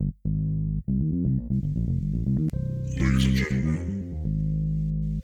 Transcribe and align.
Ladies 0.00 0.14
and 3.24 3.34
gentlemen, 3.34 5.22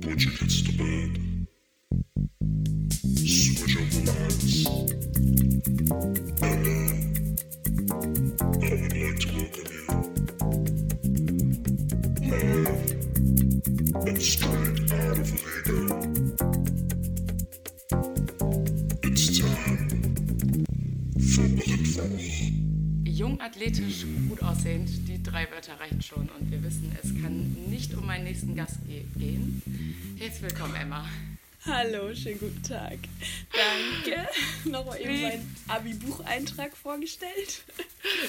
put 0.00 0.20
your 0.22 0.32
kids 0.34 0.62
to 0.62 0.70
bed. 0.78 1.10
Switch 3.10 3.76
over 3.76 4.00
lines. 4.06 4.66
And 6.42 6.62
now, 6.62 6.94
I 8.62 8.70
would 8.70 8.94
like 8.94 9.18
to 9.18 9.26
welcome 9.34 9.70
you 9.74 9.84
live 12.30 12.70
and 14.06 14.18
straight 14.22 14.63
Jung, 23.24 23.40
athletisch, 23.40 24.04
gut 24.28 24.42
aussehend, 24.42 25.08
die 25.08 25.22
drei 25.22 25.50
Wörter 25.50 25.80
reichen 25.80 26.02
schon 26.02 26.28
und 26.28 26.50
wir 26.50 26.62
wissen, 26.62 26.94
es 27.02 27.08
kann 27.22 27.54
nicht 27.70 27.94
um 27.94 28.04
meinen 28.04 28.24
nächsten 28.24 28.54
Gast 28.54 28.76
ge 28.86 29.02
gehen. 29.16 29.62
Herzlich 30.18 30.42
willkommen, 30.42 30.74
Emma. 30.74 31.08
Hallo, 31.64 32.14
schönen 32.14 32.38
guten 32.38 32.62
Tag. 32.62 32.98
Danke. 33.50 34.28
Nochmal 34.66 35.00
eben 35.00 35.22
meinen 35.22 35.56
Abi-Bucheintrag 35.68 36.76
vorgestellt. 36.76 37.62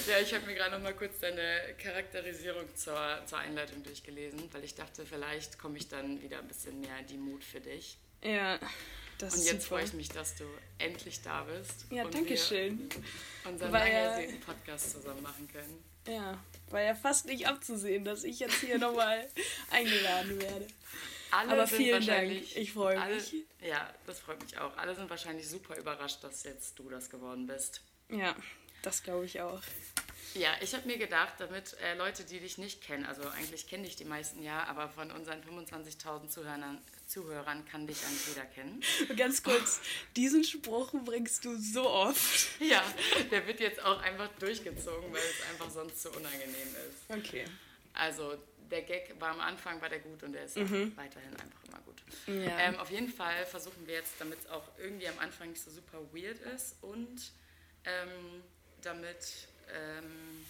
Ja, 0.07 0.21
ich 0.23 0.33
habe 0.33 0.45
mir 0.45 0.55
gerade 0.55 0.71
noch 0.71 0.81
mal 0.81 0.93
kurz 0.93 1.19
deine 1.19 1.59
Charakterisierung 1.77 2.63
zur, 2.75 2.95
zur 3.25 3.39
Einleitung 3.39 3.83
durchgelesen, 3.83 4.43
weil 4.53 4.63
ich 4.63 4.75
dachte, 4.75 5.05
vielleicht 5.05 5.59
komme 5.59 5.77
ich 5.77 5.89
dann 5.89 6.21
wieder 6.21 6.39
ein 6.39 6.47
bisschen 6.47 6.79
mehr 6.79 6.97
in 7.01 7.07
die 7.07 7.17
Mut 7.17 7.43
für 7.43 7.59
dich. 7.59 7.97
Ja, 8.23 8.57
das 9.17 9.35
Und 9.35 9.43
jetzt 9.43 9.51
super. 9.63 9.75
freue 9.77 9.83
ich 9.85 9.93
mich, 9.93 10.09
dass 10.09 10.35
du 10.35 10.43
endlich 10.77 11.21
da 11.21 11.43
bist. 11.43 11.85
Ja, 11.89 12.03
und 12.05 12.13
danke 12.13 12.37
schön. 12.37 12.89
unseren 13.45 13.71
Weil- 13.71 13.91
lang 13.91 13.91
ersehnten 14.21 14.39
Podcast 14.41 14.91
zusammen 14.91 15.21
machen 15.23 15.47
können. 15.51 15.83
Ja, 16.07 16.37
war 16.69 16.81
ja 16.81 16.93
fast 16.93 17.25
nicht 17.25 17.47
abzusehen, 17.47 18.05
dass 18.05 18.23
ich 18.23 18.39
jetzt 18.39 18.55
hier 18.61 18.77
nochmal 18.77 19.27
eingeladen 19.71 20.39
werde. 20.39 20.67
Alle 21.31 21.53
Aber 21.53 21.67
sind 21.67 21.77
vielen 21.77 22.05
Dank, 22.05 22.31
ich 22.31 22.73
freue 22.73 22.99
alle- 23.01 23.15
mich. 23.15 23.33
Ja, 23.61 23.91
das 24.05 24.19
freut 24.19 24.41
mich 24.43 24.57
auch. 24.59 24.77
Alle 24.77 24.93
sind 24.95 25.09
wahrscheinlich 25.09 25.49
super 25.49 25.75
überrascht, 25.77 26.23
dass 26.23 26.43
jetzt 26.43 26.77
du 26.77 26.89
das 26.89 27.09
geworden 27.09 27.47
bist. 27.47 27.81
Ja, 28.09 28.35
das 28.83 29.01
glaube 29.01 29.25
ich 29.25 29.41
auch. 29.41 29.61
Ja, 30.35 30.51
ich 30.61 30.73
habe 30.75 30.85
mir 30.85 30.97
gedacht, 30.97 31.33
damit 31.39 31.75
äh, 31.81 31.95
Leute, 31.95 32.23
die 32.25 32.39
dich 32.39 32.57
nicht 32.57 32.81
kennen, 32.83 33.05
also 33.05 33.27
eigentlich 33.29 33.67
kenne 33.67 33.87
ich 33.87 33.95
die 33.95 34.05
meisten 34.05 34.43
ja, 34.43 34.63
aber 34.65 34.89
von 34.89 35.09
unseren 35.09 35.41
25.000 35.41 36.27
Zuhörern, 36.29 36.77
Zuhörern 37.07 37.65
kann 37.65 37.87
dich 37.87 38.03
eigentlich 38.05 38.27
jeder 38.27 38.45
kennen. 38.45 38.81
Ganz 39.17 39.43
kurz, 39.43 39.81
diesen 40.15 40.43
Spruch 40.43 40.91
bringst 41.05 41.45
du 41.45 41.57
so 41.57 41.89
oft. 41.89 42.47
Ja, 42.59 42.83
der 43.31 43.45
wird 43.47 43.59
jetzt 43.59 43.83
auch 43.83 44.01
einfach 44.01 44.29
durchgezogen, 44.39 45.11
weil 45.13 45.21
es 45.21 45.49
einfach 45.51 45.69
sonst 45.69 46.01
zu 46.01 46.09
unangenehm 46.09 46.67
ist. 46.89 47.09
Okay. 47.09 47.45
Also 47.93 48.35
der 48.71 48.81
Gag 48.81 49.13
war 49.19 49.29
am 49.29 49.39
Anfang, 49.39 49.79
war 49.81 49.89
der 49.89 49.99
gut 49.99 50.23
und 50.23 50.33
der 50.33 50.45
ist 50.45 50.57
auch 50.57 50.61
weiterhin 50.95 51.35
einfach 51.35 51.63
immer 51.67 51.79
gut. 51.85 52.01
Ja. 52.27 52.59
Ähm, 52.59 52.75
auf 52.77 52.89
jeden 52.89 53.09
Fall 53.09 53.45
versuchen 53.45 53.85
wir 53.85 53.95
jetzt, 53.95 54.13
damit 54.19 54.39
es 54.39 54.47
auch 54.47 54.67
irgendwie 54.79 55.07
am 55.07 55.19
Anfang 55.19 55.49
nicht 55.49 55.61
so 55.61 55.69
super 55.69 55.99
weird 56.13 56.39
ist 56.55 56.75
und 56.81 57.31
ähm, 57.85 58.41
damit 58.81 59.47
ähm, 59.73 60.45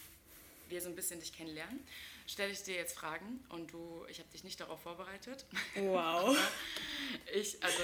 wir 0.69 0.81
so 0.81 0.89
ein 0.89 0.95
bisschen 0.95 1.19
dich 1.19 1.33
kennenlernen, 1.33 1.85
stelle 2.27 2.51
ich 2.51 2.63
dir 2.63 2.75
jetzt 2.75 2.97
Fragen 2.97 3.43
und 3.49 3.71
du, 3.71 4.05
ich 4.09 4.19
habe 4.19 4.29
dich 4.29 4.43
nicht 4.43 4.59
darauf 4.59 4.81
vorbereitet. 4.81 5.45
Wow. 5.75 6.37
Ich, 7.33 7.63
also, 7.63 7.81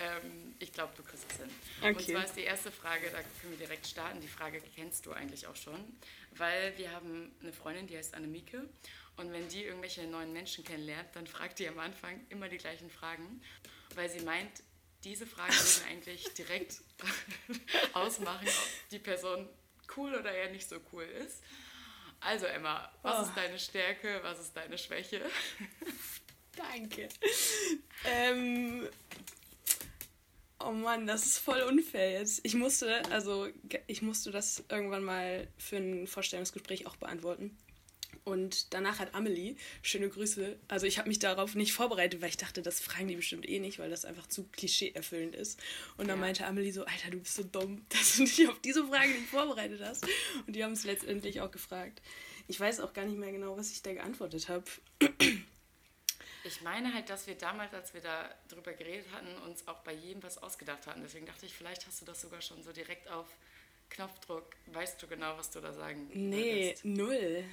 ähm, 0.00 0.54
ich 0.58 0.72
glaube, 0.72 0.92
du 0.96 1.02
kriegst 1.02 1.24
es 1.30 1.38
hin. 1.38 1.50
Und 1.82 1.96
Okay. 1.96 2.12
zwar 2.12 2.24
ist 2.24 2.36
die 2.36 2.42
erste 2.42 2.70
Frage, 2.70 3.08
da 3.10 3.18
können 3.40 3.58
wir 3.58 3.66
direkt 3.66 3.86
starten. 3.86 4.20
Die 4.20 4.28
Frage 4.28 4.60
kennst 4.76 5.06
du 5.06 5.12
eigentlich 5.12 5.46
auch 5.46 5.56
schon, 5.56 5.98
weil 6.32 6.76
wir 6.76 6.92
haben 6.92 7.34
eine 7.42 7.52
Freundin, 7.52 7.86
die 7.86 7.96
heißt 7.96 8.14
Annemieke. 8.14 8.68
Und 9.16 9.32
wenn 9.32 9.48
die 9.48 9.64
irgendwelche 9.64 10.04
neuen 10.06 10.32
Menschen 10.32 10.64
kennenlernt, 10.64 11.08
dann 11.14 11.26
fragt 11.26 11.58
die 11.58 11.66
am 11.66 11.78
Anfang 11.78 12.20
immer 12.28 12.48
die 12.48 12.58
gleichen 12.58 12.90
Fragen, 12.90 13.42
weil 13.94 14.08
sie 14.10 14.20
meint, 14.20 14.62
diese 15.02 15.26
Fragen 15.26 15.52
würden 15.54 15.82
eigentlich 15.90 16.24
direkt 16.34 16.82
ausmachen, 17.94 18.46
ob 18.46 18.88
die 18.90 18.98
Person 18.98 19.48
cool 19.96 20.14
oder 20.14 20.30
eher 20.32 20.50
nicht 20.50 20.68
so 20.68 20.76
cool 20.92 21.04
ist. 21.04 21.42
Also 22.20 22.46
Emma, 22.46 22.90
was 23.02 23.18
Oh. 23.18 23.22
ist 23.28 23.36
deine 23.36 23.58
Stärke, 23.58 24.20
was 24.22 24.40
ist 24.40 24.56
deine 24.56 24.76
Schwäche? 24.78 25.20
Danke. 26.56 27.08
Ähm, 28.04 28.88
oh 30.60 30.72
Mann, 30.72 31.06
das 31.06 31.24
ist 31.24 31.38
voll 31.38 31.62
unfair 31.62 32.12
jetzt. 32.12 32.40
Ich 32.42 32.54
musste, 32.54 33.02
also 33.12 33.48
ich 33.86 34.02
musste 34.02 34.30
das 34.32 34.64
irgendwann 34.68 35.04
mal 35.04 35.46
für 35.56 35.76
ein 35.76 36.06
Vorstellungsgespräch 36.08 36.86
auch 36.86 36.96
beantworten. 36.96 37.56
Und 38.28 38.72
danach 38.74 38.98
hat 38.98 39.14
Amelie, 39.14 39.56
schöne 39.82 40.08
Grüße, 40.08 40.58
also 40.68 40.86
ich 40.86 40.98
habe 40.98 41.08
mich 41.08 41.18
darauf 41.18 41.54
nicht 41.54 41.72
vorbereitet, 41.72 42.20
weil 42.20 42.28
ich 42.28 42.36
dachte, 42.36 42.60
das 42.62 42.78
fragen 42.80 43.08
die 43.08 43.16
bestimmt 43.16 43.48
eh 43.48 43.58
nicht, 43.58 43.78
weil 43.78 43.88
das 43.90 44.04
einfach 44.04 44.26
zu 44.26 44.44
klischeeerfüllend 44.52 45.34
ist. 45.34 45.58
Und 45.96 46.08
dann 46.08 46.18
Ja. 46.18 46.26
meinte 46.26 46.46
Amelie 46.46 46.72
so, 46.72 46.84
Alter, 46.84 47.10
du 47.10 47.18
bist 47.20 47.34
so 47.34 47.42
dumm, 47.42 47.84
dass 47.88 48.16
du 48.16 48.24
dich 48.24 48.46
auf 48.48 48.60
diese 48.60 48.86
Frage 48.86 49.08
nicht 49.10 49.28
vorbereitet 49.30 49.80
hast. 49.82 50.06
Und 50.46 50.54
die 50.54 50.62
haben 50.62 50.72
es 50.72 50.84
letztendlich 50.84 51.40
auch 51.40 51.50
gefragt. 51.50 52.02
Ich 52.48 52.60
weiß 52.60 52.80
auch 52.80 52.92
gar 52.92 53.04
nicht 53.06 53.18
mehr 53.18 53.32
genau, 53.32 53.56
was 53.56 53.70
ich 53.72 53.82
da 53.82 53.92
geantwortet 53.92 54.48
habe. 54.48 54.64
Ich 56.44 56.62
meine 56.62 56.94
halt, 56.94 57.10
dass 57.10 57.26
wir 57.26 57.34
damals, 57.34 57.74
als 57.74 57.92
wir 57.94 58.00
da 58.00 58.30
drüber 58.48 58.72
geredet 58.72 59.06
hatten, 59.12 59.34
uns 59.48 59.66
auch 59.68 59.80
bei 59.80 59.92
jedem 59.92 60.22
was 60.22 60.38
ausgedacht 60.42 60.86
hatten. 60.86 61.02
Deswegen 61.02 61.26
dachte 61.26 61.46
ich, 61.46 61.52
vielleicht 61.54 61.86
hast 61.86 62.00
du 62.00 62.04
das 62.06 62.20
sogar 62.20 62.40
schon 62.40 62.62
so 62.62 62.72
direkt 62.72 63.08
auf 63.10 63.26
Knopfdruck. 63.90 64.46
Weißt 64.66 65.02
du 65.02 65.06
genau, 65.08 65.36
was 65.36 65.50
du 65.50 65.60
da 65.60 65.72
sagen 65.72 66.08
Nee, 66.14 66.68
würdest? 66.68 66.84
null. 66.84 67.44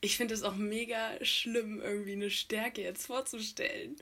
Ich 0.00 0.16
finde 0.16 0.34
es 0.34 0.42
auch 0.42 0.54
mega 0.54 1.22
schlimm, 1.24 1.80
irgendwie 1.80 2.12
eine 2.12 2.30
Stärke 2.30 2.82
jetzt 2.82 3.06
vorzustellen. 3.06 3.96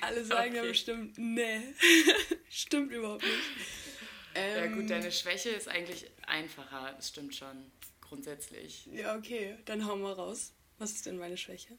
Alle 0.00 0.24
sagen 0.24 0.54
ja 0.54 0.62
Okay. 0.62 0.70
bestimmt, 0.70 1.18
nee, 1.18 1.60
stimmt 2.50 2.90
überhaupt 2.92 3.22
nicht. 3.22 3.34
Ja 4.34 4.64
Ähm, 4.64 4.74
gut, 4.80 4.90
deine 4.90 5.12
Schwäche 5.12 5.50
ist 5.50 5.68
eigentlich 5.68 6.06
einfacher. 6.26 6.92
Das 6.96 7.08
stimmt 7.10 7.34
schon. 7.34 7.70
Grundsätzlich. 8.00 8.86
ja, 8.92 9.16
okay, 9.16 9.56
dann 9.64 9.86
hau 9.86 9.96
mal 9.96 10.12
raus. 10.12 10.52
Was 10.78 10.92
ist 10.92 11.06
denn 11.06 11.18
meine 11.18 11.36
Schwäche? 11.36 11.76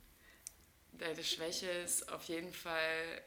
Deine 0.94 1.24
Schwäche 1.24 1.68
ist 1.70 2.10
auf 2.12 2.24
jeden 2.26 2.52
Fall 2.54 3.22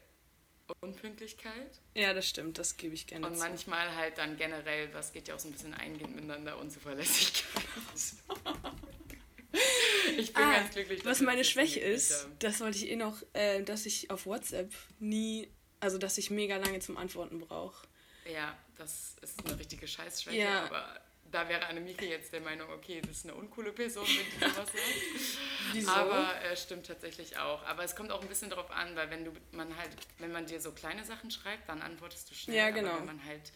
Unpünktlichkeit. 0.81 1.79
Ja, 1.95 2.13
das 2.13 2.27
stimmt, 2.27 2.57
das 2.57 2.77
gebe 2.77 2.93
ich 2.95 3.07
gerne 3.07 3.25
Und 3.27 3.33
zu. 3.35 3.39
manchmal 3.39 3.95
halt 3.95 4.17
dann 4.17 4.37
generell, 4.37 4.93
was 4.93 5.11
geht 5.13 5.27
ja 5.27 5.35
auch 5.35 5.39
so 5.39 5.47
ein 5.47 5.51
bisschen 5.51 5.73
eingehend 5.73 6.15
miteinander, 6.15 6.57
Unzuverlässigkeit. 6.57 7.45
ich 10.19 10.33
bin 10.33 10.43
Ah, 10.43 10.51
ganz 10.59 10.73
glücklich. 10.73 11.05
was 11.05 11.21
meine 11.21 11.43
Schwäche 11.43 11.79
ist, 11.79 12.27
das 12.39 12.59
wollte 12.59 12.77
ich 12.77 12.89
eh 12.89 12.95
noch, 12.95 13.21
äh, 13.33 13.63
dass 13.63 13.85
ich 13.85 14.09
auf 14.11 14.25
WhatsApp 14.25 14.71
nie, 14.99 15.49
also 15.79 15.97
dass 15.97 16.17
ich 16.17 16.29
mega 16.29 16.57
lange 16.57 16.79
zum 16.79 16.97
Antworten 16.97 17.39
brauche. 17.39 17.87
Ja, 18.31 18.57
das 18.77 19.15
ist 19.21 19.43
eine 19.45 19.57
richtige 19.57 19.87
Scheißschwäche, 19.87 20.37
Ja. 20.37 20.65
aber 20.65 20.99
da 21.31 21.47
wäre 21.47 21.65
Annemieke 21.67 22.05
jetzt 22.07 22.33
der 22.33 22.41
Meinung, 22.41 22.69
okay, 22.71 23.01
das 23.01 23.17
ist 23.17 23.25
eine 23.25 23.35
uncoole 23.35 23.71
Person, 23.71 24.05
wenn 24.07 24.25
die 24.39 24.39
sowas 24.39 24.67
sagt. 24.67 25.87
Aber 25.87 26.41
äh, 26.43 26.57
stimmt 26.57 26.87
tatsächlich 26.87 27.37
auch. 27.37 27.63
Aber 27.65 27.83
es 27.83 27.95
kommt 27.95 28.11
auch 28.11 28.21
ein 28.23 28.27
bisschen 28.27 28.49
darauf 28.49 28.71
an, 28.71 28.95
weil 28.95 29.11
wenn 29.11 29.25
du 29.25 29.31
man 29.51 29.75
halt, 29.77 29.91
wenn 30.17 30.31
man 30.31 30.47
dir 30.47 30.59
so 30.59 30.71
kleine 30.71 31.03
Sachen 31.05 31.29
schreibt, 31.29 31.69
dann 31.69 31.81
antwortest 31.83 32.31
du 32.31 32.33
schnell. 32.33 32.55
Ja, 32.57 32.69
genau. 32.71 32.89
Aber 32.89 32.99
wenn 33.01 33.05
man 33.05 33.25
halt 33.25 33.51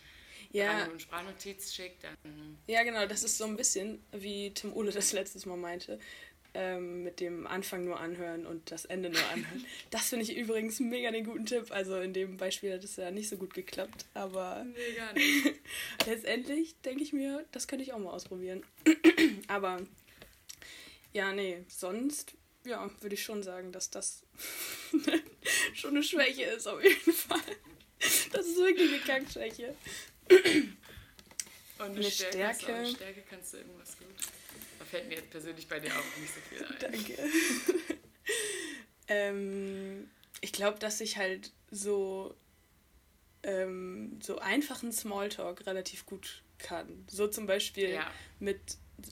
Ja. 0.52 0.84
eine 0.84 1.00
Sprachnotiz 1.00 1.74
schickt, 1.74 2.04
dann 2.04 2.60
Ja, 2.68 2.84
genau, 2.84 3.08
das 3.08 3.24
ist 3.24 3.40
so 3.40 3.46
ein 3.46 3.58
bisschen, 3.58 4.06
wie 4.12 4.54
Tim 4.54 4.72
Ole 4.74 4.92
das 4.92 5.12
letztes 5.12 5.48
Mal 5.48 5.58
meinte, 5.58 6.00
ähm, 6.54 7.04
mit 7.04 7.20
dem 7.20 7.48
Anfang 7.48 7.86
nur 7.86 8.00
anhören 8.00 8.46
und 8.46 8.72
das 8.72 8.86
Ende 8.86 9.10
nur 9.10 9.26
anhören. 9.30 9.66
das 9.90 10.10
finde 10.10 10.24
ich 10.24 10.36
übrigens 10.36 10.80
mega 10.80 11.12
den 11.12 11.26
guten 11.26 11.46
Tipp. 11.46 11.72
Also 11.72 12.00
in 12.00 12.14
dem 12.14 12.38
Beispiel 12.38 12.74
hat 12.74 12.84
es 12.84 12.96
ja 12.96 13.12
nicht 13.12 13.30
so 13.30 13.38
gut 13.38 13.54
geklappt, 13.54 14.06
aber 14.14 14.64
nicht. 15.16 15.60
letztendlich 16.06 16.76
denke 16.82 17.04
ich 17.04 17.14
mir, 17.14 17.46
das 17.52 17.68
könnte 17.68 17.84
ich 17.84 17.94
auch 17.94 18.00
mal 18.00 18.12
ausprobieren. 18.12 18.64
aber 19.48 19.82
ja, 21.12 21.32
nee, 21.32 21.64
sonst, 21.68 22.34
ja, 22.66 22.90
würde 23.02 23.16
ich 23.16 23.24
schon 23.24 23.44
sagen, 23.44 23.72
dass 23.72 23.90
das 23.90 24.24
schon 25.74 25.92
eine 25.92 26.04
Schwäche 26.04 26.44
ist, 26.44 26.68
auf 26.68 26.84
jeden 26.84 27.14
Fall. 27.14 27.40
Das 28.32 28.48
ist 28.48 28.58
wirklich 28.58 28.90
eine 28.90 29.00
Kackschwäche. 29.00 29.76
Und 31.80 31.86
eine, 31.86 31.96
Eine 31.96 32.12
Stärke, 32.12 32.60
Stärke. 32.60 32.90
Stärke 32.90 33.24
kannst 33.30 33.54
du 33.54 33.58
irgendwas 33.58 33.98
gut. 33.98 34.33
Fällt 34.94 35.08
mir 35.08 35.16
jetzt 35.16 35.32
persönlich 35.32 35.68
bei 35.68 35.80
dir 35.80 35.90
auch 35.92 36.18
nicht 36.22 36.32
so 36.36 36.40
viel 36.42 36.64
ein. 36.64 36.76
Danke. 36.80 37.18
ähm, 39.08 40.08
ich 40.40 40.54
glaube, 40.54 40.78
dass 40.78 41.02
ich 41.02 41.18
halt 41.18 41.52
so, 41.72 42.36
ähm, 43.42 44.20
so 44.22 44.38
einfachen 44.38 44.92
Smalltalk 44.92 45.66
relativ 45.66 46.06
gut 46.06 46.44
kann. 46.60 47.08
So 47.10 47.28
zum 47.28 47.48
Beispiel 47.48 47.90
Ja. 47.90 48.12
mit, 48.38 48.60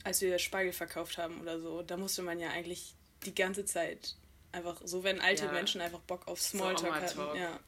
als 0.04 0.20
wir 0.20 0.38
Spargel 0.38 0.72
verkauft 0.72 1.18
haben 1.18 1.40
oder 1.40 1.58
so, 1.58 1.82
da 1.82 1.96
musste 1.96 2.22
man 2.22 2.38
ja 2.38 2.50
eigentlich 2.50 2.94
die 3.26 3.34
ganze 3.34 3.64
Zeit 3.64 4.14
einfach, 4.52 4.80
so 4.84 5.02
wenn 5.02 5.20
alte 5.20 5.46
Ja. 5.46 5.52
Menschen 5.52 5.80
einfach 5.80 5.98
Bock 6.02 6.28
auf 6.28 6.40
Smalltalk 6.40 6.94
hatten. 6.94 7.18
Oma-Talk. 7.18 7.40
Ja. 7.40 7.58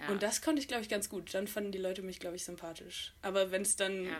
Ja. 0.00 0.08
Und 0.08 0.22
das 0.22 0.42
konnte 0.42 0.60
ich, 0.60 0.68
glaube 0.68 0.82
ich, 0.82 0.88
ganz 0.88 1.08
gut. 1.08 1.32
Dann 1.34 1.46
fanden 1.46 1.70
die 1.72 1.78
Leute 1.78 2.02
mich, 2.02 2.18
glaube 2.18 2.36
ich, 2.36 2.44
sympathisch. 2.44 3.12
Aber 3.22 3.50
wenn 3.50 3.62
es 3.62 3.76
dann 3.76 4.04
ja, 4.04 4.18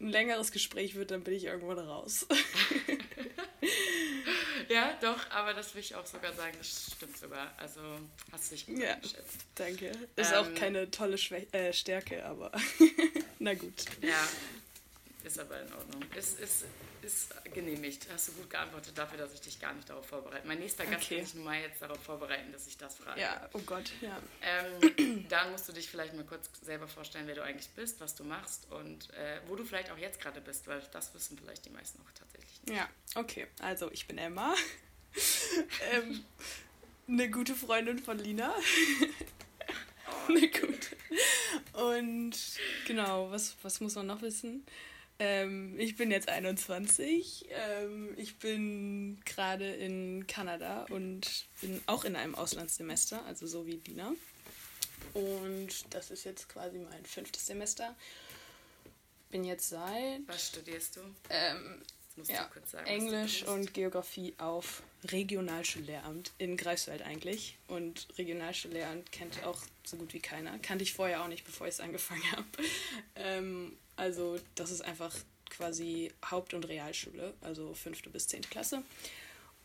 ein 0.00 0.08
längeres 0.10 0.52
Gespräch 0.52 0.94
wird, 0.94 1.10
dann 1.10 1.22
bin 1.24 1.34
ich 1.34 1.44
irgendwann 1.44 1.78
raus. 1.78 2.26
Ja, 4.68 4.96
doch, 5.00 5.30
aber 5.30 5.54
das 5.54 5.74
will 5.74 5.80
ich 5.80 5.94
auch 5.94 6.06
sogar 6.06 6.32
sagen, 6.32 6.54
das 6.58 6.90
stimmt 6.96 7.16
sogar. 7.16 7.54
Also 7.56 7.80
hast 8.32 8.50
du 8.50 8.54
dich 8.56 8.66
gut 8.66 8.78
Ja. 8.78 8.94
eingeschätzt. 8.94 9.36
Danke. 9.54 9.92
Ist 10.16 10.32
Ähm, 10.32 10.38
auch 10.38 10.54
keine 10.54 10.90
tolle 10.90 11.18
Schwä 11.18 11.46
äh, 11.52 11.72
Stärke, 11.72 12.24
aber 12.24 12.50
na 13.38 13.54
gut. 13.54 13.84
Ja, 14.02 14.28
ist 15.24 15.38
aber 15.38 15.60
in 15.62 15.72
Ordnung. 15.72 16.02
Ist, 16.16 16.40
ist, 16.40 16.64
ist 17.06 17.32
genehmigt. 17.54 18.08
Hast 18.12 18.28
du 18.28 18.32
gut 18.32 18.50
geantwortet 18.50 18.98
dafür, 18.98 19.16
dass 19.18 19.32
ich 19.32 19.40
dich 19.40 19.60
gar 19.60 19.72
nicht 19.72 19.88
darauf 19.88 20.06
vorbereite. 20.06 20.46
Mein 20.46 20.58
nächster 20.58 20.84
Gast 20.84 21.04
Okay. 21.04 21.16
kann 21.16 21.24
ich 21.24 21.34
nun 21.34 21.44
mal 21.44 21.60
jetzt 21.60 21.80
darauf 21.80 22.02
vorbereiten, 22.02 22.50
dass 22.52 22.66
ich 22.66 22.76
das 22.76 22.96
frage. 22.96 23.20
Ja, 23.20 23.48
oh 23.52 23.60
Gott, 23.60 23.90
ja. 24.00 24.18
Ähm, 24.42 25.26
dann 25.28 25.52
musst 25.52 25.68
du 25.68 25.72
dich 25.72 25.88
vielleicht 25.88 26.14
mal 26.14 26.24
kurz 26.24 26.50
selber 26.62 26.88
vorstellen, 26.88 27.26
wer 27.28 27.36
du 27.36 27.42
eigentlich 27.44 27.68
bist, 27.70 28.00
was 28.00 28.14
du 28.16 28.24
machst 28.24 28.70
und 28.70 29.08
äh, 29.14 29.40
wo 29.46 29.54
du 29.54 29.64
vielleicht 29.64 29.90
auch 29.90 29.98
jetzt 29.98 30.20
gerade 30.20 30.40
bist, 30.40 30.66
weil 30.66 30.82
das 30.92 31.14
wissen 31.14 31.38
vielleicht 31.38 31.64
die 31.64 31.70
meisten 31.70 32.00
auch 32.02 32.10
tatsächlich 32.18 32.60
nicht. 32.64 32.76
Ja, 32.76 32.88
okay. 33.14 33.46
Also, 33.60 33.90
ich 33.92 34.06
bin 34.08 34.18
Emma. 34.18 34.54
ähm, 35.92 36.24
eine 37.08 37.30
gute 37.30 37.54
Freundin 37.54 38.00
von 38.00 38.18
Lina. 38.18 38.52
eine 40.28 40.48
gute. 40.48 40.96
Und 41.72 42.34
genau, 42.86 43.30
was, 43.30 43.56
was 43.62 43.80
muss 43.80 43.94
man 43.94 44.06
noch 44.06 44.22
wissen? 44.22 44.66
Ähm, 45.18 45.78
ich 45.78 45.96
bin 45.96 46.10
jetzt 46.10 46.28
21. 46.28 47.46
Ähm, 47.50 48.14
ich 48.16 48.38
bin 48.38 49.20
gerade 49.24 49.72
in 49.74 50.26
Kanada 50.26 50.84
und 50.90 51.46
bin 51.60 51.80
auch 51.86 52.04
in 52.04 52.16
einem 52.16 52.34
Auslandssemester, 52.34 53.24
also 53.24 53.46
so 53.46 53.66
wie 53.66 53.80
Lina. 53.86 54.12
Und 55.14 55.68
das 55.90 56.10
ist 56.10 56.24
jetzt 56.24 56.48
quasi 56.48 56.78
mein 56.78 57.04
fünftes 57.04 57.46
Semester. 57.46 57.96
Bin 59.30 59.44
jetzt 59.44 59.70
seit 59.70 60.20
Was 60.26 60.48
studierst 60.48 60.96
du? 60.96 61.00
ähm, 61.30 61.82
ja, 62.24 62.44
du 62.44 62.50
kurz 62.50 62.70
sagen. 62.70 62.86
du 62.86 62.92
Englisch 62.92 63.38
studierst. 63.38 63.58
und 63.58 63.74
Geografie 63.74 64.34
auf 64.38 64.82
Regionalschullehramt 65.04 66.32
in 66.38 66.56
Greifswald 66.56 67.02
eigentlich. 67.02 67.58
Und 67.68 68.08
Regionalschullehramt 68.18 69.12
kennt 69.12 69.44
auch 69.44 69.60
so 69.84 69.96
gut 69.96 70.12
wie 70.14 70.20
keiner. 70.20 70.58
Kannte 70.58 70.84
ich 70.84 70.92
vorher 70.94 71.22
auch 71.22 71.28
nicht, 71.28 71.44
bevor 71.44 71.66
ich 71.66 71.74
es 71.74 71.80
angefangen 71.80 72.30
habe. 72.32 72.46
Ähm, 73.16 73.76
also 73.96 74.38
das 74.54 74.70
ist 74.70 74.82
einfach 74.82 75.14
quasi 75.50 76.12
Haupt- 76.30 76.54
und 76.54 76.68
Realschule, 76.68 77.34
also 77.40 77.74
fünfte 77.74 78.10
bis 78.10 78.28
zehnte 78.28 78.48
Klasse. 78.48 78.82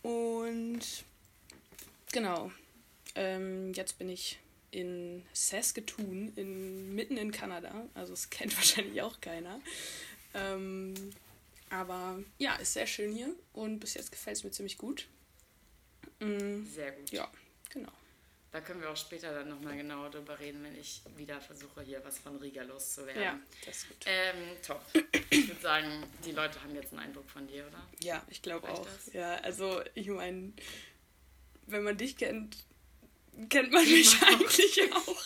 Und 0.01 0.81
genau, 2.11 2.51
ähm, 3.15 3.73
jetzt 3.73 3.97
bin 3.97 4.09
ich 4.09 4.39
in 4.71 5.23
Saskatoon, 5.33 6.31
in, 6.35 6.95
mitten 6.95 7.17
in 7.17 7.31
Kanada. 7.31 7.87
Also 7.93 8.13
es 8.13 8.29
kennt 8.29 8.55
wahrscheinlich 8.55 9.01
auch 9.01 9.19
keiner. 9.21 9.59
Ähm, 10.33 10.93
aber 11.69 12.19
ja, 12.37 12.55
ist 12.55 12.73
sehr 12.73 12.87
schön 12.87 13.13
hier 13.13 13.33
und 13.53 13.79
bis 13.79 13.93
jetzt 13.93 14.11
gefällt 14.11 14.37
es 14.37 14.43
mir 14.43 14.51
ziemlich 14.51 14.77
gut. 14.77 15.07
Mm, 16.19 16.65
Sehr 16.65 16.91
gut. 16.91 17.11
ja, 17.11 17.29
genau. 17.69 17.91
Da 18.51 18.59
können 18.59 18.81
wir 18.81 18.89
auch 18.89 18.97
später 18.97 19.33
dann 19.33 19.47
nochmal 19.47 19.77
genauer 19.77 20.09
drüber 20.09 20.37
reden, 20.37 20.61
wenn 20.63 20.77
ich 20.77 21.01
wieder 21.15 21.39
versuche, 21.39 21.81
hier 21.83 22.03
was 22.03 22.19
von 22.19 22.35
Riga 22.35 22.63
loszuwerden. 22.63 23.23
Ja, 23.23 23.39
das 23.65 23.77
ist 23.77 23.87
gut. 23.87 23.97
Ähm, 24.05 24.57
top. 24.65 24.81
Ich 25.29 25.47
würde 25.47 25.61
sagen, 25.61 26.03
die 26.25 26.33
Leute 26.33 26.61
haben 26.61 26.75
jetzt 26.75 26.91
einen 26.91 26.99
Eindruck 26.99 27.29
von 27.29 27.47
dir, 27.47 27.65
oder? 27.65 27.81
Ja, 28.01 28.21
ich 28.29 28.41
glaube 28.41 28.67
auch. 28.69 28.85
das? 28.85 29.13
Ja, 29.13 29.35
also 29.35 29.81
ich 29.95 30.07
meine, 30.07 30.51
wenn 31.67 31.83
man 31.83 31.97
dich 31.97 32.17
kennt, 32.17 32.57
kennt 33.49 33.71
man 33.71 33.85
mich 33.85 34.21
eigentlich 34.21 34.93
auch. 34.93 35.23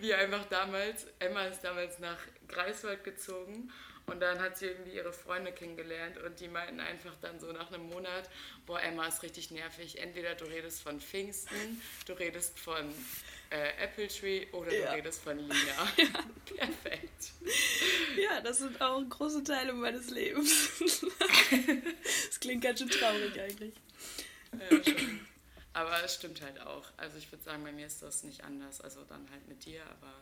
Wie 0.00 0.12
einfach 0.12 0.44
damals, 0.46 1.06
Emma 1.20 1.44
ist 1.44 1.60
damals 1.60 2.00
nach 2.00 2.18
Greifswald 2.48 3.04
gezogen 3.04 3.70
und 4.06 4.20
dann 4.20 4.40
hat 4.40 4.56
sie 4.56 4.66
irgendwie 4.66 4.92
ihre 4.92 5.12
Freunde 5.12 5.52
kennengelernt 5.52 6.18
und 6.18 6.38
die 6.40 6.48
meinten 6.48 6.80
einfach 6.80 7.12
dann 7.20 7.40
so 7.40 7.50
nach 7.52 7.72
einem 7.72 7.88
Monat, 7.88 8.28
boah, 8.64 8.80
Emma 8.80 9.06
ist 9.06 9.22
richtig 9.22 9.50
nervig. 9.50 9.98
Entweder 9.98 10.34
du 10.34 10.44
redest 10.44 10.80
von 10.82 11.00
Pfingsten, 11.00 11.82
du 12.06 12.12
redest 12.12 12.58
von 12.58 12.92
äh, 13.50 13.70
Apple 13.82 14.08
Tree 14.08 14.46
oder 14.52 14.72
Ja. 14.72 14.90
du 14.90 14.96
redest 14.96 15.22
von 15.22 15.38
Lina. 15.38 15.52
Perfekt. 16.56 17.32
Ja, 18.16 18.40
das 18.40 18.58
sind 18.58 18.80
auch 18.80 19.02
große 19.08 19.42
Teile 19.44 19.72
meines 19.72 20.10
Lebens. 20.10 20.70
Das 22.28 22.40
klingt 22.40 22.62
ganz 22.62 22.78
schön 22.80 22.90
traurig 22.90 23.38
eigentlich. 23.40 23.74
Ja, 24.52 24.82
schon. 24.84 25.20
Aber 25.72 26.02
es 26.04 26.14
stimmt 26.14 26.40
halt 26.42 26.60
auch. 26.60 26.84
Also 26.96 27.18
ich 27.18 27.30
würde 27.30 27.44
sagen, 27.44 27.62
bei 27.64 27.72
mir 27.72 27.86
ist 27.86 28.02
das 28.02 28.22
nicht 28.24 28.42
anders. 28.44 28.80
Also 28.80 29.04
dann 29.04 29.28
halt 29.30 29.46
mit 29.48 29.64
dir, 29.64 29.82
aber 29.84 30.12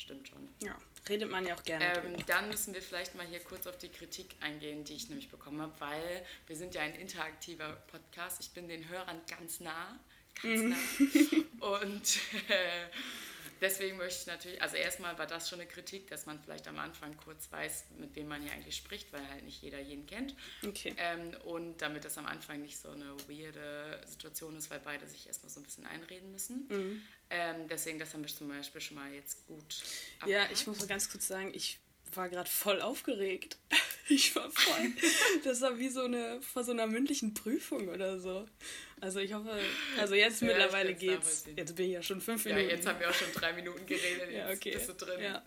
stimmt 0.00 0.28
schon. 0.28 0.48
Ja, 0.62 0.76
redet 1.08 1.30
man 1.30 1.46
ja 1.46 1.54
auch 1.54 1.62
gerne 1.62 1.84
Ähm, 2.04 2.16
dann 2.26 2.48
müssen 2.48 2.74
wir 2.74 2.82
vielleicht 2.82 3.14
mal 3.14 3.26
hier 3.26 3.40
kurz 3.40 3.66
auf 3.66 3.78
die 3.78 3.88
Kritik 3.88 4.34
eingehen, 4.40 4.84
die 4.84 4.94
ich 4.94 5.08
nämlich 5.08 5.28
bekommen 5.28 5.60
habe, 5.60 5.72
weil 5.78 6.24
wir 6.46 6.56
sind 6.56 6.74
ja 6.74 6.82
ein 6.82 6.94
interaktiver 6.94 7.72
Podcast. 7.88 8.40
Ich 8.40 8.50
bin 8.50 8.68
den 8.68 8.88
Hörern 8.88 9.20
ganz 9.28 9.60
nah. 9.60 9.98
Ganz 10.42 10.62
nah. 10.62 10.76
Und 11.80 12.18
äh, 12.48 12.86
deswegen 13.60 13.96
möchte 13.96 14.20
ich 14.22 14.26
natürlich, 14.26 14.62
also 14.62 14.76
erstmal 14.76 15.18
war 15.18 15.26
das 15.26 15.48
schon 15.48 15.60
eine 15.60 15.68
Kritik, 15.68 16.08
dass 16.08 16.26
man 16.26 16.40
vielleicht 16.40 16.66
am 16.68 16.78
Anfang 16.78 17.16
kurz 17.16 17.50
weiß, 17.50 17.86
mit 17.98 18.14
wem 18.16 18.28
man 18.28 18.42
hier 18.42 18.52
eigentlich 18.52 18.76
spricht, 18.76 19.12
weil 19.12 19.26
halt 19.28 19.44
nicht 19.44 19.62
jeder 19.62 19.80
jeden 19.80 20.06
kennt. 20.06 20.34
Okay. 20.66 20.94
Ähm, 20.96 21.34
und 21.44 21.80
damit 21.82 22.04
das 22.04 22.18
am 22.18 22.26
Anfang 22.26 22.62
nicht 22.62 22.78
so 22.78 22.90
eine 22.90 23.16
weirde 23.28 24.00
Situation 24.06 24.56
ist, 24.56 24.70
weil 24.70 24.80
beide 24.80 25.06
sich 25.06 25.26
erstmal 25.26 25.50
so 25.50 25.60
ein 25.60 25.64
bisschen 25.64 25.86
einreden 25.86 26.32
müssen. 26.32 26.66
Mhm. 26.68 27.02
Ähm, 27.30 27.68
deswegen, 27.68 27.98
das 27.98 28.12
haben 28.12 28.22
wir 28.22 28.28
zum 28.34 28.48
Beispiel 28.48 28.80
schon 28.80 28.96
mal 28.96 29.12
jetzt 29.12 29.46
gut 29.46 29.82
Ja, 30.26 30.42
abgehakt. 30.42 30.52
ich 30.52 30.66
muss 30.66 30.78
mal 30.80 30.86
ganz 30.88 31.10
kurz 31.10 31.26
sagen, 31.28 31.52
ich 31.54 31.78
war 32.14 32.28
gerade 32.28 32.48
voll 32.50 32.80
aufgeregt. 32.80 33.58
Ich 34.12 34.34
war 34.34 34.50
voll. 34.50 34.90
Das 35.44 35.60
war 35.60 35.78
wie 35.78 35.88
so 35.88 36.02
eine 36.02 36.42
vor 36.42 36.64
so 36.64 36.72
einer 36.72 36.88
mündlichen 36.88 37.32
Prüfung 37.32 37.86
oder 37.86 38.18
so. 38.18 38.44
Also 39.00 39.20
ich 39.20 39.32
hoffe, 39.34 39.56
also 39.98 40.16
jetzt 40.16 40.40
Ja, 40.40 40.48
mittlerweile 40.48 40.94
geht's. 40.94 41.44
Jetzt 41.54 41.76
bin 41.76 41.86
ich 41.86 41.92
ja 41.92 42.02
schon 42.02 42.20
fünf 42.20 42.44
Ja, 42.44 42.56
Minuten. 42.56 42.74
jetzt 42.74 42.88
haben 42.88 42.98
wir 42.98 43.08
auch 43.08 43.14
schon 43.14 43.32
drei 43.32 43.52
Minuten 43.52 43.86
geredet, 43.86 44.30
jetzt 44.32 44.34
ja, 44.36 44.50
okay. 44.50 44.72
bist 44.72 44.88
du 44.88 44.94
drin. 44.94 45.22
Ja, 45.22 45.42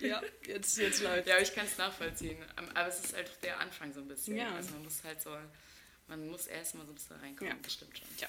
ja 0.00 0.22
jetzt, 0.46 0.78
jetzt 0.78 1.02
läuft. 1.02 1.28
Ja, 1.28 1.38
ich 1.38 1.54
kann 1.54 1.66
es 1.66 1.76
nachvollziehen. 1.76 2.38
Am- 2.56 2.70
Aber 2.72 2.88
es 2.88 2.98
ist 2.98 3.14
halt 3.14 3.30
der 3.42 3.60
Anfang 3.60 3.92
so 3.92 4.00
ein 4.00 4.08
bisschen. 4.08 4.36
Ja. 4.36 4.54
Also 4.54 4.70
man 4.70 4.84
muss 4.84 5.04
halt 5.04 5.20
so, 5.20 5.36
man 6.06 6.26
muss 6.28 6.46
erst 6.46 6.76
mal 6.76 6.86
so 6.86 6.92
ein 6.92 6.94
bisschen 6.94 7.16
reinkommen, 7.16 7.52
Ja. 7.52 7.58
das 7.62 7.74
stimmt 7.74 7.98
schon. 7.98 8.08
Ja. 8.20 8.28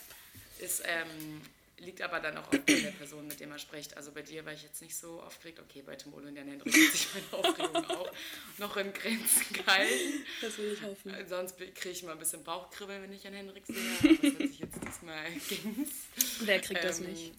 Ist, 0.59 0.81
ähm, 0.85 1.41
liegt 1.79 2.01
aber 2.01 2.19
dann 2.19 2.37
auch 2.37 2.47
auf 2.47 2.59
der 2.67 2.91
Person, 2.91 3.27
mit 3.27 3.39
der 3.39 3.47
man 3.47 3.59
spricht. 3.59 3.95
Also 3.97 4.11
bei 4.11 4.21
dir 4.21 4.45
war 4.45 4.53
ich 4.53 4.63
jetzt 4.63 4.81
nicht 4.81 4.95
so 4.95 5.21
aufgeregt. 5.21 5.59
Okay, 5.59 5.81
bei 5.81 5.95
Tim 5.95 6.13
Ole 6.13 6.27
und 6.27 6.35
Hendrik 6.35 6.73
hat 6.73 6.91
sich 6.91 7.07
meine 7.13 7.43
Aufregung 7.43 7.85
auch 7.89 8.11
noch 8.57 8.77
in 8.77 8.93
Grenzen 8.93 9.53
gehalten. 9.53 10.25
Das 10.41 10.57
will 10.57 10.73
ich 10.73 10.81
hoffen. 10.81 11.13
Äh, 11.13 11.25
Sonst 11.25 11.57
kriege 11.57 11.89
ich 11.89 12.03
mal 12.03 12.13
ein 12.13 12.19
bisschen 12.19 12.43
Bauchkribbeln, 12.43 13.01
wenn 13.03 13.13
ich 13.13 13.25
an 13.27 13.33
Hendrik 13.33 13.65
sehe. 13.65 13.75
Aber 13.77 14.07
das 14.09 14.33
hat 14.33 14.37
sich 14.37 14.59
jetzt 14.59 14.79
diesmal 14.85 15.31
ging's. 15.31 15.89
Wer 16.41 16.59
kriegt 16.59 16.83
das 16.83 16.99
Ähm, 16.99 17.07
nicht? 17.07 17.31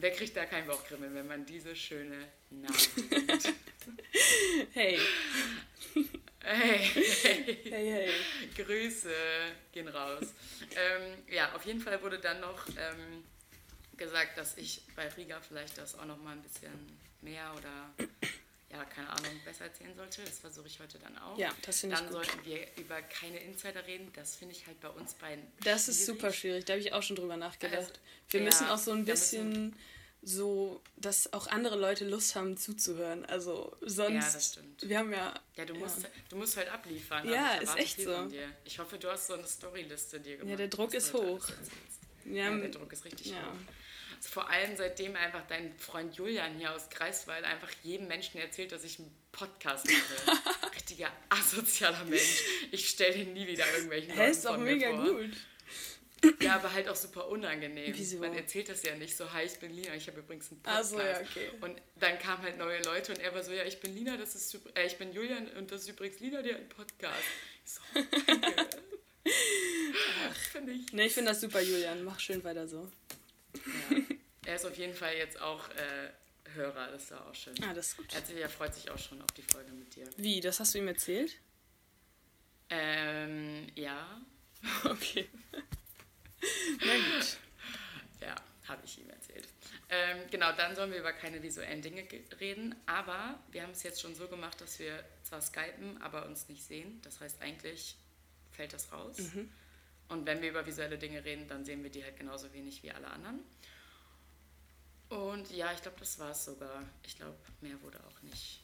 Wer 0.00 0.12
kriegt 0.12 0.36
da 0.36 0.46
kein 0.46 0.66
Bauchkribbeln, 0.66 1.12
wenn 1.14 1.26
man 1.26 1.44
diese 1.44 1.74
schöne 1.74 2.28
Namen 2.50 2.76
nennt? 3.10 3.52
Hey, 4.72 4.98
hey, 6.42 6.78
hey, 6.84 7.60
hey. 7.64 8.10
Grüße 8.56 9.10
gehen 9.72 9.88
raus. 9.88 10.26
Ähm, 10.76 11.34
ja, 11.34 11.52
auf 11.54 11.64
jeden 11.64 11.80
Fall 11.80 12.00
wurde 12.02 12.18
dann 12.18 12.40
noch 12.40 12.66
ähm, 12.68 13.24
gesagt, 13.98 14.38
dass 14.38 14.56
ich 14.56 14.82
bei 14.96 15.08
Riga 15.08 15.40
vielleicht 15.40 15.76
das 15.78 15.98
auch 15.98 16.06
noch 16.06 16.20
mal 16.22 16.32
ein 16.32 16.42
bisschen 16.42 16.72
mehr 17.20 17.52
oder 17.56 18.08
ja, 18.70 18.84
keine 18.84 19.08
Ahnung, 19.08 19.40
besser 19.44 19.64
erzählen 19.64 19.94
sollte. 19.96 20.22
Das 20.22 20.38
versuche 20.38 20.66
ich 20.66 20.78
heute 20.78 20.98
dann 20.98 21.16
auch. 21.18 21.38
Ja, 21.38 21.50
das 21.62 21.80
finde 21.80 21.96
ich 21.96 22.00
Dann 22.00 22.10
gut. 22.10 22.24
sollten 22.24 22.44
wir 22.44 22.66
über 22.76 23.00
keine 23.02 23.38
Insider 23.40 23.86
reden. 23.86 24.10
Das 24.14 24.36
finde 24.36 24.54
ich 24.54 24.66
halt 24.66 24.78
bei 24.80 24.88
uns 24.90 25.14
beiden 25.14 25.42
Das 25.64 25.88
ist 25.88 26.04
schwierig. 26.04 26.20
super 26.20 26.32
schwierig, 26.32 26.64
da 26.66 26.74
habe 26.74 26.82
ich 26.82 26.92
auch 26.92 27.02
schon 27.02 27.16
drüber 27.16 27.36
nachgedacht. 27.36 27.78
Also, 27.78 27.92
Wir 28.30 28.40
ja, 28.40 28.46
müssen 28.46 28.66
auch 28.68 28.78
so 28.78 28.92
ein 28.92 29.04
bisschen 29.04 29.74
so, 30.20 30.82
dass 30.96 31.32
auch 31.32 31.46
andere 31.46 31.76
Leute 31.76 32.06
Lust 32.06 32.34
haben 32.34 32.56
zuzuhören. 32.56 33.24
Also 33.24 33.74
sonst. 33.80 34.12
Ja, 34.12 34.32
das 34.32 34.52
stimmt. 34.52 34.88
Wir 34.88 34.98
haben 34.98 35.12
ja. 35.12 35.32
Ja, 35.56 35.64
du 35.64 35.74
musst, 35.74 36.06
du 36.28 36.36
musst 36.36 36.56
halt 36.56 36.68
abliefern. 36.68 37.26
Ja, 37.28 37.56
ich 37.56 37.62
ist 37.62 37.76
echt 37.76 38.00
so. 38.02 38.30
Ich 38.64 38.78
hoffe, 38.78 38.98
du 38.98 39.08
hast 39.08 39.28
so 39.28 39.34
eine 39.34 39.46
Storyliste 39.46 40.20
dir 40.20 40.36
gemacht. 40.36 40.58
der 40.58 40.68
Druck 40.68 40.92
ist 40.92 41.14
hoch. 41.14 41.48
Ja, 42.26 42.54
der 42.54 42.68
Druck 42.68 42.92
ist 42.92 43.04
richtig 43.04 43.28
ja. 43.28 43.36
hoch. 43.36 43.56
Also 44.18 44.30
vor 44.30 44.50
allem 44.50 44.76
seitdem 44.76 45.14
einfach 45.14 45.46
dein 45.46 45.78
Freund 45.78 46.16
Julian 46.16 46.56
hier 46.58 46.74
aus 46.74 46.90
Greifswald 46.90 47.44
einfach 47.44 47.70
jedem 47.84 48.08
Menschen 48.08 48.40
erzählt, 48.40 48.72
dass 48.72 48.82
ich 48.82 48.98
einen 48.98 49.14
Podcast 49.30 49.86
mache. 49.86 50.38
Richtiger 50.74 51.10
asozialer 51.28 52.04
Mensch. 52.04 52.42
Ich 52.72 52.88
stelle 52.88 53.14
den 53.14 53.32
nie 53.32 53.46
wieder 53.46 53.64
irgendwelchen 53.72 54.16
Leuten 54.16 54.30
ist 54.30 54.44
doch 54.44 54.58
mega 54.58 54.90
vor. 54.90 55.04
gut. 55.04 55.36
Ja, 56.40 56.56
aber 56.56 56.72
halt 56.72 56.88
auch 56.88 56.96
super 56.96 57.28
unangenehm. 57.28 57.92
Wieso? 57.96 58.18
Man 58.18 58.34
erzählt 58.34 58.68
das 58.68 58.82
ja 58.82 58.96
nicht 58.96 59.16
so, 59.16 59.32
hi, 59.32 59.44
ich 59.44 59.56
bin 59.60 59.72
Lina, 59.72 59.94
ich 59.94 60.08
habe 60.08 60.18
übrigens 60.18 60.50
einen 60.50 60.60
Podcast. 60.62 60.90
so, 60.90 60.98
ja, 60.98 61.20
okay. 61.20 61.50
Und 61.60 61.80
dann 61.94 62.18
kamen 62.18 62.42
halt 62.42 62.58
neue 62.58 62.82
Leute 62.82 63.12
und 63.12 63.20
er 63.20 63.32
war 63.32 63.44
so, 63.44 63.52
ja, 63.52 63.62
ich 63.62 63.78
bin 63.78 63.94
Lina, 63.94 64.16
das 64.16 64.34
ist, 64.34 64.58
äh, 64.74 64.84
ich 64.84 64.98
bin 64.98 65.12
Julian 65.12 65.46
und 65.56 65.70
das 65.70 65.82
ist 65.82 65.90
übrigens 65.90 66.18
Lina, 66.18 66.42
der 66.42 66.54
hat 66.54 66.60
einen 66.60 66.68
Podcast. 66.70 67.22
Ich 67.64 67.72
so, 67.72 67.80
danke. 68.26 68.66
Ach, 70.28 70.34
finde 70.34 70.72
ich. 70.72 70.92
Ne, 70.92 71.06
ich 71.06 71.14
finde 71.14 71.30
das 71.30 71.40
super, 71.40 71.60
Julian. 71.60 72.02
Mach 72.02 72.18
schön 72.18 72.42
weiter 72.42 72.66
so. 72.66 72.90
Ja. 73.90 73.96
Er 74.46 74.56
ist 74.56 74.64
auf 74.64 74.76
jeden 74.78 74.94
Fall 74.94 75.14
jetzt 75.16 75.40
auch 75.40 75.68
äh, 75.70 76.10
Hörer, 76.54 76.90
das 76.90 77.10
war 77.10 77.26
auch 77.26 77.34
schön. 77.34 77.54
Ah, 77.62 77.74
das 77.74 77.88
ist 77.88 77.96
gut. 77.98 78.06
Er, 78.40 78.48
freut 78.48 78.74
sich 78.74 78.90
auch 78.90 78.98
schon 78.98 79.20
auf 79.20 79.30
die 79.32 79.42
Folge 79.42 79.70
mit 79.72 79.94
dir. 79.94 80.08
Wie, 80.16 80.40
das 80.40 80.58
hast 80.60 80.74
du 80.74 80.78
ihm 80.78 80.88
erzählt? 80.88 81.38
Ähm, 82.70 83.66
ja. 83.74 84.20
Okay. 84.84 85.28
Na 86.80 86.94
gut. 86.94 87.36
Ja, 88.20 88.34
habe 88.66 88.84
ich 88.84 88.98
ihm 88.98 89.08
erzählt. 89.10 89.46
Ähm, 89.88 90.18
genau, 90.30 90.52
dann 90.52 90.74
sollen 90.74 90.90
wir 90.92 90.98
über 90.98 91.12
keine 91.12 91.42
visuellen 91.42 91.80
Dinge 91.82 92.02
ge- 92.04 92.22
reden, 92.40 92.74
aber 92.86 93.38
wir 93.52 93.62
haben 93.62 93.70
es 93.72 93.82
jetzt 93.84 94.00
schon 94.00 94.14
so 94.14 94.28
gemacht, 94.28 94.60
dass 94.60 94.78
wir 94.78 95.04
zwar 95.22 95.40
skypen, 95.40 96.00
aber 96.02 96.26
uns 96.26 96.48
nicht 96.48 96.64
sehen. 96.64 97.00
Das 97.02 97.20
heißt, 97.20 97.40
eigentlich 97.40 97.96
fällt 98.52 98.72
das 98.72 98.90
raus. 98.92 99.16
Und 100.08 100.26
wenn 100.26 100.40
wir 100.40 100.50
über 100.50 100.66
visuelle 100.66 100.98
Dinge 100.98 101.24
reden, 101.24 101.46
dann 101.48 101.64
sehen 101.64 101.82
wir 101.82 101.90
die 101.90 102.02
halt 102.02 102.16
genauso 102.16 102.52
wenig 102.52 102.82
wie 102.82 102.90
alle 102.90 103.08
anderen. 103.08 103.40
Und 105.08 105.50
ja, 105.50 105.72
ich 105.72 105.82
glaube, 105.82 105.98
das 106.00 106.18
war 106.18 106.30
es 106.30 106.44
sogar. 106.44 106.82
Ich 107.06 107.16
glaube, 107.16 107.36
mehr 107.60 107.80
wurde 107.82 107.98
auch 108.06 108.22
nicht. 108.22 108.60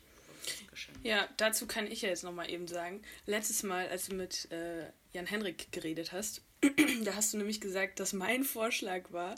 Ja, 1.02 1.26
dazu 1.38 1.66
kann 1.66 1.86
ich 1.86 2.02
ja 2.02 2.10
jetzt 2.10 2.22
nochmal 2.22 2.50
eben 2.50 2.68
sagen. 2.68 3.02
Letztes 3.24 3.62
Mal, 3.62 3.88
als 3.88 4.08
du 4.08 4.14
mit 4.14 4.50
äh, 4.50 4.90
Jan 5.12 5.26
Henrik 5.26 5.72
geredet 5.72 6.12
hast, 6.12 6.42
da 7.04 7.14
hast 7.14 7.32
du 7.32 7.38
nämlich 7.38 7.60
gesagt, 7.60 7.98
dass 8.00 8.12
mein 8.12 8.44
Vorschlag 8.44 9.10
war, 9.10 9.34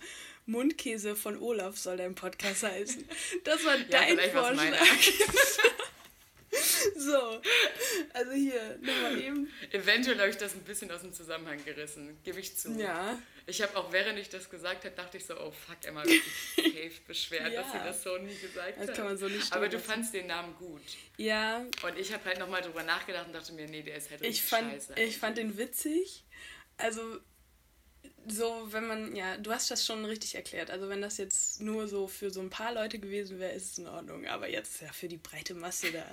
Mundkäse 0.46 1.14
von 1.16 1.38
Olaf 1.38 1.76
soll 1.76 1.96
dein 1.96 2.14
Podcast 2.14 2.62
heißen. 2.64 3.08
Das 3.44 3.64
war 3.64 3.78
dein 3.78 4.16
war's 4.34 4.56
meiner. 4.56 4.76
Vorschlag. 4.76 5.66
so, 6.98 7.40
also 8.14 8.32
hier, 8.32 8.78
nochmal 8.80 9.18
eben. 9.20 9.52
Eventuell 9.72 10.18
habe 10.18 10.30
ich 10.30 10.36
das 10.36 10.54
ein 10.54 10.62
bisschen 10.62 10.90
aus 10.90 11.02
dem 11.02 11.12
Zusammenhang 11.12 11.62
gerissen, 11.64 12.16
gebe 12.24 12.40
ich 12.40 12.56
zu. 12.56 12.70
Ja, 12.72 13.18
Ich 13.46 13.62
habe 13.62 13.76
auch, 13.76 13.92
während 13.92 14.18
ich 14.18 14.28
das 14.28 14.48
gesagt 14.50 14.84
habe, 14.84 14.94
dachte 14.96 15.18
ich 15.18 15.24
so, 15.26 15.38
oh 15.38 15.52
fuck, 15.52 15.76
Emma 15.84 16.02
wird 16.04 16.22
sich 16.24 16.54
safe 16.74 17.00
beschweren, 17.06 17.52
dass 17.52 17.70
sie 17.72 17.78
Ja. 17.78 17.84
das 17.84 18.02
so 18.02 18.16
nie 18.18 18.34
gesagt 18.36 18.74
Das 18.80 18.88
hat. 18.88 18.96
kann 18.96 19.04
man 19.06 19.16
so 19.16 19.28
nicht 19.28 19.52
Aber 19.52 19.68
du 19.68 19.76
lassen. 19.76 19.86
fandst 19.88 20.14
den 20.14 20.26
Namen 20.26 20.54
gut. 20.58 20.82
ja, 21.16 21.64
Und 21.82 21.98
ich 21.98 22.12
habe 22.12 22.24
halt 22.24 22.38
nochmal 22.38 22.62
drüber 22.62 22.82
nachgedacht 22.82 23.26
und 23.28 23.32
dachte 23.34 23.52
mir, 23.52 23.66
nee, 23.68 23.82
der 23.82 23.96
ist 23.96 24.10
halt 24.10 24.20
ich 24.22 24.28
richtig 24.28 24.44
fand, 24.46 24.72
scheiße. 24.72 24.94
ich 25.00 25.18
fand 25.18 25.38
den 25.38 25.56
witzig. 25.58 26.24
Also, 26.78 27.20
so, 28.28 28.68
wenn 28.70 28.86
man, 28.86 29.14
ja, 29.16 29.36
du 29.36 29.50
hast 29.50 29.70
das 29.70 29.84
schon 29.84 30.04
richtig 30.04 30.34
erklärt. 30.34 30.70
Also, 30.70 30.88
wenn 30.88 31.00
das 31.00 31.18
jetzt 31.18 31.60
nur 31.60 31.88
so 31.88 32.06
für 32.08 32.30
so 32.30 32.40
ein 32.40 32.50
paar 32.50 32.72
Leute 32.72 32.98
gewesen 32.98 33.38
wäre, 33.38 33.52
ist 33.52 33.72
es 33.72 33.78
in 33.78 33.86
Ordnung. 33.86 34.26
Aber 34.26 34.48
jetzt 34.48 34.80
ja 34.80 34.92
für 34.92 35.08
die 35.08 35.16
breite 35.16 35.54
Masse 35.54 35.92
da, 35.92 36.04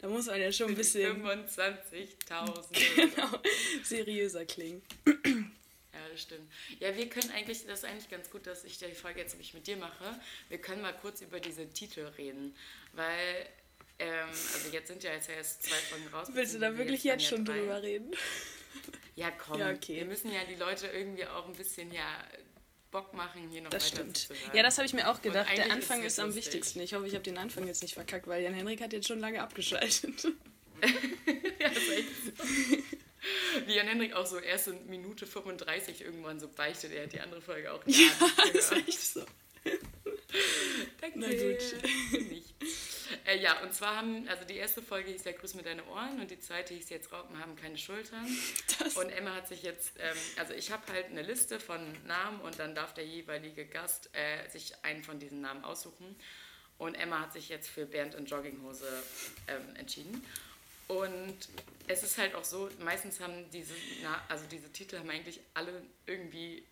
da 0.00 0.08
muss 0.08 0.26
man 0.26 0.40
ja 0.40 0.52
schon 0.52 0.68
ein 0.68 0.74
bisschen 0.74 1.22
25.000. 1.24 2.66
genau, 2.96 3.38
seriöser 3.82 4.44
klingen. 4.44 4.82
Ja, 5.06 6.00
das 6.10 6.22
stimmt. 6.22 6.50
Ja, 6.80 6.96
wir 6.96 7.08
können 7.08 7.30
eigentlich, 7.30 7.66
das 7.66 7.80
ist 7.80 7.84
eigentlich 7.84 8.10
ganz 8.10 8.30
gut, 8.30 8.46
dass 8.46 8.64
ich 8.64 8.78
die 8.78 8.92
Folge 8.92 9.20
jetzt 9.20 9.32
nämlich 9.32 9.54
mit 9.54 9.66
dir 9.66 9.76
mache. 9.76 10.18
Wir 10.48 10.58
können 10.58 10.82
mal 10.82 10.94
kurz 10.94 11.20
über 11.20 11.40
diese 11.40 11.68
Titel 11.68 12.00
reden, 12.18 12.54
weil, 12.92 13.46
ähm, 13.98 14.28
also 14.28 14.68
jetzt 14.72 14.88
sind 14.88 15.02
ja 15.02 15.12
jetzt 15.12 15.28
erst 15.28 15.62
zwei 15.62 15.76
Folgen 15.76 16.08
raus. 16.08 16.28
Willst 16.32 16.54
du 16.54 16.58
da 16.58 16.76
wirklich 16.76 17.04
jetzt 17.04 17.22
ja 17.22 17.28
schon 17.30 17.44
drei. 17.44 17.58
drüber 17.58 17.82
reden? 17.82 18.10
Ja, 19.16 19.30
komm. 19.30 19.58
Ja, 19.60 19.70
okay. 19.70 19.96
Wir 19.96 20.04
müssen 20.06 20.32
ja 20.32 20.40
die 20.44 20.56
Leute 20.56 20.86
irgendwie 20.88 21.26
auch 21.26 21.46
ein 21.46 21.52
bisschen 21.54 21.92
ja 21.92 22.04
Bock 22.90 23.12
machen, 23.14 23.48
hier 23.50 23.62
noch 23.62 23.70
Das 23.70 23.88
stimmt. 23.88 24.28
Ja, 24.52 24.62
das 24.62 24.76
habe 24.78 24.86
ich 24.86 24.92
mir 24.92 25.08
auch 25.10 25.20
gedacht. 25.22 25.48
Der 25.56 25.66
ist 25.66 25.72
Anfang 25.72 26.00
es 26.00 26.14
ist, 26.14 26.18
am 26.20 26.26
lustig. 26.26 26.46
wichtigsten. 26.46 26.80
Ich 26.80 26.94
hoffe, 26.94 27.06
ich 27.06 27.14
habe 27.14 27.24
den 27.24 27.38
Anfang 27.38 27.66
jetzt 27.66 27.82
nicht 27.82 27.94
verkackt, 27.94 28.26
weil 28.26 28.42
Jan 28.42 28.54
Henrik 28.54 28.80
hat 28.80 28.92
jetzt 28.92 29.08
schon 29.08 29.20
lange 29.20 29.42
abgeschaltet. 29.42 30.28
Ja, 31.60 31.68
das 31.68 31.78
ist 31.78 31.90
echt 31.90 32.08
so. 32.26 33.66
Wie 33.66 33.74
Jan 33.74 33.86
Hendrik 33.86 34.12
auch 34.12 34.26
so 34.26 34.38
erst 34.38 34.68
in 34.68 34.86
Minute 34.86 35.26
35 35.26 36.02
irgendwann 36.02 36.38
so 36.38 36.48
beichtet, 36.48 36.92
er 36.92 37.04
hat 37.04 37.12
die 37.12 37.20
andere 37.20 37.40
Folge 37.40 37.72
auch 37.72 37.80
gar 37.80 37.88
Ja, 37.88 38.10
nicht 38.44 38.54
ist 38.54 38.68
gehört. 38.70 38.88
echt 38.88 39.00
so. 39.00 39.24
Danke. 41.00 41.18
Na 41.18 41.28
gut. 41.28 42.30
Nicht. 42.30 42.54
Äh, 43.26 43.38
ja, 43.38 43.62
und 43.62 43.72
zwar 43.74 43.96
haben, 43.96 44.26
also 44.28 44.44
die 44.44 44.56
erste 44.56 44.82
Folge 44.82 45.10
hieß 45.10 45.24
ja 45.24 45.32
Grüß 45.32 45.54
mit 45.54 45.66
deine 45.66 45.84
Ohren 45.86 46.20
und 46.20 46.30
die 46.30 46.40
zweite 46.40 46.74
hieß 46.74 46.90
jetzt 46.90 47.12
Raupen 47.12 47.38
haben 47.38 47.56
keine 47.56 47.78
Schultern. 47.78 48.26
Das, 48.78 48.96
Und 48.96 49.10
Emma 49.10 49.34
hat 49.34 49.48
sich 49.48 49.62
jetzt, 49.62 49.92
ähm, 49.98 50.16
also 50.36 50.52
ich 50.52 50.70
habe 50.70 50.82
halt 50.92 51.06
eine 51.06 51.22
Liste 51.22 51.60
von 51.60 51.80
Namen 52.06 52.40
und 52.40 52.58
dann 52.58 52.74
darf 52.74 52.94
der 52.94 53.06
jeweilige 53.06 53.66
Gast 53.66 54.10
äh, 54.12 54.48
sich 54.50 54.74
einen 54.82 55.02
von 55.02 55.18
diesen 55.18 55.40
Namen 55.40 55.64
aussuchen. 55.64 56.16
Und 56.78 56.96
Emma 56.96 57.20
hat 57.20 57.32
sich 57.32 57.48
jetzt 57.48 57.68
für 57.68 57.86
Bernd 57.86 58.14
in 58.14 58.26
Jogginghose 58.26 58.86
ähm, 59.48 59.76
entschieden. 59.76 60.24
Und 60.88 61.36
es 61.86 62.02
ist 62.02 62.18
halt 62.18 62.34
auch 62.34 62.44
so, 62.44 62.68
meistens 62.80 63.20
haben 63.20 63.50
diese, 63.52 63.74
Na 64.02 64.22
also 64.28 64.44
diese 64.50 64.70
Titel 64.70 64.98
haben 64.98 65.08
eigentlich 65.08 65.40
alle 65.54 65.82
irgendwie, 66.06 66.64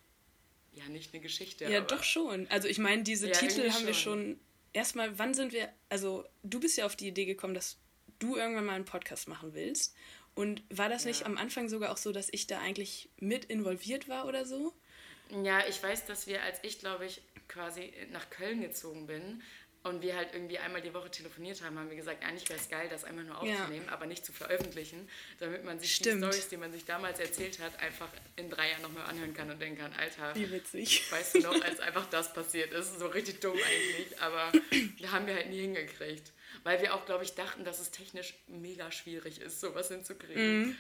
ja 0.72 0.88
nicht 0.88 1.12
eine 1.12 1.22
Geschichte. 1.22 1.64
ja, 1.64 1.80
doch 1.80 2.02
schon. 2.02 2.46
Also 2.48 2.68
ich 2.68 2.78
meine, 2.78 3.02
diese 3.02 3.28
Ja, 3.28 3.32
Titel 3.32 3.70
haben 3.70 3.86
wir 3.86 3.94
schon. 3.94 4.20
schon. 4.34 4.40
Erstmal, 4.72 5.18
wann 5.18 5.34
sind 5.34 5.52
wir. 5.52 5.68
Also, 5.90 6.24
du 6.42 6.58
bist 6.58 6.78
ja 6.78 6.86
auf 6.86 6.96
die 6.96 7.06
Idee 7.08 7.26
gekommen, 7.26 7.52
dass 7.54 7.76
du 8.18 8.36
irgendwann 8.36 8.64
mal 8.64 8.74
einen 8.74 8.84
Podcast 8.86 9.28
machen 9.28 9.52
willst. 9.54 9.94
Und 10.34 10.62
war 10.70 10.88
das 10.88 11.04
nicht 11.04 11.20
Ja. 11.20 11.26
am 11.26 11.36
Anfang 11.36 11.68
sogar 11.68 11.92
auch 11.92 11.98
so, 11.98 12.10
dass 12.10 12.28
ich 12.32 12.46
da 12.46 12.58
eigentlich 12.58 13.10
mit 13.18 13.44
involviert 13.46 14.08
war 14.08 14.26
oder 14.26 14.46
so? 14.46 14.72
Ja, 15.42 15.60
ich 15.68 15.82
weiß, 15.82 16.06
dass 16.06 16.26
wir, 16.26 16.42
als 16.42 16.58
ich, 16.62 16.78
glaube 16.78 17.04
ich, 17.04 17.20
quasi 17.48 17.92
nach 18.12 18.30
Köln 18.30 18.62
gezogen 18.62 19.06
bin 19.06 19.42
und 19.84 20.00
wir 20.00 20.14
halt 20.16 20.28
irgendwie 20.32 20.58
einmal 20.58 20.80
die 20.80 20.94
Woche 20.94 21.10
telefoniert 21.10 21.60
haben, 21.62 21.76
haben 21.78 21.90
wir 21.90 21.96
gesagt, 21.96 22.24
eigentlich 22.24 22.48
wäre 22.48 22.58
es 22.60 22.68
geil, 22.68 22.88
das 22.88 23.04
einmal 23.04 23.24
nur 23.24 23.44
Ja. 23.44 23.54
aufzunehmen, 23.62 23.88
aber 23.88 24.06
nicht 24.06 24.24
zu 24.24 24.32
veröffentlichen, 24.32 25.08
damit 25.40 25.64
man 25.64 25.80
sich 25.80 25.94
Stimmt. 25.96 26.22
die 26.22 26.26
Stories, 26.28 26.48
die 26.48 26.56
man 26.56 26.72
sich 26.72 26.84
damals 26.84 27.18
erzählt 27.18 27.58
hat, 27.58 27.78
einfach 27.80 28.08
in 28.36 28.48
drei 28.48 28.70
Jahren 28.70 28.82
nochmal 28.82 29.06
anhören 29.06 29.34
kann 29.34 29.50
und 29.50 29.60
denken 29.60 29.80
kann, 29.80 29.92
Alter, 29.94 30.34
Wie 30.36 30.50
witzig. 30.52 31.10
weißt 31.10 31.34
du 31.34 31.38
noch, 31.40 31.60
als 31.62 31.80
einfach 31.80 32.06
das 32.10 32.32
passiert 32.32 32.72
ist, 32.72 32.98
so 32.98 33.06
richtig 33.08 33.40
dumm 33.40 33.56
eigentlich, 33.56 34.20
aber 34.20 34.52
haben 35.10 35.26
wir 35.26 35.34
halt 35.34 35.50
nie 35.50 35.60
hingekriegt. 35.62 36.30
Weil 36.64 36.80
wir 36.80 36.94
auch, 36.94 37.04
glaube 37.06 37.24
ich, 37.24 37.34
dachten, 37.34 37.64
dass 37.64 37.80
es 37.80 37.90
technisch 37.90 38.34
mega 38.46 38.92
schwierig 38.92 39.40
ist, 39.40 39.60
sowas 39.60 39.88
hinzukriegen. 39.88 40.60
Mhm. 40.68 40.76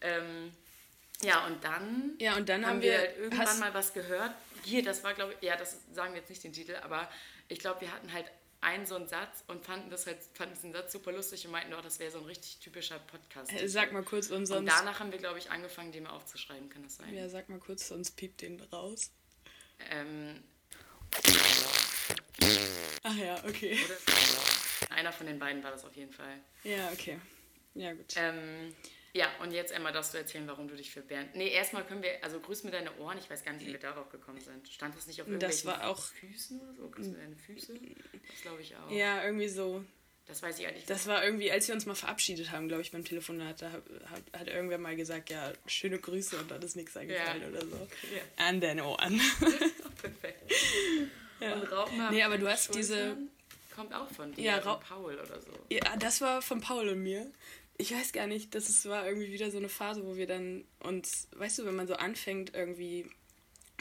Ähm, 0.00 0.52
ja, 1.22 1.46
und 1.46 1.62
dann 1.62 2.14
Ja, 2.18 2.36
und 2.36 2.48
dann 2.48 2.64
haben, 2.64 2.76
haben 2.76 2.82
wir 2.82 2.92
wir- 2.92 2.98
halt 2.98 3.18
irgendwann 3.18 3.58
mal 3.58 3.74
was 3.74 3.92
gehört. 3.92 4.32
Hier, 4.64 4.82
das 4.82 5.04
war, 5.04 5.14
glaube 5.14 5.34
ich, 5.34 5.46
ja, 5.46 5.56
das 5.56 5.78
sagen 5.92 6.14
wir 6.14 6.20
jetzt 6.20 6.30
nicht 6.30 6.44
den 6.44 6.52
Titel, 6.52 6.76
aber 6.82 7.08
ich 7.48 7.58
glaube, 7.58 7.80
wir 7.82 7.92
hatten 7.92 8.12
halt 8.12 8.26
einen 8.60 8.84
so 8.84 8.94
einen 8.94 9.08
Satz 9.08 9.42
und 9.46 9.64
fanden 9.64 9.90
das 9.90 10.06
halt, 10.06 10.18
fanden 10.34 10.54
diesen 10.54 10.72
Satz 10.72 10.92
super 10.92 11.12
lustig 11.12 11.46
und 11.46 11.52
meinten, 11.52 11.72
oh, 11.72 11.80
das 11.80 11.98
wäre 11.98 12.10
so 12.10 12.18
ein 12.18 12.26
richtig 12.26 12.58
typischer 12.58 12.98
Podcast. 12.98 13.52
Äh, 13.52 13.68
Sag 13.68 13.92
mal 13.92 14.02
kurz 14.02 14.28
und 14.28 14.50
und 14.50 14.66
danach 14.66 15.00
haben 15.00 15.12
wir, 15.12 15.18
glaube 15.18 15.38
ich, 15.38 15.50
angefangen, 15.50 15.92
den 15.92 16.02
mal 16.04 16.10
aufzuschreiben, 16.10 16.68
kann 16.68 16.82
das 16.82 16.96
sein? 16.96 17.14
Ja, 17.14 17.28
sag 17.28 17.48
mal 17.48 17.58
kurz, 17.58 17.88
sonst 17.88 18.12
piept 18.12 18.42
den 18.42 18.60
raus. 18.60 19.12
Ähm, 19.90 20.42
Ach 23.02 23.16
ja, 23.16 23.42
okay. 23.44 23.78
oder? 23.84 24.94
Einer 24.94 25.12
von 25.12 25.26
den 25.26 25.38
beiden 25.38 25.62
war 25.62 25.70
das 25.70 25.84
auf 25.84 25.94
jeden 25.96 26.12
Fall. 26.12 26.40
Ja, 26.64 26.90
okay. 26.92 27.18
Ja, 27.74 27.92
gut. 27.92 28.14
Ähm, 28.16 28.74
ja, 29.12 29.28
und 29.42 29.52
jetzt, 29.52 29.72
Emma, 29.72 29.90
darfst 29.92 30.14
du 30.14 30.18
erzählen, 30.18 30.46
warum 30.46 30.68
du 30.68 30.76
dich 30.76 30.90
für 30.90 31.00
Bernd... 31.02 31.34
Nee, 31.34 31.48
erstmal 31.48 31.84
können 31.84 32.02
wir... 32.02 32.22
Also, 32.22 32.38
grüß 32.40 32.64
mir 32.64 32.70
deine 32.70 32.96
Ohren. 32.98 33.18
Ich 33.18 33.28
weiß 33.28 33.44
gar 33.44 33.52
nicht, 33.52 33.66
wie 33.66 33.72
wir 33.72 33.78
darauf 33.80 34.08
gekommen 34.10 34.40
sind. 34.40 34.68
Stand 34.68 34.96
das 34.96 35.06
nicht 35.06 35.20
auf 35.20 35.26
Das 35.26 35.32
irgendwelchen 35.32 35.66
war 35.82 35.88
auch- 35.90 36.02
Füßen 36.04 36.60
oder 36.60 36.74
so? 36.74 36.88
Grüß 36.88 37.06
mir 37.08 37.18
deine 37.18 37.36
Füße? 37.36 37.74
Das 38.30 38.42
glaube 38.42 38.62
ich 38.62 38.76
auch. 38.76 38.90
Ja, 38.90 39.24
irgendwie 39.24 39.48
so. 39.48 39.84
Das 40.26 40.42
weiß 40.44 40.60
ich 40.60 40.66
eigentlich 40.68 40.84
Das 40.86 41.08
war 41.08 41.24
irgendwie, 41.24 41.50
als 41.50 41.66
wir 41.66 41.74
uns 41.74 41.86
mal 41.86 41.96
verabschiedet 41.96 42.52
haben, 42.52 42.68
glaube 42.68 42.82
ich, 42.82 42.92
beim 42.92 43.04
Telefonat, 43.04 43.62
da 43.62 43.72
hat, 43.72 43.82
hat, 44.10 44.40
hat 44.42 44.46
irgendwer 44.46 44.78
mal 44.78 44.94
gesagt, 44.94 45.28
ja, 45.30 45.52
schöne 45.66 45.98
Grüße 45.98 46.36
und 46.38 46.48
dann 46.52 46.62
ist 46.62 46.76
nichts 46.76 46.96
eingefallen 46.96 47.42
Ja. 47.42 47.48
oder 47.48 47.60
so. 47.62 47.76
Ja. 48.14 48.46
An 48.46 48.60
deine 48.60 48.84
Ohren. 48.84 49.20
Perfekt. 50.00 50.52
Ja. 51.40 51.54
Und 51.54 51.70
haben 51.72 52.14
Nee, 52.14 52.22
aber 52.22 52.38
du 52.38 52.46
hast 52.48 52.72
diese- 52.74 52.94
Schultern. 52.96 53.28
Kommt 53.74 53.94
auch 53.94 54.10
von 54.10 54.32
dir, 54.32 54.42
Ja, 54.44 54.58
Paul 54.58 55.14
oder 55.14 55.40
so. 55.40 55.52
Ja, 55.70 55.96
das 55.96 56.20
war 56.20 56.42
von 56.42 56.60
Paul 56.60 56.88
und 56.88 57.02
mir. 57.02 57.30
Ich 57.80 57.94
weiß 57.94 58.12
gar 58.12 58.26
nicht, 58.26 58.54
das 58.54 58.84
war 58.84 59.06
irgendwie 59.06 59.32
wieder 59.32 59.50
so 59.50 59.56
eine 59.56 59.70
Phase, 59.70 60.04
wo 60.04 60.14
wir 60.14 60.26
dann 60.26 60.64
uns, 60.80 61.28
weißt 61.36 61.60
du, 61.60 61.64
wenn 61.64 61.74
man 61.74 61.86
so 61.86 61.94
anfängt, 61.94 62.54
irgendwie 62.54 63.06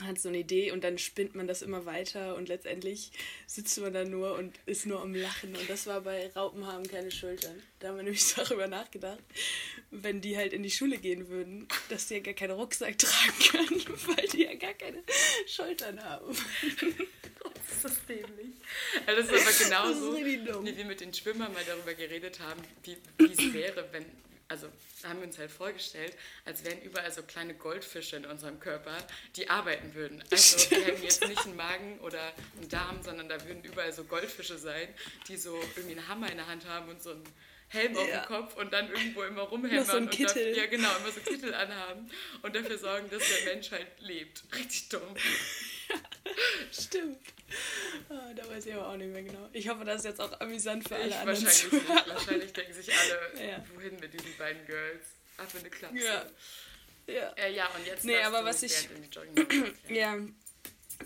hat 0.02 0.18
so 0.22 0.30
eine 0.30 0.38
Idee 0.38 0.72
und 0.72 0.86
dann 0.86 0.98
spinnt 0.98 1.36
man 1.36 1.48
das 1.48 1.62
immer 1.62 1.86
weiter 1.86 2.38
und 2.38 2.48
letztendlich 2.48 3.12
sitzt 3.46 3.78
man 3.82 3.92
da 3.92 4.06
nur 4.06 4.36
und 4.36 4.58
ist 4.66 4.86
nur 4.86 5.02
am 5.02 5.14
Lachen. 5.14 5.54
Und 5.54 5.70
das 5.70 5.86
war 5.86 6.00
bei 6.00 6.32
Raupen 6.34 6.66
haben 6.66 6.88
keine 6.88 7.12
Schultern. 7.12 7.62
Da 7.80 7.90
haben 7.90 7.98
wir 7.98 8.04
nämlich 8.04 8.34
darüber 8.36 8.68
nachgedacht, 8.68 9.20
wenn 9.92 10.22
die 10.22 10.38
halt 10.38 10.54
in 10.54 10.64
die 10.64 10.72
Schule 10.72 10.98
gehen 10.98 11.28
würden, 11.28 11.68
dass 11.90 12.08
die 12.08 12.14
ja 12.14 12.20
gar 12.22 12.34
keinen 12.34 12.52
Rucksack 12.52 12.98
tragen 12.98 13.40
können, 13.52 13.84
weil 14.08 14.28
die 14.30 14.44
ja 14.44 14.56
gar 14.56 14.76
keine 14.76 15.04
Schultern 15.46 16.02
haben. 16.02 16.34
Das 17.82 17.92
ist 17.94 18.10
dämlich. 18.10 18.56
Also 19.06 19.22
das 19.22 19.32
ist 19.32 19.48
aber 19.48 19.70
genauso, 19.70 20.12
Das 20.14 20.26
wie 20.26 20.78
wir 20.78 20.86
mit 20.86 21.02
den 21.02 21.14
Schwimmern 21.14 21.54
mal 21.54 21.64
darüber 21.66 21.94
geredet 21.94 22.40
haben, 22.40 22.62
wie, 22.84 22.98
es 23.32 23.54
wäre, 23.54 23.88
wenn, 23.92 24.06
also 24.48 24.68
haben 25.04 25.20
wir 25.20 25.28
uns 25.28 25.38
halt 25.38 25.52
vorgestellt, 25.52 26.14
als 26.46 26.64
wären 26.66 26.82
überall 26.82 27.12
so 27.12 27.24
kleine 27.24 27.54
Goldfische 27.54 28.18
in 28.18 28.26
unserem 28.26 28.60
Körper, 28.60 28.98
die 29.36 29.50
arbeiten 29.50 29.94
würden. 29.94 30.24
Also 30.32 30.70
wir 30.72 30.86
hätten 30.86 31.04
jetzt 31.04 31.26
nicht 31.28 31.46
einen 31.46 31.56
Magen 31.56 32.00
oder 32.00 32.34
einen 32.58 32.68
Darm, 32.70 33.02
sondern 33.04 33.30
da 33.30 33.44
würden 33.46 33.64
überall 33.64 33.94
so 33.94 34.04
Goldfische 34.04 34.58
sein, 34.58 34.88
die 35.28 35.38
so 35.38 35.56
irgendwie 35.76 35.98
einen 35.98 36.08
Hammer 36.08 36.30
in 36.30 36.38
der 36.38 36.48
Hand 36.48 36.66
haben 36.68 36.90
und 36.90 37.02
so 37.02 37.12
einen 37.12 37.24
Helm 37.70 37.96
auf 37.96 38.10
Ja. 38.10 38.22
dem 38.22 38.28
Kopf 38.28 38.56
und 38.58 38.74
dann 38.74 38.90
irgendwo 38.90 39.22
immer 39.24 39.44
rumhämmern 39.44 39.86
so 39.86 39.92
einen 39.94 40.10
und. 40.10 40.20
Dafür, 40.20 40.58
ja 40.58 40.66
genau, 40.66 40.90
immer 40.98 41.12
so 41.12 41.20
Kittel 41.22 41.54
anhaben 41.54 42.10
und 42.42 42.56
dafür 42.56 42.78
sorgen, 42.80 43.10
dass 43.12 43.22
der 43.30 43.54
Mensch 43.54 43.70
halt 43.72 43.88
lebt. 44.00 44.44
Richtig 44.56 44.90
dumm. 44.90 45.02
Stimmt. 46.72 47.18
Ah, 48.10 48.34
da 48.36 48.48
weiß 48.48 48.66
ich 48.68 48.74
aber 48.76 48.88
auch 48.90 48.98
nicht 48.98 49.12
mehr 49.12 49.24
genau. 49.24 49.50
Ich 49.54 49.68
hoffe, 49.68 49.84
das 49.86 49.98
ist 50.00 50.06
jetzt 50.06 50.22
auch 50.22 50.40
amüsant 50.40 50.88
für 50.88 50.96
alle 50.96 51.08
Ich 51.08 51.16
anderen 51.16 51.44
wahrscheinlich 51.44 51.72
nicht. 51.72 52.08
Wahrscheinlich 52.08 52.54
denken 52.54 52.74
sich 52.74 52.90
alle, 52.94 53.50
Ja. 53.50 53.66
wohin 53.74 54.00
mit 54.00 54.14
diesen 54.14 54.38
beiden 54.38 54.66
Girls. 54.66 55.06
ab 55.38 55.48
in 55.54 55.60
eine 55.62 55.70
Klapse. 55.70 56.04
Ja. 56.04 56.26
Ja. 57.08 57.34
Äh, 57.38 57.54
ja, 57.56 57.68
und 57.76 57.86
jetzt 57.88 58.06
Nee, 58.06 58.18
aber 58.22 58.46
was 58.46 58.62
ich-. 58.62 58.88
Ja. 59.90 60.18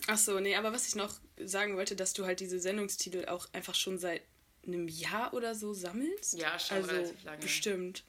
Ach 0.08 0.18
so, 0.18 0.40
nee, 0.40 0.56
aber 0.56 0.74
was 0.74 0.88
ich 0.88 0.96
noch 0.96 1.14
sagen 1.38 1.78
wollte, 1.78 1.96
dass 1.96 2.14
du 2.14 2.26
halt 2.26 2.40
diese 2.42 2.60
Sendungstitel 2.60 3.26
auch 3.26 3.48
einfach 3.54 3.76
schon 3.76 3.98
seit 4.00 4.22
einem 4.66 4.88
Jahr 4.88 5.34
oder 5.34 5.56
so 5.56 5.74
sammelst. 5.74 6.34
Ja, 6.34 6.58
schon 6.60 6.78
also 6.78 6.90
relativ 6.92 7.24
lange. 7.24 7.38
bestimmt. 7.40 8.04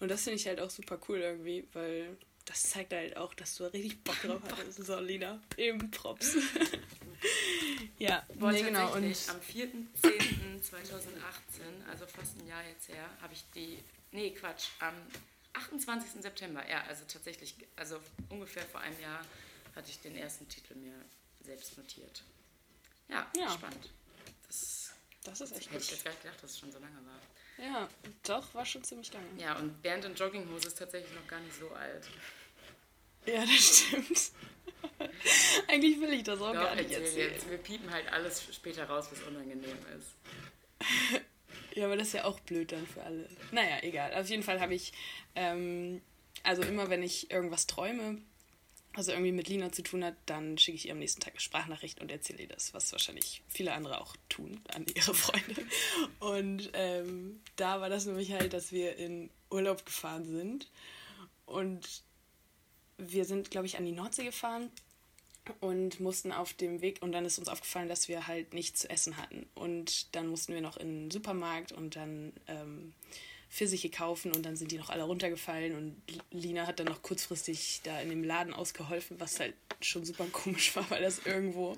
Und 0.00 0.10
das 0.10 0.22
finde 0.22 0.36
ich 0.38 0.46
halt 0.46 0.60
auch 0.60 0.70
super 0.70 0.98
cool 1.08 1.18
irgendwie, 1.18 1.66
weil 1.72 2.16
das 2.44 2.62
zeigt 2.70 2.92
halt 2.92 3.16
auch, 3.16 3.34
dass 3.34 3.56
du 3.56 3.64
richtig 3.72 4.02
Bock 4.04 4.20
drauf 4.22 4.42
hattest. 4.50 4.84
So, 4.84 4.98
Lina, 5.00 5.40
eben 5.56 5.90
Props. 5.90 6.36
ja, 7.98 8.24
Boah, 8.34 8.52
nee, 8.52 8.62
genau. 8.62 8.92
Und 8.94 9.04
am 9.04 9.40
4.10.2018, 9.40 11.88
also 11.90 12.06
fast 12.06 12.38
ein 12.40 12.46
Jahr 12.46 12.64
jetzt 12.66 12.88
her, 12.88 13.08
habe 13.20 13.34
ich 13.34 13.44
die, 13.54 13.78
nee, 14.12 14.30
Quatsch, 14.30 14.68
am 14.80 14.94
28. 15.54 16.22
September, 16.22 16.68
ja, 16.68 16.82
also 16.84 17.04
tatsächlich, 17.06 17.54
also 17.76 18.00
ungefähr 18.28 18.64
vor 18.64 18.80
einem 18.80 19.00
Jahr 19.00 19.24
hatte 19.74 19.90
ich 19.90 20.00
den 20.00 20.16
ersten 20.16 20.48
Titel 20.48 20.74
mir 20.74 20.94
selbst 21.42 21.76
notiert. 21.78 22.22
Ja, 23.08 23.30
Ja. 23.36 23.50
spannend. 23.50 23.90
Das 24.46 24.92
das 25.24 25.40
ist 25.40 25.52
echt 25.52 25.70
hätte 25.70 25.78
ich 25.78 25.84
gut. 25.88 25.90
jetzt 25.92 26.04
gar 26.04 26.10
nicht 26.10 26.22
gedacht, 26.22 26.42
dass 26.42 26.50
es 26.50 26.58
schon 26.58 26.72
so 26.72 26.78
lange 26.78 26.96
war. 27.06 27.18
Ja, 27.58 27.88
doch, 28.26 28.54
war 28.54 28.66
schon 28.66 28.82
ziemlich 28.82 29.12
lange. 29.12 29.26
Ja, 29.38 29.56
und 29.58 29.80
Bernd 29.82 30.04
in 30.04 30.14
Jogginghose 30.14 30.68
ist 30.68 30.78
tatsächlich 30.78 31.14
noch 31.14 31.26
gar 31.26 31.40
nicht 31.40 31.54
so 31.54 31.70
alt. 31.70 32.08
Ja, 33.26 33.40
das 33.44 33.78
stimmt. 33.78 34.32
Eigentlich 35.68 36.00
will 36.00 36.12
ich 36.12 36.24
das 36.24 36.40
auch 36.40 36.52
Doch, 36.52 36.62
gar 36.62 36.74
nicht 36.74 36.90
erzähl 36.90 37.04
erzählen. 37.06 37.32
jetzt. 37.32 37.50
Wir 37.50 37.58
piepen 37.58 37.90
halt 37.90 38.12
alles 38.12 38.54
später 38.54 38.84
raus, 38.86 39.08
was 39.10 39.22
unangenehm 39.22 39.76
ist. 39.96 41.20
Ja, 41.76 41.86
aber 41.86 41.96
das 41.96 42.06
ist 42.08 42.12
ja 42.12 42.24
auch 42.24 42.38
blöd 42.38 42.70
dann 42.70 42.86
für 42.86 43.02
alle. 43.02 43.28
Naja, 43.50 43.78
egal. 43.82 44.14
Auf 44.14 44.28
jeden 44.28 44.44
Fall 44.44 44.60
habe 44.60 44.74
ich, 44.76 44.92
ähm, 45.34 46.00
also 46.44 46.62
immer 46.62 46.88
wenn 46.88 47.02
ich 47.02 47.32
irgendwas 47.32 47.66
träume, 47.66 48.22
also 48.94 49.12
irgendwie 49.12 49.32
mit 49.32 49.48
Lina 49.48 49.72
zu 49.72 49.82
tun 49.82 50.04
hat, 50.04 50.14
dann 50.26 50.56
schicke 50.56 50.76
ich 50.76 50.86
ihr 50.86 50.92
am 50.92 50.98
nächsten 50.98 51.20
Tag 51.20 51.32
eine 51.34 51.40
Sprachnachricht 51.40 52.00
und 52.00 52.10
erzähle 52.10 52.42
ihr 52.42 52.48
das, 52.48 52.74
was 52.74 52.92
wahrscheinlich 52.92 53.42
viele 53.48 53.72
andere 53.72 54.00
auch 54.00 54.16
tun 54.28 54.60
an 54.72 54.86
ihre 54.94 55.14
Freunde. 55.14 55.66
Und 56.20 56.70
ähm, 56.74 57.40
da 57.56 57.80
war 57.80 57.88
das 57.88 58.06
nämlich 58.06 58.32
halt, 58.32 58.52
dass 58.52 58.72
wir 58.72 58.96
in 58.96 59.30
Urlaub 59.50 59.84
gefahren 59.84 60.24
sind 60.24 60.70
und 61.46 62.02
wir 62.96 63.24
sind, 63.24 63.50
glaube 63.50 63.66
ich, 63.66 63.76
an 63.76 63.84
die 63.84 63.92
Nordsee 63.92 64.24
gefahren 64.24 64.70
und 65.60 66.00
mussten 66.00 66.32
auf 66.32 66.54
dem 66.54 66.80
Weg 66.80 67.02
und 67.02 67.12
dann 67.12 67.24
ist 67.24 67.38
uns 67.38 67.48
aufgefallen, 67.48 67.88
dass 67.88 68.08
wir 68.08 68.26
halt 68.26 68.54
nichts 68.54 68.80
zu 68.80 68.90
essen 68.90 69.16
hatten 69.16 69.46
und 69.54 70.14
dann 70.14 70.28
mussten 70.28 70.54
wir 70.54 70.60
noch 70.60 70.76
in 70.76 71.04
den 71.04 71.10
Supermarkt 71.10 71.72
und 71.72 71.96
dann 71.96 72.32
ähm, 72.46 72.94
Pfirsiche 73.54 73.88
kaufen 73.88 74.32
und 74.34 74.44
dann 74.44 74.56
sind 74.56 74.72
die 74.72 74.78
noch 74.78 74.90
alle 74.90 75.04
runtergefallen 75.04 75.76
und 75.76 76.02
Lina 76.32 76.66
hat 76.66 76.80
dann 76.80 76.86
noch 76.88 77.02
kurzfristig 77.02 77.82
da 77.84 78.00
in 78.00 78.08
dem 78.10 78.24
Laden 78.24 78.52
ausgeholfen, 78.52 79.20
was 79.20 79.38
halt 79.38 79.54
schon 79.80 80.04
super 80.04 80.26
komisch 80.32 80.74
war, 80.74 80.90
weil 80.90 81.02
das 81.02 81.20
irgendwo 81.24 81.76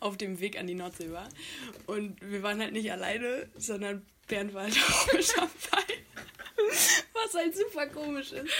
auf 0.00 0.18
dem 0.18 0.38
Weg 0.40 0.58
an 0.58 0.66
die 0.66 0.74
Nordsee 0.74 1.10
war 1.10 1.28
und 1.86 2.20
wir 2.20 2.42
waren 2.42 2.60
halt 2.60 2.72
nicht 2.74 2.92
alleine, 2.92 3.48
sondern 3.56 4.04
Bernd 4.28 4.52
war 4.52 4.64
halt 4.64 4.76
auch 4.90 5.12
mit 5.14 5.34
dabei. 5.36 5.94
Was 7.14 7.34
halt 7.34 7.56
super 7.56 7.86
komisch 7.86 8.32
ist. 8.32 8.50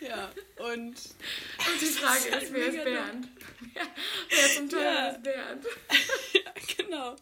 Ja, 0.00 0.30
und 0.58 0.88
Und 0.88 1.80
die 1.80 1.86
Frage 1.86 2.32
halt 2.32 2.42
ist, 2.44 2.52
wer 2.52 2.66
ist 2.66 2.84
Bernd? 2.84 3.28
Ja, 3.74 3.82
wer 4.30 4.48
zum 4.54 4.68
Teil 4.70 4.82
Ja. 4.84 5.08
ist 5.08 5.22
Bernd? 5.22 5.66
Ja, 6.34 6.52
genau. 6.76 7.16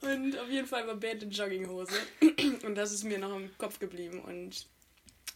Und 0.00 0.38
auf 0.38 0.48
jeden 0.48 0.66
Fall 0.66 0.86
war 0.86 0.94
Bernd 0.96 1.22
in 1.22 1.30
Jogginghose. 1.30 1.94
Und 2.64 2.74
das 2.74 2.92
ist 2.92 3.04
mir 3.04 3.18
noch 3.18 3.34
im 3.36 3.56
Kopf 3.58 3.78
geblieben. 3.78 4.20
Und 4.20 4.66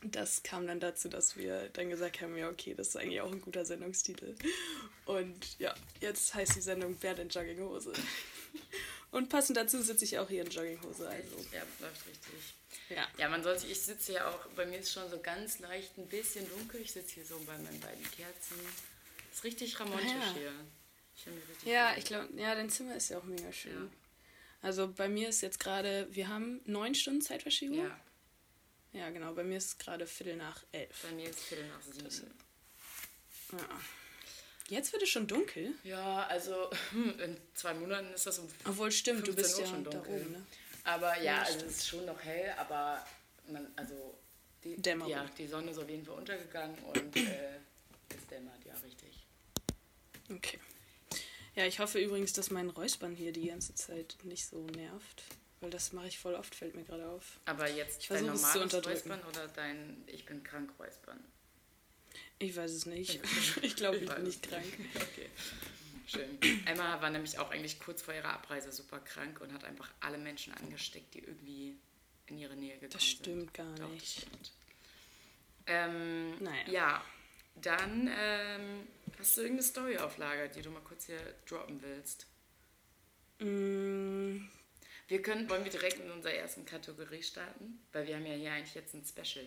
das 0.03 0.43
kam 0.43 0.67
dann 0.67 0.81
dazu, 0.81 1.09
dass 1.09 1.37
wir 1.37 1.69
dann 1.73 1.91
gesagt 1.91 2.21
haben, 2.21 2.37
ja, 2.37 2.49
okay, 2.49 2.75
das 2.75 2.89
ist 2.89 2.97
eigentlich 2.97 3.21
auch 3.21 3.33
ein 3.33 3.41
guter 3.41 3.65
Sendungstitel. 3.65 4.35
Und 5.07 5.59
ja, 5.59 5.75
jetzt 6.01 6.35
heißt 6.35 6.57
die 6.57 6.61
Sendung 6.61 6.95
Bernd 6.97 7.19
in 7.19 7.29
Jogginghose. 7.29 7.93
Und 9.11 9.29
passend 9.31 9.57
dazu 9.57 9.81
sitze 9.83 10.05
ich 10.05 10.19
auch 10.19 10.29
hier 10.29 10.43
in 10.45 10.51
Jogginghose. 10.51 11.09
Also, 11.09 11.37
Ja, 11.53 11.63
läuft 11.81 12.07
richtig. 12.07 12.55
ja. 12.91 13.07
Ja, 13.17 13.29
man 13.29 13.43
sollte, 13.43 13.67
ich 13.67 13.81
sitze 13.81 14.13
ja 14.13 14.29
auch, 14.29 14.47
bei 14.55 14.67
mir 14.67 14.79
ist 14.79 14.93
schon 14.93 15.09
so 15.11 15.19
ganz 15.19 15.59
leicht 15.61 15.97
ein 15.99 16.07
bisschen 16.09 16.49
dunkel. 16.51 16.81
Ich 16.83 16.93
sitze 16.93 17.15
hier 17.15 17.25
so 17.25 17.39
bei 17.47 17.57
meinen 17.59 17.81
beiden 17.81 18.05
Kerzen. 18.11 18.57
Ist 19.33 19.45
richtig 19.45 19.81
ramontisch 19.81 20.11
Ah, 20.13 20.27
ja. 20.27 20.35
hier. 20.35 20.53
Ja, 21.65 21.97
ich 21.97 22.05
glaube, 22.05 22.29
ja, 22.37 22.55
dein 22.55 22.71
Zimmer 22.71 22.97
ist 22.97 23.09
ja 23.11 23.19
auch 23.19 23.25
mega 23.25 23.53
schön. 23.53 23.73
Ja. 23.73 23.91
Also 24.63 24.89
bei 24.93 25.09
mir 25.09 25.29
ist 25.29 25.41
jetzt 25.41 25.61
gerade, 25.61 26.09
wir 26.11 26.29
haben 26.29 26.61
neun 26.65 26.95
Stunden 26.95 27.23
Zeitverschiebung. 27.23 27.79
Ja, 27.79 28.01
ja, 28.93 29.11
genau. 29.11 29.33
Bei 29.35 29.45
mir 29.45 29.59
ist 29.59 29.67
es 29.67 29.79
gerade 29.79 30.07
Viertel 30.07 30.37
nach 30.37 30.65
elf. 30.73 31.03
bei 31.03 31.13
mir 31.13 31.29
ist 31.29 31.41
Viertel 31.41 31.69
nach 31.69 31.83
sieben. 31.83 32.35
Ja. 33.53 33.81
Jetzt 34.69 34.93
wird 34.93 35.03
es 35.03 35.09
schon 35.09 35.27
dunkel. 35.27 35.75
Ja, 35.85 36.27
also 36.27 36.71
in 36.93 37.37
zwei 37.55 37.75
Monaten 37.75 38.13
ist 38.13 38.27
das 38.27 38.39
um 38.39 38.49
Obwohl, 38.65 38.91
stimmt, 38.93 39.27
du 39.27 39.33
15 39.33 39.37
bist 39.37 39.55
Uhr 39.59 39.65
ja 39.65 39.71
schon 39.71 39.85
da 39.85 39.91
dunkel. 39.91 40.21
oben, 40.21 40.33
ne? 40.33 40.47
Aber 40.85 41.21
ja, 41.21 41.43
also 41.43 41.67
es 41.67 41.79
ist 41.79 41.89
schon 41.89 42.05
noch 42.07 42.23
hell, 42.23 42.55
aber 42.59 43.05
man, 43.47 43.67
also 43.77 44.19
die, 44.65 44.77
Dämmerung. 44.77 45.11
ja, 45.11 45.25
die 45.37 45.47
Sonne 45.47 45.71
ist 45.71 45.79
auf 45.79 45.89
jeden 45.89 46.05
Fall 46.05 46.17
untergegangen 46.17 46.79
und 46.79 47.17
äh, 47.17 47.57
es 48.09 48.27
dämmert, 48.31 48.65
ja, 48.65 48.75
richtig. 48.85 49.27
Okay. 50.31 50.59
Ja, 51.59 51.67
ich 51.67 51.81
hoffe 51.81 51.99
übrigens, 51.99 52.33
dass 52.33 52.51
mein 52.53 52.71
Räuspern 52.71 53.17
hier 53.17 53.33
die 53.33 53.49
ganze 53.49 53.75
Zeit 53.75 54.17
nicht 54.23 54.47
so 54.47 54.65
nervt. 54.69 55.25
Weil 55.61 55.71
das 55.71 55.93
mache 55.93 56.07
ich 56.07 56.17
voll 56.17 56.37
oft, 56.37 56.55
fällt 56.55 56.77
mir 56.77 56.85
gerade 56.85 57.09
auf. 57.09 57.41
Aber 57.47 57.69
jetzt 57.69 58.03
Ich 58.03 58.09
dein 58.09 58.27
normales. 58.27 58.87
Räuspern 58.87 59.21
oder 59.29 59.49
dein 59.49 60.05
Ich 60.07 60.25
bin 60.25 60.45
krank 60.45 60.71
Räuspern? 60.79 61.19
Ich 62.39 62.55
weiß 62.55 62.71
es 62.71 62.87
nicht. 62.87 63.19
ich 63.63 63.75
glaube, 63.75 63.97
ich 64.03 64.07
weiß 64.09 64.15
bin 64.15 64.25
nicht 64.27 64.49
krank. 64.49 64.65
Okay, 64.95 65.29
schön. 66.07 66.39
Emma 66.65 67.03
war 67.03 67.11
nämlich 67.11 67.37
auch 67.41 67.51
eigentlich 67.51 67.81
kurz 67.81 68.03
vor 68.03 68.15
ihrer 68.15 68.35
Abreise 68.35 68.71
super 68.71 69.01
krank 69.01 69.41
und 69.41 69.53
hat 69.53 69.65
einfach 69.65 69.91
alle 69.99 70.19
Menschen 70.19 70.55
angesteckt, 70.55 71.13
die 71.15 71.25
irgendwie 71.25 71.77
in 72.27 72.39
ihre 72.39 72.55
Nähe 72.55 72.75
gekommen 72.75 72.93
Das 72.93 73.03
sind. 73.03 73.19
stimmt 73.19 73.53
gar 73.55 73.75
Doch, 73.75 73.83
das 73.87 73.91
nicht. 73.95 74.19
stimmt. 74.21 74.53
Ähm, 75.67 76.41
Naja. 76.41 76.69
Ja, 76.71 77.05
dann 77.67 78.09
ähm, 78.19 78.87
hast 79.19 79.37
du 79.37 79.43
irgendeine 79.43 79.67
Story 79.69 79.97
auf 79.99 80.17
Lager, 80.19 80.49
die 80.49 80.63
du 80.63 80.71
mal 80.71 80.81
kurz 80.83 81.07
hier 81.07 81.21
droppen 81.47 81.81
willst? 81.83 82.27
Mm, 83.41 84.39
Wir 85.09 85.23
können, 85.23 85.49
wollen 85.49 85.65
wir 85.65 85.71
direkt 85.71 85.99
in 86.01 86.11
unserer 86.11 86.35
ersten 86.35 86.65
Kategorie 86.67 87.23
starten? 87.23 87.81
Weil 87.93 88.07
wir 88.07 88.17
haben 88.17 88.27
ja 88.27 88.35
hier 88.35 88.53
eigentlich 88.53 88.75
jetzt 88.75 88.95
ein 88.95 89.05
Special. 89.05 89.47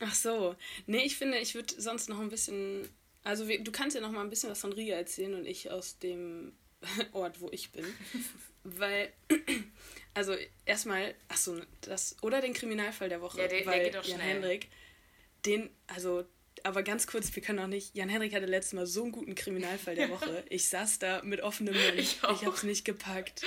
Ach 0.00 0.14
so. 0.14 0.54
Nee, 0.86 1.04
ich 1.04 1.16
finde, 1.16 1.38
ich 1.38 1.54
würde 1.54 1.80
sonst 1.80 2.08
noch 2.08 2.20
ein 2.20 2.30
bisschen. 2.30 2.88
Also, 3.24 3.48
wir, 3.48 3.62
du 3.62 3.72
kannst 3.72 3.96
ja 3.96 4.00
noch 4.00 4.12
mal 4.12 4.20
ein 4.22 4.30
bisschen 4.30 4.50
was 4.50 4.60
von 4.60 4.72
Riga 4.72 4.94
erzählen 4.94 5.34
und 5.34 5.44
ich 5.46 5.70
aus 5.70 5.98
dem 5.98 6.52
Ort, 7.12 7.40
wo 7.40 7.50
ich 7.50 7.70
bin. 7.72 7.84
Weil, 8.64 9.12
also, 10.14 10.36
erstmal, 10.64 11.14
ach 11.28 11.36
so, 11.36 11.60
das. 11.82 12.16
Oder 12.22 12.40
den 12.40 12.54
Kriminalfall 12.54 13.08
der 13.08 13.20
Woche. 13.20 13.40
Ja, 13.40 13.48
der- 13.48 13.58
der 13.58 13.66
weil 13.66 13.84
geht 13.84 13.96
auch 13.96 14.04
schnell. 14.04 14.18
Henrik, 14.20 14.68
den, 15.46 15.70
also. 15.86 16.24
Aber 16.64 16.82
ganz 16.82 17.06
kurz, 17.06 17.34
wir 17.36 17.42
können 17.42 17.60
auch 17.60 17.68
nicht. 17.68 17.94
Jan 17.94 18.08
Henrik 18.08 18.34
hatte 18.34 18.46
letztes 18.46 18.72
Mal 18.72 18.84
so 18.86 19.04
einen 19.04 19.12
guten 19.12 19.34
Kriminalfall 19.36 19.94
der 19.94 20.10
Woche. 20.10 20.44
Ich 20.50 20.68
saß 20.68 20.98
da 20.98 21.22
mit 21.22 21.40
offenem 21.40 21.74
Mund. 21.74 21.94
Ich 21.94 22.16
Ich, 22.16 22.24
auch. 22.24 22.42
hab's 22.44 22.64
nicht 22.64 22.84
gepackt. 22.84 23.42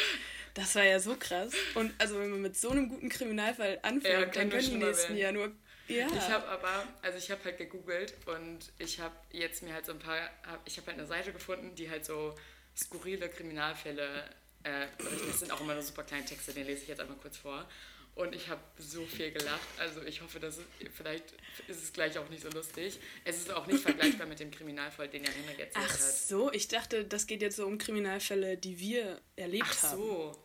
Das 0.53 0.75
war 0.75 0.83
ja 0.85 0.99
so 0.99 1.15
krass. 1.17 1.51
Und 1.75 1.93
also, 1.97 2.17
wenn 2.19 2.29
man 2.29 2.41
mit 2.41 2.55
so 2.57 2.69
einem 2.69 2.87
guten 2.89 3.09
Kriminalfall 3.09 3.79
anfängt, 3.81 4.13
Ja, 4.13 4.21
dann 4.21 4.31
können 4.49 4.49
die 4.49 4.75
nächsten 4.77 5.09
werden. 5.09 5.17
ja 5.17 5.31
nur. 5.33 5.51
Ja. 5.87 6.07
Ich 6.07 6.29
habe 6.29 6.47
aber, 6.47 6.87
also 7.01 7.17
ich 7.17 7.29
habe 7.31 7.43
halt 7.43 7.57
gegoogelt 7.57 8.13
und 8.25 8.59
ich 8.79 8.99
habe 9.01 9.13
jetzt 9.31 9.61
mir 9.61 9.73
halt 9.73 9.85
so 9.85 9.91
ein 9.91 9.99
paar, 9.99 10.17
hab, 10.47 10.61
ich 10.65 10.77
habe 10.77 10.87
halt 10.87 10.97
eine 10.97 11.07
Seite 11.07 11.33
gefunden, 11.33 11.75
die 11.75 11.89
halt 11.89 12.05
so 12.05 12.33
skurrile 12.77 13.27
Kriminalfälle, 13.27 14.23
äh, 14.63 14.87
das 15.27 15.39
sind 15.39 15.51
auch 15.51 15.59
immer 15.59 15.73
nur 15.73 15.83
super 15.83 16.03
kleine 16.03 16.23
Texte, 16.23 16.53
den 16.53 16.65
lese 16.65 16.83
ich 16.83 16.87
jetzt 16.87 17.01
einmal 17.01 17.17
kurz 17.17 17.35
vor. 17.35 17.67
Und 18.13 18.35
ich 18.35 18.49
habe 18.49 18.61
so 18.77 19.05
viel 19.05 19.31
gelacht. 19.31 19.67
Also 19.79 20.01
ich 20.03 20.21
hoffe, 20.21 20.39
dass 20.39 20.59
vielleicht 20.93 21.33
ist 21.67 21.81
es 21.81 21.93
gleich 21.93 22.17
auch 22.17 22.29
nicht 22.29 22.43
so 22.43 22.49
lustig. 22.49 22.99
Es 23.23 23.37
ist 23.37 23.51
auch 23.51 23.67
nicht 23.67 23.81
vergleichbar 23.81 24.27
mit 24.27 24.39
dem 24.39 24.51
Kriminalfall, 24.51 25.07
den 25.07 25.23
Jan 25.23 25.33
Henrik 25.33 25.59
erzählt 25.59 25.85
Ach 25.87 25.93
hat. 25.93 25.99
so, 25.99 26.51
ich 26.51 26.67
dachte, 26.67 27.05
das 27.05 27.25
geht 27.25 27.41
jetzt 27.41 27.55
so 27.55 27.65
um 27.65 27.77
Kriminalfälle, 27.77 28.57
die 28.57 28.77
wir 28.79 29.21
erlebt 29.37 29.65
Ach 29.69 29.83
haben. 29.83 29.97
so. 29.97 30.43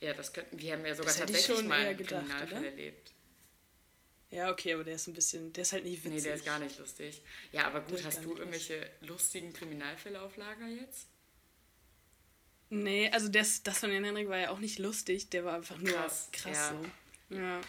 Ja, 0.00 0.14
das 0.14 0.32
könnten, 0.32 0.60
wir 0.60 0.72
haben 0.72 0.86
ja 0.86 0.94
sogar 0.94 1.06
Das 1.12 1.16
tatsächlich 1.18 1.56
schon 1.56 1.66
mal 1.66 1.80
einen 1.86 1.98
gedacht, 1.98 2.24
Kriminalfall 2.24 2.58
oder? 2.58 2.66
erlebt. 2.68 3.12
Ja, 4.30 4.50
okay, 4.52 4.74
aber 4.74 4.84
der 4.84 4.94
ist 4.94 5.06
ein 5.08 5.14
bisschen, 5.14 5.52
der 5.54 5.62
ist 5.62 5.72
halt 5.72 5.84
nicht 5.84 6.04
witzig. 6.04 6.18
Nee, 6.18 6.20
der 6.22 6.34
ist 6.34 6.44
gar 6.44 6.58
nicht 6.60 6.78
lustig. 6.78 7.22
Ja, 7.50 7.66
aber 7.66 7.80
gut, 7.80 8.04
hast 8.04 8.22
du 8.22 8.36
irgendwelche 8.36 8.88
lustigen 9.00 9.52
Kriminalfälle 9.52 10.20
auf 10.22 10.36
Lager 10.36 10.68
jetzt? 10.68 11.08
Nee, 12.70 13.10
also 13.10 13.28
das, 13.28 13.62
das 13.62 13.78
von 13.78 13.90
Jan 13.90 14.04
Henrik 14.04 14.28
war 14.28 14.38
ja 14.38 14.50
auch 14.50 14.58
nicht 14.58 14.78
lustig, 14.78 15.30
der 15.30 15.44
war 15.44 15.54
einfach 15.56 15.78
nur 15.78 15.94
Krass, 15.94 16.28
krass, 16.32 16.56
ja. 16.56 16.70
so. 16.70 16.88
Ja. 17.30 17.60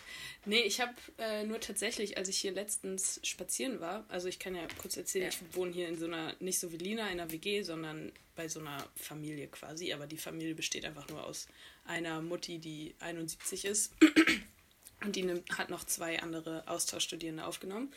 Nee, 0.46 0.62
ich 0.62 0.80
habe 0.80 0.94
äh, 1.18 1.44
nur 1.44 1.60
tatsächlich, 1.60 2.18
als 2.18 2.30
ich 2.30 2.38
hier 2.38 2.52
letztens 2.54 3.20
spazieren 3.24 3.82
war, 3.82 4.06
also 4.08 4.28
ich 4.30 4.40
kann 4.40 4.56
ja 4.56 4.66
kurz 4.82 4.96
erzählen, 4.96 5.26
Ja. 5.26 5.30
ich 5.30 5.56
wohne 5.56 5.72
hier 5.72 5.90
in 5.90 5.98
so 5.98 6.06
einer, 6.06 6.34
nicht 6.40 6.60
so 6.60 6.72
wie 6.72 6.78
Lina 6.78 7.04
in 7.08 7.20
einer 7.20 7.32
WG, 7.32 7.62
sondern 7.64 8.12
bei 8.36 8.48
so 8.48 8.62
einer 8.62 8.88
Familie 8.96 9.48
quasi, 9.48 9.92
aber 9.92 10.08
die 10.08 10.18
Familie 10.18 10.56
besteht 10.56 10.86
einfach 10.86 11.10
nur 11.10 11.26
aus 11.26 11.48
einer 11.86 12.22
Mutti, 12.22 12.60
die 12.60 12.96
71 13.00 13.66
ist 13.66 13.94
Und 15.02 15.16
die 15.16 15.24
nimmt, 15.24 15.58
hat 15.58 15.70
noch 15.70 15.86
zwei 15.86 16.20
andere 16.22 16.68
Austauschstudierende 16.68 17.46
aufgenommen. 17.46 17.94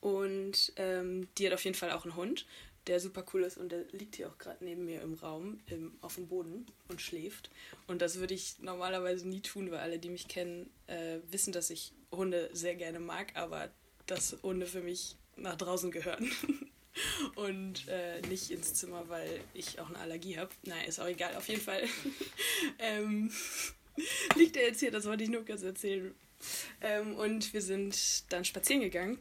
Und 0.00 0.72
ähm, 0.76 1.28
die 1.36 1.46
hat 1.46 1.52
auf 1.52 1.64
jeden 1.64 1.76
Fall 1.76 1.90
auch 1.90 2.04
einen 2.04 2.16
Hund, 2.16 2.46
der 2.88 3.00
super 3.00 3.24
cool 3.32 3.42
ist 3.42 3.58
und 3.58 3.70
der 3.70 3.84
liegt 3.92 4.16
hier 4.16 4.28
auch 4.28 4.38
gerade 4.38 4.64
neben 4.64 4.84
mir 4.84 5.02
im 5.02 5.14
Raum, 5.14 5.60
im, 5.66 5.92
auf 6.00 6.14
dem 6.14 6.26
Boden 6.28 6.66
und 6.88 7.00
schläft. 7.00 7.50
Und 7.86 8.02
das 8.02 8.18
würde 8.18 8.34
ich 8.34 8.58
normalerweise 8.60 9.28
nie 9.28 9.40
tun, 9.40 9.70
weil 9.70 9.80
alle, 9.80 9.98
die 9.98 10.08
mich 10.08 10.28
kennen, 10.28 10.70
äh, 10.86 11.18
wissen, 11.30 11.52
dass 11.52 11.70
ich 11.70 11.92
Hunde 12.10 12.50
sehr 12.52 12.74
gerne 12.74 13.00
mag, 13.00 13.36
aber 13.36 13.70
dass 14.06 14.36
Hunde 14.42 14.66
für 14.66 14.80
mich 14.80 15.16
nach 15.36 15.56
draußen 15.56 15.90
gehören. 15.90 16.30
und 17.34 17.86
äh, 17.88 18.20
nicht 18.22 18.50
ins 18.50 18.74
Zimmer, 18.74 19.08
weil 19.08 19.40
ich 19.54 19.78
auch 19.80 19.88
eine 19.88 19.98
Allergie 19.98 20.38
habe. 20.38 20.50
Nein, 20.64 20.86
ist 20.86 21.00
auch 21.00 21.06
egal, 21.06 21.36
auf 21.36 21.48
jeden 21.48 21.60
Fall. 21.60 21.82
ähm, 22.78 23.30
liegt 24.36 24.56
er 24.56 24.68
jetzt 24.68 24.80
hier, 24.80 24.90
das 24.90 25.04
wollte 25.06 25.24
ich 25.24 25.30
nur 25.30 25.44
kurz 25.44 25.62
erzählen. 25.62 26.14
Ähm, 26.80 27.14
und 27.16 27.52
wir 27.52 27.62
sind 27.62 28.32
dann 28.32 28.44
spazieren 28.44 28.80
gegangen 28.80 29.18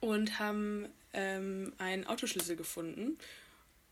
und 0.00 0.38
haben 0.38 0.88
ähm, 1.12 1.72
einen 1.78 2.06
Autoschlüssel 2.06 2.56
gefunden, 2.56 3.18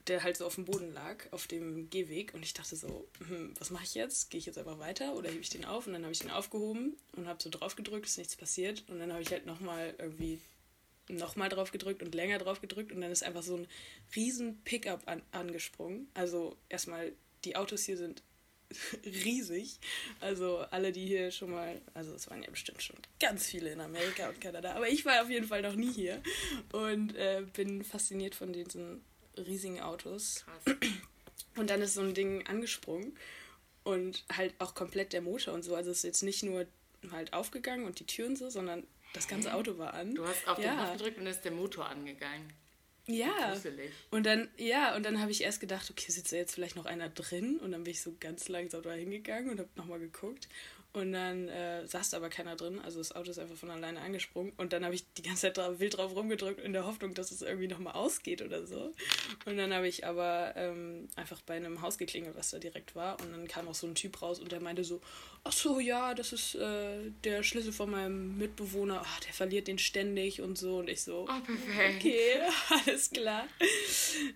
der 0.06 0.22
halt 0.22 0.36
so 0.36 0.46
auf 0.46 0.54
dem 0.54 0.64
Boden 0.64 0.92
lag, 0.92 1.24
auf 1.32 1.46
dem 1.46 1.90
Gehweg. 1.90 2.34
Und 2.34 2.42
ich 2.44 2.54
dachte 2.54 2.76
so, 2.76 3.08
hm, 3.26 3.54
was 3.58 3.70
mache 3.70 3.84
ich 3.84 3.94
jetzt? 3.94 4.30
Gehe 4.30 4.38
ich 4.38 4.46
jetzt 4.46 4.58
einfach 4.58 4.78
weiter 4.78 5.14
oder 5.14 5.30
hebe 5.30 5.40
ich 5.40 5.50
den 5.50 5.64
auf? 5.64 5.86
Und 5.86 5.94
dann 5.94 6.02
habe 6.02 6.12
ich 6.12 6.20
den 6.20 6.30
aufgehoben 6.30 6.96
und 7.16 7.26
habe 7.26 7.42
so 7.42 7.50
drauf 7.50 7.76
gedrückt, 7.76 8.06
ist 8.06 8.18
nichts 8.18 8.36
passiert. 8.36 8.84
Und 8.88 8.98
dann 9.00 9.12
habe 9.12 9.22
ich 9.22 9.30
halt 9.30 9.46
nochmal 9.46 9.94
irgendwie 9.98 10.40
nochmal 11.08 11.48
drauf 11.48 11.72
gedrückt 11.72 12.02
und 12.02 12.14
länger 12.14 12.38
drauf 12.38 12.60
gedrückt 12.60 12.92
und 12.92 13.00
dann 13.00 13.12
ist 13.12 13.22
einfach 13.22 13.42
so 13.42 13.56
ein 13.56 13.68
riesen 14.14 14.60
Pickup 14.62 15.02
an, 15.06 15.22
angesprungen. 15.30 16.08
Also 16.14 16.56
erstmal, 16.68 17.12
die 17.44 17.56
Autos 17.56 17.84
hier 17.84 17.96
sind 17.96 18.22
riesig. 19.04 19.78
Also 20.20 20.58
alle, 20.70 20.92
die 20.92 21.06
hier 21.06 21.30
schon 21.30 21.50
mal, 21.50 21.80
also 21.94 22.14
es 22.14 22.28
waren 22.30 22.42
ja 22.42 22.50
bestimmt 22.50 22.82
schon 22.82 22.96
ganz 23.20 23.46
viele 23.46 23.72
in 23.72 23.80
Amerika 23.80 24.28
und 24.28 24.40
Kanada, 24.40 24.74
aber 24.74 24.88
ich 24.88 25.04
war 25.04 25.22
auf 25.22 25.30
jeden 25.30 25.46
Fall 25.46 25.62
noch 25.62 25.74
nie 25.74 25.92
hier 25.92 26.22
und 26.72 27.14
äh, 27.16 27.42
bin 27.52 27.84
fasziniert 27.84 28.34
von 28.34 28.52
diesen 28.52 29.04
riesigen 29.36 29.80
Autos. 29.80 30.44
Krass. 30.44 30.76
Und 31.56 31.70
dann 31.70 31.80
ist 31.80 31.94
so 31.94 32.02
ein 32.02 32.14
Ding 32.14 32.46
angesprungen 32.46 33.16
und 33.84 34.24
halt 34.32 34.54
auch 34.58 34.74
komplett 34.74 35.12
der 35.12 35.22
Motor 35.22 35.54
und 35.54 35.62
so. 35.62 35.74
Also 35.74 35.90
es 35.90 35.98
ist 35.98 36.04
jetzt 36.04 36.22
nicht 36.22 36.42
nur 36.42 36.66
halt 37.10 37.32
aufgegangen 37.32 37.86
und 37.86 38.00
die 38.00 38.06
Türen 38.06 38.36
so, 38.36 38.50
sondern 38.50 38.86
das 39.12 39.28
ganze 39.28 39.54
Auto 39.54 39.78
war 39.78 39.94
an. 39.94 40.14
Du 40.14 40.26
hast 40.26 40.46
auf 40.48 40.56
den 40.56 40.64
ja. 40.64 40.74
Knopf 40.74 40.92
gedrückt 40.92 41.18
und 41.18 41.24
dann 41.24 41.32
ist 41.32 41.44
der 41.44 41.52
Motor 41.52 41.86
angegangen. 41.86 42.52
Ja. 43.06 43.52
Gruselig. 43.52 43.90
Und 44.10 44.26
dann, 44.26 44.48
ja, 44.56 44.96
und 44.96 45.04
dann 45.04 45.20
habe 45.20 45.30
ich 45.30 45.42
erst 45.42 45.60
gedacht, 45.60 45.90
okay, 45.90 46.10
sitzt 46.10 46.32
da 46.32 46.36
jetzt 46.36 46.54
vielleicht 46.54 46.76
noch 46.76 46.86
einer 46.86 47.08
drin? 47.08 47.58
Und 47.58 47.72
dann 47.72 47.84
bin 47.84 47.92
ich 47.92 48.02
so 48.02 48.14
ganz 48.18 48.48
langsam 48.48 48.82
da 48.82 48.92
hingegangen 48.92 49.50
und 49.50 49.58
habe 49.58 49.70
nochmal 49.76 50.00
geguckt. 50.00 50.48
Und 50.92 51.12
dann 51.12 51.48
äh, 51.48 51.86
saß 51.86 52.08
da 52.08 52.16
aber 52.16 52.30
keiner 52.30 52.56
drin. 52.56 52.80
Also 52.82 52.98
das 52.98 53.14
Auto 53.14 53.30
ist 53.30 53.38
einfach 53.38 53.54
von 53.54 53.70
alleine 53.70 54.00
angesprungen. 54.00 54.54
Und 54.56 54.72
dann 54.72 54.82
habe 54.82 54.94
ich 54.94 55.04
die 55.12 55.22
ganze 55.22 55.42
Zeit 55.42 55.58
drauf, 55.58 55.78
wild 55.78 55.98
drauf 55.98 56.16
rumgedrückt 56.16 56.58
in 56.58 56.72
der 56.72 56.86
Hoffnung, 56.86 57.12
dass 57.12 57.32
es 57.32 57.42
irgendwie 57.42 57.68
nochmal 57.68 57.92
ausgeht 57.92 58.40
oder 58.40 58.66
so. 58.66 58.94
Und 59.44 59.58
dann 59.58 59.74
habe 59.74 59.86
ich 59.86 60.06
aber 60.06 60.54
ähm, 60.56 61.08
einfach 61.14 61.42
bei 61.42 61.54
einem 61.54 61.82
Haus 61.82 61.98
geklingelt, 61.98 62.34
was 62.34 62.50
da 62.50 62.58
direkt 62.58 62.96
war. 62.96 63.20
Und 63.20 63.30
dann 63.30 63.46
kam 63.46 63.68
auch 63.68 63.74
so 63.74 63.86
ein 63.86 63.94
Typ 63.94 64.22
raus 64.22 64.40
und 64.40 64.52
der 64.52 64.60
meinte 64.60 64.84
so, 64.84 65.02
ach 65.46 65.52
so, 65.52 65.78
ja, 65.80 66.14
das 66.14 66.32
ist 66.32 66.54
äh, 66.56 67.10
der 67.24 67.42
Schlüssel 67.42 67.72
von 67.72 67.90
meinem 67.90 68.36
Mitbewohner. 68.38 69.02
Ach, 69.04 69.20
der 69.20 69.32
verliert 69.32 69.68
den 69.68 69.78
ständig 69.78 70.40
und 70.40 70.56
so. 70.58 70.78
Und 70.78 70.88
ich 70.90 71.02
so, 71.02 71.26
Oh, 71.28 71.40
perfekt. 71.44 71.96
okay, 72.00 72.40
alles 72.86 73.10
klar. 73.10 73.46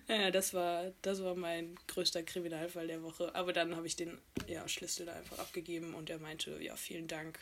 Naja, 0.07 0.31
das 0.31 0.53
war, 0.53 0.91
das 1.01 1.21
war 1.23 1.35
mein 1.35 1.77
größter 1.87 2.23
Kriminalfall 2.23 2.87
der 2.87 3.03
Woche. 3.03 3.33
Aber 3.35 3.53
dann 3.53 3.75
habe 3.75 3.87
ich 3.87 3.95
den 3.95 4.17
ja, 4.47 4.67
Schlüssel 4.67 5.05
da 5.05 5.13
einfach 5.13 5.39
abgegeben 5.39 5.93
und 5.93 6.09
er 6.09 6.19
meinte, 6.19 6.57
ja, 6.61 6.75
vielen 6.75 7.07
Dank. 7.07 7.39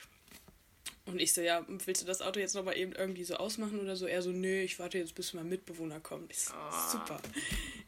Und 1.05 1.19
ich 1.19 1.34
so, 1.34 1.41
ja, 1.41 1.65
willst 1.67 2.03
du 2.03 2.05
das 2.05 2.21
Auto 2.21 2.39
jetzt 2.39 2.53
nochmal 2.53 2.77
eben 2.77 2.91
irgendwie 2.91 3.23
so 3.23 3.36
ausmachen 3.36 3.79
oder 3.79 3.95
so? 3.95 4.05
Er 4.05 4.21
so, 4.21 4.29
nö, 4.32 4.62
ich 4.62 4.77
warte 4.77 4.99
jetzt, 4.99 5.15
bis 5.15 5.34
mein 5.34 5.49
Mitbewohner 5.49 5.99
kommt. 5.99 6.32
Ich 6.32 6.41
so, 6.41 6.53
Oh. 6.53 6.91
super. 6.91 7.19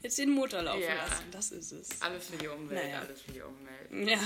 Jetzt 0.02 0.18
den 0.18 0.32
Motor 0.32 0.64
laufen 0.64 0.82
Ja. 0.82 0.96
lassen, 0.96 1.26
das 1.30 1.52
ist 1.52 1.72
es. 1.72 2.02
Alles 2.02 2.28
für 2.28 2.38
die 2.38 2.48
Umwelt, 2.48 2.84
Naja. 2.84 3.02
alles 3.02 3.22
für 3.22 3.32
die 3.32 3.42
Umwelt. 3.42 4.10
Ja. 4.10 4.20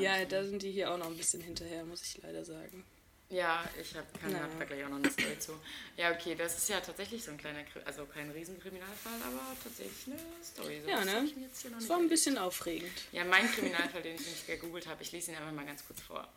Ja, 0.00 0.12
Träumchen. 0.12 0.28
da 0.30 0.44
sind 0.44 0.62
die 0.62 0.70
hier 0.72 0.90
auch 0.92 0.98
noch 0.98 1.06
ein 1.06 1.16
bisschen 1.16 1.40
hinterher, 1.42 1.84
muss 1.84 2.02
ich 2.02 2.22
leider 2.22 2.44
sagen. 2.44 2.84
Ja, 3.28 3.68
ich 3.80 3.92
habe 3.96 4.06
Naja. 4.22 4.44
hab 4.44 4.56
da 4.58 4.64
gleich 4.66 4.84
auch 4.84 4.88
noch 4.88 4.98
eine 4.98 5.10
Story 5.10 5.36
zu. 5.40 5.52
Ja, 5.96 6.12
okay, 6.12 6.36
das 6.36 6.58
ist 6.58 6.68
ja 6.68 6.78
tatsächlich 6.80 7.24
so 7.24 7.32
ein 7.32 7.38
kleiner, 7.38 7.58
also 7.84 8.04
kein 8.06 8.30
Riesenkriminalfall, 8.30 9.20
aber 9.20 9.56
tatsächlich 9.64 10.06
eine 10.06 10.44
Story. 10.44 10.80
So, 10.84 10.88
Ja, 10.90 10.96
das 10.98 11.04
ne? 11.06 11.12
hab 11.16 11.24
ich 11.24 11.36
mir 11.36 11.46
jetzt 11.46 11.60
hier 11.62 11.70
noch 11.72 11.78
Es 11.78 11.82
nicht 11.82 11.90
war 11.90 11.96
ein 11.96 12.00
erlebt. 12.02 12.10
bisschen 12.10 12.38
aufregend. 12.38 12.92
Ja, 13.10 13.24
mein 13.24 13.50
Kriminalfall, 13.50 14.02
den 14.02 14.14
ich 14.14 14.20
nicht 14.26 14.46
gegoogelt 14.46 14.86
habe, 14.86 15.02
ich 15.02 15.10
lese 15.10 15.32
ihn 15.32 15.36
einfach 15.38 15.50
mal 15.52 15.66
ganz 15.66 15.84
kurz 15.84 16.00
vor. 16.02 16.28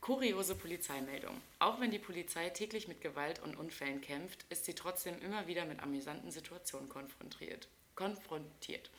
Kuriose 0.00 0.54
Polizeimeldung. 0.54 1.38
Auch 1.58 1.80
wenn 1.80 1.90
die 1.90 1.98
Polizei 1.98 2.48
täglich 2.50 2.86
mit 2.88 3.00
Gewalt 3.02 3.42
und 3.42 3.56
Unfällen 3.56 4.00
kämpft, 4.00 4.44
ist 4.50 4.64
sie 4.64 4.74
trotzdem 4.74 5.20
immer 5.20 5.46
wieder 5.48 5.64
mit 5.66 5.80
amüsanten 5.80 6.30
Situationen 6.30 6.88
konfrontiert. 6.88 7.68
Konfrontiert. 7.96 8.90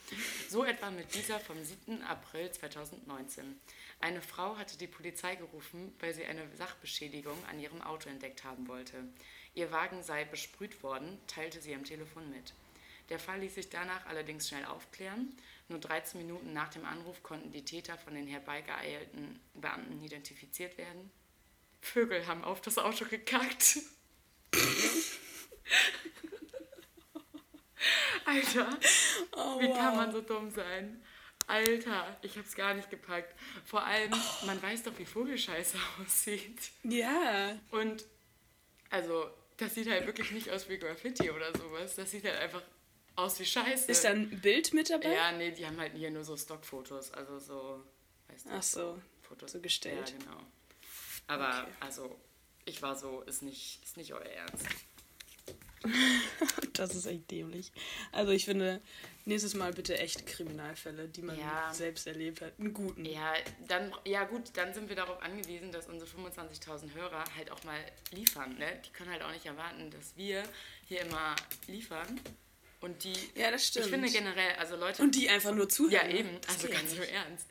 So 0.50 0.66
etwa 0.66 0.92
mit 0.92 1.14
dieser 1.16 1.40
vom 1.40 1.64
7. 1.64 2.04
April 2.04 2.52
2019. 2.52 3.60
Eine 4.00 4.22
Frau 4.22 4.58
hatte 4.58 4.78
die 4.78 4.88
Polizei 4.88 5.36
gerufen, 5.36 5.94
weil 6.00 6.14
sie 6.14 6.26
eine 6.26 6.44
Sachbeschädigung 6.58 7.38
an 7.46 7.60
ihrem 7.60 7.82
Auto 7.82 8.10
entdeckt 8.10 8.44
haben 8.44 8.68
wollte. 8.68 9.04
Ihr 9.56 9.72
Wagen 9.72 10.04
sei 10.04 10.26
besprüht 10.26 10.84
worden, 10.84 11.18
teilte 11.28 11.62
sie 11.62 11.74
am 11.74 11.84
Telefon 11.84 12.30
mit. 12.30 12.54
Der 13.10 13.20
Fall 13.20 13.40
ließ 13.40 13.56
sich 13.56 13.70
danach 13.70 14.06
allerdings 14.06 14.50
schnell 14.50 14.66
aufklären. 14.66 15.36
Nur 15.70 15.80
13 15.80 16.22
Minuten 16.22 16.54
nach 16.54 16.70
dem 16.70 16.86
Anruf 16.86 17.24
konnten 17.24 17.52
die 17.52 17.64
Täter 17.64 17.98
von 17.98 18.14
den 18.16 18.28
herbeigeeilten 18.28 19.40
Beamten 19.54 20.04
identifiziert 20.04 20.78
werden. 20.78 21.10
Vögel 21.82 22.28
haben 22.28 22.44
auf 22.44 22.62
das 22.62 22.78
Auto 22.78 23.06
gekackt. 23.06 23.80
Alter, 28.26 28.70
Oh, 29.36 29.60
wie 29.60 29.72
kann 29.72 29.96
man 29.96 30.12
so 30.12 30.22
dumm 30.22 30.50
sein? 30.52 31.04
Alter, 31.48 32.18
ich 32.22 32.38
hab's 32.38 32.56
gar 32.56 32.74
nicht 32.74 32.90
gepackt. 32.90 33.34
Vor 33.66 33.84
allem, 33.84 34.12
man 34.46 34.62
weiß 34.62 34.84
doch, 34.84 34.98
wie 34.98 35.06
Vogelscheiße 35.06 35.78
aussieht. 36.02 36.60
Ja. 36.84 37.58
Und 37.72 38.04
also, 38.90 39.30
das 39.58 39.76
sieht 39.76 39.90
halt 39.90 40.06
wirklich 40.06 40.32
nicht 40.32 40.50
aus 40.50 40.68
wie 40.70 40.78
Graffiti 40.78 41.32
oder 41.32 41.56
sowas. 41.58 41.96
Das 41.96 42.12
sieht 42.12 42.26
halt 42.26 42.38
einfach 42.38 42.62
aus 43.16 43.40
wie 43.40 43.46
Scheiße. 43.46 43.90
Ist 43.92 44.04
da 44.04 44.10
ein 44.10 44.42
Bild 44.42 44.74
mit 44.74 44.90
dabei? 44.90 45.14
Ja, 45.14 45.32
nee, 45.32 45.52
die 45.52 45.66
haben 45.66 45.80
halt 45.80 45.94
hier 45.94 46.12
nur 46.12 46.24
so 46.24 46.36
Stockfotos, 46.38 47.12
also 47.14 47.40
so, 47.40 47.84
weißt 48.28 48.46
du, 48.46 48.50
Ach 48.52 48.64
so, 48.64 49.02
Fotos. 49.22 49.54
so 49.54 49.62
gestellt. 49.62 50.10
Ja, 50.12 50.18
genau. 50.18 50.42
Aber 51.28 51.64
Okay. 51.64 51.72
also, 51.80 52.20
ich 52.66 52.82
war 52.82 52.96
so, 52.96 53.22
ist 53.22 53.42
nicht, 53.42 53.82
ist 53.84 53.96
nicht 53.98 54.14
euer 54.14 54.22
Ernst. 54.22 54.66
Das 56.74 56.94
ist 56.94 57.06
echt 57.08 57.30
dämlich. 57.32 57.72
Also 58.12 58.32
ich 58.32 58.46
finde, 58.46 58.82
nächstes 59.26 59.56
Mal 59.56 59.74
bitte 59.74 59.98
echt 59.98 60.28
Kriminalfälle, 60.28 61.08
die 61.08 61.24
man 61.24 61.38
Ja. 61.40 61.74
selbst 61.74 62.06
erlebt 62.06 62.42
hat. 62.42 62.54
Einen 62.60 62.74
guten. 62.74 63.04
Ja, 63.04 63.34
dann, 63.68 63.92
ja 64.06 64.24
gut, 64.26 64.44
dann 64.54 64.74
sind 64.76 64.88
wir 64.90 64.96
darauf 64.96 65.22
angewiesen, 65.24 65.72
dass 65.72 65.88
unsere 65.88 66.10
25.000 66.12 66.94
Hörer 66.94 67.24
halt 67.36 67.50
auch 67.52 67.64
mal 67.64 67.80
liefern. 68.12 68.56
Ne? 68.60 68.80
Die 68.86 68.92
können 68.92 69.10
halt 69.10 69.24
auch 69.24 69.32
nicht 69.32 69.46
erwarten, 69.48 69.90
dass 69.90 70.16
wir 70.16 70.44
hier 70.86 71.02
immer 71.02 71.36
liefern. 71.68 72.20
Und 72.80 73.04
die, 73.04 73.14
Ja, 73.34 73.50
das 73.50 73.66
stimmt. 73.66 73.86
ich 73.88 73.92
finde 73.92 74.10
generell, 74.12 74.56
also 74.58 74.76
Leute, 74.76 75.02
Und 75.02 75.16
die 75.16 75.30
einfach 75.30 75.54
nur 75.56 75.68
zuhören. 75.68 75.94
ja 75.94 76.04
ne? 76.14 76.20
eben, 76.20 76.30
Das 76.42 76.56
also 76.58 76.68
ganz 76.70 76.94
im. 76.94 77.02
Ernst. 77.02 77.48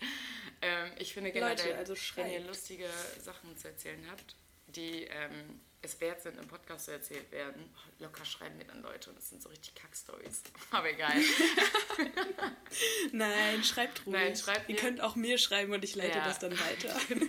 Ähm, 0.63 0.93
ich 1.01 1.13
finde 1.13 1.33
generell, 1.33 1.57
Leute, 1.57 1.77
also 1.77 1.95
wenn 2.15 2.31
ihr 2.31 2.41
lustige 2.41 2.89
Sachen 3.21 3.57
zu 3.57 3.67
erzählen 3.69 4.07
habt, 4.09 4.37
die 4.69 5.03
ähm, 5.03 5.61
es 5.87 6.01
wert 6.01 6.23
sind, 6.23 6.39
im 6.39 6.47
Podcast 6.47 6.85
zu 6.87 6.93
erzählt 6.93 7.31
werden, 7.33 7.65
oh, 7.75 8.05
locker 8.05 8.25
schreiben 8.25 8.57
mir 8.59 8.65
dann 8.65 8.83
Leute 8.83 9.11
und 9.11 9.17
das 9.19 9.31
sind 9.31 9.43
so 9.43 9.49
richtig 9.49 9.75
Kack-Stories. 9.75 10.43
Aber 10.71 10.91
egal. 10.91 11.15
Nein, 13.13 13.65
schreibt 13.65 14.05
ruhig. 14.07 14.15
Nein, 14.15 14.37
schreibt 14.37 14.69
Ihr 14.69 14.75
mir. 14.75 14.81
könnt 14.81 15.01
auch 15.01 15.17
mir 15.17 15.39
schreiben 15.39 15.73
und 15.73 15.83
ich 15.85 15.95
leite 15.95 16.19
Ja. 16.19 16.25
das 16.25 16.39
dann 16.39 16.53
weiter. 16.59 16.95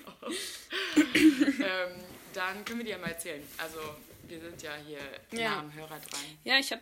ähm, 0.96 2.04
dann 2.34 2.65
können 2.65 2.80
wir 2.80 2.86
dir 2.86 2.91
ja 2.91 2.98
mal 2.98 3.12
erzählen. 3.12 3.41
Also, 3.58 3.80
wir 4.28 4.39
sind 4.39 4.62
ja 4.62 4.76
hier 4.86 5.00
Ja. 5.32 5.50
nah 5.52 5.60
am 5.60 5.74
Hörer 5.74 6.00
dran. 6.00 6.22
Ja, 6.43 6.60
ich 6.60 6.72
habe 6.72 6.82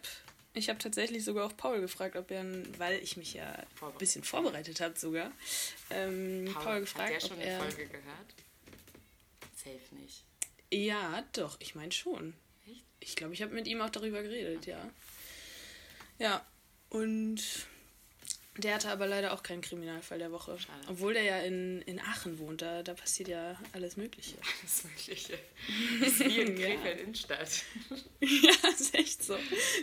ich 0.54 0.70
hab 0.70 0.80
tatsächlich 0.80 1.24
sogar 1.26 1.46
auch 1.46 1.58
Paul 1.58 1.82
gefragt, 1.82 2.16
ob 2.16 2.32
er, 2.32 2.44
weil 2.80 3.00
ich 3.04 3.18
mich 3.18 3.34
ja 3.34 3.46
ein 3.82 3.98
bisschen 3.98 4.24
vorbereitet 4.24 4.80
habe 4.82 4.98
sogar, 4.98 5.32
ähm, 5.90 6.50
Paul, 6.54 6.64
Paul, 6.64 6.80
gefragt, 6.82 7.14
hat 7.14 7.22
der 7.22 7.28
schon 7.28 7.38
ob 7.38 7.44
er... 7.44 7.60
Folge 7.60 7.86
gehört? 7.88 8.34
Safe 9.58 9.96
nicht. 9.96 10.24
Ja, 10.72 11.24
doch, 11.34 11.58
ich 11.60 11.76
meine 11.76 11.92
schon. 11.92 12.34
Echt? 12.68 12.84
Ich 13.00 13.16
glaube, 13.16 13.34
ich 13.34 13.42
habe 13.42 13.54
mit 13.54 13.68
ihm 13.68 13.82
auch 13.82 13.90
darüber 13.90 14.22
geredet, 14.24 14.66
ja. 14.66 14.90
Ja, 16.20 16.46
und 16.90 17.42
der 18.58 18.76
hatte 18.76 18.90
aber 18.90 19.06
leider 19.06 19.34
auch 19.34 19.44
keinen 19.44 19.62
Kriminalfall 19.62 20.18
der 20.18 20.32
Woche. 20.32 20.58
Schade. 20.58 20.80
Obwohl 20.88 21.14
der 21.14 21.24
ja 21.24 21.40
in, 21.40 21.82
in 21.82 22.00
Aachen 22.00 22.40
wohnt, 22.40 22.62
da, 22.62 22.84
da 22.84 22.94
passiert 22.94 23.28
ja 23.28 23.60
alles 23.74 23.98
Mögliche. 23.98 24.38
Alles 24.62 24.84
Mögliche. 24.86 25.38
Ist 26.06 26.20
wie 26.22 26.40
in 26.40 26.58
Ja. 26.58 26.68
Krefeld 26.68 27.02
Innenstadt. 27.02 27.64
ja, 28.22 28.70
ist 28.70 28.96
echt 28.96 29.24
so. 29.24 29.38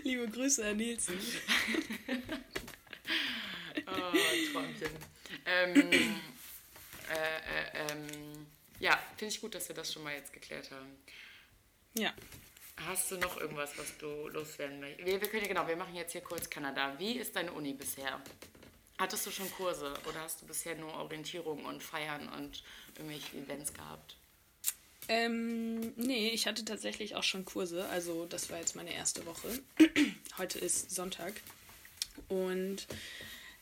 Liebe 0.05 0.27
Grüße 0.29 0.67
an 0.67 0.79
Nielsen. 0.79 1.19
Oh, 3.87 4.13
Träumchen. 4.53 4.91
Ähm, 5.45 5.91
äh, 7.11 7.15
äh, 7.15 7.93
ähm, 7.93 8.47
Ja, 8.83 8.99
finde 9.17 9.33
ich 9.33 9.41
gut, 9.41 9.55
dass 9.55 9.69
wir 9.69 9.77
das 9.77 9.93
schon 9.93 10.03
mal 10.03 10.13
jetzt 10.13 10.33
geklärt 10.33 10.73
haben. 10.73 10.99
Ja. 11.95 12.13
Hast 12.85 13.13
du 13.13 13.17
noch 13.17 13.41
irgendwas, 13.41 13.79
was 13.79 13.97
du 13.99 14.27
loswerden 14.29 14.81
möchtest? 14.81 15.07
Wir, 15.07 15.21
wir 15.21 15.29
können 15.29 15.43
ja 15.43 15.49
genau, 15.49 15.69
wir 15.69 15.77
machen 15.77 15.95
jetzt 15.95 16.11
hier 16.11 16.21
kurz 16.21 16.51
Kanada. 16.51 16.99
Wie 16.99 17.13
ist 17.13 17.37
deine 17.37 17.53
Uni 17.53 17.75
bisher? 17.75 18.21
Hattest 18.99 19.25
du 19.25 19.31
schon 19.31 19.49
Kurse 19.53 19.95
oder 20.09 20.23
hast 20.23 20.43
du 20.43 20.47
bisher 20.47 20.75
nur 20.75 20.93
Orientierung 20.95 21.65
und 21.65 21.81
Feiern 21.81 22.29
und 22.31 22.65
irgendwelche 22.97 23.37
Events 23.37 23.73
gehabt? 23.73 24.17
Ähm, 25.07 25.93
nee, 25.95 26.31
ich 26.31 26.49
hatte 26.49 26.65
tatsächlich 26.65 27.15
auch 27.15 27.23
schon 27.23 27.45
Kurse. 27.45 27.89
Also 27.89 28.27
das 28.27 28.51
war 28.51 28.59
jetzt 28.59 28.75
meine 28.75 28.93
erste 28.93 29.25
Woche. 29.27 29.61
Heute 30.39 30.59
ist 30.59 30.91
Sonntag. 30.91 31.35
Und 32.29 32.89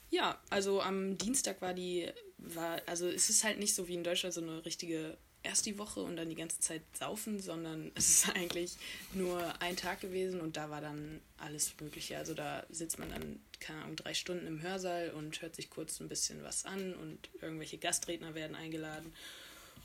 ja, 0.08 0.40
also 0.48 0.80
am 0.80 1.18
Dienstag 1.18 1.60
war 1.60 1.74
die, 1.74 2.10
war, 2.42 2.80
also 2.86 3.08
es 3.08 3.30
ist 3.30 3.44
halt 3.44 3.58
nicht 3.58 3.74
so 3.74 3.88
wie 3.88 3.94
in 3.94 4.04
Deutschland 4.04 4.34
so 4.34 4.40
eine 4.40 4.64
richtige 4.64 5.16
erst 5.42 5.66
die 5.66 5.78
Woche 5.78 6.00
und 6.00 6.16
dann 6.16 6.28
die 6.28 6.34
ganze 6.34 6.60
Zeit 6.60 6.82
saufen, 6.92 7.40
sondern 7.40 7.90
es 7.94 8.08
ist 8.10 8.30
eigentlich 8.30 8.76
nur 9.14 9.60
ein 9.60 9.76
Tag 9.76 10.00
gewesen 10.00 10.40
und 10.40 10.56
da 10.56 10.70
war 10.70 10.80
dann 10.80 11.20
alles 11.38 11.72
Mögliche. 11.80 12.18
Also 12.18 12.34
da 12.34 12.64
sitzt 12.70 12.98
man 12.98 13.10
dann, 13.10 13.40
keine 13.58 13.82
Ahnung, 13.82 13.96
drei 13.96 14.14
Stunden 14.14 14.46
im 14.46 14.62
Hörsaal 14.62 15.10
und 15.10 15.40
hört 15.42 15.56
sich 15.56 15.70
kurz 15.70 16.00
ein 16.00 16.08
bisschen 16.08 16.42
was 16.42 16.64
an 16.64 16.94
und 16.94 17.18
irgendwelche 17.40 17.78
Gastredner 17.78 18.34
werden 18.34 18.54
eingeladen. 18.54 19.12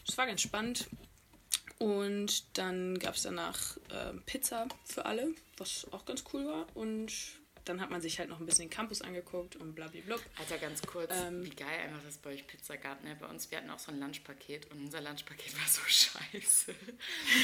Es 0.08 0.18
war 0.18 0.28
ganz 0.28 0.42
spannend. 0.42 0.88
Und 1.78 2.58
dann 2.58 2.98
gab 3.00 3.16
es 3.16 3.24
danach 3.24 3.76
äh, 3.90 4.14
Pizza 4.26 4.68
für 4.86 5.06
alle, 5.06 5.34
was 5.58 5.86
auch 5.92 6.06
ganz 6.06 6.24
cool 6.32 6.46
war. 6.46 6.68
Und 6.74 7.12
dann 7.66 7.82
hat 7.82 7.90
man 7.92 8.02
sich 8.02 8.20
halt 8.20 8.30
noch 8.30 8.40
ein 8.40 8.46
bisschen 8.46 8.66
den 8.66 8.70
Campus 8.70 9.02
angeguckt 9.02 9.56
und 9.56 9.74
blablabla. 9.76 10.16
Alter, 10.38 10.58
ganz 10.60 10.82
kurz, 10.84 11.12
Ähm. 11.14 11.44
wie 11.44 11.50
geil 11.50 11.80
einfach, 11.84 11.98
dass 12.04 12.14
es 12.14 12.18
bei 12.20 12.32
euch 12.32 12.48
Pizza 12.48 12.78
gab. 12.78 13.04
Ne? 13.04 13.16
Bei 13.20 13.28
uns, 13.28 13.50
wir 13.52 13.58
hatten 13.58 13.70
auch 13.70 13.80
so 13.80 13.92
ein 13.92 14.00
Lunchpaket 14.00 14.72
und 14.72 14.86
unser 14.86 15.02
Lunchpaket 15.02 15.54
war 15.60 15.68
so 15.68 15.82
scheiße. 15.88 16.74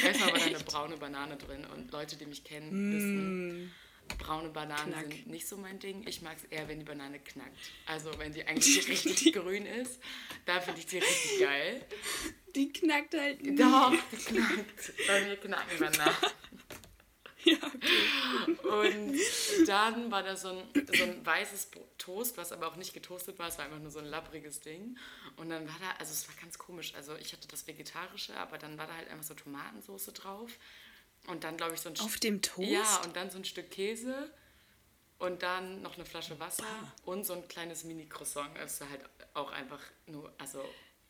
Erstmal 0.03 0.31
war 0.33 0.39
da 0.39 0.45
eine 0.45 0.59
braune 0.63 0.97
Banane 0.97 1.37
drin 1.37 1.65
und 1.65 1.91
Leute, 1.91 2.15
die 2.15 2.25
mich 2.25 2.43
kennen, 2.43 2.93
wissen, 2.93 3.73
braune 4.19 4.49
Bananen 4.49 4.91
Knack. 4.91 5.05
sind 5.11 5.27
nicht 5.27 5.47
so 5.47 5.57
mein 5.57 5.79
Ding. 5.79 6.05
Ich 6.07 6.21
mag 6.21 6.35
es 6.37 6.43
eher, 6.45 6.67
wenn 6.67 6.79
die 6.79 6.85
Banane 6.85 7.19
knackt. 7.19 7.57
Also 7.85 8.11
wenn 8.19 8.33
die 8.33 8.43
eigentlich 8.47 8.87
richtig 8.87 9.33
grün 9.33 9.65
ist, 9.65 9.99
da 10.45 10.59
finde 10.61 10.79
ich 10.81 10.85
die 10.87 10.97
richtig 10.99 11.39
geil. 11.39 11.85
Die 12.55 12.71
knackt 12.73 13.13
halt 13.13 13.41
nie. 13.41 13.55
Doch, 13.55 13.93
die 14.11 14.17
knackt. 14.17 14.93
Bei 15.07 15.21
mir 15.25 15.37
knacken 15.37 15.79
Bananen. 15.79 16.15
Ja, 17.45 17.57
okay. 18.47 18.57
Und 18.67 19.67
dann 19.67 20.11
war 20.11 20.23
da 20.23 20.35
so 20.35 20.49
ein, 20.49 20.63
so 20.93 21.03
ein 21.03 21.25
weißes 21.25 21.69
Toast, 21.97 22.37
was 22.37 22.51
aber 22.51 22.67
auch 22.67 22.75
nicht 22.75 22.93
getoastet 22.93 23.39
war, 23.39 23.47
es 23.47 23.57
war 23.57 23.65
einfach 23.65 23.79
nur 23.79 23.91
so 23.91 23.99
ein 23.99 24.05
lappriges 24.05 24.59
Ding. 24.59 24.97
Und 25.37 25.49
dann 25.49 25.67
war 25.67 25.75
da, 25.79 25.91
also 25.99 26.11
es 26.11 26.27
war 26.27 26.35
ganz 26.41 26.57
komisch, 26.57 26.93
also 26.95 27.15
ich 27.15 27.33
hatte 27.33 27.47
das 27.47 27.65
Vegetarische, 27.67 28.35
aber 28.37 28.57
dann 28.57 28.77
war 28.77 28.87
da 28.87 28.95
halt 28.95 29.09
einfach 29.09 29.23
so 29.25 29.33
Tomatensauce 29.33 30.05
drauf. 30.13 30.51
Und 31.27 31.43
dann, 31.43 31.57
glaube 31.57 31.73
ich, 31.75 31.81
so 31.81 31.89
ein 31.89 31.99
Auf 31.99 32.13
Stück- 32.15 32.21
dem 32.21 32.41
Toast? 32.41 32.67
Ja, 32.69 33.01
und 33.05 33.15
dann 33.15 33.29
so 33.29 33.37
ein 33.37 33.45
Stück 33.45 33.69
Käse. 33.71 34.31
Und 35.19 35.43
dann 35.43 35.83
noch 35.83 35.95
eine 35.95 36.05
Flasche 36.05 36.39
Wasser 36.39 36.65
und 37.05 37.25
so 37.27 37.33
ein 37.33 37.47
kleines 37.47 37.83
Mini-Croissant. 37.83 38.57
Es 38.57 38.81
war 38.81 38.89
halt 38.89 39.01
auch 39.35 39.51
einfach 39.51 39.79
nur, 40.07 40.33
also 40.39 40.63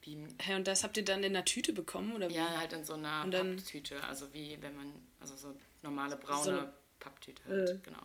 Hä, 0.03 0.55
und 0.55 0.67
das 0.67 0.83
habt 0.83 0.97
ihr 0.97 1.05
dann 1.05 1.23
in 1.23 1.33
der 1.33 1.45
Tüte 1.45 1.73
bekommen? 1.73 2.13
Oder 2.13 2.27
wie? 2.29 2.33
ja, 2.33 2.57
halt 2.57 2.73
in 2.73 2.83
so 2.83 2.93
einer 2.95 3.25
Papptüte. 3.29 4.03
Also 4.03 4.33
wie 4.33 4.57
wenn 4.61 4.75
man, 4.75 4.91
also 5.19 5.35
so 5.37 5.55
normale 5.81 6.15
braune 6.17 6.43
So 6.43 6.69
Papptüte 6.99 7.41
halt, 7.45 7.69
Äh. 7.69 7.77
genau. 7.83 8.01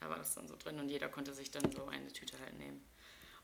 Da 0.00 0.08
war 0.10 0.18
das 0.18 0.34
dann 0.34 0.46
so 0.46 0.56
drin 0.56 0.78
und 0.78 0.88
jeder 0.88 1.08
konnte 1.08 1.32
sich 1.32 1.50
dann 1.50 1.70
so 1.72 1.86
eine 1.86 2.12
Tüte 2.12 2.38
halt 2.38 2.56
nehmen. 2.58 2.84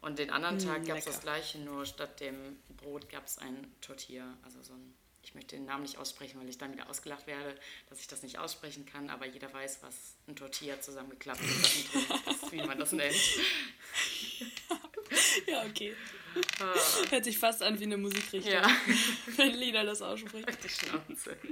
Und 0.01 0.19
den 0.19 0.31
anderen 0.31 0.59
Tag 0.59 0.85
gab 0.85 0.99
es 0.99 1.05
das 1.05 1.21
gleiche, 1.21 1.59
nur 1.59 1.87
statt 1.87 2.21
dem 2.21 2.59
Brot 2.77 3.09
gab 3.09 3.25
es 3.27 3.39
ein 3.39 3.73
Tortilla, 3.81 4.37
also 4.43 4.61
so 4.63 4.75
ein, 4.75 4.95
ich 5.23 5.35
möchte 5.35 5.55
den 5.57 5.65
Namen 5.65 5.83
nicht 5.85 5.97
aussprechen, 5.97 6.41
weil 6.41 6.49
ich 6.49 6.59
dann 6.59 6.73
wieder 6.73 6.91
ausgelacht 6.91 7.27
werde, 7.29 7.55
dass 7.89 8.01
ich 8.01 8.09
das 8.09 8.23
nicht 8.23 8.39
aussprechen 8.39 8.85
kann, 8.85 9.09
aber 9.11 9.27
jeder 9.27 9.53
weiß, 9.53 9.79
was 9.83 10.17
ein 10.27 10.35
Tortilla 10.37 10.81
zusammengeklappt 10.81 11.41
ist, 11.41 11.95
ist, 11.95 12.53
wie 12.53 12.67
man 12.67 12.79
das 12.79 12.93
nennt. 12.93 13.15
Ja, 15.53 15.65
okay. 15.69 15.95
Hört 17.11 17.25
sich 17.25 17.39
fast 17.39 17.63
an 17.63 17.79
wie 17.79 17.85
eine 17.85 17.99
Musikrichtung, 17.99 18.51
Ja, 18.53 18.67
wenn 19.37 19.53
Lieder 19.55 19.85
das 19.85 20.01
ausspricht. 20.01 20.49
die 20.65 20.69
Schnauze. 20.69 21.37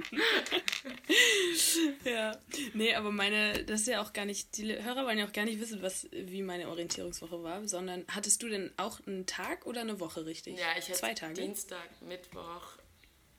Ja. 2.03 2.37
Nee, 2.73 2.95
aber 2.95 3.11
meine, 3.11 3.63
das 3.65 3.81
ist 3.81 3.87
ja 3.87 4.01
auch 4.01 4.13
gar 4.13 4.25
nicht, 4.25 4.57
die 4.57 4.73
Hörer 4.83 5.05
wollen 5.05 5.17
ja 5.17 5.25
auch 5.27 5.33
gar 5.33 5.45
nicht 5.45 5.59
wissen, 5.59 5.81
was, 5.81 6.07
wie 6.11 6.41
meine 6.41 6.67
Orientierungswoche 6.69 7.43
war, 7.43 7.67
sondern 7.67 8.05
hattest 8.07 8.41
du 8.41 8.49
denn 8.49 8.71
auch 8.77 8.99
einen 9.05 9.25
Tag 9.25 9.65
oder 9.65 9.81
eine 9.81 9.99
Woche 9.99 10.25
richtig? 10.25 10.57
Ja, 10.57 10.67
ich 10.77 10.85
hatte 10.85 10.93
Zwei 10.99 11.13
Tage. 11.13 11.33
Dienstag, 11.35 11.89
Mittwoch, 12.01 12.63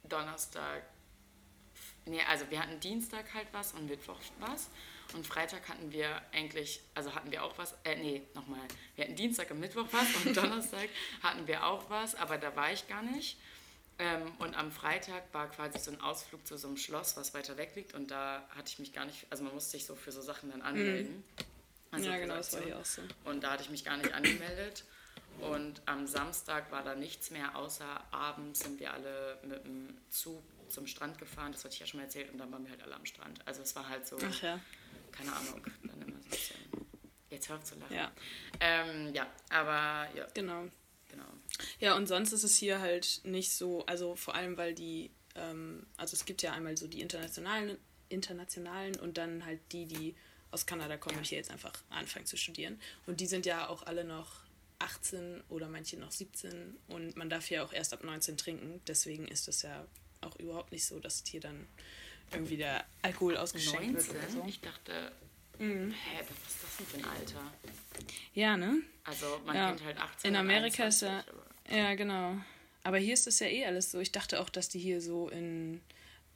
Donnerstag. 0.04 0.84
Nee, 2.06 2.20
also 2.28 2.44
wir 2.50 2.60
hatten 2.60 2.78
Dienstag 2.80 3.32
halt 3.34 3.46
was 3.52 3.72
und 3.72 3.88
Mittwoch 3.88 4.18
was. 4.40 4.68
Und 5.14 5.26
Freitag 5.26 5.68
hatten 5.68 5.92
wir 5.92 6.22
eigentlich, 6.32 6.80
also 6.94 7.14
hatten 7.14 7.30
wir 7.30 7.44
auch 7.44 7.56
was, 7.58 7.74
äh, 7.84 7.96
nee, 7.96 8.22
nochmal. 8.34 8.66
Wir 8.96 9.04
hatten 9.04 9.16
Dienstag 9.16 9.50
und 9.50 9.60
Mittwoch 9.60 9.86
was 9.90 10.24
und 10.24 10.36
Donnerstag 10.36 10.88
hatten 11.22 11.46
wir 11.46 11.66
auch 11.66 11.90
was, 11.90 12.14
aber 12.14 12.38
da 12.38 12.54
war 12.56 12.72
ich 12.72 12.88
gar 12.88 13.02
nicht. 13.02 13.36
Ähm, 13.98 14.32
und 14.38 14.56
am 14.56 14.72
Freitag 14.72 15.22
war 15.32 15.50
quasi 15.50 15.78
so 15.78 15.90
ein 15.90 16.00
Ausflug 16.00 16.46
zu 16.46 16.56
so 16.56 16.68
einem 16.68 16.76
Schloss, 16.76 17.16
was 17.16 17.34
weiter 17.34 17.56
weg 17.56 17.72
liegt. 17.76 17.94
Und 17.94 18.10
da 18.10 18.46
hatte 18.56 18.68
ich 18.68 18.78
mich 18.78 18.92
gar 18.92 19.04
nicht, 19.04 19.26
also 19.30 19.44
man 19.44 19.52
musste 19.52 19.72
sich 19.72 19.84
so 19.84 19.94
für 19.94 20.12
so 20.12 20.22
Sachen 20.22 20.50
dann 20.50 20.62
anmelden. 20.62 21.22
Also 21.90 22.08
ja, 22.08 22.16
genau, 22.16 22.36
das 22.36 22.52
war 22.54 22.62
hier 22.62 22.78
auch 22.78 22.84
so. 22.84 23.02
Und 23.24 23.44
da 23.44 23.52
hatte 23.52 23.64
ich 23.64 23.70
mich 23.70 23.84
gar 23.84 23.98
nicht 23.98 24.12
angemeldet. 24.14 24.84
Und 25.40 25.82
am 25.86 26.06
Samstag 26.06 26.70
war 26.72 26.82
da 26.82 26.94
nichts 26.94 27.30
mehr, 27.30 27.56
außer 27.56 27.84
abends 28.10 28.60
sind 28.60 28.80
wir 28.80 28.92
alle 28.92 29.38
mit 29.42 29.64
dem 29.64 29.96
Zug 30.10 30.42
zum 30.68 30.86
Strand 30.86 31.18
gefahren. 31.18 31.52
Das 31.52 31.64
hatte 31.64 31.74
ich 31.74 31.80
ja 31.80 31.86
schon 31.86 32.00
mal 32.00 32.04
erzählt. 32.04 32.32
Und 32.32 32.38
dann 32.38 32.50
waren 32.50 32.64
wir 32.64 32.70
halt 32.70 32.82
alle 32.82 32.94
am 32.94 33.04
Strand. 33.04 33.46
Also 33.46 33.62
es 33.62 33.76
war 33.76 33.88
halt 33.88 34.06
so, 34.06 34.16
Ach 34.24 34.42
ja. 34.42 34.58
Keine 35.12 35.32
Ahnung, 35.34 35.62
dann 35.84 36.02
immer 36.02 36.18
so 36.20 36.24
ein 36.24 36.30
bisschen. 36.30 36.56
Jetzt 37.30 37.48
hör 37.48 37.56
auf 37.56 37.64
zu 37.64 37.74
lachen. 37.76 37.94
Ja. 37.94 38.12
Ähm, 38.60 39.14
ja, 39.14 39.26
aber 39.50 40.08
ja, 40.14 40.26
Genau. 40.34 40.68
genau. 41.08 41.24
Ja, 41.80 41.94
und 41.96 42.06
sonst 42.06 42.32
ist 42.32 42.42
es 42.44 42.56
hier 42.56 42.80
halt 42.80 43.20
nicht 43.24 43.52
so, 43.52 43.84
also 43.86 44.16
vor 44.16 44.34
allem, 44.34 44.56
weil 44.56 44.74
die, 44.74 45.10
ähm, 45.34 45.86
also 45.96 46.14
es 46.14 46.24
gibt 46.24 46.42
ja 46.42 46.52
einmal 46.52 46.76
so 46.76 46.86
die 46.86 47.00
internationalen, 47.00 47.78
internationalen 48.08 48.96
und 48.96 49.16
dann 49.18 49.44
halt 49.44 49.60
die, 49.72 49.86
die 49.86 50.14
aus 50.50 50.66
Kanada 50.66 50.98
kommen 50.98 51.16
und 51.18 51.26
hier 51.26 51.38
jetzt 51.38 51.50
einfach 51.50 51.72
anfangen 51.88 52.26
zu 52.26 52.36
studieren. 52.36 52.78
Und 53.06 53.20
die 53.20 53.26
sind 53.26 53.46
ja 53.46 53.68
auch 53.68 53.84
alle 53.86 54.04
noch 54.04 54.42
18 54.78 55.42
oder 55.48 55.68
manche 55.68 55.96
noch 55.98 56.10
17 56.10 56.76
und 56.88 57.16
man 57.16 57.30
darf 57.30 57.48
ja 57.50 57.64
auch 57.64 57.72
erst 57.72 57.94
ab 57.94 58.04
19 58.04 58.36
trinken. 58.36 58.82
Deswegen 58.86 59.26
ist 59.28 59.48
das 59.48 59.62
ja 59.62 59.86
auch 60.20 60.36
überhaupt 60.36 60.72
nicht 60.72 60.84
so, 60.84 60.98
dass 60.98 61.22
hier 61.26 61.40
dann 61.40 61.66
irgendwie 62.34 62.56
der 62.56 62.84
Alkohol 63.02 63.36
ausgeschenkt 63.36 63.94
wird 63.94 64.08
19? 64.08 64.16
oder 64.16 64.30
so. 64.30 64.44
Ich 64.48 64.60
dachte, 64.60 65.12
Mhm. 65.58 65.92
hä, 65.92 66.18
was 66.20 66.52
ist 66.52 66.62
das 66.62 66.76
denn 66.78 66.86
für 66.86 66.96
ein 66.98 67.04
Alter? 67.16 67.52
Ja, 68.34 68.56
ne? 68.56 68.78
Also 69.04 69.40
man 69.44 69.54
Ja. 69.56 69.68
kennt 69.68 69.84
halt 69.84 69.98
18 69.98 70.30
In 70.30 70.36
Amerika 70.36 70.84
ist 70.86 71.02
ja, 71.02 71.08
21, 71.18 71.34
aber- 71.68 71.76
ja 71.76 71.94
genau. 71.94 72.36
Aber 72.84 72.98
hier 72.98 73.14
ist 73.14 73.26
das 73.26 73.38
ja 73.38 73.46
eh 73.46 73.64
alles 73.66 73.90
so. 73.92 74.00
Ich 74.00 74.10
dachte 74.12 74.40
auch, 74.40 74.48
dass 74.48 74.68
die 74.68 74.78
hier 74.80 75.00
so 75.00 75.28
in, 75.28 75.80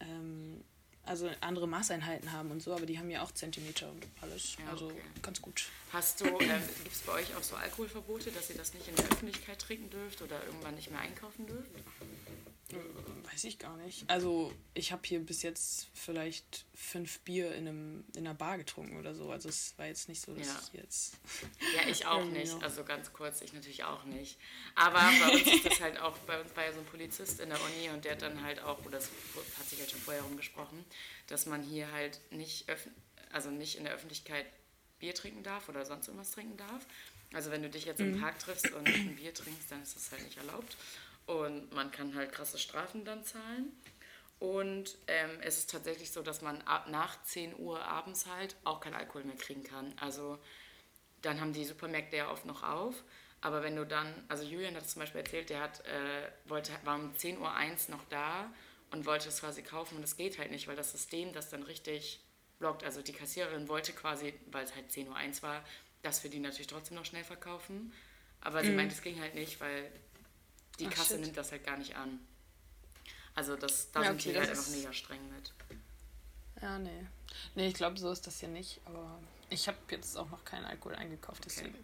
ähm, 0.01 0.63
also 1.05 1.31
andere 1.41 1.67
Maßeinheiten 1.67 2.31
haben 2.33 2.51
und 2.51 2.63
so, 2.63 2.73
aber 2.75 2.85
die 2.87 2.99
haben 2.99 3.11
ja 3.11 3.23
auch 3.23 3.33
Zentimeter 3.33 3.91
und 3.91 4.05
alles. 4.21 4.57
Ja, 4.59 4.71
also 4.71 4.87
okay. 4.87 5.01
ganz 5.23 5.41
gut. 5.41 5.67
Hast 5.93 6.21
du, 6.21 6.27
ähm, 6.27 6.63
gibt 6.85 6.93
es 6.95 7.01
bei 7.01 7.13
euch 7.13 7.35
auch 7.37 7.43
so 7.43 7.57
Alkoholverbote, 7.57 8.31
dass 8.33 8.51
ihr 8.51 8.57
das 8.57 8.75
nicht 8.75 8.87
in 8.89 8.95
der 8.97 9.05
Öffentlichkeit 9.07 9.59
trinken 9.61 9.89
dürft 9.91 10.21
oder 10.23 10.45
irgendwann 10.45 10.75
nicht 10.75 10.91
mehr 10.91 11.01
einkaufen 11.01 11.47
dürft? 11.47 11.71
Weiß 13.31 13.45
ich 13.45 13.59
gar 13.59 13.77
nicht. 13.77 14.09
Also 14.09 14.53
ich 14.75 14.91
habe 14.91 15.03
hier 15.05 15.21
bis 15.21 15.43
jetzt 15.43 15.89
vielleicht 15.95 16.65
fünf 16.75 17.21
Bier 17.21 17.55
in, 17.55 17.69
einem, 17.69 18.05
in 18.17 18.27
einer 18.27 18.35
Bar 18.35 18.59
getrunken 18.59 18.99
oder 18.99 19.15
so. 19.15 19.31
Also 19.31 19.49
es 19.49 19.75
war 19.79 19.87
jetzt 19.87 20.09
nicht 20.09 20.21
so, 20.21 20.35
dass 20.35 20.47
Ja. 20.47 20.61
ich 20.63 20.81
jetzt... 20.81 21.15
Ja, 21.77 21.89
ich 21.89 22.07
auch 22.07 22.25
nicht. 22.25 22.53
Also 22.63 22.83
ganz 22.83 23.13
kurz, 23.13 23.41
ich 23.43 23.53
natürlich 23.53 23.85
auch 23.85 24.05
nicht. 24.05 24.39
Aber 24.75 24.99
bei 24.99 25.33
uns 25.35 25.47
ist 25.47 25.65
das 25.67 25.81
halt 25.81 26.01
auch, 26.01 26.17
bei 26.19 26.41
uns 26.41 26.57
war 26.57 26.65
ja 26.65 26.73
so 26.73 26.81
ein 26.81 26.87
Polizist 26.87 27.41
in 27.41 27.51
der 27.51 27.61
Uni 27.63 27.91
und 27.91 28.05
der 28.05 28.13
hat 28.13 28.23
dann 28.23 28.43
halt 28.43 28.61
auch, 28.61 28.81
oder 28.81 28.99
das 28.99 29.11
hat 29.59 29.69
sich 29.69 29.79
halt 29.79 29.91
schon 29.91 30.01
vorher 30.01 30.23
rumgesprochen, 30.23 30.85
dass 31.29 31.47
man 31.47 31.63
hier 31.63 31.91
halt 31.93 32.21
nicht, 32.31 32.69
öff 32.69 32.89
also 33.33 33.51
nicht 33.51 33.77
in 33.77 33.85
der 33.85 33.93
Öffentlichkeit 33.93 34.47
Bier 34.99 35.15
trinken 35.15 35.43
darf 35.43 35.69
oder 35.69 35.85
sonst 35.85 36.09
irgendwas 36.09 36.31
trinken 36.33 36.57
darf. 36.57 36.87
Also 37.33 37.51
wenn 37.51 37.63
du 37.63 37.69
dich 37.69 37.85
jetzt 37.85 38.01
im 38.01 38.21
Park 38.21 38.39
triffst 38.39 38.71
und 38.73 38.87
ein 38.87 39.17
Bier 39.17 39.35
trinkst, 39.35 39.71
dann 39.71 39.83
ist 39.83 39.95
das 39.97 40.11
halt 40.11 40.25
nicht 40.25 40.39
erlaubt. 40.39 40.77
Und 41.27 41.73
man 41.73 41.91
kann 41.91 42.15
halt 42.15 42.33
krasse 42.33 42.59
Strafen 42.59 43.05
dann 43.05 43.25
zahlen. 43.25 43.73
Und 44.39 44.97
ähm, 45.07 45.31
es 45.41 45.59
ist 45.59 45.71
tatsächlich 45.71 46.13
so, 46.13 46.23
dass 46.23 46.43
man 46.43 46.61
ab 46.63 46.89
nach 46.89 47.23
10 47.25 47.59
Uhr 47.59 47.83
abends 47.83 48.27
halt 48.27 48.55
auch 48.65 48.81
keinen 48.81 48.95
Alkohol 48.95 49.25
mehr 49.25 49.37
kriegen 49.37 49.65
kann. 49.65 49.95
Also 50.01 50.39
dann 51.23 51.41
haben 51.41 51.53
die 51.53 51.65
Supermärkte 51.65 52.17
ja 52.17 52.31
oft 52.31 52.45
noch 52.45 52.63
auf. 52.63 53.03
Aber 53.41 53.63
wenn 53.63 53.77
du 53.77 53.87
dann, 53.87 54.13
also 54.29 54.45
Julian 54.45 54.75
hat 54.75 54.83
es 54.83 54.93
zum 54.93 55.01
Beispiel 55.01 55.21
erzählt, 55.21 55.51
der 55.51 55.61
hat, 55.61 55.81
äh, 55.87 56.31
wollte, 56.47 56.73
war 56.85 56.97
um 56.97 57.13
10.01 57.15 57.89
Uhr 57.89 57.97
noch 57.97 58.05
da 58.09 58.53
und 58.91 59.07
wollte 59.07 59.29
es 59.29 59.41
quasi 59.41 59.63
kaufen 59.63 59.97
und 59.97 60.03
das 60.03 60.17
geht 60.17 60.39
halt 60.39 60.51
nicht, 60.51 60.69
weil 60.69 60.77
das 60.77 60.93
System 60.93 61.33
das 61.33 61.51
dann 61.51 61.63
richtig 61.63 62.21
blockt. 62.59 62.85
Also 62.85 63.03
die 63.03 63.13
Kassiererin 63.13 63.69
wollte 63.69 63.93
quasi, 63.93 64.35
weil 64.51 64.65
es 64.65 64.75
halt 64.75 64.91
10.01 64.91 65.37
Uhr 65.37 65.43
war, 65.43 65.65
das 66.03 66.21
für 66.21 66.29
die 66.29 66.39
natürlich 66.39 66.67
trotzdem 66.67 66.97
noch 66.97 67.05
schnell 67.05 67.25
verkaufen. 67.25 67.93
Aber 68.41 68.63
sie 68.63 68.71
meint, 68.71 68.93
es 68.93 69.03
ging 69.03 69.21
halt 69.21 69.35
nicht, 69.35 69.61
weil 69.61 69.91
die 70.79 70.87
Ach, 70.87 70.91
Kasse 70.95 71.15
shit. 71.15 71.21
nimmt 71.21 71.37
das 71.37 71.51
halt 71.53 71.65
gar 71.65 71.77
nicht 71.77 71.97
an. 71.97 72.21
Also 73.35 73.57
das, 73.57 73.91
da 73.93 74.01
Ja, 74.03 74.09
sind 74.09 74.21
okay, 74.21 74.33
die 74.33 74.39
halt 74.39 74.51
einfach 74.51 74.63
ist- 74.67 74.77
mega 74.77 74.93
streng 74.93 75.21
mit. 75.35 75.53
Ja, 76.63 76.79
nee. 76.79 77.07
Nee, 77.55 77.69
ich 77.69 77.75
glaube, 77.75 77.99
so 77.99 78.11
ist 78.11 78.27
das 78.27 78.41
hier 78.41 78.49
nicht. 78.49 78.81
Aber 78.87 79.19
ich 79.51 79.69
habe 79.69 79.77
jetzt 79.91 80.17
auch 80.17 80.31
noch 80.31 80.45
keinen 80.45 80.65
Alkohol 80.65 80.95
eingekauft, 80.95 81.45
deswegen. 81.45 81.75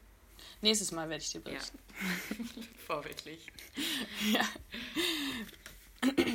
Nächstes 0.63 0.93
Mal 0.93 1.09
werde 1.11 1.23
ich 1.23 1.31
dir 1.31 1.41
berichten. 1.41 1.79
Vorbildlich. 2.87 3.47
Ja. 4.33 4.49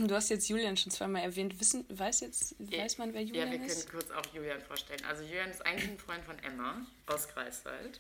Du 0.07 0.15
hast 0.15 0.29
jetzt 0.29 0.47
Julian 0.47 0.77
schon 0.77 0.91
zweimal 0.93 1.23
erwähnt. 1.23 1.59
Wissen, 1.59 1.83
weiß 1.89 2.21
jetzt, 2.21 2.55
weiß 2.59 2.99
man, 2.99 3.13
wer 3.13 3.21
Ja, 3.21 3.27
Julian 3.27 3.51
wir 3.51 3.57
können 3.59 3.69
ist? 3.69 3.89
kurz 3.91 4.09
auch 4.11 4.25
Julian 4.33 4.61
vorstellen. 4.61 5.03
Also 5.03 5.23
Julian 5.23 5.49
ist 5.51 5.65
eigentlich 5.65 5.89
ein 5.89 5.97
Freund 5.99 6.23
von 6.23 6.39
Emma 6.39 6.85
aus 7.07 7.27
Greifswald. 7.27 7.99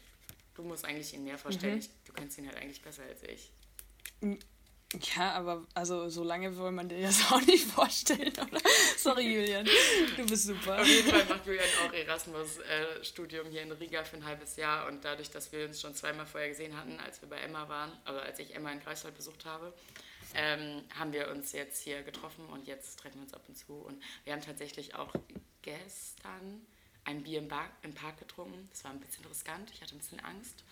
Du 0.55 0.63
musst 0.63 0.85
eigentlich 0.85 1.13
ihn 1.13 1.25
mehr 1.25 1.37
vorstellen. 1.37 1.79
Mhm. 1.79 1.85
Du 2.05 2.13
kennst 2.13 2.37
ihn 2.37 2.47
halt 2.47 2.55
eigentlich 2.57 2.81
besser 2.81 3.03
als 3.03 3.21
ich. 3.23 3.51
Ja, 5.15 5.33
aber 5.33 5.65
also 5.73 6.07
so 6.07 6.23
lange 6.23 6.57
will 6.57 6.71
man 6.71 6.87
dir 6.87 7.01
das 7.01 7.21
auch 7.31 7.41
nicht 7.41 7.65
vorstellen, 7.65 8.31
oder? 8.31 8.61
Sorry, 8.97 9.33
Julian. 9.33 9.67
Du 10.15 10.25
bist 10.25 10.45
super. 10.45 10.79
Auf 10.79 10.87
jeden 10.87 11.09
Fall 11.09 11.25
macht 11.25 11.45
Julian 11.45 11.65
auch 11.85 11.93
Erasmus-Studium 11.93 13.49
hier 13.49 13.63
in 13.63 13.71
Riga 13.73 14.05
für 14.05 14.15
ein 14.15 14.25
halbes 14.25 14.55
Jahr 14.55 14.87
und 14.87 15.03
dadurch, 15.03 15.29
dass 15.29 15.51
wir 15.51 15.65
uns 15.65 15.81
schon 15.81 15.93
zweimal 15.93 16.25
vorher 16.25 16.49
gesehen 16.49 16.77
hatten, 16.77 16.99
als 17.01 17.21
wir 17.21 17.27
bei 17.27 17.37
Emma 17.37 17.67
waren, 17.67 17.91
also 18.05 18.21
als 18.21 18.39
ich 18.39 18.55
Emma 18.55 18.71
in 18.71 18.79
Greifswald 18.79 19.15
besucht 19.15 19.45
habe, 19.45 19.73
ähm, 20.35 20.83
haben 20.97 21.11
wir 21.11 21.29
uns 21.31 21.51
jetzt 21.51 21.83
hier 21.83 22.03
getroffen 22.03 22.45
und 22.47 22.65
jetzt 22.65 22.97
treffen 22.97 23.15
wir 23.15 23.23
uns 23.23 23.33
ab 23.33 23.43
und 23.47 23.57
zu 23.57 23.73
und 23.73 24.01
wir 24.23 24.33
haben 24.33 24.41
tatsächlich 24.41 24.95
auch 24.95 25.13
gestern 25.63 26.65
ein 27.03 27.23
Bier 27.23 27.39
im, 27.39 27.47
Bar, 27.47 27.69
im 27.83 27.93
Park 27.93 28.19
getrunken. 28.19 28.67
Das 28.71 28.83
war 28.83 28.91
ein 28.91 28.99
bisschen 28.99 29.25
riskant, 29.25 29.71
ich 29.71 29.81
hatte 29.81 29.95
ein 29.95 29.99
bisschen 29.99 30.19
Angst. 30.21 30.63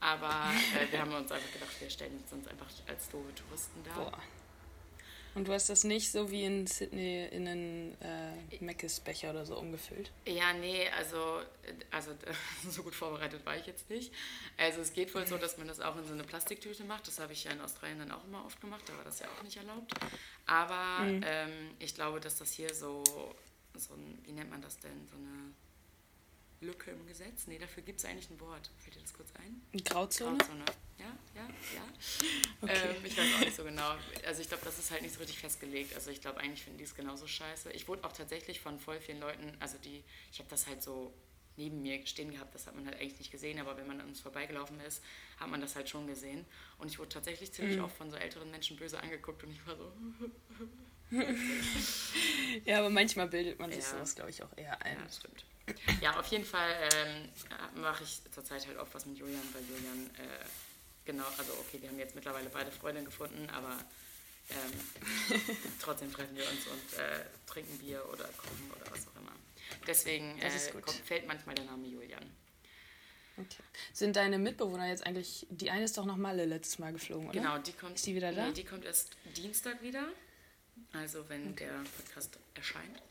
Aber 0.00 0.50
äh, 0.80 0.90
wir 0.90 1.00
haben 1.00 1.12
uns 1.12 1.30
einfach 1.30 1.52
gedacht, 1.52 1.78
wir 1.78 1.90
stellen 1.90 2.16
uns 2.16 2.30
sonst 2.30 2.48
einfach 2.48 2.66
als 2.88 3.08
doofe 3.10 3.34
Touristen 3.34 3.84
da. 3.84 3.94
Boah. 3.94 4.18
Und 5.34 5.46
du 5.46 5.52
hast 5.52 5.68
das 5.68 5.84
nicht 5.84 6.10
so 6.10 6.30
wie 6.30 6.44
in 6.44 6.66
Sydney 6.66 7.26
in 7.30 7.46
einen 7.46 7.96
äh, 8.00 8.64
Meckes-Becher 8.64 9.30
oder 9.30 9.46
so 9.46 9.56
umgefüllt? 9.56 10.10
Ja, 10.26 10.52
nee, 10.52 10.88
also, 10.98 11.42
also 11.92 12.12
so 12.68 12.82
gut 12.82 12.94
vorbereitet 12.94 13.46
war 13.46 13.56
ich 13.56 13.66
jetzt 13.66 13.88
nicht. 13.90 14.12
Also 14.56 14.80
es 14.80 14.92
geht 14.92 15.14
wohl 15.14 15.26
so, 15.26 15.38
dass 15.38 15.56
man 15.56 15.68
das 15.68 15.80
auch 15.80 15.96
in 15.96 16.04
so 16.04 16.14
eine 16.14 16.24
Plastiktüte 16.24 16.82
macht. 16.82 17.06
Das 17.06 17.20
habe 17.20 17.32
ich 17.32 17.44
ja 17.44 17.52
in 17.52 17.60
Australien 17.60 18.00
dann 18.00 18.10
auch 18.10 18.24
immer 18.24 18.44
oft 18.44 18.60
gemacht, 18.60 18.82
da 18.86 18.96
war 18.96 19.04
das 19.04 19.20
ja 19.20 19.26
auch 19.28 19.42
nicht 19.44 19.56
erlaubt. 19.56 19.92
Aber 20.46 21.06
ähm, 21.06 21.70
ich 21.78 21.94
glaube, 21.94 22.18
dass 22.18 22.36
das 22.36 22.50
hier 22.50 22.74
so, 22.74 23.04
so 23.76 23.94
ein, 23.94 24.18
wie 24.24 24.32
nennt 24.32 24.50
man 24.50 24.62
das 24.62 24.78
denn, 24.78 25.06
so 25.08 25.16
eine 25.16 25.54
Lücke 26.60 26.90
im 26.90 27.06
Gesetz? 27.06 27.46
Nee, 27.46 27.58
dafür 27.58 27.82
gibt 27.82 28.00
es 28.00 28.04
eigentlich 28.04 28.28
ein 28.30 28.38
Wort. 28.40 28.70
Fällt 28.78 28.96
dir 28.96 29.00
das 29.00 29.12
kurz 29.14 29.30
ein? 29.36 29.62
Grauzone? 29.84 30.36
Grauzone. 30.38 30.64
Ja, 30.98 31.06
ja, 31.34 31.42
ja. 31.74 31.82
Okay. 32.62 32.94
Ähm, 32.96 33.04
ich 33.06 33.16
weiß 33.16 33.34
auch 33.36 33.40
nicht 33.40 33.56
so 33.56 33.64
genau. 33.64 33.94
Also 34.26 34.42
ich 34.42 34.48
glaube, 34.48 34.64
das 34.66 34.78
ist 34.78 34.90
halt 34.90 35.00
nicht 35.00 35.14
so 35.14 35.20
richtig 35.20 35.38
festgelegt. 35.38 35.94
Also 35.94 36.10
ich 36.10 36.20
glaube, 36.20 36.38
eigentlich 36.40 36.62
finden 36.62 36.76
die 36.78 36.84
es 36.84 36.94
genauso 36.94 37.26
scheiße. 37.26 37.72
Ich 37.72 37.88
wurde 37.88 38.04
auch 38.04 38.12
tatsächlich 38.12 38.60
von 38.60 38.78
voll 38.78 39.00
vielen 39.00 39.20
Leuten, 39.20 39.56
also 39.60 39.78
die, 39.78 40.04
ich 40.30 40.38
habe 40.38 40.50
das 40.50 40.66
halt 40.66 40.82
so 40.82 41.14
neben 41.56 41.80
mir 41.82 42.06
stehen 42.06 42.30
gehabt, 42.30 42.54
das 42.54 42.66
hat 42.66 42.74
man 42.74 42.86
halt 42.86 42.98
eigentlich 43.00 43.18
nicht 43.18 43.30
gesehen, 43.30 43.58
aber 43.58 43.76
wenn 43.76 43.86
man 43.86 44.00
an 44.00 44.08
uns 44.08 44.20
vorbeigelaufen 44.20 44.78
ist, 44.80 45.02
hat 45.38 45.48
man 45.48 45.60
das 45.60 45.74
halt 45.76 45.88
schon 45.88 46.06
gesehen. 46.06 46.44
Und 46.78 46.88
ich 46.88 46.98
wurde 46.98 47.08
tatsächlich 47.10 47.52
ziemlich 47.52 47.76
Mhm. 47.78 47.84
oft 47.84 47.96
von 47.96 48.10
so 48.10 48.16
älteren 48.16 48.50
Menschen 48.50 48.76
böse 48.76 48.98
angeguckt 49.00 49.42
und 49.44 49.50
ich 49.50 49.66
war 49.66 49.76
so, 49.76 49.92
Ja, 52.64 52.78
aber 52.78 52.90
manchmal 52.90 53.28
bildet 53.28 53.58
man 53.58 53.70
sich 53.70 53.82
Ja. 53.84 53.90
sowas, 53.90 54.14
glaube 54.14 54.30
ich, 54.30 54.42
auch 54.42 54.56
eher 54.56 54.80
ein. 54.82 54.96
Ja, 54.98 55.04
das 55.04 55.16
stimmt. 55.16 55.44
Ja, 56.00 56.18
auf 56.18 56.26
jeden 56.26 56.44
Fall 56.44 56.72
ähm, 56.94 57.80
mache 57.80 58.02
ich 58.02 58.20
zurzeit 58.32 58.66
halt 58.66 58.76
oft 58.78 58.92
was 58.94 59.06
mit 59.06 59.18
Julian, 59.18 59.42
weil 59.52 59.62
Julian, 59.62 60.10
äh, 60.18 60.44
genau, 61.04 61.24
also 61.38 61.52
okay, 61.60 61.80
wir 61.80 61.88
haben 61.88 61.98
jetzt 61.98 62.14
mittlerweile 62.16 62.48
beide 62.50 62.72
Freundinnen 62.72 63.06
gefunden, 63.06 63.48
aber 63.50 63.78
ähm, 64.50 65.38
trotzdem 65.80 66.12
treffen 66.12 66.36
wir 66.36 66.42
uns 66.48 66.66
und 66.66 66.98
äh, 66.98 67.24
trinken 67.46 67.78
Bier 67.78 68.04
oder 68.12 68.24
kochen 68.24 68.70
oder 68.74 68.90
was 68.90 69.06
auch 69.06 69.16
immer. 69.20 69.32
Deswegen 69.86 70.36
äh, 70.40 70.50
kommt, 70.80 70.96
fällt 71.04 71.26
manchmal 71.28 71.54
der 71.54 71.66
Name 71.66 71.86
Julian. 71.86 72.24
Okay. 73.36 73.62
Sind 73.92 74.16
deine 74.16 74.38
Mitbewohner 74.38 74.88
jetzt 74.88 75.06
eigentlich, 75.06 75.46
die 75.50 75.70
eine 75.70 75.84
ist 75.84 75.96
doch 75.96 76.04
noch 76.04 76.16
Malle 76.16 76.44
letztes 76.44 76.78
Mal 76.78 76.92
geflogen, 76.92 77.28
oder? 77.28 77.38
Genau, 77.38 77.58
die 77.58 77.72
kommt. 77.72 77.94
Ist 77.94 78.06
die 78.06 78.14
wieder 78.14 78.32
da? 78.32 78.46
Nee, 78.46 78.52
die 78.52 78.64
kommt 78.64 78.84
erst 78.84 79.16
Dienstag 79.36 79.80
wieder. 79.82 80.08
Also 80.92 81.28
wenn 81.28 81.54
der 81.56 81.72
Podcast 81.96 82.38
erscheint. 82.54 83.02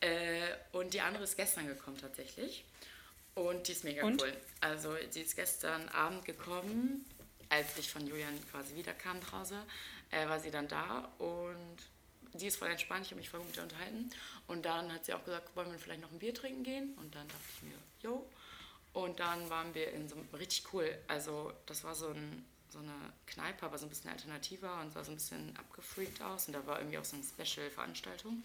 Äh, 0.00 0.54
und 0.72 0.94
die 0.94 1.00
andere 1.00 1.24
ist 1.24 1.36
gestern 1.36 1.66
gekommen 1.66 1.98
tatsächlich. 1.98 2.64
Und 3.34 3.66
die 3.68 3.72
ist 3.72 3.84
mega 3.84 4.04
Und? 4.04 4.22
cool. 4.22 4.32
Also 4.60 4.94
die 5.14 5.20
ist 5.20 5.36
gestern 5.36 5.88
Abend 5.88 6.24
gekommen, 6.24 7.04
als 7.48 7.76
ich 7.78 7.90
von 7.90 8.06
Julian 8.06 8.34
quasi 8.50 8.74
wiederkam 8.74 9.18
nach 9.20 9.32
Hause, 9.32 9.64
äh, 10.10 10.26
war 10.28 10.40
sie 10.40 10.50
dann 10.50 10.68
da 10.68 11.10
und 11.18 11.76
die 12.34 12.46
ist 12.46 12.56
voll 12.56 12.68
entspannt, 12.70 13.04
ich 13.04 13.10
habe 13.10 13.20
mich 13.20 13.28
voll 13.28 13.40
gut 13.40 13.58
unterhalten. 13.58 14.10
Und 14.46 14.64
dann 14.64 14.92
hat 14.92 15.04
sie 15.04 15.12
auch 15.12 15.24
gesagt, 15.24 15.54
wollen 15.54 15.70
wir 15.70 15.78
vielleicht 15.78 16.00
noch 16.00 16.10
ein 16.10 16.18
Bier 16.18 16.34
trinken 16.34 16.62
gehen? 16.62 16.94
Und 16.94 17.14
dann 17.14 17.28
dachte 17.28 17.44
ich 17.56 17.62
mir, 17.62 17.74
jo. 18.02 18.26
Und 18.94 19.20
dann 19.20 19.48
waren 19.50 19.74
wir 19.74 19.92
in 19.92 20.08
so 20.08 20.16
einem, 20.16 20.28
richtig 20.34 20.72
cool, 20.72 20.98
also 21.08 21.52
das 21.66 21.84
war 21.84 21.94
so, 21.94 22.08
ein, 22.08 22.44
so 22.72 22.78
eine 22.78 23.12
Kneipe, 23.26 23.66
aber 23.66 23.78
so 23.78 23.86
ein 23.86 23.88
bisschen 23.88 24.10
alternativer 24.10 24.80
und 24.80 24.92
sah 24.92 25.04
so 25.04 25.12
ein 25.12 25.16
bisschen 25.16 25.54
abgefreakt 25.56 26.22
aus. 26.22 26.46
Und 26.46 26.54
da 26.54 26.66
war 26.66 26.78
irgendwie 26.78 26.98
auch 26.98 27.04
so 27.04 27.16
eine 27.16 27.24
Special-Veranstaltung. 27.24 28.42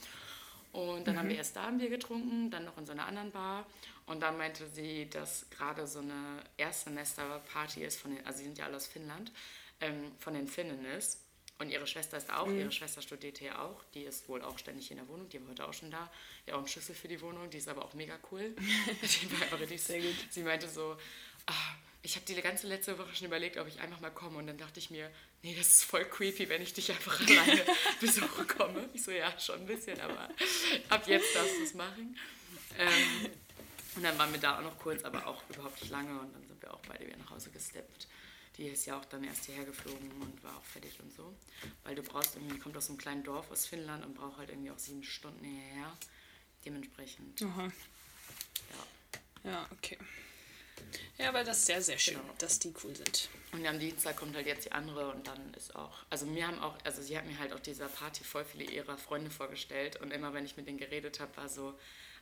Und 0.73 1.07
dann 1.07 1.17
haben 1.17 1.29
wir 1.29 1.37
erst 1.37 1.55
da 1.55 1.67
ein 1.67 1.77
Bier 1.77 1.89
getrunken, 1.89 2.51
dann 2.51 2.65
noch 2.65 2.77
in 2.77 2.85
so 2.85 2.91
einer 2.91 3.07
anderen 3.07 3.31
Bar. 3.31 3.65
Und 4.05 4.21
dann 4.21 4.37
meinte 4.37 4.67
sie, 4.67 5.09
dass 5.09 5.49
gerade 5.49 5.87
so 5.87 5.99
eine 5.99 6.41
Erstsemester-Party 6.57 7.83
ist 7.83 7.99
von 7.99 8.15
den, 8.15 8.25
also 8.25 8.39
sie 8.39 8.45
sind 8.45 8.57
ja 8.57 8.65
alle 8.65 8.75
aus 8.75 8.87
Finnland, 8.87 9.31
ähm, 9.81 10.11
von 10.19 10.33
den 10.33 10.47
Finnen 10.47 10.85
ist. 10.85 11.19
Und 11.59 11.71
ihre 11.71 11.87
Schwester 11.87 12.17
ist 12.17 12.31
auch, 12.31 12.47
ihre 12.47 12.71
Schwester 12.71 13.01
studiert 13.01 13.39
hier 13.39 13.59
auch. 13.59 13.83
Die 13.95 14.03
ist 14.03 14.29
wohl 14.29 14.43
auch 14.43 14.59
ständig 14.59 14.91
in 14.91 14.97
der 14.97 15.07
Wohnung, 15.07 15.27
die 15.29 15.41
war 15.41 15.49
heute 15.49 15.67
auch 15.67 15.73
schon 15.73 15.89
da. 15.89 16.11
Die 16.45 16.51
hat 16.51 16.55
auch 16.55 16.59
einen 16.59 16.67
Schlüssel 16.67 16.93
für 16.93 17.07
die 17.07 17.19
Wohnung, 17.19 17.49
die 17.49 17.57
ist 17.57 17.67
aber 17.67 17.83
auch 17.83 17.95
mega 17.95 18.19
cool. 18.31 18.53
die 19.01 19.31
war 19.31 19.47
aber 19.53 19.61
richtig, 19.61 19.81
Sehr 19.81 20.01
gut. 20.01 20.15
Sie 20.29 20.43
meinte 20.43 20.69
so, 20.69 20.95
ah, 21.47 21.75
ich 22.03 22.15
habe 22.15 22.25
die 22.25 22.41
ganze 22.41 22.67
letzte 22.67 22.97
Woche 22.97 23.13
schon 23.15 23.27
überlegt, 23.27 23.57
ob 23.57 23.67
ich 23.67 23.79
einfach 23.79 23.99
mal 23.99 24.11
komme. 24.11 24.37
Und 24.37 24.47
dann 24.47 24.57
dachte 24.57 24.79
ich 24.79 24.89
mir, 24.89 25.11
nee, 25.43 25.55
das 25.55 25.67
ist 25.67 25.83
voll 25.83 26.05
creepy, 26.05 26.47
wenn 26.49 26.61
ich 26.61 26.73
dich 26.73 26.91
einfach 26.91 27.19
alleine 27.27 27.65
besuchen 27.99 28.47
komme. 28.47 28.89
Ich 28.93 29.03
so, 29.03 29.11
ja, 29.11 29.37
schon 29.39 29.61
ein 29.61 29.65
bisschen, 29.65 29.99
aber 29.99 30.29
ab 30.89 31.07
jetzt 31.07 31.35
darfst 31.35 31.57
du 31.57 31.63
es 31.63 31.73
machen. 31.73 32.17
Ähm, 32.77 33.31
und 33.95 34.03
dann 34.03 34.17
waren 34.17 34.31
wir 34.31 34.39
da 34.39 34.57
auch 34.57 34.63
noch 34.63 34.77
kurz, 34.77 35.03
aber 35.03 35.25
auch 35.25 35.43
überhaupt 35.49 35.81
nicht 35.81 35.89
lange. 35.89 36.19
Und 36.19 36.33
dann 36.33 36.47
sind 36.47 36.61
wir 36.61 36.73
auch 36.73 36.81
beide 36.87 37.05
wieder 37.05 37.17
nach 37.17 37.31
Hause 37.31 37.49
gesteppt. 37.49 38.07
Die 38.57 38.67
ist 38.67 38.85
ja 38.85 38.97
auch 38.97 39.05
dann 39.05 39.23
erst 39.23 39.45
hierher 39.45 39.65
geflogen 39.65 40.11
und 40.21 40.43
war 40.43 40.55
auch 40.55 40.63
fertig 40.63 40.99
und 40.99 41.13
so. 41.13 41.35
Weil 41.83 41.95
du 41.95 42.03
brauchst 42.03 42.35
irgendwie, 42.35 42.55
die 42.55 42.59
kommt 42.59 42.77
aus 42.77 42.89
einem 42.89 42.97
kleinen 42.97 43.23
Dorf 43.23 43.51
aus 43.51 43.65
Finnland 43.65 44.05
und 44.05 44.15
braucht 44.15 44.37
halt 44.37 44.49
irgendwie 44.49 44.71
auch 44.71 44.79
sieben 44.79 45.03
Stunden 45.03 45.43
hierher. 45.43 45.95
Dementsprechend, 46.65 47.41
Aha. 47.43 47.71
ja. 49.43 49.51
Ja, 49.51 49.67
okay. 49.71 49.97
Ja, 51.17 51.29
aber 51.29 51.43
das 51.43 51.59
ist 51.59 51.65
sehr, 51.67 51.81
sehr 51.81 51.97
schön, 51.97 52.15
Genau. 52.15 52.33
dass 52.37 52.59
die 52.59 52.73
cool 52.83 52.95
sind. 52.95 53.29
Und 53.51 53.65
am 53.65 53.79
Dienstag 53.79 54.17
kommt 54.17 54.35
halt 54.35 54.45
jetzt 54.45 54.65
die 54.65 54.71
andere 54.71 55.09
und 55.11 55.25
dann 55.27 55.53
ist 55.55 55.75
auch, 55.75 55.91
also 56.09 56.25
mir 56.25 56.47
haben 56.47 56.59
auch, 56.59 56.77
also 56.83 57.01
sie 57.01 57.17
hat 57.17 57.25
mir 57.25 57.37
halt 57.39 57.53
auf 57.53 57.61
dieser 57.61 57.87
Party 57.87 58.23
voll 58.23 58.45
viele 58.45 58.65
ihrer 58.65 58.97
Freunde 58.97 59.31
vorgestellt 59.31 59.95
und 60.01 60.11
immer 60.11 60.33
wenn 60.33 60.45
ich 60.45 60.57
mit 60.57 60.67
denen 60.67 60.77
geredet 60.77 61.19
habe, 61.19 61.35
war 61.37 61.49
so, 61.49 61.73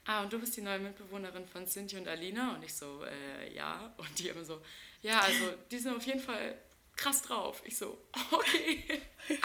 ah 0.06 0.22
und 0.24 0.32
du 0.32 0.40
bist 0.40 0.56
die 0.56 0.62
neue 0.62 0.80
Mitbewohnerin 0.80 1.48
von 1.48 1.68
Cynthia 1.68 2.00
und 2.00 2.08
Alina 2.08 2.56
und 2.56 2.64
ich 2.64 2.74
so, 2.74 3.04
äh, 3.04 3.54
ja 3.54 3.94
und 3.98 4.20
die 4.20 4.30
immer 4.30 4.46
so, 4.46 4.62
ja 5.02 5.20
also 5.20 5.52
die 5.72 5.80
sind 5.80 5.96
auf 5.98 6.06
jeden 6.06 6.22
Fall 6.22 6.58
krass 6.96 7.22
drauf. 7.24 7.62
Ich 7.66 7.78
so, 7.78 7.98
okay. 8.32 9.02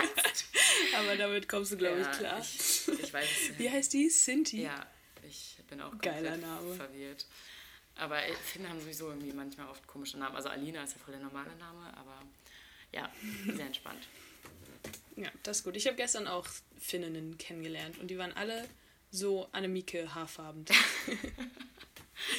Aber 0.97 1.17
damit 1.17 1.49
kommst 1.49 1.73
du, 1.73 1.77
glaube 1.77 2.01
ja, 2.01 2.11
ich, 2.11 2.19
klar. 2.19 2.39
Ich, 2.41 2.89
ich 2.89 3.13
weiß 3.13 3.27
es 3.51 3.59
Wie 3.59 3.71
heißt 3.71 3.93
die? 3.93 4.09
Sinti? 4.11 4.63
Ja, 4.63 4.87
ich 5.23 5.57
bin 5.69 5.81
auch 5.81 5.97
Geiler 5.99 6.37
Name. 6.37 6.75
verwirrt. 6.75 7.27
Aber 7.97 8.19
finde, 8.43 8.69
haben 8.69 8.81
sowieso 8.81 9.09
irgendwie 9.09 9.33
manchmal 9.33 9.69
oft 9.69 9.87
komische 9.87 10.19
Namen. 10.19 10.37
Also 10.37 10.49
Alina 10.49 10.85
ist 10.85 10.95
ja 10.95 10.99
voll 11.05 11.13
der 11.13 11.23
normale 11.23 11.55
Name, 11.57 11.97
aber 11.97 12.23
ja, 12.93 13.11
sehr 13.55 13.67
entspannt. 13.67 14.09
Ja, 15.17 15.29
das 15.43 15.59
ist 15.59 15.65
gut. 15.65 15.77
Ich 15.77 15.87
habe 15.87 15.97
gestern 15.97 16.27
auch 16.27 16.47
Finninnen 16.79 17.37
kennengelernt 17.37 17.99
und 17.99 18.09
die 18.09 18.19
waren 18.19 18.33
alle 18.33 18.67
so 19.11 19.49
Annemieke 19.53 20.15
haarfarben. 20.15 20.65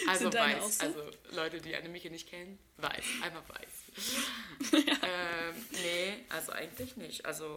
Also 0.07 0.31
weiß, 0.31 0.77
so? 0.77 0.85
also 0.85 0.99
Leute, 1.31 1.59
die 1.59 1.75
Annemieke 1.75 2.09
nicht 2.09 2.29
kennen, 2.29 2.59
weiß, 2.77 3.03
einfach 3.23 3.43
weiß. 3.49 4.73
ähm, 4.85 5.65
nee, 5.71 6.25
also 6.29 6.51
eigentlich 6.51 6.97
nicht. 6.97 7.25
Also 7.25 7.55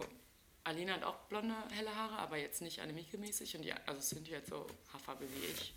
Alina 0.63 0.93
hat 0.93 1.03
auch 1.03 1.15
blonde, 1.29 1.53
helle 1.71 1.95
Haare, 1.95 2.17
aber 2.17 2.37
jetzt 2.37 2.61
nicht 2.61 2.81
Annemieke-mäßig. 2.81 3.55
Und 3.55 3.61
die, 3.61 3.73
also 3.73 4.01
sind 4.01 4.25
die 4.27 4.33
halt 4.33 4.47
so 4.47 4.65
Haarfarbe 4.91 5.25
wie 5.31 5.45
ich. 5.45 5.73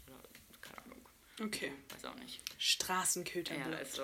Okay. 1.40 1.72
weiß 1.90 2.04
auch 2.06 2.14
nicht. 2.16 2.40
Straßenköter. 2.58 3.54
Ja, 3.54 3.66
also 3.76 4.02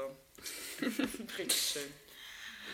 richtig 1.38 1.60
schön. 1.60 1.92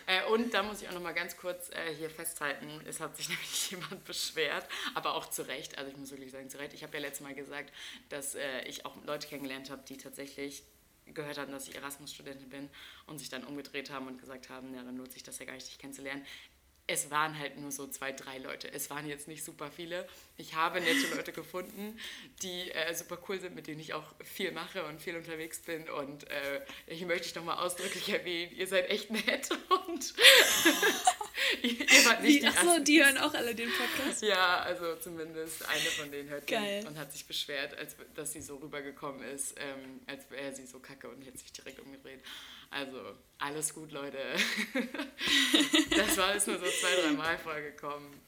Äh, 0.06 0.24
und 0.26 0.52
da 0.54 0.62
muss 0.62 0.82
ich 0.82 0.88
auch 0.88 0.92
noch 0.92 1.02
mal 1.02 1.12
ganz 1.12 1.36
kurz 1.36 1.70
äh, 1.70 1.94
hier 1.94 2.10
festhalten, 2.10 2.68
es 2.86 3.00
hat 3.00 3.16
sich 3.16 3.28
nämlich 3.28 3.70
jemand 3.70 4.04
beschwert, 4.04 4.66
aber 4.94 5.14
auch 5.14 5.28
zu 5.28 5.46
Recht, 5.46 5.78
also 5.78 5.90
ich 5.90 5.96
muss 5.96 6.10
wirklich 6.10 6.30
sagen, 6.30 6.48
zu 6.48 6.58
Recht. 6.58 6.74
Ich 6.74 6.82
habe 6.82 6.94
ja 6.94 7.00
letztes 7.00 7.22
Mal 7.22 7.34
gesagt, 7.34 7.72
dass 8.08 8.34
äh, 8.34 8.62
ich 8.62 8.86
auch 8.86 8.96
Leute 9.04 9.28
kennengelernt 9.28 9.70
habe, 9.70 9.82
die 9.88 9.96
tatsächlich 9.96 10.62
gehört 11.14 11.38
haben, 11.38 11.50
dass 11.50 11.68
ich 11.68 11.74
Erasmus-Studentin 11.74 12.48
bin 12.48 12.70
und 13.06 13.18
sich 13.18 13.28
dann 13.28 13.44
umgedreht 13.44 13.90
haben 13.90 14.06
und 14.06 14.18
gesagt 14.18 14.48
haben, 14.48 14.74
ja, 14.74 14.82
dann 14.82 14.96
lohnt 14.96 15.12
sich 15.12 15.22
das 15.22 15.38
ja 15.38 15.44
gar 15.44 15.54
nicht, 15.54 15.66
dich 15.66 15.78
kennenzulernen. 15.78 16.24
Es 16.90 17.08
waren 17.12 17.38
halt 17.38 17.56
nur 17.56 17.70
so 17.70 17.86
zwei, 17.86 18.10
drei 18.10 18.38
Leute. 18.38 18.70
Es 18.72 18.90
waren 18.90 19.06
jetzt 19.06 19.28
nicht 19.28 19.44
super 19.44 19.70
viele. 19.70 20.08
Ich 20.36 20.54
habe 20.54 20.80
nette 20.80 21.14
Leute 21.14 21.30
gefunden, 21.30 21.96
die 22.42 22.72
äh, 22.72 22.92
super 22.94 23.16
cool 23.28 23.38
sind, 23.38 23.54
mit 23.54 23.68
denen 23.68 23.78
ich 23.78 23.94
auch 23.94 24.02
viel 24.24 24.50
mache 24.50 24.84
und 24.84 25.00
viel 25.00 25.16
unterwegs 25.16 25.60
bin. 25.60 25.88
Und 25.88 26.28
äh, 26.28 26.62
ich 26.88 27.04
möchte 27.06 27.28
ich 27.28 27.34
nochmal 27.36 27.58
ausdrücklich 27.58 28.08
erwähnen, 28.08 28.52
ihr 28.56 28.66
seid 28.66 28.90
echt 28.90 29.08
nett 29.10 29.50
und 29.86 30.14
ihr, 31.62 31.80
ihr 31.80 32.04
wart 32.06 32.22
nicht 32.22 32.36
Die, 32.36 32.40
die 32.40 32.46
achso, 32.48 32.80
die 32.80 33.04
hören 33.04 33.18
auch 33.18 33.34
alle 33.34 33.54
den 33.54 33.70
Podcast. 33.70 34.22
ja, 34.22 34.58
also 34.58 34.96
zumindest 34.96 35.64
eine 35.68 35.80
von 35.80 36.10
denen 36.10 36.28
hört 36.28 36.48
Geil. 36.48 36.80
den 36.80 36.88
und 36.88 36.98
hat 36.98 37.12
sich 37.12 37.24
beschwert, 37.24 37.78
als 37.78 37.94
dass 38.16 38.32
sie 38.32 38.40
so 38.40 38.56
rübergekommen 38.56 39.22
ist, 39.22 39.54
ähm, 39.60 40.00
als 40.08 40.28
wäre 40.30 40.52
sie 40.56 40.66
so 40.66 40.80
kacke 40.80 41.08
und 41.08 41.22
hätte 41.22 41.38
sich 41.38 41.52
direkt 41.52 41.78
umgedreht. 41.78 42.20
Also 42.70 42.98
alles 43.38 43.74
gut, 43.74 43.90
Leute. 43.90 44.18
das 46.20 46.28
war 46.28 46.34
jetzt 46.34 46.48
nur 46.48 46.58
so 46.58 46.66
zwei, 46.66 47.00
drei 47.00 47.12
Mal 47.12 47.38
vorgekommen. 47.38 48.20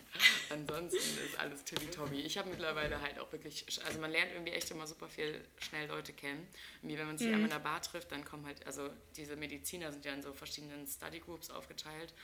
Ansonsten 0.51 0.97
ist 0.97 1.39
alles 1.39 1.65
tippitoppi. 1.65 2.21
Ich 2.21 2.39
habe 2.39 2.49
mittlerweile 2.51 3.01
halt 3.01 3.19
auch 3.19 3.31
wirklich, 3.33 3.67
also 3.85 3.99
man 4.01 4.11
lernt 4.11 4.33
irgendwie 4.33 4.53
echt 4.53 4.71
immer 4.71 4.87
super 4.87 5.09
viel 5.09 5.43
schnell 5.59 5.89
Leute 5.89 6.13
kennen. 6.13 6.47
Wie 6.83 6.99
wenn 6.99 7.07
man 7.07 7.19
sich 7.19 7.29
einmal 7.29 7.45
in 7.45 7.51
der 7.51 7.59
Bar 7.59 7.83
trifft, 7.83 8.13
dann 8.13 8.25
kommen 8.25 8.47
halt, 8.47 8.67
also 8.67 8.89
diese 9.17 9.37
Mediziner 9.37 9.93
sind 9.93 10.05
ja 10.05 10.13
in 10.15 10.23
so 10.23 10.33
verschiedenen 10.33 10.87
Study 10.87 11.21
Groups 11.21 11.51
aufgeteilt. 11.51 12.15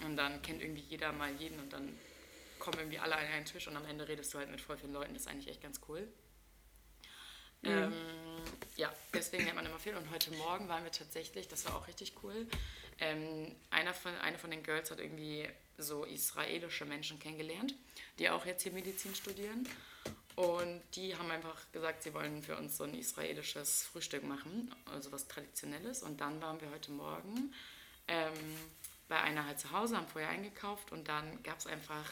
Und 0.00 0.16
dann 0.16 0.42
kennt 0.42 0.62
irgendwie 0.62 0.82
jeder 0.82 1.12
mal 1.12 1.32
jeden 1.34 1.60
und 1.60 1.72
dann 1.72 1.96
kommen 2.58 2.78
irgendwie 2.78 2.98
alle 2.98 3.14
an 3.14 3.24
einen 3.26 3.44
Tisch 3.44 3.68
und 3.68 3.76
am 3.76 3.84
Ende 3.86 4.08
redest 4.08 4.34
du 4.34 4.38
halt 4.38 4.50
mit 4.50 4.60
voll 4.60 4.76
vielen 4.76 4.92
Leuten. 4.92 5.14
Das 5.14 5.22
ist 5.22 5.28
eigentlich 5.28 5.48
echt 5.48 5.62
ganz 5.62 5.80
cool. 5.88 6.08
Ähm, 7.62 7.92
ja, 8.76 8.92
deswegen 9.12 9.44
lernt 9.44 9.56
man 9.56 9.66
immer 9.66 9.78
viel. 9.78 9.94
Und 9.94 10.10
heute 10.10 10.30
Morgen 10.32 10.68
waren 10.68 10.84
wir 10.84 10.92
tatsächlich, 10.92 11.48
das 11.48 11.64
war 11.64 11.76
auch 11.76 11.88
richtig 11.88 12.14
cool. 12.22 12.46
Ähm, 13.00 13.54
einer 13.70 13.94
von, 13.94 14.14
eine 14.16 14.38
von 14.38 14.50
den 14.50 14.62
Girls 14.62 14.90
hat 14.90 15.00
irgendwie 15.00 15.48
so 15.78 16.04
israelische 16.04 16.84
Menschen 16.84 17.18
kennengelernt, 17.18 17.74
die 18.18 18.30
auch 18.30 18.46
jetzt 18.46 18.62
hier 18.62 18.72
Medizin 18.72 19.14
studieren. 19.14 19.68
Und 20.36 20.82
die 20.96 21.16
haben 21.16 21.30
einfach 21.30 21.56
gesagt, 21.72 22.02
sie 22.02 22.12
wollen 22.12 22.42
für 22.42 22.56
uns 22.56 22.76
so 22.76 22.84
ein 22.84 22.94
israelisches 22.94 23.84
Frühstück 23.84 24.24
machen, 24.24 24.74
also 24.92 25.12
was 25.12 25.28
Traditionelles. 25.28 26.02
Und 26.02 26.20
dann 26.20 26.40
waren 26.42 26.60
wir 26.60 26.70
heute 26.70 26.90
Morgen 26.90 27.54
ähm, 28.08 28.32
bei 29.08 29.20
einer 29.20 29.46
halt 29.46 29.60
zu 29.60 29.70
Hause, 29.70 29.96
haben 29.96 30.08
vorher 30.08 30.30
eingekauft 30.30 30.90
und 30.92 31.08
dann 31.08 31.42
gab 31.42 31.58
es 31.58 31.66
einfach, 31.66 32.10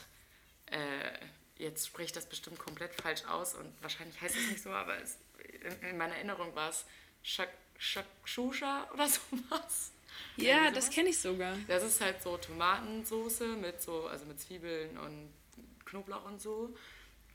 äh, 0.67 1.11
jetzt 1.59 1.87
spricht 1.87 2.15
das 2.17 2.27
bestimmt 2.27 2.59
komplett 2.59 2.95
falsch 3.01 3.25
aus 3.25 3.55
und 3.55 3.71
wahrscheinlich 3.83 4.21
heißt 4.21 4.37
es 4.37 4.49
nicht 4.49 4.63
so, 4.63 4.71
aber 4.71 5.01
es, 5.01 5.19
in, 5.63 5.91
in 5.91 5.97
meiner 5.97 6.15
Erinnerung 6.15 6.55
war 6.55 6.71
es 6.71 6.85
Shak, 7.23 7.51
Shakshuka 7.79 8.91
oder 8.93 9.09
sowas. 9.09 9.92
Ja, 10.37 10.71
das 10.71 10.91
kenne 10.91 11.11
ich 11.11 11.19
sogar. 11.21 11.57
Das 11.69 11.83
ist 11.83 12.01
halt 12.01 12.23
so 12.23 12.37
Tomatensoße 12.37 13.57
mit 13.57 13.83
so, 13.83 14.07
also 14.07 14.25
mit 14.27 14.41
Zwiebeln 14.41 14.97
und 14.99 15.33
Knoblauch 15.85 16.25
und 16.25 16.41
so. 16.41 16.75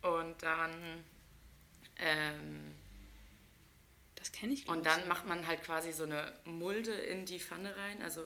Und 0.02 0.42
dann, 0.42 1.04
ähm, 1.98 2.76
Das 4.16 4.32
kenne 4.32 4.54
ich 4.54 4.68
und 4.68 4.86
dann 4.86 5.08
macht 5.08 5.28
man 5.28 5.46
halt 5.48 5.64
quasi 5.64 5.92
so 5.92 6.04
eine 6.04 6.34
Mulde 6.46 6.92
in 6.92 7.26
die 7.26 7.40
Pfanne 7.40 7.76
rein, 7.78 8.02
also 8.02 8.22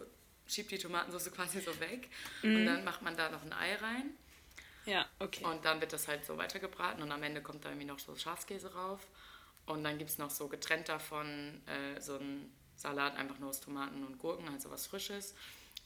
schiebt 0.47 0.71
die 0.71 0.77
Tomatensauce 0.77 1.31
quasi 1.35 1.61
so 1.61 1.79
weg. 1.79 2.09
Und 2.43 2.65
dann 2.65 2.83
macht 2.83 3.01
man 3.01 3.15
da 3.15 3.29
noch 3.29 3.43
ein 3.43 3.53
Ei 3.53 3.75
rein. 3.75 4.11
Ja, 4.85 5.05
okay. 5.19 5.43
Und 5.45 5.63
dann 5.65 5.79
wird 5.79 5.93
das 5.93 6.07
halt 6.07 6.25
so 6.25 6.37
weitergebraten 6.37 7.03
und 7.03 7.11
am 7.11 7.21
Ende 7.23 7.41
kommt 7.41 7.65
da 7.65 7.69
irgendwie 7.69 7.85
noch 7.87 7.99
so 7.99 8.15
Schafskäse 8.15 8.73
rauf. 8.73 9.05
Und 9.65 9.83
dann 9.83 9.97
gibt 9.97 10.09
es 10.09 10.17
noch 10.17 10.31
so 10.31 10.47
getrennt 10.47 10.89
davon 10.89 11.61
äh, 11.67 12.01
so 12.01 12.17
einen 12.17 12.51
Salat 12.81 13.15
einfach 13.17 13.37
nur 13.39 13.49
aus 13.49 13.61
Tomaten 13.61 14.03
und 14.05 14.17
Gurken, 14.17 14.47
also 14.49 14.69
was 14.71 14.87
Frisches. 14.87 15.33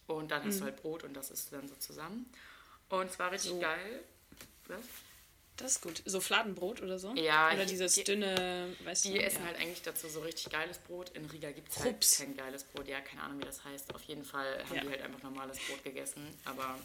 Und 0.07 0.29
dann 0.31 0.43
hast 0.45 0.59
du 0.59 0.63
halt 0.65 0.81
Brot 0.81 1.03
und 1.03 1.13
das 1.13 1.31
isst 1.31 1.51
du 1.51 1.55
dann 1.57 1.67
so 1.67 1.75
zusammen. 1.75 2.29
Und 2.89 3.09
es 3.09 3.17
war 3.19 3.31
richtig 3.31 3.51
So. 3.51 3.59
geil. 3.59 4.03
Was? 4.67 4.81
Das 5.57 5.71
ist 5.73 5.81
gut. 5.81 6.01
So 6.05 6.19
Fladenbrot 6.19 6.81
oder 6.81 6.99
so? 6.99 7.13
Ja, 7.15 7.47
Oder 7.47 7.63
die- 7.63 7.71
dieses 7.71 7.93
die- 7.95 8.03
dünne, 8.03 8.75
weißt 8.83 9.05
Die 9.05 9.13
du? 9.13 9.23
essen 9.23 9.39
ja. 9.41 9.45
halt 9.47 9.57
eigentlich 9.59 9.81
dazu 9.81 10.07
so 10.09 10.19
richtig 10.21 10.49
geiles 10.51 10.77
Brot. 10.79 11.09
In 11.15 11.25
Riga 11.25 11.51
gibt 11.51 11.69
es 11.69 11.79
halt 11.79 12.05
kein 12.17 12.35
geiles 12.35 12.63
Brot. 12.65 12.87
Ja, 12.87 12.99
keine 13.01 13.23
Ahnung, 13.23 13.39
wie 13.39 13.45
das 13.45 13.63
heißt. 13.63 13.93
Auf 13.95 14.03
jeden 14.03 14.25
Fall 14.25 14.63
haben 14.65 14.75
Ja. 14.75 14.81
die 14.81 14.89
halt 14.89 15.01
einfach 15.01 15.23
normales 15.23 15.57
Brot 15.59 15.83
gegessen. 15.83 16.27
Aber 16.43 16.77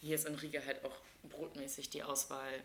hier 0.00 0.14
ist 0.14 0.26
in 0.26 0.34
Riga 0.34 0.60
halt 0.64 0.82
auch 0.84 0.96
brotmäßig 1.24 1.90
die 1.90 2.02
Auswahl 2.02 2.62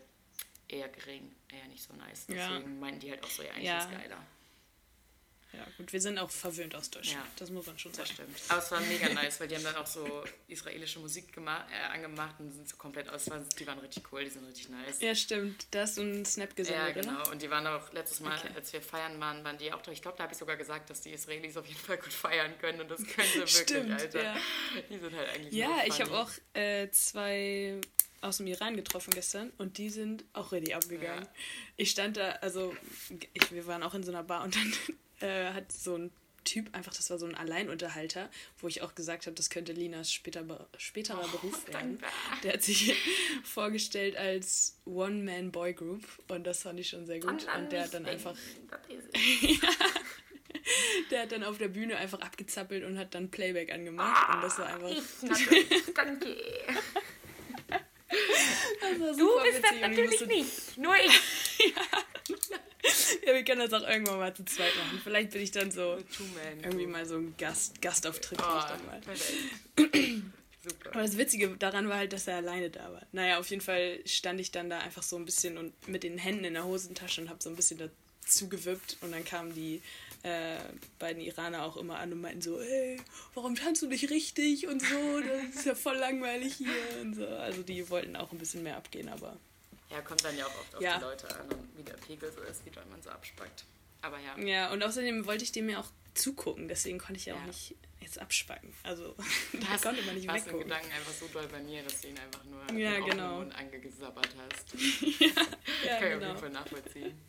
eher 0.70 0.88
gering, 0.88 1.36
eher 1.52 1.68
nicht 1.68 1.84
so 1.84 1.94
nice. 1.94 2.26
Ja. 2.30 2.48
Deswegen 2.50 2.80
meinten 2.80 3.02
die 3.02 3.12
halt 3.12 3.22
auch 3.24 3.30
so, 3.30 3.44
ja, 3.44 3.50
eigentlich 3.52 3.66
Ja. 3.66 3.80
ist 3.84 3.92
geiler. 3.92 4.24
Ja, 5.54 5.68
gut, 5.78 5.92
wir 5.92 6.00
sind 6.00 6.18
auch 6.18 6.30
verwöhnt 6.32 6.74
aus 6.76 6.90
Deutschland. 6.90 7.26
Ja. 7.26 7.32
Das 7.38 7.50
muss 7.50 7.66
man 7.66 7.78
schon 7.78 7.92
Das 7.92 8.08
sagen. 8.08 8.12
stimmt. 8.14 8.40
Aber 8.50 8.60
es 8.64 8.72
war 8.72 8.80
mega 8.82 9.10
nice, 9.10 9.40
weil 9.42 9.48
die 9.50 9.56
haben 9.56 9.64
dann 9.66 9.76
auch 9.76 9.86
so 9.86 10.24
israelische 10.48 11.00
Musik 11.00 11.36
gema- 11.38 11.66
äh, 11.70 11.94
angemacht 11.94 12.36
und 12.40 12.52
sind 12.52 12.70
so 12.70 12.78
komplett 12.78 13.10
aus. 13.10 13.26
Die 13.60 13.68
waren 13.68 13.80
richtig 13.80 14.12
cool, 14.14 14.24
die 14.24 14.30
sind 14.30 14.46
richtig 14.46 14.70
nice. 14.70 15.02
Ja, 15.02 15.14
stimmt. 15.14 15.68
Da 15.72 15.82
hast 15.82 15.98
du 15.98 16.02
einen 16.02 16.24
Snap 16.26 16.50
Ja, 16.50 16.56
gesendet, 16.56 16.94
genau. 16.96 17.22
oder? 17.22 17.32
Und 17.32 17.42
die 17.42 17.50
waren 17.50 17.68
auch 17.68 17.92
letztes 17.92 18.22
Mal, 18.22 18.38
Okay. 18.38 18.50
als 18.56 18.72
wir 18.72 18.82
feiern 18.82 19.20
waren, 19.20 19.44
waren 19.44 19.58
die 19.58 19.74
auch 19.74 19.82
da. 19.82 19.92
Ich 19.92 20.02
glaube, 20.02 20.16
da 20.18 20.24
habe 20.24 20.34
ich 20.34 20.40
sogar 20.40 20.56
gesagt, 20.56 20.90
dass 20.90 21.02
die 21.02 21.12
Israelis 21.12 21.58
auf 21.58 21.66
jeden 21.68 21.80
Fall 21.82 21.98
gut 21.98 22.14
feiern 22.14 22.58
können 22.60 22.80
und 22.82 22.90
das 22.90 23.04
können 23.06 23.28
sie 23.34 23.40
wirklich, 23.40 23.58
Stimmt, 23.58 23.92
Alter. 23.92 24.24
ja. 24.24 24.38
Die 24.90 24.98
sind 25.00 25.14
halt 25.16 25.30
eigentlich 25.30 25.54
Ja, 25.54 25.82
ich 25.86 26.00
habe 26.02 26.18
auch 26.18 26.30
äh, 26.54 26.90
zwei 26.92 27.76
aus 28.22 28.38
dem 28.38 28.48
Iran 28.48 28.76
getroffen 28.78 29.12
gestern 29.14 29.52
und 29.58 29.78
die 29.80 29.90
sind 29.90 30.24
auch 30.34 30.52
richtig 30.52 30.76
abgegangen. 30.76 31.24
Ja. 31.26 31.32
Ich 31.76 31.90
stand 31.92 32.18
da, 32.18 32.32
also 32.34 32.74
ich, 33.34 33.52
wir 33.52 33.66
waren 33.66 33.82
auch 33.84 33.96
in 33.96 34.04
so 34.04 34.12
einer 34.12 34.24
Bar 34.24 34.44
und 34.44 34.56
dann 34.56 34.74
äh, 35.22 35.54
hat 35.54 35.72
so 35.72 35.96
ein 35.98 36.12
Typ 36.44 36.76
einfach, 36.76 36.94
das 36.94 37.10
war 37.12 37.20
so 37.20 37.28
ein 37.28 37.36
Alleinunterhalter, 37.36 38.28
wo 38.58 38.68
ich 38.68 38.82
auch 38.82 38.96
gesagt 38.96 39.28
habe, 39.28 39.36
das 39.36 39.52
könnte 39.52 39.74
Linas 39.74 40.12
später, 40.12 40.68
späterer 40.78 41.28
Beruf 41.28 41.68
werden. 41.68 42.00
danke. 42.00 42.06
Der 42.44 42.54
hat 42.54 42.64
sich 42.64 42.96
vorgestellt 43.44 44.18
als 44.18 44.80
One-Man-Boy-Group 44.86 46.04
und 46.30 46.44
das 46.46 46.64
fand 46.64 46.80
ich 46.80 46.90
schon 46.90 47.06
sehr 47.06 47.20
gut. 47.20 47.46
Und 47.56 47.72
der 47.72 47.84
hat 47.84 47.94
dann 47.94 48.08
einfach 48.08 48.36
der 51.12 51.22
hat 51.22 51.32
dann 51.32 51.44
auf 51.44 51.58
der 51.58 51.68
Bühne 51.68 51.98
einfach 51.98 52.20
abgezappelt 52.22 52.84
und 52.84 52.98
hat 52.98 53.14
dann 53.14 53.30
Playback 53.30 53.72
angemacht. 53.72 54.36
Und 54.36 54.44
das 54.44 54.58
war 54.58 54.68
einfach. 54.68 54.90
Danke. 55.96 56.36
Das 58.82 59.00
war 59.00 59.14
Du 59.14 59.44
bist 59.44 59.64
das 59.64 59.80
natürlich 59.80 60.26
nicht. 60.26 60.78
Nur 60.78 60.96
ich. 60.96 61.20
Ja, 63.32 63.38
wir 63.38 63.46
können 63.46 63.62
das 63.62 63.74
auch 63.74 63.88
irgendwann 63.88 64.18
mal 64.18 64.34
zu 64.34 64.44
zweit 64.44 64.76
machen. 64.76 65.00
Vielleicht 65.04 65.32
bin 65.32 65.42
ich 65.42 65.52
dann 65.52 65.72
so 65.72 65.98
irgendwie 66.62 66.86
mal 66.86 67.06
so 67.06 67.16
ein 67.16 67.34
Gast, 67.38 67.82
Gastauftritt. 67.82 68.40
Oh. 68.42 69.82
Super. 70.64 70.92
Aber 70.92 71.02
das 71.02 71.18
Witzige 71.18 71.48
daran 71.58 71.88
war 71.88 71.98
halt, 71.98 72.12
dass 72.14 72.28
er 72.28 72.38
alleine 72.38 72.70
da 72.70 72.92
war. 72.92 73.02
Naja, 73.14 73.40
auf 73.40 73.50
jeden 73.50 73.62
Fall 73.62 74.00
stand 74.06 74.40
ich 74.42 74.52
dann 74.52 74.70
da 74.70 74.80
einfach 74.80 75.02
so 75.02 75.16
ein 75.16 75.26
bisschen 75.26 75.58
und 75.58 75.88
mit 75.88 76.04
den 76.04 76.18
Händen 76.18 76.44
in 76.44 76.54
der 76.54 76.66
Hosentasche 76.66 77.22
und 77.22 77.30
habe 77.30 77.42
so 77.42 77.50
ein 77.50 77.56
bisschen 77.56 77.80
dazu 77.80 78.50
gewippt. 78.50 78.98
Und 79.00 79.12
dann 79.14 79.24
kamen 79.24 79.56
die 79.56 79.82
äh, 80.24 80.58
beiden 81.00 81.22
Iraner 81.22 81.64
auch 81.64 81.78
immer 81.78 82.00
an 82.00 82.12
und 82.12 82.22
meinten 82.22 82.42
so, 82.42 82.60
ey, 82.60 83.00
warum 83.34 83.56
tanzt 83.56 83.82
du 83.82 83.88
nicht 83.88 84.10
richtig 84.10 84.68
und 84.68 84.82
so? 84.82 85.22
Das 85.22 85.56
ist 85.56 85.66
ja 85.66 85.74
voll 85.74 85.96
langweilig 85.96 86.56
hier 86.56 87.02
und 87.02 87.16
so. 87.16 87.26
Also 87.28 87.64
die 87.64 87.90
wollten 87.90 88.18
auch 88.18 88.34
ein 88.34 88.38
bisschen 88.38 88.62
mehr 88.62 88.76
abgehen, 88.76 89.08
aber 89.08 89.38
Ja, 89.92 90.02
kommt 90.02 90.24
dann 90.24 90.38
ja 90.38 90.46
auch 90.46 90.56
oft 90.60 90.76
auf 90.76 90.82
Ja. 90.82 90.98
die 90.98 91.04
Leute 91.04 91.28
an 91.40 91.48
und 91.52 91.78
wie 91.78 91.84
der 91.84 91.94
Pegel 91.94 92.32
so 92.32 92.42
ist, 92.42 92.66
wie 92.66 92.70
doll 92.72 92.86
man 92.90 93.02
so 93.02 93.10
abspackt. 93.10 93.66
Aber 94.02 94.18
ja. 94.20 94.38
Ja, 94.38 94.72
und 94.72 94.82
außerdem 94.84 95.26
wollte 95.26 95.44
ich 95.44 95.52
dem 95.52 95.70
ja 95.70 95.80
auch 95.80 95.90
zugucken, 96.14 96.68
deswegen 96.68 96.98
konnte 96.98 97.16
ich 97.20 97.26
ja, 97.26 97.36
auch 97.36 97.40
Ja. 97.40 97.46
nicht 97.48 97.76
jetzt 98.00 98.20
abspacken. 98.20 98.74
Also, 98.84 99.16
da 99.54 99.68
hast, 99.70 99.84
konnte 99.84 100.02
man 100.04 100.16
nicht 100.16 100.28
hast 100.28 100.46
weggucken. 100.46 100.68
Gedanken 100.68 100.92
einfach 100.92 101.12
so 101.14 101.28
doll 101.28 101.48
bei 101.48 101.60
mir, 101.62 101.84
dass 101.84 102.02
du 102.02 102.08
ihn 102.08 102.18
einfach 102.18 102.44
nur 102.46 102.62
Ja, 102.80 102.96
den 102.96 103.06
genau. 103.06 103.38
Mund 103.40 103.56
angesabbert 103.56 104.30
hast. 104.38 104.74
Ja, 105.86 105.98
Kann 105.98 106.08
ich 106.10 106.14
auf 106.14 106.20
genau. 106.20 106.26
jeden 106.28 106.38
Fall 106.40 106.50
nachvollziehen. 106.52 107.22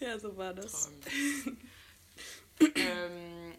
Ja, 0.00 0.18
so 0.18 0.36
war 0.36 0.52
das. 0.54 0.90
ähm, 2.74 3.54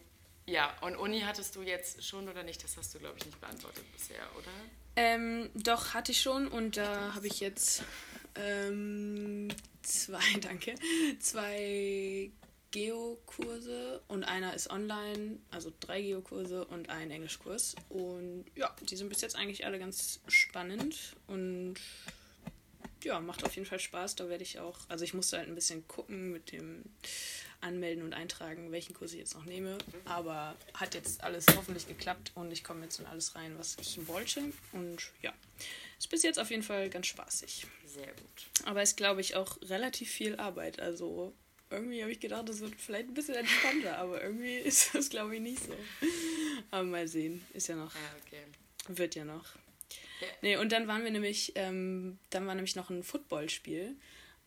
ja, 0.45 0.75
und 0.81 0.95
Uni 0.95 1.21
hattest 1.21 1.55
du 1.55 1.61
jetzt 1.61 2.03
schon 2.05 2.27
oder 2.29 2.43
nicht? 2.43 2.63
Das 2.63 2.77
hast 2.77 2.93
du, 2.95 2.99
glaube 2.99 3.17
ich, 3.17 3.25
nicht 3.25 3.39
beantwortet 3.41 3.83
bisher, 3.93 4.23
oder? 4.37 4.51
Ähm, 4.97 5.51
doch, 5.53 5.93
hatte 5.93 6.11
ich 6.11 6.19
schon 6.19 6.47
und 6.47 6.75
da 6.75 7.13
habe 7.13 7.27
ich 7.27 7.39
jetzt 7.39 7.83
ähm, 8.33 9.47
zwei, 9.83 10.23
danke, 10.41 10.73
zwei 11.19 12.31
Geokurse 12.71 14.01
und 14.07 14.23
einer 14.23 14.55
ist 14.55 14.71
online, 14.71 15.37
also 15.51 15.71
drei 15.79 16.01
Geokurse 16.01 16.65
und 16.65 16.89
ein 16.89 17.11
Englischkurs. 17.11 17.75
Und 17.89 18.45
ja, 18.55 18.75
die 18.89 18.95
sind 18.95 19.09
bis 19.09 19.21
jetzt 19.21 19.35
eigentlich 19.35 19.67
alle 19.67 19.77
ganz 19.77 20.19
spannend 20.27 21.15
und 21.27 21.75
ja, 23.03 23.19
macht 23.19 23.45
auf 23.45 23.55
jeden 23.55 23.67
Fall 23.67 23.79
Spaß. 23.79 24.15
Da 24.15 24.29
werde 24.29 24.43
ich 24.43 24.57
auch, 24.57 24.79
also 24.89 25.03
ich 25.03 25.13
musste 25.13 25.37
halt 25.37 25.47
ein 25.47 25.53
bisschen 25.53 25.87
gucken 25.87 26.31
mit 26.31 26.51
dem 26.51 26.83
Anmelden 27.61 28.03
und 28.03 28.13
Eintragen, 28.13 28.71
welchen 28.71 28.93
Kurs 28.93 29.13
ich 29.13 29.19
jetzt 29.19 29.33
noch 29.35 29.45
nehme. 29.45 29.77
Aber 30.05 30.55
hat 30.73 30.93
jetzt 30.93 31.23
alles 31.23 31.45
hoffentlich 31.55 31.87
geklappt 31.87 32.31
und 32.35 32.51
ich 32.51 32.63
komme 32.63 32.83
jetzt 32.83 32.99
in 32.99 33.05
alles 33.05 33.35
rein, 33.35 33.57
was 33.57 33.77
ich 33.81 34.07
wollte. 34.07 34.41
Und 34.73 35.11
ja, 35.21 35.33
ist 35.97 36.09
bis 36.09 36.23
jetzt 36.23 36.39
auf 36.39 36.49
jeden 36.51 36.63
Fall 36.63 36.89
ganz 36.89 37.07
spaßig. 37.07 37.65
Sehr 37.85 38.07
gut. 38.07 38.47
Aber 38.65 38.81
ist, 38.83 38.95
glaube 38.97 39.21
ich, 39.21 39.35
auch 39.35 39.57
relativ 39.63 40.09
viel 40.11 40.35
Arbeit. 40.35 40.79
Also 40.79 41.33
irgendwie 41.69 42.01
habe 42.01 42.11
ich 42.11 42.19
gedacht, 42.19 42.47
das 42.47 42.59
wird 42.59 42.75
vielleicht 42.79 43.09
ein 43.09 43.13
bisschen 43.13 43.35
entspannter, 43.35 43.97
aber 43.97 44.21
irgendwie 44.21 44.57
ist 44.57 44.93
das, 44.95 45.09
glaube 45.09 45.35
ich, 45.35 45.41
nicht 45.41 45.63
so. 45.63 45.73
Aber 46.71 46.83
mal 46.83 47.07
sehen. 47.07 47.45
Ist 47.53 47.67
ja 47.67 47.75
noch, 47.75 47.93
Ja, 47.93 48.01
okay. 48.25 48.43
wird 48.87 49.15
ja 49.15 49.25
noch. 49.25 49.45
Nee, 50.41 50.57
und 50.57 50.71
dann 50.71 50.87
waren 50.87 51.03
wir 51.03 51.11
nämlich, 51.11 51.51
ähm, 51.55 52.17
dann 52.31 52.47
war 52.47 52.55
nämlich 52.55 52.75
noch 52.75 52.89
ein 52.89 53.03
Footballspiel. 53.03 53.95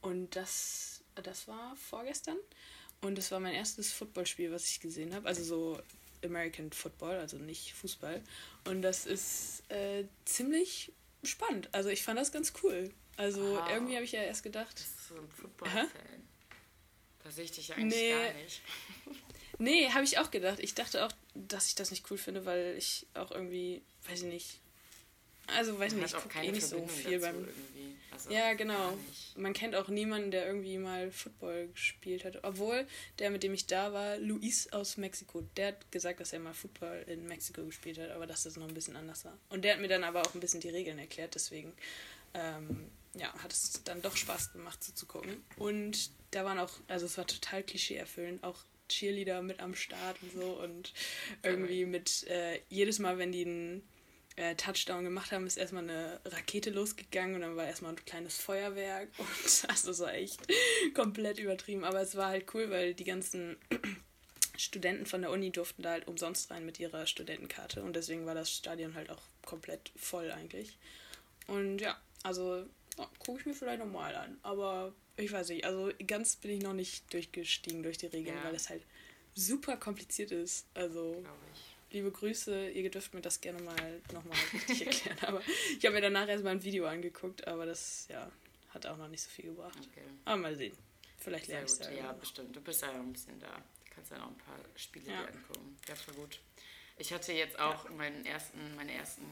Und 0.00 0.34
das, 0.34 1.02
das 1.14 1.46
war 1.46 1.76
vorgestern. 1.76 2.36
Und 3.03 3.16
das 3.16 3.30
war 3.30 3.40
mein 3.40 3.55
erstes 3.55 3.92
Footballspiel, 3.92 4.53
was 4.53 4.66
ich 4.68 4.80
gesehen 4.80 5.14
habe. 5.14 5.26
Also 5.26 5.42
so 5.42 5.80
American 6.24 6.70
Football, 6.72 7.16
also 7.16 7.38
nicht 7.38 7.72
Fußball. 7.74 8.20
Und 8.66 8.82
das 8.82 9.07
ist 9.07 9.62
äh, 9.70 10.05
ziemlich 10.26 10.92
spannend. 11.24 11.68
Also 11.72 11.88
ich 11.88 12.03
fand 12.03 12.18
das 12.18 12.30
ganz 12.32 12.53
cool. 12.62 12.90
Also 13.16 13.40
Wow. 13.57 13.68
irgendwie 13.70 13.94
habe 13.94 14.05
ich 14.05 14.12
ja 14.12 14.22
erst 14.22 14.42
gedacht, 14.42 14.74
Das 14.74 14.82
ist 14.82 15.09
so 15.09 15.14
ein 15.16 15.28
Football-Fan. 15.30 15.88
Da 17.24 17.30
sehe 17.30 17.44
ich 17.44 17.53
dich 17.53 17.72
eigentlich 17.74 17.94
Nee. 18.01 18.11
gar 18.11 18.32
nicht. 18.34 18.61
Nee, 19.62 19.90
habe 19.90 20.05
ich 20.05 20.16
auch 20.16 20.30
gedacht. 20.30 20.59
Ich 20.61 20.72
dachte 20.72 21.05
auch, 21.05 21.12
dass 21.34 21.66
ich 21.66 21.74
das 21.74 21.90
nicht 21.90 22.11
cool 22.11 22.16
finde, 22.16 22.46
weil 22.46 22.76
ich 22.78 23.07
auch 23.12 23.30
irgendwie, 23.30 23.82
weiß 24.09 24.20
ich 24.22 24.28
nicht. 24.32 24.59
Also, 25.48 25.78
weiß 25.78 25.92
Man 25.92 26.01
nicht, 26.05 26.14
ich 26.14 26.22
gucke 26.22 26.38
eh 26.42 26.51
nicht 26.51 26.66
so 26.66 26.86
viel 26.88 27.18
beim. 27.18 27.34
irgendwie. 27.34 27.89
Also 28.12 28.30
Ja, 28.30 28.54
genau. 28.54 28.96
Man 29.36 29.52
kennt 29.52 29.74
auch 29.74 29.88
niemanden, 29.88 30.30
der 30.30 30.46
irgendwie 30.46 30.78
mal 30.78 31.11
Football 31.11 31.68
gespielt 31.68 32.24
hat. 32.24 32.42
Obwohl 32.44 32.86
der, 33.18 33.30
mit 33.30 33.42
dem 33.42 33.54
ich 33.54 33.66
da 33.66 33.92
war, 33.92 34.18
Luis 34.18 34.72
aus 34.72 34.96
Mexiko, 34.96 35.42
der 35.56 35.68
hat 35.68 35.92
gesagt, 35.92 36.20
dass 36.20 36.32
er 36.32 36.40
mal 36.40 36.54
Football 36.54 37.04
in 37.06 37.26
Mexiko 37.26 37.64
gespielt 37.64 37.98
hat, 37.98 38.11
aber 38.11 38.26
dass 38.26 38.44
das 38.44 38.56
noch 38.56 38.68
ein 38.68 38.74
bisschen 38.74 38.96
anders 38.96 39.24
war. 39.24 39.36
Und 39.48 39.64
der 39.64 39.74
hat 39.74 39.80
mir 39.80 39.88
dann 39.88 40.04
aber 40.04 40.22
auch 40.22 40.34
ein 40.34 40.40
bisschen 40.40 40.61
die 40.61 40.70
Regeln 40.70 40.98
erklärt, 40.98 41.34
deswegen 41.34 41.72
ähm, 42.34 42.90
ja, 43.14 43.32
hat 43.42 43.52
es 43.52 43.82
dann 43.84 44.02
doch 44.02 44.16
Spaß 44.16 44.52
gemacht 44.52 44.82
so 44.82 44.92
zu 44.92 45.06
gucken. 45.06 45.42
Und 45.56 46.11
da 46.30 46.44
waren 46.44 46.58
auch, 46.58 46.72
also 46.88 47.06
es 47.06 47.18
war 47.18 47.26
total 47.26 47.62
klischeeerfüllend, 47.62 48.44
auch 48.44 48.58
Cheerleader 48.88 49.42
mit 49.42 49.61
am 49.61 49.74
Start 49.74 50.16
und 50.22 50.32
so 50.32 50.61
und 50.62 50.92
irgendwie 51.42 51.84
mit 51.84 52.26
äh, 52.28 52.61
jedes 52.68 52.98
Mal, 52.98 53.18
wenn 53.18 53.32
die 53.32 53.44
einen 53.44 53.88
äh, 54.37 54.55
Touchdown 54.55 55.05
gemacht 55.05 55.33
haben, 55.33 55.47
ist 55.47 55.57
erstmal 55.59 55.83
eine 55.83 56.20
Rakete 56.24 56.70
losgegangen 56.70 57.35
und 57.37 57.41
dann 57.43 57.57
war 57.57 57.66
erstmal 57.66 57.93
ein 57.93 58.05
kleines 58.05 58.39
Feuerwerk 58.39 59.09
und 59.18 59.66
also 59.68 59.89
das 59.89 59.99
war 60.01 60.14
echt 60.14 60.41
komplett 60.95 61.39
übertrieben. 61.39 61.85
Aber 61.85 62.01
es 62.01 62.16
war 62.16 62.28
halt 62.28 62.53
cool, 62.55 62.70
weil 62.70 62.95
die 62.95 63.05
ganzen 63.05 63.57
Studenten 64.57 65.07
von 65.07 65.22
der 65.22 65.31
Uni 65.31 65.51
durften 65.51 65.83
da 65.83 65.91
halt 65.91 66.07
umsonst 66.07 66.51
rein 66.51 66.66
mit 66.66 66.78
ihrer 66.81 67.07
Studentenkarte 67.07 67.83
und 67.83 67.95
deswegen 67.97 68.26
war 68.26 68.35
das 68.35 68.51
Stadion 68.53 68.95
halt 68.95 69.11
auch 69.11 69.22
komplett 69.45 69.91
voll 69.97 70.31
eigentlich. 70.31 70.76
Und 71.47 71.78
ja, 71.81 71.99
also 72.22 72.64
ja, 72.99 73.11
gucke 73.18 73.41
ich 73.41 73.47
mir 73.47 73.55
vielleicht 73.55 73.78
nochmal 73.81 74.14
an. 74.14 74.39
Aber 74.43 74.93
ich 75.16 75.33
weiß 75.33 75.49
nicht, 75.49 75.64
also 75.64 75.91
ganz 76.07 76.37
bin 76.37 76.51
ich 76.53 76.62
noch 76.62 76.74
nicht 76.74 77.12
durchgestiegen 77.12 77.83
durch 77.83 77.99
die 77.99 78.07
Regeln, 78.07 78.37
Ja. 78.37 78.45
weil 78.45 78.55
es 78.55 78.68
halt 78.68 78.83
super 79.35 79.76
kompliziert 79.76 80.31
ist. 80.33 80.66
Also 80.74 81.20
Glaube 81.22 81.39
ich. 81.55 81.70
Liebe 81.91 82.11
Grüße, 82.11 82.70
ihr 82.70 82.91
dürft 82.91 83.14
mir 83.14 83.20
das 83.20 83.41
gerne 83.41 83.62
mal 83.62 84.01
nochmal 84.12 84.36
richtig 84.53 84.86
erklären. 84.86 85.18
Aber 85.22 85.43
ich 85.78 85.84
habe 85.84 85.95
mir 85.95 86.01
danach 86.03 86.28
erstmal 86.28 86.53
ein 86.53 86.62
Video 86.62 86.86
angeguckt, 86.86 87.47
aber 87.47 87.66
das 87.66 88.07
ja, 88.09 88.30
hat 88.70 88.86
auch 88.86 88.97
noch 88.97 89.09
nicht 89.09 89.22
so 89.22 89.30
viel 89.30 89.47
gebracht. 89.47 89.78
Okay. 89.78 90.03
Aber 90.24 90.36
mal 90.36 90.55
sehen. 90.57 90.76
Vielleicht 91.18 91.49
lerne 91.49 91.66
ich 91.66 91.72
es 91.72 91.78
ja. 91.80 91.91
Ja, 91.91 92.12
bestimmt. 92.12 92.55
Du 92.57 92.61
bist 92.61 92.80
ja 92.82 92.88
noch 92.93 93.01
ein 93.01 93.12
bisschen 93.12 93.38
da. 93.41 93.49
Du 93.49 93.95
kannst 93.95 94.11
ja 94.11 94.18
noch 94.18 94.28
ein 94.28 94.38
paar 94.38 94.59
Spiele 94.76 95.11
Ja. 95.11 95.22
dir 95.22 95.28
angucken. 95.32 95.76
Ja, 95.88 95.95
voll 95.95 96.14
gut. 96.14 96.38
Ich 96.97 97.12
hatte 97.12 97.32
jetzt 97.32 97.59
auch 97.59 97.88
meinen 97.91 98.24
ersten, 98.26 98.59
meine 98.76 98.93
ersten 98.93 99.24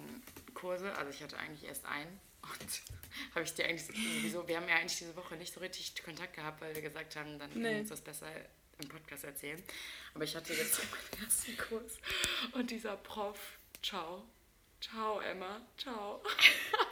Kurse, 0.54 0.90
also 0.96 1.10
ich 1.10 1.22
hatte 1.22 1.36
eigentlich 1.38 1.64
erst 1.68 1.84
einen 1.84 2.18
und 2.42 2.82
habe 3.34 3.44
ich 3.44 3.52
dir 3.54 3.66
eigentlich 3.66 3.88
wieso, 4.22 4.46
wir 4.48 4.56
haben 4.56 4.68
ja 4.68 4.76
eigentlich 4.76 4.98
diese 4.98 5.14
Woche 5.16 5.36
nicht 5.36 5.52
so 5.52 5.60
richtig 5.60 5.94
Kontakt 6.02 6.34
gehabt, 6.34 6.60
weil 6.62 6.74
wir 6.74 6.80
gesagt 6.82 7.14
haben, 7.16 7.38
dann 7.38 7.50
Nee. 7.54 7.80
uns 7.80 7.90
das 7.90 8.00
besser 8.00 8.26
im 8.80 8.88
Podcast 8.88 9.24
erzählen. 9.24 9.62
Aber 10.14 10.24
ich 10.24 10.34
hatte 10.34 10.52
jetzt 10.52 10.78
meinen 11.12 11.24
ersten 11.24 11.56
Kurs 11.56 11.98
und 12.52 12.70
dieser 12.70 12.96
Prof, 12.96 13.38
ciao, 13.82 14.24
ciao 14.80 15.20
Emma, 15.20 15.60
ciao. 15.76 16.22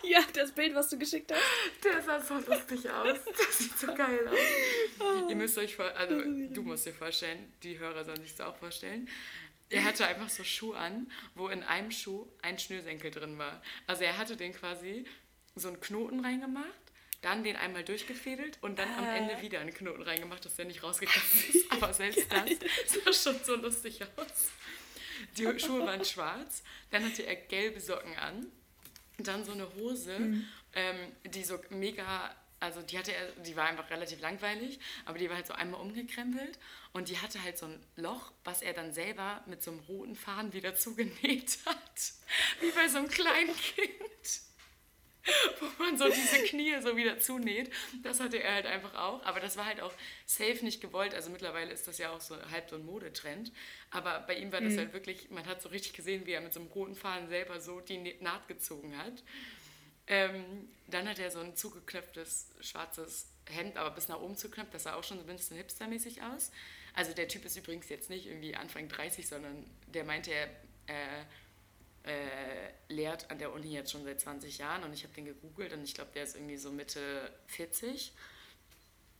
Ja, 0.02 0.20
das 0.34 0.52
Bild, 0.52 0.72
was 0.74 0.88
du 0.88 0.98
geschickt 0.98 1.32
hast. 1.32 1.84
Der 1.84 2.00
sah 2.00 2.20
so 2.20 2.34
lustig 2.34 2.88
aus. 2.88 3.18
Das 3.24 3.58
sieht 3.58 3.76
so 3.76 3.88
geil 3.92 4.28
aus. 4.28 5.28
Ihr 5.28 5.34
müsst 5.34 5.58
euch 5.58 5.74
vor, 5.74 5.86
also 5.96 6.20
du 6.20 6.62
musst 6.62 6.86
dir 6.86 6.92
vorstellen, 6.92 7.52
die 7.64 7.76
Hörer 7.78 8.04
sollen 8.04 8.22
sich 8.22 8.36
das 8.36 8.46
auch 8.46 8.56
vorstellen. 8.56 9.08
Er 9.68 9.82
hatte 9.82 10.06
einfach 10.06 10.28
so 10.28 10.44
Schuh 10.44 10.74
an, 10.74 11.10
wo 11.34 11.48
in 11.48 11.64
einem 11.64 11.90
Schuh 11.90 12.28
ein 12.40 12.56
Schnürsenkel 12.56 13.10
drin 13.10 13.36
war. 13.36 13.60
Also 13.88 14.04
er 14.04 14.16
hatte 14.16 14.36
den 14.36 14.52
quasi 14.52 15.04
so 15.56 15.68
einen 15.68 15.80
Knoten 15.80 16.20
reingemacht, 16.20 16.85
dann 17.22 17.42
den 17.44 17.56
einmal 17.56 17.84
durchgefädelt 17.84 18.58
und 18.62 18.78
dann 18.78 18.88
am 18.94 19.04
Ah. 19.04 19.16
Ende 19.16 19.40
wieder 19.42 19.60
einen 19.60 19.72
Knoten 19.74 20.02
reingemacht, 20.02 20.44
dass 20.44 20.56
der 20.56 20.64
nicht 20.66 20.82
rausgegangen 20.82 21.22
ist. 21.52 21.70
Aber 21.72 21.92
selbst 21.92 22.26
das 22.30 23.22
sah 23.22 23.32
schon 23.32 23.44
so 23.44 23.56
lustig 23.56 24.02
aus. 24.16 24.50
Die 25.36 25.58
Schuhe 25.58 25.84
waren 25.86 26.04
schwarz, 26.04 26.62
dann 26.90 27.04
hatte 27.04 27.22
er 27.24 27.36
gelbe 27.36 27.80
Socken 27.80 28.14
an, 28.16 28.46
dann 29.18 29.44
so 29.44 29.52
eine 29.52 29.72
Hose, 29.74 30.12
ähm, 30.74 30.96
die 31.24 31.42
so 31.42 31.58
mega, 31.70 32.34
also 32.60 32.82
die 32.82 32.98
hatte 32.98 33.12
er, 33.14 33.32
die 33.42 33.56
war 33.56 33.66
einfach 33.66 33.88
relativ 33.90 34.20
langweilig, 34.20 34.78
aber 35.06 35.18
die 35.18 35.28
war 35.28 35.36
halt 35.36 35.46
so 35.46 35.54
einmal 35.54 35.80
umgekrempelt 35.80 36.58
und 36.92 37.08
die 37.08 37.18
hatte 37.18 37.42
halt 37.42 37.56
so 37.58 37.66
ein 37.66 37.82
Loch, 37.96 38.32
was 38.44 38.60
er 38.62 38.74
dann 38.74 38.92
selber 38.92 39.42
mit 39.46 39.62
so 39.62 39.70
einem 39.70 39.80
roten 39.80 40.16
Faden 40.16 40.52
wieder 40.52 40.74
zugenäht 40.76 41.58
hat, 41.64 42.12
wie 42.60 42.70
bei 42.70 42.88
so 42.88 42.98
einem 42.98 43.08
kleinen 43.08 43.56
Kind. 43.56 44.40
Wo 45.60 45.82
man 45.82 45.96
so 45.98 46.08
diese 46.08 46.44
Knie 46.44 46.80
so 46.80 46.96
wieder 46.96 47.18
zunäht. 47.18 47.70
Das 48.02 48.20
hatte 48.20 48.42
er 48.42 48.54
halt 48.54 48.66
einfach 48.66 48.94
auch. 48.94 49.24
Aber 49.24 49.40
das 49.40 49.56
war 49.56 49.66
halt 49.66 49.80
auch 49.80 49.92
safe 50.24 50.64
nicht 50.64 50.80
gewollt. 50.80 51.14
Also 51.14 51.30
mittlerweile 51.30 51.72
ist 51.72 51.88
das 51.88 51.98
ja 51.98 52.10
auch 52.10 52.20
so 52.20 52.36
halb 52.50 52.70
so 52.70 52.76
ein 52.76 52.86
Modetrend. 52.86 53.52
Aber 53.90 54.20
bei 54.20 54.36
ihm 54.36 54.52
war 54.52 54.60
das 54.60 54.76
halt 54.76 54.92
wirklich, 54.92 55.30
man 55.30 55.46
hat 55.46 55.62
so 55.62 55.68
richtig 55.68 55.92
gesehen, 55.92 56.26
wie 56.26 56.32
er 56.32 56.40
mit 56.40 56.52
so 56.52 56.60
einem 56.60 56.68
roten 56.70 56.94
Faden 56.94 57.28
selber 57.28 57.60
so 57.60 57.80
die 57.80 58.16
Naht 58.20 58.48
gezogen 58.48 58.96
hat. 58.96 59.22
Ähm, 60.08 60.68
dann 60.86 61.08
hat 61.08 61.18
er 61.18 61.30
so 61.30 61.40
ein 61.40 61.56
zugeknöpftes 61.56 62.48
schwarzes 62.60 63.26
Hemd, 63.48 63.76
aber 63.76 63.90
bis 63.90 64.08
nach 64.08 64.20
oben 64.20 64.36
zugeknöpft. 64.36 64.74
Das 64.74 64.84
sah 64.84 64.94
auch 64.94 65.04
schon 65.04 65.18
so 65.18 65.24
ein 65.24 65.36
bisschen 65.36 65.56
hipstermäßig 65.56 66.22
aus. 66.22 66.52
Also 66.94 67.12
der 67.12 67.28
Typ 67.28 67.44
ist 67.44 67.56
übrigens 67.56 67.88
jetzt 67.88 68.08
nicht 68.08 68.26
irgendwie 68.26 68.54
Anfang 68.56 68.88
30, 68.88 69.26
sondern 69.26 69.64
der 69.86 70.04
meinte, 70.04 70.30
er 70.32 70.46
äh, 70.86 71.24
äh, 72.06 72.92
lehrt 72.92 73.30
an 73.30 73.38
der 73.38 73.52
Uni 73.52 73.72
jetzt 73.72 73.90
schon 73.92 74.04
seit 74.04 74.20
20 74.20 74.58
Jahren 74.58 74.84
und 74.84 74.92
ich 74.92 75.02
habe 75.04 75.12
den 75.14 75.24
gegoogelt 75.26 75.72
und 75.72 75.82
ich 75.84 75.94
glaube, 75.94 76.10
der 76.14 76.22
ist 76.24 76.36
irgendwie 76.36 76.56
so 76.56 76.70
Mitte 76.70 77.32
40. 77.48 78.12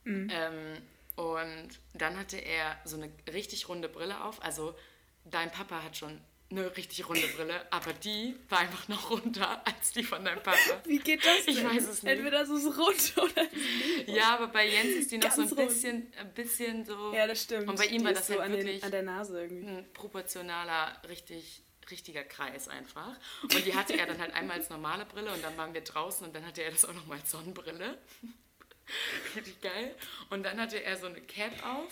Ähm, 0.05 0.29
und 1.17 1.69
dann 1.95 2.17
hatte 2.17 2.37
er 2.37 2.79
so 2.85 2.97
eine 2.97 3.11
richtig 3.33 3.69
runde 3.69 3.89
Brille 3.89 4.23
auf. 4.23 4.41
Also 4.43 4.77
dein 5.25 5.51
Papa 5.51 5.83
hat 5.83 5.97
schon 5.97 6.21
eine 6.49 6.77
richtig 6.77 7.09
runde 7.09 7.27
Brille, 7.35 7.61
aber 7.73 7.93
die 7.93 8.37
war 8.49 8.61
einfach 8.61 8.87
noch 8.87 9.11
runder 9.11 9.67
als 9.67 9.91
die 9.91 10.05
von 10.05 10.25
deinem 10.25 10.41
Papa. 10.45 10.57
Wie 10.85 11.01
geht 11.01 11.25
das 11.27 11.49
Ich 11.49 11.57
denn? 11.57 11.69
weiß 11.69 11.89
es 11.89 12.03
nicht. 12.05 12.13
Entweder 12.13 12.43
ist 12.43 12.51
es 12.51 12.79
rund 12.79 13.15
oder 13.19 13.47
Ja, 14.07 14.35
aber 14.37 14.47
bei 14.47 14.69
Jens 14.69 14.95
ist 14.95 15.11
die 15.11 15.19
noch 15.19 15.33
so 15.33 15.41
ein 15.43 15.49
Ganz 15.49 15.59
rund. 15.59 15.69
bisschen, 15.71 16.13
ein 16.21 16.35
bisschen 16.35 16.85
so 16.85 17.13
Ja, 17.13 17.27
das 17.27 17.43
stimmt. 17.43 17.67
Und 17.69 17.77
bei 17.77 17.87
ihm 17.87 17.99
Die 17.99 18.05
war 18.05 18.13
das 18.13 18.29
so 18.29 18.35
halt 18.35 18.43
an, 18.43 18.53
wirklich 18.53 18.77
den, 18.77 18.85
an 18.85 18.91
der 18.93 19.03
Nase 19.03 19.41
irgendwie. 19.43 19.67
ein 19.69 19.93
proportionaler, 19.93 21.03
richtig, 21.09 21.63
richtiger 21.91 22.25
Kreis 22.25 22.69
einfach. 22.69 23.17
Und 23.43 23.65
die 23.65 23.75
hatte 23.75 23.99
er 23.99 24.07
dann 24.07 24.19
halt 24.19 24.33
einmal 24.35 24.59
als 24.59 24.71
normale 24.71 25.05
Brille 25.05 25.33
und 25.33 25.43
dann 25.43 25.57
waren 25.57 25.75
wir 25.75 25.83
draußen 25.83 26.27
und 26.27 26.35
dann 26.35 26.45
hatte 26.47 26.63
er 26.63 26.71
das 26.71 26.85
auch 26.85 26.95
nochmal 26.95 27.19
als 27.19 27.31
Sonnenbrille. 27.31 27.99
Richtig 29.35 29.61
geil. 29.61 29.95
Und 30.31 30.45
dann 30.45 30.61
hatte 30.61 30.83
er 30.83 30.97
so 30.97 31.07
eine 31.07 31.21
Cap 31.21 31.53
auf, 31.67 31.91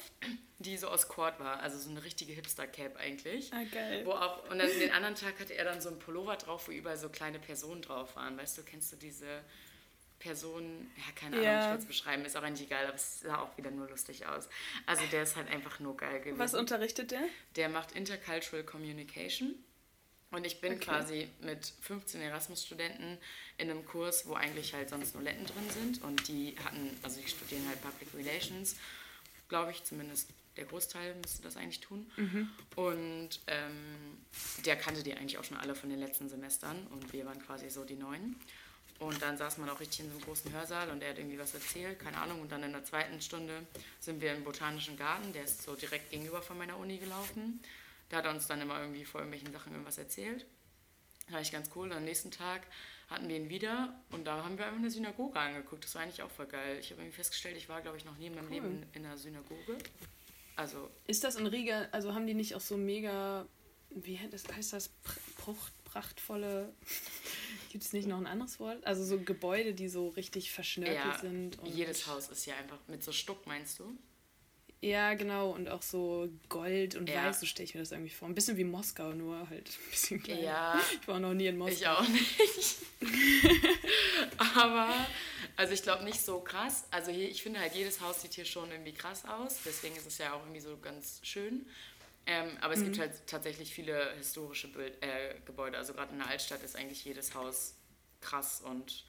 die 0.61 0.76
so 0.76 0.88
aus 0.88 1.09
Cord 1.09 1.40
war, 1.40 1.61
also 1.61 1.76
so 1.78 1.90
eine 1.90 2.05
richtige 2.05 2.32
Hipster-Cap 2.32 2.97
eigentlich. 2.97 3.53
Ah, 3.53 3.64
geil. 3.72 4.03
Wo 4.07 4.12
auch, 4.12 4.49
und 4.49 4.59
dann 4.59 4.68
den 4.78 4.92
anderen 4.92 5.16
Tag 5.16 5.40
hatte 5.40 5.55
er 5.55 5.64
dann 5.64 5.80
so 5.80 5.88
einen 5.88 5.99
Pullover 5.99 6.36
drauf, 6.36 6.68
wo 6.68 6.72
überall 6.72 6.97
so 6.97 7.09
kleine 7.09 7.40
Personen 7.40 7.82
drauf 7.82 8.14
waren. 8.14 8.38
Weißt 8.38 8.57
du, 8.59 8.62
kennst 8.62 8.92
du 8.92 8.97
diese 8.97 9.42
Personen? 10.20 10.88
Ja, 10.97 11.12
keine 11.16 11.34
Ahnung, 11.36 11.45
Ja. 11.45 11.64
ich 11.66 11.70
will 11.72 11.78
es 11.80 11.86
beschreiben, 11.86 12.24
ist 12.24 12.36
auch 12.36 12.42
eigentlich 12.45 12.68
egal, 12.68 12.86
aber 12.86 12.95
es 12.95 13.20
sah 13.20 13.38
auch 13.40 13.57
wieder 13.59 13.72
nur 13.72 13.88
lustig 13.88 14.26
aus. 14.26 14.49
Also 14.86 15.05
der 15.11 15.24
ist 15.24 15.34
halt 15.34 15.49
einfach 15.51 15.80
nur 15.80 15.97
geil 15.97 16.20
gewesen. 16.20 16.38
Was 16.38 16.55
unterrichtet 16.55 17.11
der? 17.11 17.22
Der 17.57 17.68
macht 17.68 17.90
Intercultural 17.92 18.62
Communication. 18.64 19.57
Und 20.35 20.45
ich 20.45 20.61
bin 20.61 20.72
Okay. 20.74 20.85
quasi 20.85 21.28
mit 21.41 21.72
15 21.82 22.20
Erasmus-Studenten 22.20 23.18
in 23.59 23.70
einem 23.70 23.85
Kurs, 23.87 24.26
wo 24.26 24.35
eigentlich 24.35 24.74
halt 24.74 24.89
sonst 24.91 25.14
nur 25.14 25.22
Letten 25.22 25.47
drin 25.47 25.70
sind. 25.70 26.03
Und 26.03 26.26
die 26.28 26.57
hatten, 26.64 26.91
also 27.03 27.20
die 27.20 27.28
studieren 27.28 27.66
halt 27.68 27.80
Public 27.82 28.09
Relations, 28.14 28.76
glaube 29.49 29.70
ich, 29.70 29.85
zumindest 29.85 30.28
der 30.57 30.64
Großteil 30.66 31.14
müsste 31.16 31.43
das 31.43 31.57
eigentlich 31.57 31.80
tun. 31.80 32.11
Und 32.76 33.41
ähm, 33.49 34.18
der 34.64 34.76
kannte 34.76 35.03
die 35.03 35.14
eigentlich 35.14 35.39
auch 35.39 35.45
schon 35.45 35.57
alle 35.57 35.74
von 35.74 35.91
den 35.91 35.99
letzten 35.99 36.28
Semestern. 36.28 36.87
Und 36.89 37.12
wir 37.12 37.26
waren 37.26 37.41
quasi 37.45 37.70
so 37.70 37.85
die 37.85 37.97
Neuen. 37.97 38.37
Und 39.01 39.20
dann 39.22 39.37
saß 39.37 39.59
man 39.59 39.68
auch 39.68 39.80
richtig 39.80 40.01
in 40.01 40.07
so 40.11 40.16
einem 40.16 40.24
großen 40.24 40.53
Hörsaal 40.53 40.89
und 40.91 41.03
er 41.03 41.11
hat 41.11 41.18
irgendwie 41.18 41.39
was 41.39 41.53
erzählt, 41.55 41.99
keine 41.99 42.16
Ahnung. 42.18 42.41
Und 42.41 42.53
dann 42.53 42.62
in 42.62 42.70
der 42.72 42.85
zweiten 42.85 43.20
Stunde 43.20 43.66
sind 43.99 44.20
wir 44.20 44.32
im 44.35 44.45
Botanischen 44.45 44.97
Garten, 44.97 45.32
der 45.32 45.43
ist 45.45 45.62
so 45.62 45.74
direkt 45.74 46.11
gegenüber 46.11 46.41
von 46.43 46.57
meiner 46.57 46.78
Uni 46.78 46.99
gelaufen. 46.99 47.61
Da 48.14 48.18
hat 48.28 48.34
uns 48.34 48.46
dann 48.46 48.60
immer 48.60 48.80
irgendwie 48.80 49.04
vor 49.04 49.20
irgendwelchen 49.22 49.52
Sachen 49.52 49.72
irgendwas 49.72 49.98
erzählt. 49.98 50.46
Das 51.24 51.32
war 51.34 51.40
echt 51.40 51.52
ganz 51.52 51.68
cool. 51.74 51.88
Und 51.90 51.96
am 51.96 52.04
nächsten 52.04 52.30
Tag 52.30 52.62
hatten 53.08 53.28
wir 53.28 53.36
ihn 53.36 53.48
wieder 53.48 54.00
und 54.10 54.24
da 54.24 54.44
haben 54.44 54.56
wir 54.56 54.66
einfach 54.66 54.78
eine 54.78 54.90
Synagoge 54.90 55.38
angeguckt. 55.38 55.82
Das 55.84 55.94
war 55.96 56.02
eigentlich 56.02 56.22
auch 56.22 56.30
voll 56.30 56.46
geil. 56.46 56.78
Ich 56.80 56.90
habe 56.92 57.00
irgendwie 57.02 57.16
festgestellt, 57.16 57.56
ich 57.56 57.68
war, 57.68 57.80
glaube 57.82 57.96
ich, 57.96 58.04
noch 58.04 58.16
nie 58.16 58.26
in 58.26 58.34
meinem 58.36 58.46
Cool. 58.46 58.52
Leben 58.54 58.86
in 58.92 59.04
einer 59.04 59.18
Synagoge. 59.18 59.78
Also, 60.56 60.88
Ist 61.08 61.24
das 61.24 61.34
in 61.34 61.46
Riga, 61.48 61.88
also 61.90 62.14
haben 62.14 62.26
die 62.28 62.34
nicht 62.34 62.54
auch 62.54 62.60
so 62.60 62.76
mega, 62.76 63.46
wie 63.90 64.16
heißt 64.18 64.32
das, 64.32 64.44
heißt 64.46 64.72
das 64.74 64.90
Pr- 65.04 65.42
Brucht, 65.42 65.72
prachtvolle. 65.84 66.72
Gibt 67.72 67.82
es 67.82 67.92
nicht 67.92 68.06
noch 68.06 68.18
ein 68.18 68.26
anderes 68.28 68.60
Wort? 68.60 68.86
Also 68.86 69.04
so 69.04 69.18
Gebäude, 69.18 69.74
die 69.74 69.88
so 69.88 70.10
richtig 70.10 70.52
verschnörkelt 70.52 70.96
Ja, 71.04 71.18
sind. 71.18 71.58
Und 71.58 71.66
jedes 71.66 72.06
Haus 72.06 72.28
ist 72.28 72.46
ja 72.46 72.54
einfach 72.56 72.78
mit 72.86 73.02
so 73.02 73.10
Stuck, 73.10 73.44
meinst 73.48 73.80
du? 73.80 73.98
Ja, 74.80 75.14
genau. 75.14 75.50
Und 75.50 75.68
auch 75.68 75.82
so 75.82 76.28
Gold 76.48 76.94
und 76.94 77.08
Ja. 77.08 77.26
Weiß, 77.26 77.40
so 77.40 77.46
stelle 77.46 77.64
ich 77.64 77.74
mir 77.74 77.80
das 77.80 77.92
irgendwie 77.92 78.10
vor. 78.10 78.28
Ein 78.28 78.34
bisschen 78.34 78.56
wie 78.56 78.64
Moskau, 78.64 79.12
nur 79.12 79.48
halt 79.48 79.68
ein 79.68 79.90
bisschen 79.90 80.22
kleiner. 80.22 80.42
Ja. 80.42 80.80
Ich 81.00 81.08
war 81.08 81.20
noch 81.20 81.34
nie 81.34 81.46
in 81.46 81.56
Moskau. 81.56 81.74
Ich 81.74 81.88
auch 81.88 82.08
nicht. 82.08 82.76
Aber, 84.56 84.92
also 85.56 85.72
ich 85.72 85.82
glaube 85.82 86.04
nicht 86.04 86.20
so 86.20 86.40
krass. 86.40 86.84
Also 86.90 87.10
hier, 87.10 87.28
ich 87.28 87.42
finde 87.42 87.60
halt, 87.60 87.74
jedes 87.74 88.00
Haus 88.00 88.22
sieht 88.22 88.34
hier 88.34 88.44
schon 88.44 88.70
irgendwie 88.70 88.92
krass 88.92 89.24
aus. 89.24 89.58
Deswegen 89.64 89.96
ist 89.96 90.06
es 90.06 90.18
ja 90.18 90.34
auch 90.34 90.40
irgendwie 90.42 90.60
so 90.60 90.76
ganz 90.78 91.20
schön. 91.22 91.66
Ähm, 92.26 92.56
aber 92.60 92.72
es 92.74 92.82
gibt 92.82 92.98
halt 92.98 93.12
tatsächlich 93.26 93.72
viele 93.72 94.14
historische 94.16 94.68
Bild, 94.68 94.94
äh, 95.02 95.34
Gebäude. 95.44 95.76
Also 95.76 95.92
gerade 95.92 96.12
in 96.12 96.18
der 96.18 96.28
Altstadt 96.28 96.62
ist 96.62 96.76
eigentlich 96.76 97.04
jedes 97.04 97.34
Haus 97.34 97.74
krass 98.20 98.62
und 98.62 99.04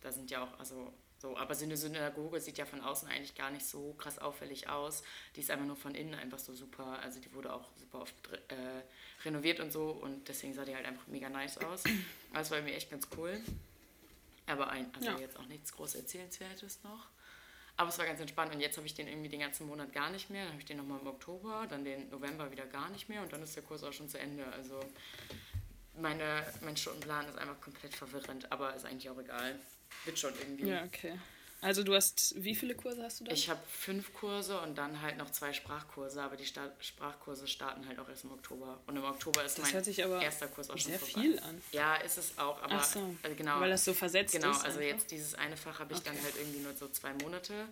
da 0.00 0.12
sind 0.12 0.30
ja 0.30 0.42
auch, 0.44 0.58
also 0.58 0.92
so, 1.24 1.38
aber 1.38 1.54
so 1.54 1.64
eine 1.64 1.76
Synagoge 1.78 2.38
sieht 2.38 2.58
ja 2.58 2.66
von 2.66 2.82
außen 2.82 3.08
eigentlich 3.08 3.34
gar 3.34 3.50
nicht 3.50 3.64
so 3.64 3.94
krass 3.94 4.18
auffällig 4.18 4.68
aus. 4.68 5.02
Die 5.34 5.40
ist 5.40 5.50
einfach 5.50 5.64
nur 5.64 5.76
von 5.76 5.94
innen 5.94 6.14
einfach 6.14 6.38
so 6.38 6.52
super, 6.54 6.98
also 7.02 7.18
die 7.18 7.32
wurde 7.32 7.50
auch 7.50 7.66
super 7.80 8.02
oft 8.02 8.14
äh, 8.48 8.82
renoviert 9.24 9.58
und 9.60 9.72
so 9.72 9.88
und 9.88 10.28
deswegen 10.28 10.52
sah 10.52 10.66
die 10.66 10.74
halt 10.76 10.84
einfach 10.84 11.06
mega 11.06 11.30
nice 11.30 11.56
aus. 11.58 11.82
Aber 12.30 12.40
es 12.40 12.50
war 12.50 12.58
irgendwie 12.58 12.74
echt 12.74 12.90
ganz 12.90 13.08
cool. 13.16 13.40
Aber 14.46 14.68
ein, 14.68 14.94
also 14.94 15.12
Ja. 15.12 15.18
jetzt 15.18 15.38
auch 15.38 15.46
nichts 15.46 15.72
groß 15.72 15.94
Erzählenswertes 15.94 16.80
noch. 16.84 17.06
Aber 17.78 17.88
es 17.88 17.98
war 17.98 18.04
ganz 18.04 18.20
entspannt 18.20 18.54
und 18.54 18.60
jetzt 18.60 18.76
habe 18.76 18.86
ich 18.86 18.92
den 18.92 19.08
irgendwie 19.08 19.30
den 19.30 19.40
ganzen 19.40 19.66
Monat 19.66 19.94
gar 19.94 20.10
nicht 20.10 20.28
mehr. 20.28 20.42
Dann 20.42 20.52
habe 20.52 20.60
ich 20.60 20.66
den 20.66 20.76
nochmal 20.76 21.00
im 21.00 21.06
Oktober, 21.06 21.66
dann 21.70 21.84
den 21.84 22.10
November 22.10 22.50
wieder 22.52 22.66
gar 22.66 22.90
nicht 22.90 23.08
mehr 23.08 23.22
und 23.22 23.32
dann 23.32 23.42
ist 23.42 23.56
der 23.56 23.62
Kurs 23.62 23.82
auch 23.82 23.94
schon 23.94 24.10
zu 24.10 24.18
Ende. 24.18 24.44
Also 24.52 24.78
meine, 25.98 26.44
mein 26.60 26.76
Stundenplan 26.76 27.26
ist 27.30 27.38
einfach 27.38 27.58
komplett 27.62 27.94
verwirrend, 27.94 28.52
aber 28.52 28.74
ist 28.74 28.84
eigentlich 28.84 29.08
auch 29.08 29.18
egal. 29.18 29.58
Wird 30.04 30.18
schon 30.18 30.32
irgendwie. 30.38 30.68
Ja, 30.68 30.84
okay. 30.84 31.18
Also 31.60 31.82
du 31.82 31.94
hast, 31.94 32.34
wie 32.36 32.54
viele 32.54 32.74
Kurse 32.74 33.02
hast 33.02 33.20
du 33.20 33.24
da? 33.24 33.32
Ich 33.32 33.48
habe 33.48 33.60
fünf 33.66 34.12
Kurse 34.12 34.60
und 34.60 34.76
dann 34.76 35.00
halt 35.00 35.16
noch 35.16 35.30
zwei 35.30 35.54
Sprachkurse, 35.54 36.20
aber 36.22 36.36
die 36.36 36.44
Sta 36.44 36.70
Sprachkurse 36.78 37.46
starten 37.48 37.88
halt 37.88 37.98
auch 37.98 38.08
erst 38.08 38.24
im 38.24 38.32
Oktober. 38.32 38.82
Und 38.86 38.96
im 38.96 39.04
Oktober 39.04 39.42
ist 39.44 39.56
Das 39.56 39.64
mein 39.64 39.72
hört 39.72 39.86
sich 39.86 40.04
aber 40.04 40.20
erster 40.20 40.46
Kurs 40.48 40.68
auch 40.68 40.76
schon 40.76 40.90
sehr 40.90 40.98
vorbei. 40.98 41.20
viel 41.22 41.38
an. 41.38 41.62
Ja, 41.72 41.94
ist 41.96 42.18
es 42.18 42.36
auch, 42.36 42.60
aber 42.60 42.74
Ach 42.74 42.84
so, 42.84 43.16
also 43.22 43.34
genau, 43.34 43.60
weil 43.60 43.70
das 43.70 43.82
so 43.86 43.94
versetzt 43.94 44.34
genau, 44.34 44.50
ist 44.50 44.62
also 44.62 44.78
einfach? 44.80 44.90
jetzt 44.98 45.10
dieses 45.10 45.34
eine 45.34 45.56
Fach 45.56 45.78
habe 45.78 45.94
ich 45.94 46.02
dann 46.02 46.14
Okay. 46.14 46.24
halt 46.24 46.36
irgendwie 46.36 46.58
nur 46.60 46.76
so 46.76 46.86
zwei 46.88 47.14
Monate. 47.14 47.66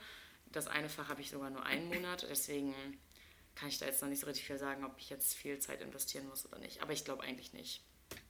Das 0.52 0.68
eine 0.68 0.88
Fach 0.88 1.08
habe 1.08 1.20
ich 1.20 1.28
sogar 1.28 1.50
nur 1.50 1.64
einen 1.66 1.86
Monat, 1.88 2.26
deswegen 2.30 2.74
kann 3.54 3.68
ich 3.68 3.78
da 3.78 3.84
jetzt 3.84 4.00
noch 4.00 4.08
nicht 4.08 4.20
so 4.20 4.26
richtig 4.26 4.46
viel 4.46 4.56
sagen, 4.58 4.86
ob 4.86 4.94
ich 4.96 5.10
jetzt 5.10 5.34
viel 5.34 5.58
Zeit 5.58 5.82
investieren 5.82 6.26
muss 6.28 6.46
oder 6.46 6.58
nicht. 6.58 6.80
Aber 6.80 6.94
ich 6.94 7.04
glaube 7.04 7.24
eigentlich 7.24 7.52
nicht. 7.52 7.82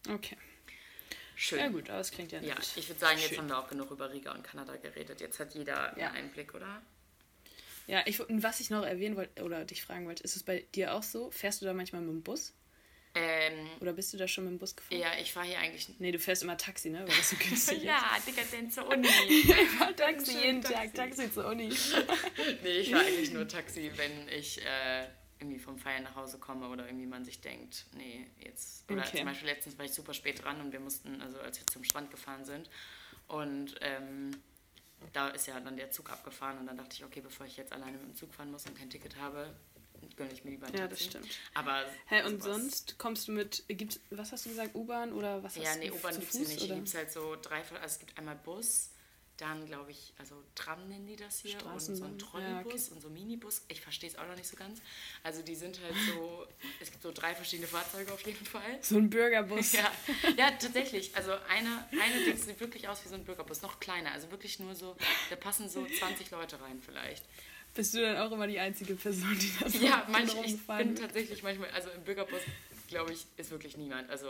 Okay. 0.09 0.37
Schön. 1.43 1.59
Ja 1.59 1.69
gut, 1.69 1.91
aber 1.91 1.99
es 1.99 2.13
klingt 2.13 2.31
ja 2.31 2.41
nett. 2.41 2.51
Ja, 2.51 2.57
ich 2.77 2.89
würde 2.89 3.01
sagen, 3.01 3.19
jetzt 3.19 3.31
Schön. 3.31 3.39
haben 3.39 3.49
wir 3.49 3.59
auch 3.59 3.69
genug 3.69 3.91
über 3.91 4.13
Riga 4.13 4.31
und 4.33 4.45
Kanada 4.45 4.77
geredet. 4.77 5.21
Jetzt 5.21 5.41
hat 5.41 5.53
jeder 5.55 5.93
Ja. 5.99 6.07
einen 6.13 6.27
Einblick, 6.27 6.55
oder? 6.55 6.81
Ja, 7.89 8.03
ich, 8.07 8.21
was 8.29 8.61
ich 8.61 8.71
noch 8.71 8.85
erwähnen 8.85 9.17
wollte, 9.17 9.43
oder 9.43 9.65
dich 9.65 9.83
fragen 9.83 10.07
wollte, 10.07 10.23
ist 10.23 10.37
es 10.37 10.45
bei 10.45 10.65
dir 10.77 10.95
auch 10.95 11.03
so? 11.03 11.33
Fährst 11.33 11.61
du 11.61 11.67
da 11.67 11.73
manchmal 11.73 12.01
mit 12.03 12.11
dem 12.11 12.23
Bus? 12.23 12.55
Ähm, 13.17 13.69
Oder 13.81 13.93
bist 13.93 14.13
du 14.15 14.17
da 14.19 14.27
schon 14.29 14.45
mit 14.45 14.53
dem 14.53 14.59
Bus 14.59 14.75
gefahren? 14.77 14.99
ja, 15.01 15.09
ich 15.21 15.33
fahre 15.33 15.47
hier 15.47 15.59
eigentlich 15.59 15.87
Nee, 15.99 16.13
du 16.13 16.19
fährst 16.21 16.45
immer 16.45 16.57
Taxi, 16.57 16.89
ne? 16.91 17.01
Weil 17.01 17.15
das 17.17 17.31
so 17.31 17.37
günstig 17.41 17.83
Ja, 17.83 18.17
Digga, 18.27 18.43
denn 18.53 18.71
zur 18.71 18.89
Uni. 18.89 19.07
ist. 19.29 19.97
Taxi, 19.97 20.39
jeden 20.39 20.63
Taxi. 20.63 20.75
Tag, 20.77 20.95
Taxi 20.95 21.31
zur 21.33 21.47
Uni. 21.47 21.69
nee, 22.63 22.69
ich 22.79 22.91
fahre 22.91 23.05
eigentlich 23.05 23.33
nur 23.33 23.47
Taxi, 23.49 23.91
wenn 23.97 24.29
ich 24.29 24.65
äh, 24.65 25.09
irgendwie 25.43 25.59
vom 25.59 25.79
Feiern 25.79 26.05
nach 26.05 26.15
Hause 26.15 26.39
komme 26.39 26.69
oder 26.69 26.87
irgendwie 26.87 27.07
man 27.07 27.25
sich 27.25 27.41
denkt, 27.41 27.85
nee, 27.97 28.27
jetzt. 28.39 28.91
Oder 28.91 29.03
Okay. 29.07 29.19
zum 29.19 29.27
Beispiel 29.27 29.49
letztens 29.49 29.77
war 29.79 29.85
ich 29.85 29.93
super 29.93 30.15
spät 30.15 30.43
dran 30.43 30.61
und 30.61 30.73
wir 30.73 30.81
mussten, 30.81 31.21
also 31.21 31.39
als 31.41 31.59
wir 31.61 31.67
zum 31.67 31.85
Strand 31.85 32.11
gefahren 32.11 32.45
sind 32.45 32.71
und 33.29 33.75
ähm, 33.81 34.31
da 35.13 35.29
ist 35.31 35.47
ja 35.49 35.59
dann 35.59 35.77
der 35.77 35.91
Zug 35.91 36.11
abgefahren 36.11 36.59
und 36.59 36.67
dann 36.67 36.77
dachte 36.77 36.95
ich, 36.95 37.05
okay, 37.05 37.21
bevor 37.21 37.45
ich 37.47 37.57
jetzt 37.57 37.73
alleine 37.73 37.99
mit 37.99 38.07
dem 38.07 38.15
Zug 38.15 38.33
fahren 38.33 38.51
muss 38.53 38.67
und 38.67 38.79
kein 38.79 38.89
Ticket 38.89 39.17
habe, 39.17 39.53
gönne 40.17 40.33
ich 40.33 40.45
mir 40.45 40.53
lieber 40.53 40.67
ein 40.69 40.75
Ja, 40.75 40.87
Taxi. 40.87 41.05
das 41.05 41.05
stimmt. 41.25 41.39
Aber 41.55 41.85
Hä, 42.07 42.23
und 42.23 42.41
sowas- 42.43 42.45
sonst 42.61 42.99
kommst 42.99 43.27
du 43.27 43.33
mit, 43.33 43.65
gibt's, 43.69 43.99
was 44.11 44.31
hast 44.31 44.47
du 44.47 44.51
gesagt, 44.51 44.75
U-Bahn 44.77 45.13
oder 45.13 45.43
was 45.43 45.57
Ja, 45.57 45.65
hast 45.65 45.79
nee, 45.81 45.89
du 45.89 45.95
U-Bahn 45.95 46.13
zu 46.15 46.21
gibt 46.21 46.35
es 46.35 46.49
nicht. 46.49 46.69
Gibt 46.69 46.95
halt 46.95 47.11
so 47.13 47.37
drei, 47.43 47.59
also 47.63 47.79
es 47.85 47.99
gibt 47.99 48.17
einmal 48.17 48.37
Bus, 48.37 48.92
dann 49.43 49.67
glaube 49.67 49.91
ich, 49.91 50.13
also 50.19 50.37
Tram 50.55 50.89
nennen 50.89 51.07
die 51.07 51.17
das 51.17 51.41
hier 51.41 51.55
und 51.55 51.61
so 51.61 51.69
ein 51.69 51.81
Straßenbahn. 51.81 52.19
Ja, 52.19 52.27
Trolleybus 52.63 52.89
und 52.91 53.03
so 53.03 53.11
Minibus. 53.11 53.63
Ich 53.69 53.81
verstehe 53.81 54.09
es 54.09 54.17
auch 54.17 54.27
noch 54.27 54.37
nicht 54.37 54.47
so 54.47 54.57
ganz. 54.57 54.81
Also 55.25 55.43
die 55.43 55.57
sind 55.57 55.81
halt 55.83 55.95
so, 56.07 56.47
es 56.81 56.91
gibt 56.91 57.03
so 57.03 57.11
drei 57.13 57.35
verschiedene 57.35 57.67
Fahrzeuge 57.67 58.13
auf 58.13 58.25
jeden 58.25 58.47
Fall. 58.47 58.79
So 58.81 58.97
ein 58.99 59.11
Bürgerbus. 59.11 59.73
Ja, 59.83 59.91
ja, 60.37 60.51
tatsächlich. 60.51 61.17
Also 61.17 61.33
eine, 61.49 61.89
eine 61.91 62.25
Ding 62.25 62.37
sieht 62.37 62.61
wirklich 62.61 62.89
aus 62.89 63.05
wie 63.05 63.09
so 63.09 63.15
ein 63.15 63.25
Bürgerbus, 63.25 63.63
noch 63.63 63.81
kleiner. 63.81 64.13
Also 64.13 64.31
wirklich 64.31 64.61
nur 64.61 64.75
so, 64.75 64.97
da 65.31 65.37
passen 65.37 65.69
so 65.69 65.85
20 65.85 66.31
Leute 66.31 66.61
rein 66.61 66.81
vielleicht. 66.85 67.25
Bist 67.75 67.95
du 67.95 68.03
dann 68.03 68.19
auch 68.19 68.31
immer 68.31 68.47
die 68.47 68.61
einzige 68.61 68.95
Person, 68.95 69.37
die 69.41 69.53
das 69.59 69.81
Ja, 69.81 70.07
manchmal, 70.11 70.45
ich 70.45 70.61
bin 70.67 70.95
tatsächlich 70.95 71.43
manchmal, 71.43 71.71
also 71.71 71.91
im 71.91 72.05
Bürgerbus, 72.05 72.43
glaube 72.89 73.13
ich, 73.13 73.27
ist 73.37 73.51
wirklich 73.51 73.77
niemand. 73.77 74.11
Also 74.11 74.29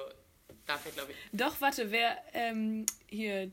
da 0.67 0.79
fährt, 0.79 0.95
glaube 0.95 1.13
ich, 1.13 1.19
Doch, 1.33 1.61
warte, 1.61 1.91
wer 1.91 2.17
ähm, 2.33 2.87
hier, 3.09 3.51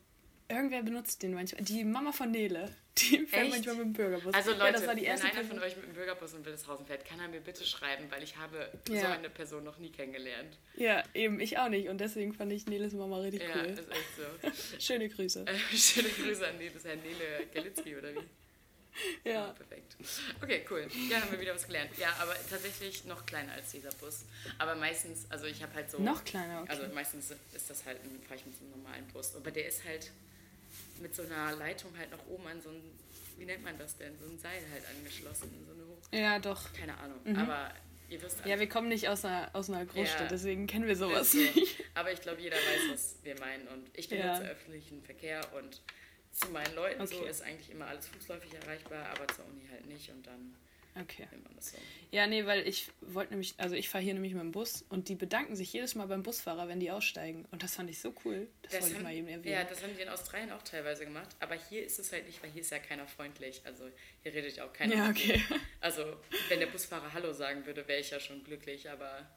irgendwer 0.50 0.84
benutzt 0.84 1.22
den 1.24 1.34
manchmal. 1.34 1.64
Die 1.64 1.84
Mama 1.84 2.12
von 2.12 2.32
Nele, 2.32 2.74
die 2.98 3.26
fährt 3.26 3.44
Echt? 3.44 3.52
manchmal 3.52 3.76
mit 3.76 3.86
dem 3.86 3.94
Bürgerbus. 3.94 4.34
Also 4.34 4.52
Leute, 4.52 4.66
ja, 4.66 4.72
das 4.72 4.88
war 4.88 4.96
die 4.96 5.06
erste 5.06 5.26
wenn 5.28 5.32
einer 5.32 5.40
Person. 5.42 5.58
von 5.60 5.68
euch 5.68 5.76
mit 5.78 5.86
dem 5.86 5.94
Bürgerbus 5.94 6.34
in 6.34 6.46
Wildeshausen 6.46 6.86
fährt, 6.86 7.06
kann 7.06 7.20
er 7.20 7.28
mir 7.28 7.40
bitte 7.40 7.64
schreiben, 7.66 8.06
weil 8.10 8.24
ich 8.24 8.36
habe 8.38 8.70
so 8.88 8.94
Ja. 8.94 9.14
eine 9.14 9.30
Person 9.30 9.64
noch 9.64 9.78
nie 9.78 9.92
kennengelernt. 9.92 10.58
Ja, 10.76 11.04
eben, 11.14 11.40
ich 11.40 11.58
auch 11.58 11.70
nicht. 11.70 11.88
Und 11.90 12.00
deswegen 12.02 12.34
fand 12.34 12.52
ich 12.52 12.66
Neles 12.66 12.94
Mama 12.94 13.18
richtig 13.20 13.42
Ja, 13.44 13.56
cool. 13.62 13.66
ist 13.68 13.80
echt 13.92 14.62
so. 14.76 14.80
Schöne 14.80 15.08
Grüße. 15.10 15.46
Äh, 15.48 15.78
schöne 15.78 16.10
Grüße 16.10 16.48
an 16.48 16.56
das 16.74 16.84
Herr 16.84 16.96
Nele 16.96 17.48
Galitzki, 17.54 17.96
oder 17.96 18.14
wie? 18.14 19.30
Ja. 19.30 19.54
Perfekt. 19.54 19.96
Okay, 20.42 20.66
cool. 20.70 20.88
Ja, 21.10 21.22
haben 21.22 21.32
wir 21.32 21.40
wieder 21.40 21.56
was 21.56 21.66
gelernt. 21.66 21.92
Ja, 21.98 22.10
aber 22.20 22.36
tatsächlich 22.50 23.06
noch 23.06 23.26
kleiner 23.26 23.54
als 23.54 23.72
dieser 23.72 23.92
Bus. 23.92 24.26
Aber 24.58 24.76
meistens, 24.76 25.26
also 25.30 25.46
ich 25.46 25.62
habe 25.64 25.74
halt 25.76 25.90
so... 25.90 26.00
Noch 26.00 26.24
kleiner, 26.26 26.62
okay. 26.64 26.72
Also 26.72 26.94
meistens 26.94 27.32
ist 27.54 27.70
das 27.70 27.86
halt, 27.86 27.98
fahre 28.28 28.40
ich 28.40 28.46
mit 28.46 28.58
so 28.58 28.64
einem 28.66 28.72
normalen 28.82 29.08
Bus. 29.08 29.36
Aber 29.36 29.52
der 29.52 29.68
ist 29.68 29.86
halt 29.86 30.12
mit 31.02 31.16
so 31.16 31.24
einer 31.24 31.56
Leitung 31.56 31.92
halt 31.98 32.12
nach 32.12 32.26
oben 32.28 32.48
an 32.48 32.62
so 32.62 32.70
ein, 32.70 32.82
wie 33.38 33.46
nennt 33.46 33.64
man 33.64 33.78
das 33.78 33.96
denn? 33.98 34.18
So 34.20 34.28
ein 34.30 34.38
Seil 34.38 34.62
halt 34.72 34.84
angeschlossen. 34.98 35.50
So 35.66 35.74
eine 35.74 35.84
Hoch... 35.88 35.98
ja, 36.12 36.40
doch. 36.40 36.74
Keine 36.74 36.98
Ahnung. 36.98 37.20
Aber 37.38 37.72
ihr 38.10 38.22
wisst 38.22 38.44
Mhm. 38.44 38.50
Ja, 38.52 38.60
wir 38.60 38.68
kommen 38.70 38.90
nicht 38.90 39.08
aus 39.08 39.24
einer, 39.26 39.50
aus 39.54 39.70
einer 39.70 39.86
Großstadt, 39.86 40.22
Ja. 40.22 40.28
deswegen 40.28 40.68
kennen 40.68 40.88
wir 40.88 40.96
sowas 40.96 41.32
so. 41.32 41.38
nicht. 41.38 41.84
Aber 41.96 42.12
ich 42.12 42.22
glaube, 42.22 42.42
jeder 42.42 42.58
weiß, 42.58 42.92
was 42.92 43.16
wir 43.24 43.40
meinen. 43.40 43.68
Und 43.68 43.90
ich 43.94 44.10
Ja. 44.10 44.34
benutze 44.38 44.52
öffentlichen 44.52 45.02
Verkehr 45.04 45.42
und 45.56 45.82
zu 46.32 46.50
meinen 46.50 46.76
Leuten 46.76 47.06
so 47.08 47.18
Okay. 47.18 47.30
ist 47.30 47.42
eigentlich 47.42 47.72
immer 47.72 47.88
alles 47.88 48.08
fußläufig 48.08 48.54
erreichbar, 48.54 49.06
aber 49.10 49.28
zur 49.34 49.46
Uni 49.46 49.68
halt 49.72 49.86
nicht 49.88 50.10
und 50.10 50.26
dann 50.28 50.56
Okay. 50.96 51.28
das 51.56 51.72
so. 51.72 51.78
Ja, 52.12 52.26
nee, 52.28 52.46
weil 52.46 52.68
ich 52.68 52.90
wollte 53.02 53.32
nämlich, 53.32 53.54
also 53.58 53.76
ich 53.76 53.90
fahre 53.90 54.04
hier 54.04 54.14
nämlich 54.14 54.34
mit 54.34 54.42
dem 54.42 54.52
Bus 54.52 54.84
und 54.90 55.10
die 55.10 55.16
bedanken 55.16 55.56
sich 55.56 55.72
jedes 55.72 55.96
Mal 55.96 56.08
beim 56.08 56.24
Busfahrer, 56.24 56.68
wenn 56.68 56.80
die 56.80 56.92
aussteigen. 56.92 57.46
Und 57.52 57.64
das 57.64 57.76
fand 57.76 57.90
ich 57.90 58.00
so 58.00 58.14
cool. 58.26 58.48
Das, 58.64 58.74
wollte 58.74 58.88
ich 58.88 58.96
haben, 58.96 59.04
mal 59.04 59.14
eben 59.14 59.28
erwähnen. 59.28 59.54
Ja, 59.54 59.64
das 59.64 59.84
haben 59.84 59.96
die 59.96 60.02
in 60.02 60.10
Australien 60.10 60.52
auch 60.52 60.64
teilweise 60.64 61.06
gemacht, 61.06 61.30
aber 61.40 61.56
hier 61.56 61.86
ist 61.86 62.00
es 62.00 62.12
halt 62.12 62.26
nicht, 62.26 62.42
weil 62.42 62.50
hier 62.52 62.62
ist 62.62 62.72
ja 62.72 62.80
keiner 62.80 63.08
freundlich. 63.08 63.62
Also 63.66 63.90
hier 64.24 64.34
redet 64.34 64.56
ja 64.56 64.66
auch 64.66 64.74
keiner. 64.74 64.96
Ja, 64.96 65.08
mit 65.08 65.18
okay. 65.18 65.42
Also 65.82 66.04
wenn 66.50 66.60
der 66.60 66.68
Busfahrer 66.68 67.14
Hallo 67.14 67.32
sagen 67.34 67.66
würde, 67.66 67.88
wäre 67.88 68.00
ich 68.00 68.10
ja 68.10 68.20
schon 68.20 68.44
glücklich, 68.44 68.90
aber 68.90 69.28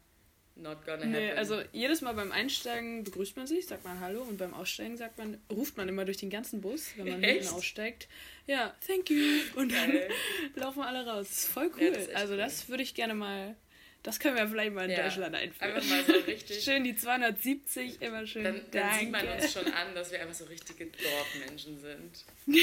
not 0.56 0.84
gonna 0.84 0.98
happen. 0.98 1.10
Nee, 1.12 1.32
also 1.32 1.60
jedes 1.72 2.00
Mal 2.02 2.12
beim 2.12 2.30
Einsteigen 2.32 3.04
begrüßt 3.04 3.36
man 3.36 3.46
sich, 3.46 3.66
sagt 3.66 3.84
man 3.84 4.00
Hallo 4.00 4.22
und 4.22 4.36
beim 4.38 4.54
Aussteigen 4.54 4.96
sagt 4.96 5.18
man, 5.18 5.40
ruft 5.50 5.76
man 5.76 5.88
immer 5.88 6.04
durch 6.04 6.18
den 6.18 6.30
ganzen 6.30 6.60
Bus, 6.60 6.90
wenn 6.96 7.08
man 7.08 7.22
hinten 7.22 7.48
aussteigt. 7.48 8.08
Ja, 8.46 8.74
thank 8.86 9.10
you. 9.10 9.22
Und 9.56 9.72
dann 9.72 9.92
Geil. 9.92 10.10
laufen 10.56 10.82
alle 10.82 11.06
raus. 11.06 11.26
Das 11.28 11.38
ist 11.38 11.48
voll 11.48 11.70
Ja, 11.78 11.86
cool. 11.86 11.92
das 11.92 12.02
ist 12.08 12.14
also 12.16 12.36
das 12.36 12.68
würde 12.68 12.82
ich 12.82 12.94
gerne 12.94 13.14
mal, 13.14 13.56
das 14.02 14.18
können 14.18 14.36
wir 14.36 14.46
vielleicht 14.48 14.72
mal 14.72 14.84
in 14.84 14.90
Ja, 14.90 15.04
Deutschland 15.04 15.34
einführen. 15.34 15.72
einfach 15.74 15.88
mal 15.88 16.04
so 16.04 16.12
richtig- 16.12 16.60
Schön 16.64 16.84
die 16.84 16.96
270, 16.96 18.02
immer 18.02 18.26
schön. 18.26 18.44
dann, 18.44 18.54
dann 18.72 18.82
Danke. 18.82 18.98
sieht 19.00 19.10
man 19.10 19.28
uns 19.28 19.52
schon 19.52 19.66
an, 19.72 19.94
dass 19.94 20.10
wir 20.10 20.20
einfach 20.20 20.34
so 20.34 20.44
richtige 20.46 20.86
Dorfmenschen 20.86 21.78
sind. 21.80 22.24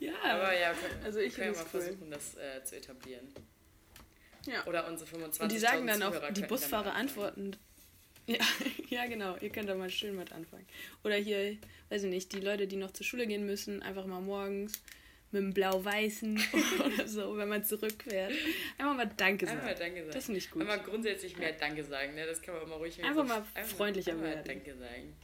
ja, 0.00 0.12
Aber 0.24 0.58
ja, 0.58 0.72
können, 0.72 1.04
Also 1.04 1.20
ich 1.20 1.34
können 1.34 1.52
wir 1.54 1.58
mal 1.62 1.66
cool. 1.72 1.80
versuchen, 1.82 2.10
das 2.10 2.34
äh, 2.36 2.64
zu 2.64 2.76
etablieren. 2.76 3.26
Ja. 4.46 4.66
Oder 4.66 4.86
unsere 4.88 5.08
25 5.08 5.42
Und 5.42 5.52
die 5.52 5.58
sagen 5.58 5.86
dann 5.86 6.02
auch, 6.02 6.08
Zuhörer 6.12 6.28
die 6.32 6.40
könnten 6.40 6.48
Busfahrer 6.54 6.94
antworten. 6.94 7.56
Ja, 8.26 8.38
ja, 8.88 9.06
genau. 9.06 9.36
Ihr 9.40 9.50
könnt 9.50 9.68
da 9.68 9.74
mal 9.74 9.90
schön 9.90 10.16
mit 10.16 10.32
anfangen. 10.32 10.66
Oder 11.04 11.16
hier, 11.16 11.56
weiß 11.90 12.04
ich 12.04 12.10
nicht, 12.10 12.32
die 12.32 12.40
Leute, 12.40 12.66
die 12.66 12.76
noch 12.76 12.92
zur 12.92 13.04
Schule 13.04 13.26
gehen 13.26 13.44
müssen, 13.46 13.82
einfach 13.82 14.06
mal 14.06 14.20
morgens 14.20 14.72
mit 15.32 15.42
dem 15.42 15.54
Blau-Weißen 15.54 16.40
oder 16.84 17.08
so, 17.08 17.36
wenn 17.38 17.48
man 17.48 17.64
zurückfährt. 17.64 18.32
Einfach 18.78 18.94
mal 18.94 19.10
Danke 19.16 19.46
sagen. 19.46 19.58
Einfach 19.58 19.72
mal 19.72 19.78
Danke 19.78 20.00
sagen. 20.02 20.12
Das 20.12 20.24
finde 20.26 20.38
ich 20.38 20.50
gut. 20.50 20.62
Einfach 20.62 20.84
grundsätzlich 20.84 21.36
mehr 21.38 21.52
Danke 21.52 21.82
sagen, 21.84 22.14
ne? 22.14 22.26
Das 22.26 22.42
kann 22.42 22.54
man 22.54 22.62
auch 22.64 22.68
mal 22.68 22.76
ruhig 22.76 23.02
Einfach 23.02 23.26
mal 23.26 23.42
freundlicher 23.64 24.12
einfach 24.12 24.24
mal 24.24 24.34
werden. 24.34 24.44
Danke 24.46 24.74
sagen. 24.76 25.16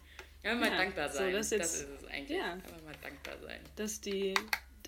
Einfach 0.43 0.61
mal 0.67 0.71
Ja, 0.73 0.77
dankbar 0.79 1.09
so, 1.11 1.19
sein. 1.19 1.33
das 1.33 1.51
das, 1.51 1.59
jetzt- 1.59 1.75
ist 1.83 2.03
es 2.03 2.09
eigentlich. 2.09 2.39
ja. 2.39 2.53
Einfach 2.53 2.83
mal 2.85 2.95
dankbar 3.03 3.35
sein. 3.43 3.61
dass 3.77 4.01
die, 4.01 4.35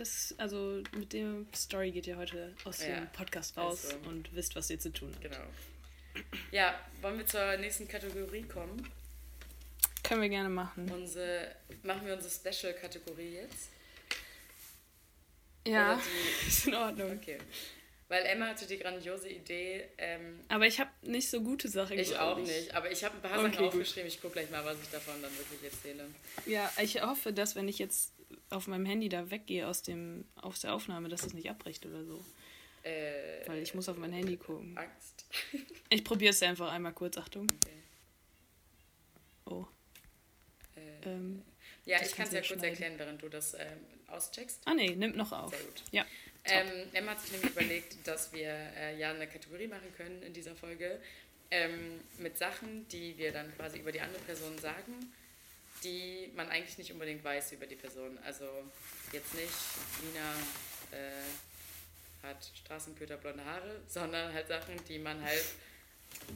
das, 0.01 0.35
also 0.39 0.83
mit 0.97 1.13
dem 1.13 1.47
Story 1.55 1.91
geht 1.93 2.07
ihr 2.07 2.17
heute 2.17 2.55
aus 2.65 2.81
Ja, 2.81 2.97
dem 3.01 3.13
Podcast 3.13 3.57
raus 3.57 3.85
ist 3.85 3.91
so. 4.03 4.09
und 4.09 4.35
wisst, 4.35 4.57
was 4.57 4.71
ihr 4.71 4.79
zu 4.79 4.93
tun 4.93 5.11
habt. 5.13 5.23
Genau. 5.23 6.25
Ja, 6.51 6.79
wollen 7.03 7.19
wir 7.19 7.27
zur 7.27 7.57
nächsten 7.59 7.87
Kategorie 7.87 8.43
kommen? 8.43 8.89
Können 10.03 10.23
wir 10.23 10.29
gerne 10.29 10.49
machen. 10.49 10.91
Unsere, 10.91 11.55
machen 11.85 12.05
wir 12.07 12.15
unsere 12.15 12.33
Special-Kategorie 12.33 13.35
jetzt? 13.35 13.69
Ja, 15.67 16.01
die- 16.01 16.49
ist 16.49 16.67
in 16.67 16.75
Ordnung. 16.75 17.13
Okay. 17.13 17.39
Weil 18.09 18.25
Emma 18.27 18.47
hatte 18.49 18.67
die 18.67 18.79
grandiose 18.79 19.29
Idee, 19.29 19.85
ähm, 19.99 20.41
Aber 20.49 20.67
ich 20.67 20.81
habe 20.81 20.91
nicht 21.03 21.31
so 21.31 21.43
gute 21.43 21.69
Sachen. 21.69 21.97
ich 21.97 22.19
auch 22.19 22.39
nicht, 22.39 22.75
aber 22.75 22.91
ich 22.91 23.05
habe 23.05 23.15
ein 23.15 23.23
paar 23.23 23.39
Okay, 23.39 23.43
Sachen 23.53 23.57
gut. 23.59 23.67
aufgeschrieben. 23.69 24.09
Ich 24.09 24.21
gucke 24.21 24.33
gleich 24.33 24.51
mal, 24.51 24.65
was 24.65 24.79
ich 24.83 24.89
davon 24.89 25.23
dann 25.23 25.31
wirklich 25.39 25.63
erzähle. 25.73 26.07
Ja, 26.47 26.73
ich 26.83 27.01
hoffe, 27.03 27.33
dass 27.33 27.55
wenn 27.55 27.69
ich 27.69 27.79
jetzt 27.79 28.13
auf 28.51 28.67
meinem 28.67 28.85
Handy 28.85 29.09
da 29.09 29.31
weggehe 29.31 29.67
aus, 29.67 29.83
dem, 29.83 30.25
aus 30.37 30.61
der 30.61 30.75
Aufnahme, 30.75 31.09
dass 31.09 31.25
es 31.25 31.33
nicht 31.33 31.49
abbricht 31.49 31.87
oder 31.87 32.05
so. 32.05 32.25
Äh, 32.83 33.47
Weil 33.47 33.63
ich 33.63 33.75
muss 33.75 33.89
auf 33.89 33.97
mein 33.97 34.13
Handy 34.13 34.37
gucken. 34.37 34.77
Angst. 34.77 35.25
Ich 35.93 36.05
probiere 36.05 36.31
es 36.31 36.43
einfach 36.43 36.71
einmal 36.71 36.93
kurz. 36.93 37.19
Achtung. 37.19 37.47
Okay. 37.51 37.83
Oh. 39.47 39.67
Äh, 40.77 41.09
Ähm. 41.09 41.43
ja, 41.85 41.99
ich 42.01 42.13
kann 42.13 42.27
es 42.27 42.33
ja 42.33 42.43
kurz 42.43 42.63
erklären, 42.63 42.95
während 42.97 43.21
du 43.23 43.29
das 43.29 43.55
ähm, 43.55 43.61
auscheckst. 44.07 44.61
Ah 44.67 44.75
nee, 44.75 44.95
nimmt 44.95 45.17
noch 45.17 45.33
auf. 45.33 45.51
Sehr 45.51 45.65
gut. 45.65 45.83
Ja. 45.91 46.07
Ähm, 46.45 46.89
Emma 46.93 47.11
hat 47.13 47.21
sich 47.21 47.33
nämlich 47.33 47.51
überlegt, 47.51 47.97
dass 48.07 48.33
wir 48.33 48.49
äh, 48.49 48.99
ja 48.99 49.11
eine 49.13 49.27
Kategorie 49.27 49.67
machen 49.67 49.93
können 49.97 50.23
in 50.23 50.33
dieser 50.33 50.55
Folge 50.55 51.01
ähm, 51.51 52.01
mit 52.19 52.39
Sachen, 52.39 52.87
die 52.89 53.19
wir 53.19 53.33
dann 53.33 53.55
quasi 53.57 53.79
über 53.81 53.93
die 53.93 54.01
andere 54.01 54.23
Person 54.23 54.57
sagen, 54.59 55.13
die 55.85 56.31
man 56.35 56.49
eigentlich 56.49 56.79
nicht 56.79 56.93
unbedingt 56.93 57.23
weiß 57.25 57.53
über 57.53 57.67
die 57.67 57.77
Person. 57.77 58.19
Also 58.25 58.45
jetzt 59.13 59.35
nicht, 59.35 59.53
Nina 60.05 60.33
äh, 60.93 62.27
hat 62.27 62.51
Straßenköter 62.65 63.17
blonde 63.17 63.45
Haare, 63.45 63.81
sondern 63.89 64.33
halt 64.33 64.49
Sachen, 64.49 64.75
die 64.89 64.99
man 64.99 65.23
halt 65.23 65.45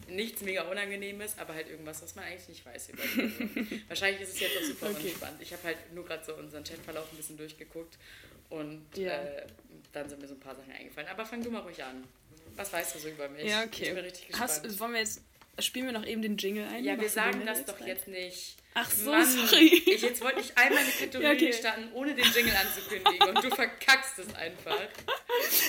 nichts 0.09 0.41
mega 0.43 0.63
unangenehmes, 0.63 1.37
aber 1.39 1.55
halt 1.55 1.69
irgendwas, 1.69 2.01
was 2.03 2.15
man 2.15 2.25
eigentlich 2.25 2.49
nicht 2.49 2.65
weiß 2.65 2.91
über 2.91 3.03
die 3.03 3.29
Person. 3.29 3.83
Wahrscheinlich 3.89 4.23
ist 4.23 4.35
es 4.35 4.41
jetzt 4.41 4.57
auch 4.57 4.63
super 4.63 4.91
Okay. 4.91 5.09
unspannend. 5.09 5.43
Ich 5.43 5.53
habe 5.53 5.63
halt 5.65 5.93
nur 5.93 6.05
gerade 6.07 6.25
so 6.25 6.35
unseren 6.35 6.65
Chatverlauf 6.65 7.11
ein 7.13 7.17
bisschen 7.17 7.37
durchgeguckt 7.37 7.99
und 8.51 8.87
Ja. 8.97 9.13
äh, 9.23 9.47
dann 9.93 10.09
sind 10.09 10.21
mir 10.21 10.29
so 10.29 10.35
ein 10.35 10.41
paar 10.41 10.55
Sachen 10.55 10.73
eingefallen. 10.73 11.09
Aber 11.09 11.27
fang 11.27 11.43
du 11.43 11.51
mal 11.51 11.61
ruhig 11.63 11.83
an. 11.83 12.05
Was 12.57 12.73
weißt 12.73 12.95
du 12.95 12.99
so 13.01 13.09
über 13.09 13.29
mich? 13.29 13.51
Ja, 13.51 13.65
Ich 13.65 13.71
bin 13.81 13.91
okay. 13.91 14.01
richtig 14.01 14.29
gespannt. 14.29 14.51
Hast, 14.65 14.79
wollen 14.81 14.93
wir 14.93 15.01
jetzt. 15.01 15.21
Spielen 15.61 15.87
wir 15.87 15.93
noch 15.93 16.05
eben 16.07 16.21
den 16.23 16.37
Jingle 16.37 16.67
ein? 16.67 16.85
ja, 16.85 17.01
wir 17.01 17.09
sagen 17.09 17.43
das 17.47 17.65
doch 17.65 17.79
rein? 17.81 17.87
jetzt 17.89 18.09
nicht. 18.09 18.57
Ach 18.77 18.91
so, 18.91 19.13
Mann, 19.13 19.25
sorry. 19.25 19.83
Ich, 19.87 20.03
jetzt 20.03 20.21
wollte 20.21 20.41
ich 20.41 20.57
einmal 20.59 20.83
eine 20.83 20.91
Kategorie 20.91 21.25
Ja, 21.25 21.31
okay. 21.33 21.53
starten, 21.53 21.89
ohne 21.93 22.13
den 22.15 22.25
Jingle 22.35 22.57
anzukündigen 22.57 23.29
und 23.29 23.45
du 23.45 23.55
verkackst 23.55 24.19
es 24.19 24.35
einfach. 24.35 24.77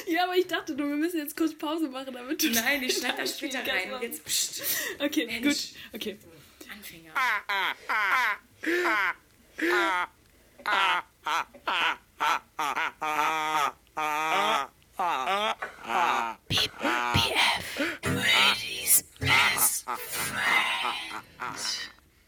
Ja, 0.08 0.24
aber 0.24 0.36
ich 0.36 0.48
dachte 0.48 0.74
nur, 0.74 0.90
wir 0.90 0.96
müssen 0.96 1.18
jetzt 1.20 1.38
kurz 1.38 1.54
Pause 1.56 1.88
machen, 1.90 2.14
damit 2.14 2.42
du. 2.42 2.50
Nein, 2.50 2.82
ich 2.82 2.98
schneide 2.98 3.18
das 3.22 3.38
später 3.38 3.60
rein. 3.60 3.92
laut. 3.92 4.02
Jetzt 4.02 4.26
pst, 4.26 4.64
Okay, 5.00 5.28
Mensch. 5.28 5.44
gut. 5.44 5.76
Okay. 5.94 6.18
Anfänger. 6.72 7.14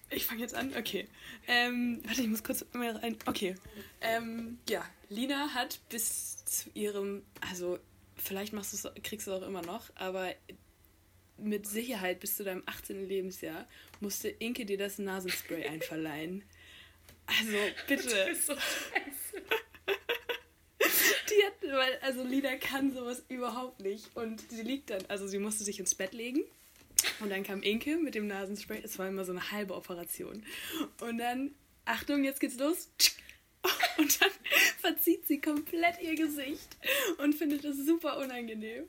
Ich 0.09 0.25
fange 0.25 0.41
jetzt 0.41 0.53
an. 0.55 0.73
Okay. 0.77 1.07
Ähm, 1.47 2.01
warte, 2.05 2.21
ich 2.21 2.27
muss 2.27 2.43
kurz 2.43 2.65
mal 2.73 2.95
rein. 2.97 3.17
Okay. 3.25 3.55
Ähm, 4.01 4.57
ja, 4.67 4.83
Lina 5.09 5.53
hat 5.53 5.79
bis 5.89 6.43
zu 6.45 6.69
ihrem, 6.73 7.23
also 7.49 7.79
vielleicht 8.15 8.51
machst 8.53 8.89
kriegst 9.03 9.27
du 9.27 9.31
es 9.31 9.41
auch 9.41 9.47
immer 9.47 9.61
noch, 9.61 9.89
aber 9.95 10.33
mit 11.37 11.67
Sicherheit 11.67 12.19
bis 12.19 12.35
zu 12.35 12.43
deinem 12.43 12.63
18. 12.65 13.07
Lebensjahr 13.07 13.67
musste 13.99 14.27
Inke 14.27 14.65
dir 14.65 14.77
das 14.77 14.97
Nasenspray 14.97 15.67
einverleihen. 15.69 16.43
Also 17.27 17.57
bitte. 17.87 18.03
Das 18.09 18.29
ist 18.29 18.47
so 18.47 18.53
scheiße. 18.53 19.43
Hat, 21.43 21.53
weil, 21.61 21.99
also 22.01 22.23
Lina 22.23 22.55
kann 22.57 22.93
sowas 22.93 23.23
überhaupt 23.29 23.79
nicht. 23.81 24.15
Und 24.15 24.41
sie 24.49 24.63
liegt 24.63 24.89
dann, 24.89 25.03
also 25.07 25.27
sie 25.27 25.39
musste 25.39 25.63
sich 25.63 25.79
ins 25.79 25.95
Bett 25.95 26.13
legen. 26.13 26.43
Und 27.19 27.29
dann 27.29 27.43
kam 27.43 27.61
Inke 27.61 27.97
mit 27.97 28.15
dem 28.15 28.27
Nasenspray. 28.27 28.81
Es 28.83 28.97
war 28.97 29.07
immer 29.07 29.25
so 29.25 29.31
eine 29.31 29.51
halbe 29.51 29.75
Operation. 29.75 30.43
Und 31.01 31.17
dann, 31.17 31.51
Achtung, 31.85 32.23
jetzt 32.23 32.39
geht's 32.39 32.57
los. 32.57 32.89
Und 33.97 34.21
dann 34.21 34.31
verzieht 34.79 35.27
sie 35.27 35.41
komplett 35.41 36.01
ihr 36.01 36.15
Gesicht 36.15 36.77
und 37.17 37.33
findet 37.33 37.65
es 37.65 37.85
super 37.85 38.17
unangenehm. 38.17 38.85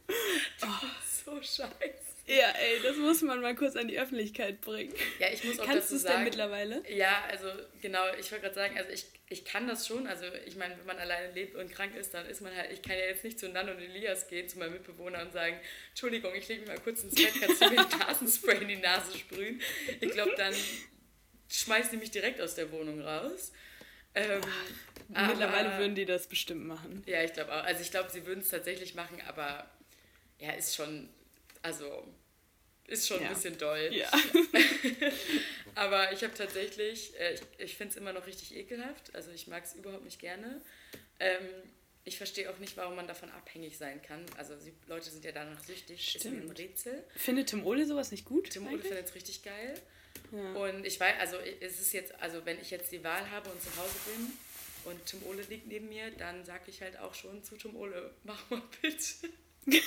So 1.24 1.34
scheiße. 1.42 2.07
Ja, 2.29 2.51
ey, 2.51 2.81
das 2.83 2.97
muss 2.97 3.22
man 3.22 3.41
mal 3.41 3.55
kurz 3.55 3.74
an 3.74 3.89
die 3.89 3.99
Öffentlichkeit 3.99 4.61
bringen. 4.61 4.93
Ja, 5.18 5.29
ich 5.33 5.43
muss 5.45 5.59
auch 5.59 5.64
Kannst 5.64 5.91
du 5.91 5.97
es 5.97 6.05
denn 6.05 6.24
mittlerweile? 6.24 6.83
Ja, 6.89 7.24
also 7.31 7.49
genau, 7.81 8.03
ich 8.20 8.31
wollte 8.31 8.43
gerade 8.43 8.55
sagen, 8.55 8.76
also 8.76 8.91
ich, 8.91 9.07
ich 9.31 9.45
kann 9.47 9.66
das 9.66 9.87
schon. 9.87 10.07
Also 10.07 10.26
ich 10.47 10.55
meine, 10.57 10.76
wenn 10.79 10.85
man 10.85 10.99
alleine 10.99 11.33
lebt 11.33 11.55
und 11.55 11.70
krank 11.72 11.97
ist, 11.97 12.12
dann 12.12 12.26
ist 12.26 12.43
man 12.43 12.55
halt, 12.55 12.70
ich 12.70 12.83
kann 12.83 12.99
ja 12.99 13.07
jetzt 13.07 13.24
nicht 13.24 13.39
zu 13.41 13.49
Nan 13.49 13.70
und 13.70 13.79
Elias 13.81 14.29
gehen, 14.29 14.47
zu 14.47 14.59
meinem 14.59 14.74
Mitbewohner 14.74 15.22
und 15.22 15.33
sagen, 15.33 15.59
Entschuldigung, 15.91 16.35
ich 16.35 16.47
lege 16.49 16.61
mich 16.61 16.68
mal 16.68 16.79
kurz 16.81 17.03
ins 17.03 17.14
Bett, 17.14 17.33
kannst 17.41 17.62
du 17.62 17.70
mir 17.70 17.81
ein 17.81 17.99
Nasenspray 17.99 18.59
in 18.61 18.68
die 18.68 18.76
Nase 18.76 19.16
sprühen? 19.18 19.61
Ich 20.01 20.11
glaube, 20.11 20.35
dann 20.37 20.55
schmeißt 21.49 21.93
die 21.93 21.97
mich 21.97 22.11
direkt 22.11 22.43
aus 22.43 22.55
der 22.55 22.70
Wohnung 22.72 23.01
raus. 23.01 23.53
Ähm, 24.14 24.41
Mittlerweile 25.09 25.70
aber- 25.70 25.79
würden 25.79 25.95
die 25.95 26.05
das 26.05 26.26
bestimmt 26.26 26.66
machen. 26.66 27.03
Ja, 27.07 27.22
ich 27.22 27.33
glaube 27.33 27.53
auch. 27.55 27.64
Also 27.64 27.81
ich 27.81 27.91
glaube, 27.91 28.11
sie 28.11 28.26
würden 28.26 28.41
es 28.41 28.51
tatsächlich 28.51 28.95
machen, 28.95 29.22
aber 29.26 29.70
ja, 30.39 30.53
ist 30.53 30.74
schon, 30.76 31.09
also 31.62 32.07
ist 32.89 33.07
schon 33.07 33.20
Ja. 33.22 33.28
ein 33.28 33.34
bisschen 33.34 33.57
doll. 33.59 33.91
Ja. 33.93 34.11
Aber 35.74 36.12
ich 36.12 36.22
habe 36.24 36.34
tatsächlich, 36.34 37.12
äh, 37.20 37.34
ich, 37.34 37.41
ich 37.59 37.76
finde 37.76 37.93
es 37.93 37.97
immer 37.97 38.12
noch 38.12 38.26
richtig 38.26 38.57
ekelhaft. 38.57 39.14
Also 39.14 39.30
ich 39.30 39.47
mag 39.47 39.64
es 39.64 39.74
überhaupt 39.74 40.05
nicht 40.05 40.18
gerne. 40.20 40.61
Ähm, 41.20 41.47
ich 42.05 42.16
verstehe 42.16 42.51
auch 42.51 42.59
nicht, 42.59 42.76
warum 42.76 42.97
man 42.97 43.07
davon 43.07 43.30
abhängig 43.30 43.76
sein 43.78 44.01
kann. 44.03 44.24
Also 44.36 44.55
Leute 44.86 45.11
sind 45.11 45.24
ja 45.24 45.32
danach 45.32 45.62
süchtig. 45.62 46.16
Ist 46.16 46.24
mir 46.24 46.30
ein 46.32 46.36
Stimmt. 46.43 46.59
Rätsel. 46.59 47.05
Findet 47.16 47.49
Tim 47.51 47.64
Ole 47.66 47.86
sowas 47.86 48.11
nicht 48.11 48.24
gut? 48.24 48.51
Tim 48.51 48.66
Ole 48.66 48.80
findet 48.80 49.07
es 49.07 49.14
richtig 49.14 49.43
geil. 49.43 49.80
Ja. 50.32 50.53
Und 50.55 50.84
ich 50.86 50.99
weiß, 50.99 51.14
also 51.20 51.36
es 51.61 51.80
ist 51.80 51.93
jetzt, 51.93 52.14
also 52.20 52.45
wenn 52.45 52.61
ich 52.61 52.70
jetzt 52.70 52.91
die 52.93 53.05
Wahl 53.05 53.30
habe 53.30 53.49
und 53.51 53.62
zu 53.62 53.68
Hause 53.76 53.95
bin 54.07 54.32
und 54.93 55.07
Tim 55.07 55.22
Ole 55.26 55.43
liegt 55.43 55.66
neben 55.68 55.89
mir, 55.91 56.11
dann 56.12 56.45
sage 56.45 56.64
ich 56.68 56.80
halt 56.82 56.99
auch 56.99 57.14
schon 57.14 57.43
zu 57.45 57.57
Tim 57.57 57.76
Ole, 57.76 58.11
mach 58.24 58.49
mal 58.51 58.62
bitte. 58.82 59.28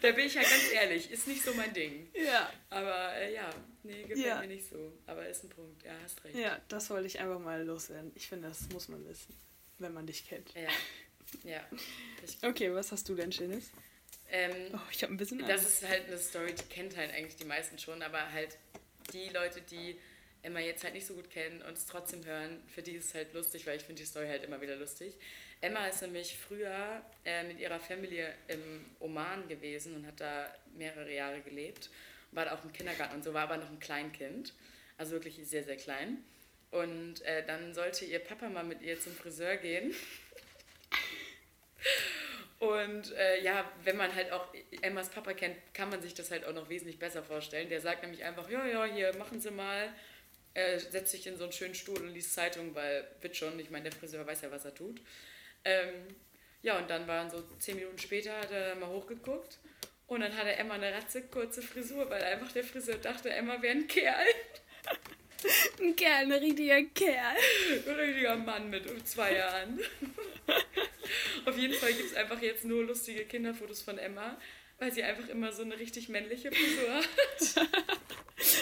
da 0.00 0.12
bin 0.12 0.26
ich 0.26 0.34
ja 0.34 0.42
ganz 0.42 0.70
ehrlich, 0.72 1.10
ist 1.10 1.26
nicht 1.28 1.42
so 1.42 1.52
mein 1.54 1.72
Ding. 1.72 2.08
ja. 2.14 2.50
Aber 2.70 3.14
äh, 3.14 3.34
ja, 3.34 3.50
nee, 3.82 4.02
gefällt 4.02 4.26
Ja. 4.26 4.40
mir 4.40 4.46
nicht 4.48 4.68
so. 4.68 4.92
Aber 5.06 5.26
ist 5.28 5.44
ein 5.44 5.50
Punkt, 5.50 5.82
ja, 5.84 5.92
hast 6.02 6.22
recht. 6.24 6.36
Ja, 6.36 6.60
das 6.68 6.90
wollte 6.90 7.06
ich 7.06 7.18
einfach 7.20 7.38
mal 7.38 7.62
loswerden. 7.64 8.12
Ich 8.14 8.28
finde, 8.28 8.48
das 8.48 8.68
muss 8.72 8.88
man 8.88 9.06
wissen, 9.08 9.34
wenn 9.78 9.92
man 9.92 10.06
dich 10.06 10.26
kennt. 10.28 10.52
Ja, 10.54 10.68
ja. 11.44 11.64
Okay, 12.42 12.72
was 12.74 12.92
hast 12.92 13.08
du 13.08 13.14
denn 13.14 13.32
Schönes? 13.32 13.70
ähm, 14.30 14.52
Oh, 14.74 14.78
ich 14.92 15.02
habe 15.02 15.12
ein 15.12 15.16
bisschen 15.16 15.38
Das 15.40 15.50
Angst. 15.62 15.82
ist 15.82 15.88
halt 15.88 16.06
eine 16.06 16.18
Story, 16.18 16.54
die 16.54 16.64
kennt 16.74 16.96
halt 16.96 17.12
eigentlich 17.12 17.36
die 17.36 17.44
meisten 17.44 17.78
schon, 17.78 18.02
aber 18.02 18.30
halt 18.32 18.56
die 19.12 19.28
Leute, 19.30 19.60
die 19.62 19.98
Emma 20.42 20.60
jetzt 20.60 20.84
halt 20.84 20.94
nicht 20.94 21.06
so 21.06 21.14
gut 21.14 21.28
kennen 21.30 21.60
und 21.62 21.74
es 21.76 21.84
trotzdem 21.86 22.24
hören, 22.24 22.62
für 22.72 22.80
die 22.82 22.92
ist 22.92 23.06
es 23.06 23.14
halt 23.14 23.34
lustig, 23.34 23.66
weil 23.66 23.76
ich 23.76 23.82
finde 23.82 24.00
die 24.00 24.06
Story 24.06 24.26
halt 24.28 24.42
immer 24.44 24.60
wieder 24.60 24.76
lustig. 24.76 25.14
Emma 25.60 25.86
ist 25.86 26.00
nämlich 26.00 26.38
früher 26.38 27.02
äh, 27.24 27.44
mit 27.44 27.60
ihrer 27.60 27.78
Familie 27.78 28.34
im 28.48 28.84
Oman 28.98 29.46
gewesen 29.46 29.94
und 29.94 30.06
hat 30.06 30.18
da 30.20 30.54
mehrere 30.76 31.12
Jahre 31.12 31.40
gelebt, 31.40 31.90
war 32.32 32.46
da 32.46 32.54
auch 32.54 32.64
im 32.64 32.72
Kindergarten 32.72 33.16
und 33.16 33.24
so, 33.24 33.34
war 33.34 33.42
aber 33.42 33.58
noch 33.58 33.68
ein 33.68 33.78
Kleinkind, 33.78 34.54
also 34.96 35.12
wirklich 35.12 35.36
sehr, 35.44 35.64
sehr 35.64 35.76
klein. 35.76 36.24
Und 36.70 37.22
äh, 37.22 37.44
dann 37.44 37.74
sollte 37.74 38.04
ihr 38.04 38.20
Papa 38.20 38.48
mal 38.48 38.64
mit 38.64 38.80
ihr 38.82 38.98
zum 39.00 39.12
Friseur 39.12 39.56
gehen. 39.56 39.92
Und 42.60 43.12
äh, 43.16 43.42
ja, 43.42 43.64
wenn 43.84 43.96
man 43.96 44.14
halt 44.14 44.30
auch 44.32 44.46
Emmas 44.82 45.08
Papa 45.08 45.32
kennt, 45.32 45.56
kann 45.72 45.88
man 45.88 46.02
sich 46.02 46.12
das 46.12 46.30
halt 46.30 46.44
auch 46.44 46.52
noch 46.52 46.68
wesentlich 46.68 46.98
besser 46.98 47.22
vorstellen. 47.22 47.70
Der 47.70 47.80
sagt 47.80 48.02
nämlich 48.02 48.22
einfach, 48.22 48.50
ja, 48.50 48.66
ja, 48.66 48.84
hier, 48.84 49.16
machen 49.16 49.40
Sie 49.40 49.50
mal, 49.50 49.88
äh, 50.52 50.78
setzt 50.78 51.12
sich 51.12 51.26
in 51.26 51.38
so 51.38 51.44
einen 51.44 51.54
schönen 51.54 51.74
Stuhl 51.74 51.98
und 51.98 52.12
liest 52.12 52.34
Zeitung, 52.34 52.74
weil 52.74 53.08
wird 53.22 53.34
schon, 53.34 53.58
ich 53.58 53.70
meine, 53.70 53.88
der 53.88 53.98
Friseur 53.98 54.26
weiß 54.26 54.42
ja, 54.42 54.50
was 54.50 54.66
er 54.66 54.74
tut. 54.74 55.00
Ähm, 55.64 56.06
ja, 56.62 56.78
und 56.78 56.90
dann 56.90 57.06
waren 57.06 57.30
so 57.30 57.42
zehn 57.58 57.76
Minuten 57.76 57.98
später, 57.98 58.36
hat 58.38 58.50
er 58.50 58.74
mal 58.74 58.88
hochgeguckt 58.88 59.58
und 60.06 60.20
dann 60.20 60.36
hatte 60.36 60.56
Emma 60.56 60.74
eine 60.74 60.92
ratze 60.92 61.22
kurze 61.22 61.62
Frisur, 61.62 62.10
weil 62.10 62.22
einfach 62.22 62.52
der 62.52 62.64
Friseur 62.64 62.96
dachte, 62.96 63.30
Emma 63.30 63.62
wäre 63.62 63.76
ein 63.76 63.86
Kerl. 63.86 64.26
Ein 65.80 65.96
Kerl, 65.96 66.24
ein 66.26 66.32
richtiger 66.32 66.82
Kerl. 66.94 67.36
Ein 67.88 67.94
richtiger 67.94 68.36
Mann 68.36 68.68
mit 68.68 69.08
zwei 69.08 69.36
Jahren. 69.36 69.80
Auf 71.46 71.56
jeden 71.56 71.72
Fall 71.72 71.94
gibt 71.94 72.10
es 72.10 72.14
einfach 72.14 72.42
jetzt 72.42 72.66
nur 72.66 72.84
lustige 72.84 73.24
Kinderfotos 73.24 73.80
von 73.80 73.96
Emma, 73.96 74.36
weil 74.78 74.92
sie 74.92 75.02
einfach 75.02 75.30
immer 75.30 75.50
so 75.50 75.62
eine 75.62 75.78
richtig 75.78 76.10
männliche 76.10 76.52
Frisur 76.52 76.94
hat. 76.94 77.68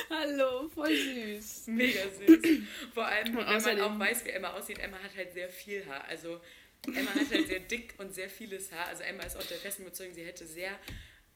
Hallo, 0.09 0.69
voll 0.69 0.95
süß. 0.95 1.67
Mega 1.67 2.03
süß. 2.11 2.61
Vor 2.95 3.07
allem, 3.07 3.37
wenn 3.37 3.63
man 3.63 3.81
auch 3.81 3.99
weiß, 3.99 4.25
wie 4.25 4.31
Emma 4.31 4.53
aussieht. 4.53 4.79
Emma 4.79 4.99
hat 5.03 5.17
halt 5.17 5.33
sehr 5.33 5.49
viel 5.49 5.85
Haar. 5.87 6.05
Also 6.05 6.41
Emma 6.87 7.11
hat 7.11 7.31
halt 7.31 7.49
sehr 7.49 7.61
dick 7.61 7.95
und 7.99 8.15
sehr 8.15 8.31
vieles 8.31 8.73
Haar. 8.73 8.87
Also 8.89 9.03
Emma 9.03 9.23
ist 9.25 9.37
auch 9.37 9.43
der 9.45 9.59
festen 9.59 9.83
Überzeugung, 9.83 10.15
sie 10.15 10.25
hätte 10.25 10.47
sehr 10.47 10.79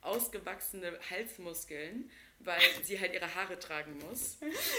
ausgewachsene 0.01 0.99
Halsmuskeln, 1.11 2.11
weil 2.40 2.61
sie 2.82 2.99
halt 2.99 3.14
ihre 3.14 3.34
Haare 3.34 3.59
tragen 3.59 3.97
muss. 4.09 4.38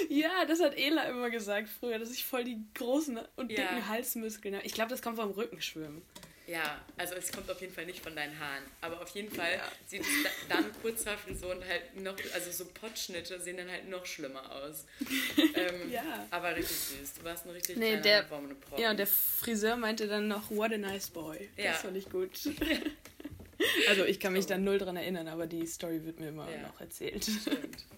Ja, 0.09 0.45
das 0.45 0.59
hat 0.61 0.78
Ela 0.78 1.03
immer 1.09 1.30
gesagt 1.30 1.70
früher, 1.70 1.97
dass 1.99 2.11
ich 2.11 2.26
voll 2.26 2.43
die 2.43 2.57
großen 2.74 3.20
und 3.38 3.51
Ja. 3.51 3.61
dicken 3.61 3.88
Halsmuskeln 3.88 4.55
habe. 4.55 4.66
Ich 4.66 4.74
glaube, 4.74 4.89
das 4.89 5.01
kommt 5.01 5.18
vom 5.18 5.32
Rückenschwimmen. 5.32 6.01
Ja, 6.54 6.80
also 6.97 7.16
es 7.16 7.32
kommt 7.32 7.49
auf 7.49 7.60
jeden 7.62 7.74
Fall 7.74 7.86
nicht 7.88 8.04
von 8.04 8.16
deinen 8.16 8.38
Haaren. 8.39 8.64
Aber 8.82 9.01
auf 9.01 9.10
jeden 9.10 9.34
Fall 9.34 9.54
Ja. 9.54 9.72
sieht 9.88 10.01
es 10.01 10.08
da- 10.47 10.56
dann 10.56 10.66
Kurzhaarfrisuren 10.82 11.64
halt 11.68 11.95
noch, 11.99 12.16
also 12.34 12.51
so 12.51 12.66
Pottschnitte 12.66 13.39
sehen 13.39 13.58
dann 13.58 13.70
halt 13.72 13.89
noch 13.89 14.06
schlimmer 14.06 14.51
aus. 14.51 14.86
ähm, 15.56 15.91
Ja. 15.91 16.28
Aber 16.30 16.56
richtig 16.56 16.78
süß. 16.78 17.14
Du 17.16 17.24
warst 17.24 17.45
ein 17.45 17.51
richtig 17.51 17.78
Nee, 17.78 17.97
kleiner 17.99 18.01
der-. 18.04 18.26
Ja, 18.78 18.91
und 18.91 18.97
der 18.97 19.08
Friseur 19.08 19.78
meinte 19.78 20.08
dann 20.08 20.28
noch, 20.28 20.51
what 20.51 20.72
a 20.72 20.78
nice 20.78 21.10
boy. 21.10 21.49
Ja. 21.58 21.72
Das 21.72 21.82
fand 21.82 21.97
ich 21.97 22.08
gut. 22.10 22.32
also 23.89 24.05
ich 24.05 24.20
kann 24.20 24.34
mich 24.34 24.45
da 24.45 24.57
null 24.57 24.78
dran 24.78 24.95
erinnern, 24.97 25.28
aber 25.28 25.47
die 25.47 25.66
Story 25.68 26.03
wird 26.05 26.20
mir 26.20 26.30
immer 26.30 26.49
Ja. 26.49 26.61
noch 26.64 26.80
erzählt. 26.82 27.24
Stimmt. 27.24 27.86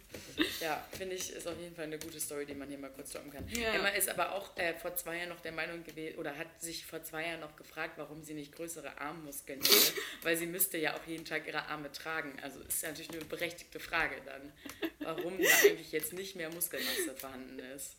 Ja, 0.61 0.85
finde 0.97 1.15
ich, 1.15 1.33
ist 1.33 1.45
auf 1.45 1.59
jeden 1.59 1.75
Fall 1.75 1.85
eine 1.85 1.99
gute 1.99 2.19
Story, 2.21 2.45
die 2.45 2.53
man 2.55 2.69
hier 2.69 2.77
mal 2.77 2.89
kurz 2.89 3.11
droppen 3.11 3.31
kann. 3.31 3.45
Ja. 3.49 3.73
Emma 3.73 3.89
ist 3.89 4.07
aber 4.09 4.33
auch 4.33 4.55
äh, 4.57 4.73
vor 4.73 4.95
zwei 4.95 5.17
Jahren 5.17 5.29
noch 5.29 5.41
der 5.41 5.51
Meinung 5.51 5.83
gewesen, 5.83 6.17
oder 6.17 6.37
hat 6.37 6.61
sich 6.61 6.85
vor 6.85 7.03
zwei 7.03 7.27
Jahren 7.27 7.41
noch 7.41 7.55
gefragt, 7.57 7.93
warum 7.97 8.23
sie 8.23 8.33
nicht 8.33 8.53
größere 8.53 8.97
Armmuskeln 8.99 9.59
hätte, 9.59 9.93
weil 10.23 10.37
sie 10.37 10.45
müsste 10.45 10.77
ja 10.77 10.95
auch 10.95 11.05
jeden 11.05 11.25
Tag 11.25 11.45
ihre 11.47 11.65
Arme 11.67 11.91
tragen. 11.91 12.33
Also 12.41 12.59
ist 12.61 12.81
ja 12.81 12.89
natürlich 12.89 13.11
eine 13.11 13.25
berechtigte 13.25 13.79
Frage 13.81 14.15
dann, 14.25 14.53
warum 14.99 15.37
da 15.37 15.49
eigentlich 15.65 15.91
jetzt 15.91 16.13
nicht 16.13 16.37
mehr 16.37 16.49
Muskelmasse 16.49 17.13
vorhanden 17.17 17.59
ist. 17.75 17.97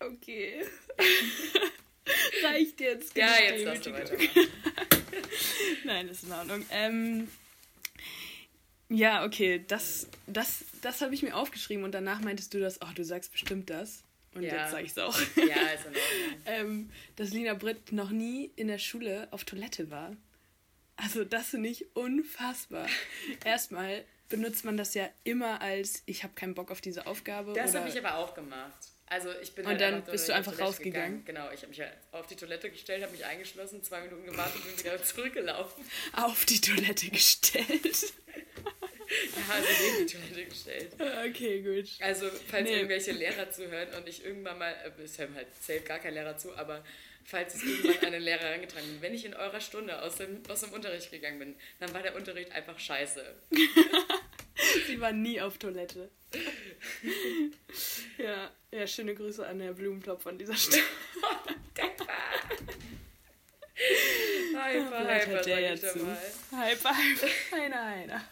Okay. 0.00 0.64
Reicht 2.42 2.80
jetzt. 2.80 3.16
Ja, 3.16 3.34
jetzt 3.38 3.66
darfst 3.66 3.86
du 3.86 3.92
weitermachen. 3.92 4.28
Nein, 5.84 6.08
ist 6.08 6.24
in 6.24 6.32
Ordnung. 6.32 6.64
Ähm, 6.70 7.28
ja, 8.88 9.24
okay, 9.24 9.64
das, 9.68 10.08
das, 10.26 10.64
das 10.82 11.00
habe 11.00 11.14
ich 11.14 11.22
mir 11.22 11.36
aufgeschrieben 11.36 11.84
und 11.84 11.92
danach 11.92 12.20
meintest 12.20 12.52
du 12.54 12.60
das, 12.60 12.80
oh, 12.82 12.88
du 12.94 13.04
sagst 13.04 13.30
bestimmt 13.32 13.70
das. 13.70 14.02
Und 14.34 14.42
Ja. 14.42 14.62
jetzt 14.62 14.70
sage 14.72 14.84
ich 14.84 14.90
es 14.92 14.98
auch. 14.98 15.18
Ja, 15.36 15.66
ist 15.68 15.86
in 15.86 15.94
Ordnung. 15.94 16.42
ähm, 16.46 16.90
dass 17.16 17.30
Lina 17.30 17.54
Britt 17.54 17.92
noch 17.92 18.10
nie 18.10 18.50
in 18.56 18.68
der 18.68 18.78
Schule 18.78 19.28
auf 19.30 19.44
Toilette 19.44 19.90
war. 19.90 20.16
Also 20.96 21.24
das 21.24 21.48
finde 21.48 21.68
ich 21.68 21.96
unfassbar. 21.96 22.86
Erstmal 23.44 24.04
benutzt 24.28 24.64
man 24.64 24.76
das 24.76 24.94
ja 24.94 25.08
immer 25.24 25.60
als, 25.60 26.02
ich 26.06 26.22
habe 26.22 26.34
keinen 26.34 26.54
Bock 26.54 26.70
auf 26.70 26.80
diese 26.80 27.06
Aufgabe. 27.06 27.52
Das 27.54 27.74
habe 27.74 27.88
ich 27.88 27.98
aber 27.98 28.16
auch 28.18 28.34
gemacht. 28.34 28.89
Also 29.10 29.28
ich 29.42 29.52
bin 29.52 29.64
Und 29.66 29.72
halt 29.72 29.80
dann 29.80 30.04
bist 30.04 30.28
du 30.28 30.32
einfach 30.34 30.56
rausgegangen? 30.58 31.24
gegangen. 31.24 31.24
Genau, 31.26 31.50
ich 31.52 31.58
habe 31.62 31.68
mich 31.68 31.80
halt 31.80 31.92
auf 32.12 32.26
die 32.28 32.36
Toilette 32.36 32.70
gestellt, 32.70 33.02
habe 33.02 33.10
mich 33.12 33.24
eingeschlossen, 33.26 33.82
zwei 33.82 34.00
Minuten 34.02 34.24
gewartet 34.24 34.54
und 34.64 34.76
bin 34.76 34.84
wieder 34.84 35.02
zurückgelaufen. 35.02 35.84
auf 36.14 36.44
die 36.46 36.60
Toilette 36.60 37.10
gestellt. 37.10 37.66
Ja, 39.34 39.54
also 39.56 39.68
neben 39.82 40.06
die 40.06 40.12
Toilette 40.14 40.44
gestellt. 40.44 40.92
okay, 41.28 41.62
gut. 41.62 41.88
Also, 42.00 42.30
falls 42.48 42.62
Nee. 42.68 42.76
irgendwelche 42.76 43.10
Lehrer 43.10 43.50
zuhören 43.50 43.88
und 43.94 44.08
ich 44.08 44.24
irgendwann 44.24 44.56
mal, 44.56 44.70
äh, 44.72 45.02
es 45.02 45.18
hören 45.18 45.34
halt 45.34 45.48
zählt 45.60 45.84
gar 45.84 45.98
kein 45.98 46.14
Lehrer 46.14 46.36
zu, 46.38 46.56
aber 46.56 46.84
falls 47.24 47.56
es 47.56 47.64
irgendwann 47.64 47.98
einen 48.14 48.22
Lehrer 48.22 48.42
herangetragen 48.44 48.88
wird, 48.88 49.02
wenn 49.02 49.12
ich 49.12 49.24
in 49.24 49.34
eurer 49.34 49.60
Stunde 49.60 50.00
aus 50.00 50.14
dem, 50.18 50.40
aus 50.48 50.60
dem 50.60 50.70
Unterricht 50.72 51.10
gegangen 51.10 51.40
bin, 51.40 51.56
dann 51.80 51.92
war 51.92 52.02
der 52.02 52.14
Unterricht 52.14 52.52
einfach 52.52 52.78
scheiße. 52.78 53.34
Sie 54.86 55.00
war 55.00 55.12
nie 55.12 55.40
auf 55.40 55.58
Toilette. 55.58 56.10
ja, 58.18 58.50
ja, 58.70 58.86
schöne 58.86 59.14
Grüße 59.14 59.46
an 59.46 59.60
Herr 59.60 59.72
Blumentopf 59.72 60.26
an 60.26 60.38
dieser 60.38 60.54
Stelle. 60.54 60.82
Hyper, 64.52 65.00
hyper, 65.08 65.42
der 65.42 65.60
ja 65.60 65.76
zu. 65.76 66.00
Hyper, 66.00 66.94
hyper, 66.94 67.56
einer, 67.56 67.82
einer. 67.82 68.24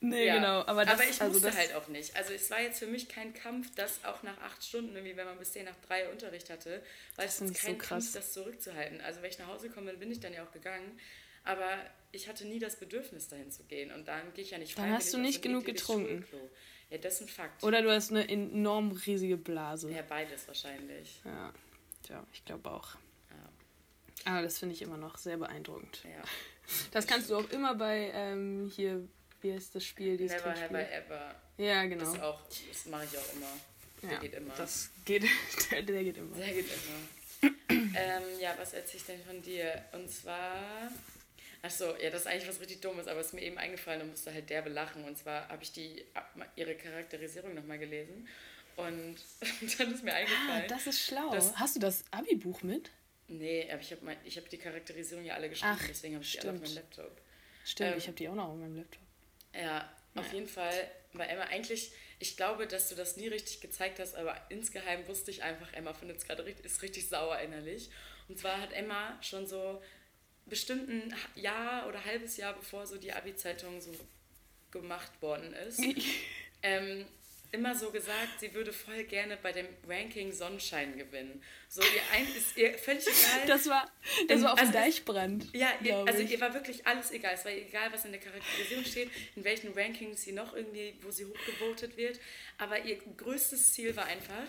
nee, 0.00 0.26
Ja. 0.26 0.34
genau. 0.36 0.60
Aber, 0.66 0.84
das, 0.84 1.00
ich 1.00 1.20
also 1.20 1.32
musste 1.32 1.46
das, 1.48 1.56
halt 1.56 1.74
auch 1.74 1.88
nicht. 1.88 2.14
Also 2.16 2.32
es 2.34 2.50
war 2.50 2.60
jetzt 2.60 2.78
für 2.80 2.86
mich 2.86 3.08
kein 3.08 3.32
Kampf, 3.32 3.74
das 3.76 4.04
auch 4.04 4.22
nach 4.22 4.38
acht 4.42 4.62
Stunden, 4.62 4.94
irgendwie 4.94 5.16
wenn 5.16 5.26
man 5.26 5.38
bis 5.38 5.52
zehn 5.52 5.64
nach 5.64 5.76
drei 5.86 6.08
Unterricht 6.10 6.50
hatte, 6.50 6.82
war 7.16 7.24
es 7.24 7.38
kein 7.38 7.48
so 7.48 7.54
Kampf, 7.54 7.78
krass. 7.78 8.12
das 8.12 8.32
zurückzuhalten. 8.32 9.00
Also 9.00 9.22
wenn 9.22 9.30
ich 9.30 9.38
nach 9.38 9.48
Hause 9.48 9.70
bin, 9.70 9.98
bin 9.98 10.10
ich 10.12 10.20
dann 10.20 10.34
ja 10.34 10.44
auch 10.44 10.52
gegangen. 10.52 11.00
Aber 11.44 11.78
ich 12.12 12.28
hatte 12.28 12.46
nie 12.46 12.58
das 12.58 12.76
Bedürfnis, 12.76 13.28
dahin 13.28 13.50
zu 13.50 13.64
gehen. 13.64 13.90
Und 13.92 14.08
dann 14.08 14.32
gehe 14.34 14.44
ich 14.44 14.50
ja 14.50 14.58
nicht 14.58 14.76
Dann 14.78 14.90
hast 14.92 15.12
du 15.12 15.18
nicht 15.18 15.42
genug 15.42 15.64
getrunken. 15.64 16.24
Schulklo. 16.28 16.50
Ja, 16.90 16.98
das 16.98 17.14
ist 17.14 17.20
ein 17.22 17.28
Fakt. 17.28 17.62
Oder 17.62 17.82
du 17.82 17.90
hast 17.90 18.10
eine 18.10 18.28
enorm 18.28 18.90
riesige 18.92 19.36
Blase. 19.36 19.90
Ja, 19.90 20.02
beides 20.02 20.46
wahrscheinlich. 20.48 21.20
Ja, 21.24 21.52
tja, 22.02 22.26
ich 22.32 22.44
glaube 22.44 22.68
auch. 22.70 22.96
Ja. 23.30 24.32
Aber 24.32 24.42
das 24.42 24.58
finde 24.58 24.74
ich 24.74 24.82
immer 24.82 24.96
noch 24.96 25.16
sehr 25.18 25.36
beeindruckend. 25.36 26.02
ja. 26.04 26.22
Das 26.92 27.06
kannst 27.06 27.30
du 27.30 27.36
auch 27.36 27.50
immer 27.50 27.74
bei 27.74 28.10
ähm, 28.14 28.70
hier, 28.74 29.06
wie 29.40 29.52
heißt 29.52 29.74
das 29.74 29.84
Spiel, 29.84 30.16
dieses 30.16 30.36
Never 30.36 30.50
have 30.54 30.72
I 30.74 30.94
ever. 30.94 31.34
Ja, 31.58 31.84
genau. 31.84 32.04
Das, 32.04 32.20
auch- 32.20 32.40
das 32.68 32.86
mache 32.86 33.04
ich 33.10 33.18
auch 33.18 33.32
immer. 33.34 33.46
Der 34.02 34.12
ja, 34.12 34.18
geht 34.18 34.34
immer. 34.34 34.54
Das 34.54 34.90
geht, 35.04 35.24
der, 35.70 35.82
der 35.82 36.04
geht 36.04 36.16
immer. 36.16 36.36
Der 36.36 36.52
geht 36.54 36.66
immer. 36.66 37.52
ähm, 37.70 38.22
ja, 38.40 38.54
was 38.58 38.72
erzähle 38.72 38.98
ich 38.98 39.04
denn 39.06 39.24
von 39.24 39.42
dir? 39.42 39.84
Und 39.92 40.10
zwar. 40.10 40.90
Achso, 41.62 41.94
ja, 41.96 42.08
das 42.10 42.22
ist 42.22 42.26
eigentlich 42.26 42.48
was 42.48 42.60
richtig 42.60 42.80
Dummes, 42.80 43.06
aber 43.06 43.20
es 43.20 43.28
ist 43.28 43.32
mir 43.34 43.42
eben 43.42 43.58
eingefallen 43.58 44.00
und 44.02 44.10
musste 44.10 44.32
halt 44.32 44.48
derbe 44.48 44.70
lachen. 44.70 45.04
Und 45.04 45.18
zwar 45.18 45.48
habe 45.48 45.62
ich 45.62 45.72
die, 45.72 46.04
ihre 46.56 46.74
Charakterisierung 46.74 47.54
nochmal 47.54 47.78
gelesen. 47.78 48.26
Und 48.76 49.16
dann 49.78 49.92
ist 49.94 50.02
mir 50.02 50.12
Ah, 50.12 50.16
eingefallen. 50.16 50.68
das 50.68 50.86
ist 50.86 51.00
schlau. 51.00 51.32
Hast 51.34 51.76
du 51.76 51.80
das 51.80 52.04
Abi-Buch 52.12 52.62
mit? 52.62 52.90
nee, 53.28 53.70
aber 53.70 53.80
ich 53.80 53.92
habe 53.92 54.10
hab 54.10 54.48
die 54.48 54.58
Charakterisierung 54.58 55.24
ja 55.24 55.34
alle 55.34 55.48
geschrieben, 55.48 55.76
Ach, 55.80 55.86
deswegen 55.86 56.14
habe 56.14 56.24
ich 56.24 56.32
die 56.32 56.40
alle 56.40 56.50
auf 56.50 56.56
stimmt. 56.56 56.68
meinem 56.74 56.82
Laptop. 56.82 57.20
Stimmt, 57.64 57.92
Ähm, 57.92 57.98
ich 57.98 58.06
habe 58.06 58.16
die 58.16 58.28
auch 58.28 58.34
noch 58.34 58.48
auf 58.48 58.56
meinem 58.56 58.76
Laptop. 58.76 59.02
Ja, 59.54 59.92
auf 60.16 60.26
Ja. 60.28 60.32
jeden 60.34 60.48
Fall 60.48 60.90
war 61.12 61.28
Emma 61.28 61.42
eigentlich, 61.44 61.92
ich 62.18 62.36
glaube, 62.36 62.66
dass 62.66 62.88
du 62.88 62.94
das 62.96 63.16
nie 63.16 63.28
richtig 63.28 63.60
gezeigt 63.60 63.98
hast, 64.00 64.14
aber 64.16 64.36
insgeheim 64.48 65.06
wusste 65.06 65.30
ich 65.30 65.42
einfach, 65.44 65.72
Emma 65.74 65.92
findet 65.94 66.16
es 66.18 66.24
gerade 66.26 66.44
richtig, 66.44 66.64
ist 66.64 66.82
richtig 66.82 67.08
sauer 67.08 67.38
innerlich. 67.38 67.90
Und 68.28 68.38
zwar 68.38 68.60
hat 68.60 68.72
Emma 68.72 69.16
schon 69.22 69.46
so 69.46 69.80
bestimmt 70.50 70.88
ein 70.88 71.14
Jahr 71.36 71.86
oder 71.88 72.04
halbes 72.04 72.36
Jahr, 72.36 72.52
bevor 72.54 72.86
so 72.86 72.98
die 72.98 73.12
Abi-Zeitung 73.12 73.80
so 73.80 73.92
gemacht 74.70 75.10
worden 75.22 75.52
ist, 75.54 75.80
ähm, 76.62 77.06
immer 77.52 77.74
so 77.74 77.90
gesagt, 77.90 78.38
sie 78.38 78.54
würde 78.54 78.72
voll 78.72 79.02
gerne 79.04 79.36
bei 79.36 79.50
dem 79.50 79.66
Ranking 79.88 80.30
Sonnenschein 80.32 80.96
gewinnen. 80.96 81.42
So, 81.68 81.82
ihr 81.82 82.02
ein, 82.12 82.24
ist 82.36 82.56
ihr 82.56 82.78
völlig 82.78 83.04
egal. 83.06 83.46
Das 83.48 83.66
war, 83.68 83.90
das 84.28 84.38
Ähm, 84.38 84.44
war 84.44 84.52
auf 84.52 84.60
also 84.60 84.70
dem 84.72 84.78
es- 84.78 84.84
Deichbrand. 84.86 85.46
Ja, 85.52 85.72
ihr, 85.82 85.96
also 86.06 86.22
ihr 86.22 86.40
war 86.40 86.54
wirklich 86.54 86.86
alles 86.86 87.10
egal. 87.10 87.34
Es 87.34 87.44
war 87.44 87.50
egal, 87.52 87.92
was 87.92 88.04
in 88.04 88.12
der 88.12 88.20
Charakterisierung 88.20 88.84
steht, 88.84 89.10
in 89.34 89.42
welchen 89.42 89.72
Rankings 89.72 90.22
sie 90.22 90.30
noch 90.32 90.54
irgendwie, 90.54 90.94
wo 91.02 91.10
sie 91.10 91.24
hochgevotet 91.26 91.96
wird. 91.96 92.20
Aber 92.58 92.84
ihr 92.84 92.96
größtes 93.16 93.72
Ziel 93.72 93.96
war 93.96 94.04
einfach, 94.04 94.46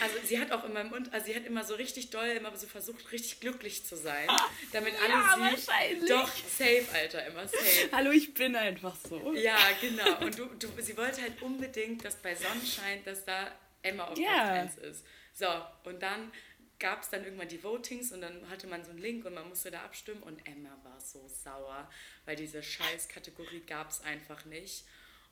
also 0.00 0.16
sie 0.24 0.38
hat 0.38 0.52
auch 0.52 0.64
immer 0.64 0.80
im 0.80 0.90
Mund, 0.90 1.12
also 1.12 1.26
sie 1.26 1.34
hat 1.34 1.44
immer 1.46 1.64
so 1.64 1.74
richtig 1.74 2.10
doll, 2.10 2.26
immer 2.26 2.54
so 2.56 2.66
versucht, 2.66 3.12
richtig 3.12 3.40
glücklich 3.40 3.84
zu 3.84 3.96
sein, 3.96 4.28
damit 4.72 4.94
alle 5.00 5.10
Ja, 5.10 5.56
sie 5.56 6.06
doch 6.08 6.28
safe, 6.28 6.86
Alter, 6.92 7.26
immer 7.26 7.46
safe. 7.46 7.88
Hallo, 7.92 8.10
ich 8.10 8.34
bin 8.34 8.56
einfach 8.56 8.96
so. 8.96 9.32
Ja, 9.34 9.58
genau. 9.80 10.18
Und 10.20 10.38
du, 10.38 10.46
du, 10.46 10.68
sie 10.80 10.96
wollte 10.96 11.22
halt 11.22 11.40
unbedingt, 11.42 12.04
dass 12.04 12.16
bei 12.16 12.34
Sonnenschein, 12.34 13.04
dass 13.04 13.24
da 13.24 13.50
Emma 13.82 14.04
auf 14.04 14.18
Ja. 14.18 14.52
Platz 14.52 14.78
1 14.78 14.78
ist. 14.78 15.04
So, 15.32 15.46
und 15.84 16.02
dann 16.02 16.32
gab 16.78 17.02
es 17.02 17.10
dann 17.10 17.24
irgendwann 17.24 17.48
die 17.48 17.62
Votings 17.62 18.12
und 18.12 18.20
dann 18.20 18.48
hatte 18.50 18.66
man 18.66 18.84
so 18.84 18.90
einen 18.90 18.98
Link 18.98 19.24
und 19.24 19.34
man 19.34 19.48
musste 19.48 19.70
da 19.70 19.82
abstimmen 19.84 20.22
und 20.22 20.44
Emma 20.46 20.76
war 20.82 21.00
so 21.00 21.26
sauer, 21.28 21.88
weil 22.24 22.36
diese 22.36 22.62
scheiß 22.62 23.08
Kategorie 23.08 23.60
gab 23.60 23.90
es 23.90 24.02
einfach 24.02 24.44
nicht. 24.44 24.84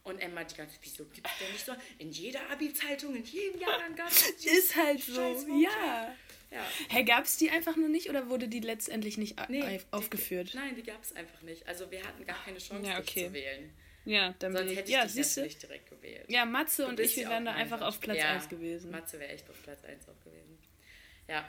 Und 0.04 0.18
Emma 0.18 0.42
die 0.42 0.56
ganze 0.56 0.74
Zeit, 0.74 0.80
wieso 0.82 1.04
gibt 1.06 1.26
es 1.28 1.38
denn 1.38 1.52
nicht 1.52 1.64
so? 1.64 1.72
In 1.98 2.10
jeder 2.10 2.40
Abi-Zeitung, 2.50 3.14
in 3.14 3.24
jedem 3.24 3.60
Jahrgang 3.60 3.94
gab 3.94 4.08
es 4.10 4.22
Ist 4.44 4.74
halt 4.76 5.00
so, 5.00 5.20
ja. 5.60 6.14
Ja. 6.50 6.66
Hä, 6.90 7.04
gab 7.04 7.24
es 7.24 7.36
die 7.38 7.50
einfach 7.50 7.76
nur 7.76 7.88
nicht 7.88 8.10
oder 8.10 8.28
wurde 8.28 8.46
die 8.48 8.60
letztendlich 8.60 9.16
nicht 9.16 9.36
Nee, 9.48 9.62
auf- 9.76 9.86
aufgeführt? 9.92 10.52
Die, 10.52 10.56
nein, 10.56 10.74
die 10.74 10.82
gab 10.82 11.02
es 11.02 11.14
einfach 11.14 11.40
nicht. 11.42 11.66
Also 11.66 11.90
wir 11.90 12.02
hatten 12.04 12.26
gar 12.26 12.42
keine 12.44 12.58
Chance, 12.58 12.90
Ja, 12.90 12.98
okay. 12.98 13.28
zu 13.28 13.32
wählen. 13.32 13.72
Ja, 14.04 14.34
dann 14.40 14.52
Sonst 14.52 14.70
hätte 14.74 14.82
ich 14.88 14.94
Ja, 14.94 15.06
dich 15.06 15.14
natürlich 15.14 15.58
direkt 15.58 15.88
gewählt. 15.88 16.24
Ja, 16.28 16.44
Matze 16.44 16.86
und 16.88 16.96
bist 16.96 17.12
ich, 17.16 17.22
wir 17.22 17.30
wären 17.30 17.44
da 17.44 17.52
einfach 17.52 17.80
auf 17.80 18.00
Platz 18.00 18.18
ja, 18.18 18.32
1 18.34 18.48
gewesen. 18.48 18.90
Matze 18.90 19.18
wäre 19.20 19.30
echt 19.30 19.48
auf 19.48 19.62
Platz 19.62 19.84
1 19.84 20.08
auch 20.08 20.20
gewesen. 20.24 20.58
Ja, 21.28 21.48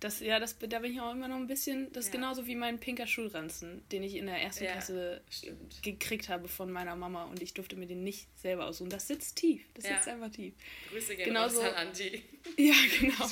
Das, 0.00 0.20
ja, 0.20 0.40
das, 0.40 0.58
da 0.58 0.78
bin 0.80 0.92
ich 0.92 1.00
auch 1.00 1.12
immer 1.12 1.28
noch 1.28 1.36
ein 1.36 1.46
bisschen. 1.46 1.92
Das 1.92 2.06
ist 2.06 2.14
Ja. 2.14 2.20
genauso 2.20 2.46
wie 2.46 2.56
mein 2.56 2.78
pinker 2.80 3.06
Schulranzen, 3.06 3.86
den 3.90 4.02
ich 4.02 4.16
in 4.16 4.26
der 4.26 4.40
ersten 4.42 4.64
Ja, 4.64 4.72
Klasse 4.72 5.22
stimmt. 5.30 5.82
gekriegt 5.82 6.28
habe 6.28 6.48
von 6.48 6.72
meiner 6.72 6.96
Mama 6.96 7.24
und 7.24 7.40
ich 7.42 7.54
durfte 7.54 7.76
mir 7.76 7.86
den 7.86 8.02
nicht 8.02 8.26
selber 8.38 8.66
aussuchen. 8.66 8.90
Das 8.90 9.06
sitzt 9.06 9.36
tief. 9.36 9.62
Das 9.74 9.84
Ja. 9.84 9.94
sitzt 9.96 10.08
einfach 10.08 10.30
tief. 10.30 10.54
Grüße 10.90 11.14
gehen 11.16 11.26
Genauso- 11.26 11.60
an 11.62 11.74
Andi. 11.88 12.22
Ja, 12.56 12.74
genau. 13.00 13.30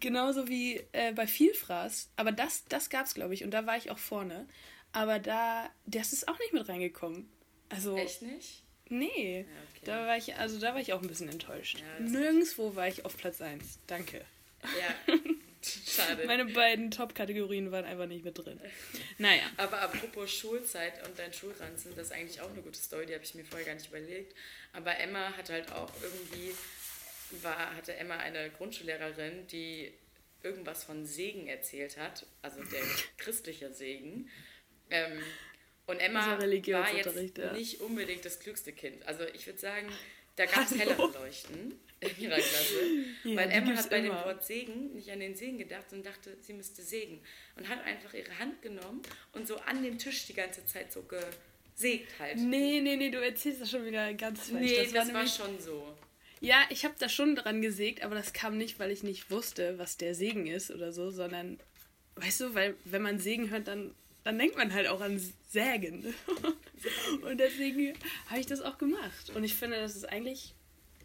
Genauso 0.00 0.48
wie 0.48 0.80
äh, 0.92 1.12
bei 1.12 1.26
Vielfraß. 1.26 2.10
Aber 2.16 2.32
das, 2.32 2.64
das 2.68 2.90
gab 2.90 3.06
es, 3.06 3.14
glaube 3.14 3.34
ich. 3.34 3.44
Und 3.44 3.52
da 3.52 3.64
war 3.66 3.76
ich 3.76 3.90
auch 3.90 3.98
vorne. 3.98 4.48
Aber 4.92 5.18
da, 5.18 5.70
das 5.86 6.12
ist 6.12 6.26
auch 6.28 6.38
nicht 6.40 6.52
mit 6.52 6.68
reingekommen. 6.68 7.28
Also, 7.68 7.96
Echt 7.96 8.22
nicht? 8.22 8.62
nee. 8.88 9.46
Okay. 9.76 9.80
Da 9.84 10.06
war 10.06 10.16
ich, 10.16 10.34
also 10.36 10.58
da 10.58 10.74
war 10.74 10.80
ich 10.80 10.92
auch 10.92 11.00
ein 11.02 11.08
bisschen 11.08 11.28
enttäuscht. 11.28 11.82
Nirgendwo 12.00 12.74
war 12.74 12.88
ich 12.88 13.04
auf 13.04 13.16
Platz 13.16 13.40
1. 13.40 13.78
Danke. 13.86 14.24
Ja, 14.78 15.14
Schade. 15.86 16.26
Meine 16.26 16.44
beiden 16.44 16.90
Top-Kategorien 16.90 17.72
waren 17.72 17.84
einfach 17.84 18.06
nicht 18.06 18.24
mit 18.24 18.36
drin. 18.36 18.60
Naja. 19.18 19.42
Aber 19.56 19.80
apropos 19.80 20.30
Schulzeit 20.30 21.06
und 21.06 21.18
dein 21.18 21.32
Schulranzen, 21.32 21.94
das 21.96 22.08
ist 22.08 22.12
eigentlich 22.12 22.40
auch 22.40 22.50
eine 22.50 22.62
gute 22.62 22.78
Story, 22.78 23.06
die 23.06 23.14
habe 23.14 23.24
ich 23.24 23.34
mir 23.34 23.44
vorher 23.44 23.66
gar 23.66 23.74
nicht 23.74 23.88
überlegt. 23.88 24.34
Aber 24.72 24.98
Emma 24.98 25.36
hat 25.36 25.50
halt 25.50 25.72
auch 25.72 25.90
irgendwie, 26.02 26.54
war, 27.42 27.74
hatte 27.76 27.94
Emma 27.94 28.16
eine 28.16 28.50
Grundschullehrerin, 28.50 29.46
die 29.46 29.92
irgendwas 30.42 30.84
von 30.84 31.06
Segen 31.06 31.46
erzählt 31.46 31.96
hat, 31.96 32.26
also 32.42 32.62
der 32.64 32.82
christliche 33.16 33.72
Segen. 33.72 34.28
Ähm, 34.90 35.22
und 35.86 35.98
Emma 35.98 36.38
war 36.38 36.94
jetzt 36.94 37.38
ja. 37.38 37.52
nicht 37.52 37.80
unbedingt 37.80 38.24
das 38.24 38.40
klügste 38.40 38.72
Kind. 38.72 39.06
Also 39.06 39.24
ich 39.34 39.46
würde 39.46 39.58
sagen, 39.58 39.88
da 40.36 40.46
gab 40.46 40.64
es 40.64 40.76
hellere 40.78 41.10
Leuchten 41.12 41.74
in 42.00 42.18
ihrer 42.18 42.36
Klasse. 42.36 42.74
Ja, 43.24 43.36
weil 43.36 43.50
Emma 43.50 43.74
hat 43.74 43.88
bei 43.88 44.00
dem 44.00 44.06
immer. 44.10 44.24
Wort 44.26 44.44
Segen 44.44 44.92
nicht 44.94 45.10
an 45.10 45.20
den 45.20 45.34
Segen 45.34 45.56
gedacht 45.56 45.86
und 45.92 46.04
dachte, 46.04 46.36
sie 46.40 46.52
müsste 46.52 46.82
sägen. 46.82 47.20
Und 47.56 47.68
hat 47.68 47.82
einfach 47.84 48.12
ihre 48.12 48.38
Hand 48.38 48.60
genommen 48.60 49.00
und 49.32 49.48
so 49.48 49.56
an 49.56 49.82
den 49.82 49.98
Tisch 49.98 50.26
die 50.26 50.34
ganze 50.34 50.66
Zeit 50.66 50.92
so 50.92 51.02
gesägt 51.04 52.18
halt. 52.18 52.36
Nee, 52.36 52.80
nee, 52.80 52.96
nee, 52.96 53.10
du 53.10 53.18
erzählst 53.24 53.62
das 53.62 53.70
schon 53.70 53.86
wieder 53.86 54.12
ganz 54.14 54.50
falsch. 54.50 54.60
Nee, 54.60 54.84
das, 54.84 54.94
war, 54.94 55.04
nämlich- 55.06 55.34
schon 55.34 55.58
so. 55.58 55.96
Ja, 56.40 56.62
ich 56.68 56.84
habe 56.84 56.94
da 56.98 57.08
schon 57.08 57.34
dran 57.36 57.62
gesägt, 57.62 58.02
aber 58.02 58.14
das 58.14 58.34
kam 58.34 58.58
nicht, 58.58 58.78
weil 58.78 58.90
ich 58.90 59.02
nicht 59.02 59.30
wusste, 59.30 59.78
was 59.78 59.96
der 59.96 60.14
Segen 60.14 60.46
ist 60.46 60.70
oder 60.70 60.92
so, 60.92 61.10
sondern, 61.10 61.58
weißt 62.16 62.40
du, 62.42 62.54
weil 62.54 62.76
wenn 62.84 63.00
man 63.00 63.18
Segen 63.18 63.48
hört, 63.48 63.66
dann, 63.68 63.94
dann 64.24 64.38
denkt 64.38 64.56
man 64.56 64.72
halt 64.72 64.86
auch 64.88 65.00
an 65.00 65.20
Sägen. 65.50 66.14
Und 67.22 67.38
deswegen 67.38 67.94
habe 68.28 68.40
ich 68.40 68.46
das 68.46 68.60
auch 68.60 68.78
gemacht. 68.78 69.30
Und 69.34 69.44
ich 69.44 69.54
finde, 69.54 69.76
das 69.76 69.94
ist 69.96 70.04
eigentlich, 70.08 70.54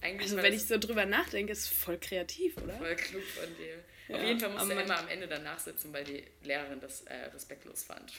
Eigentlich 0.01 0.31
also 0.31 0.37
wenn 0.37 0.53
ich 0.53 0.65
so 0.65 0.77
drüber 0.77 1.05
nachdenke, 1.05 1.51
ist 1.51 1.67
voll 1.69 1.97
kreativ, 1.97 2.57
oder? 2.57 2.73
voll 2.77 2.95
klug 2.95 3.23
von 3.23 3.49
dir. 3.57 3.75
Auf 4.15 4.21
Ja, 4.21 4.27
jeden 4.27 4.39
Fall 4.39 4.49
musste 4.49 4.73
Emma 4.73 4.95
am 4.95 5.07
Ende 5.07 5.27
danach 5.27 5.59
sitzen, 5.59 5.93
weil 5.93 6.03
die 6.03 6.23
Lehrerin 6.43 6.79
das 6.79 7.01
äh, 7.01 7.13
respektlos 7.33 7.83
fand. 7.83 8.11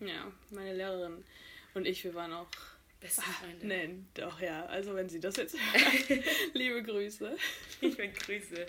Ja, 0.00 0.30
meine 0.50 0.74
Lehrerin 0.74 1.24
und 1.74 1.86
ich, 1.86 2.04
wir 2.04 2.14
waren 2.14 2.32
auch. 2.32 2.48
Beste 3.00 3.20
Ah, 3.22 3.32
Freunde. 3.44 3.66
nein, 3.66 4.08
doch, 4.14 4.40
ja. 4.40 4.64
Also, 4.66 4.94
wenn 4.94 5.08
sie 5.10 5.20
das 5.20 5.36
jetzt 5.36 5.56
liebe 6.54 6.82
Grüße. 6.82 7.36
Liebe 7.82 8.08
Grüße. 8.08 8.66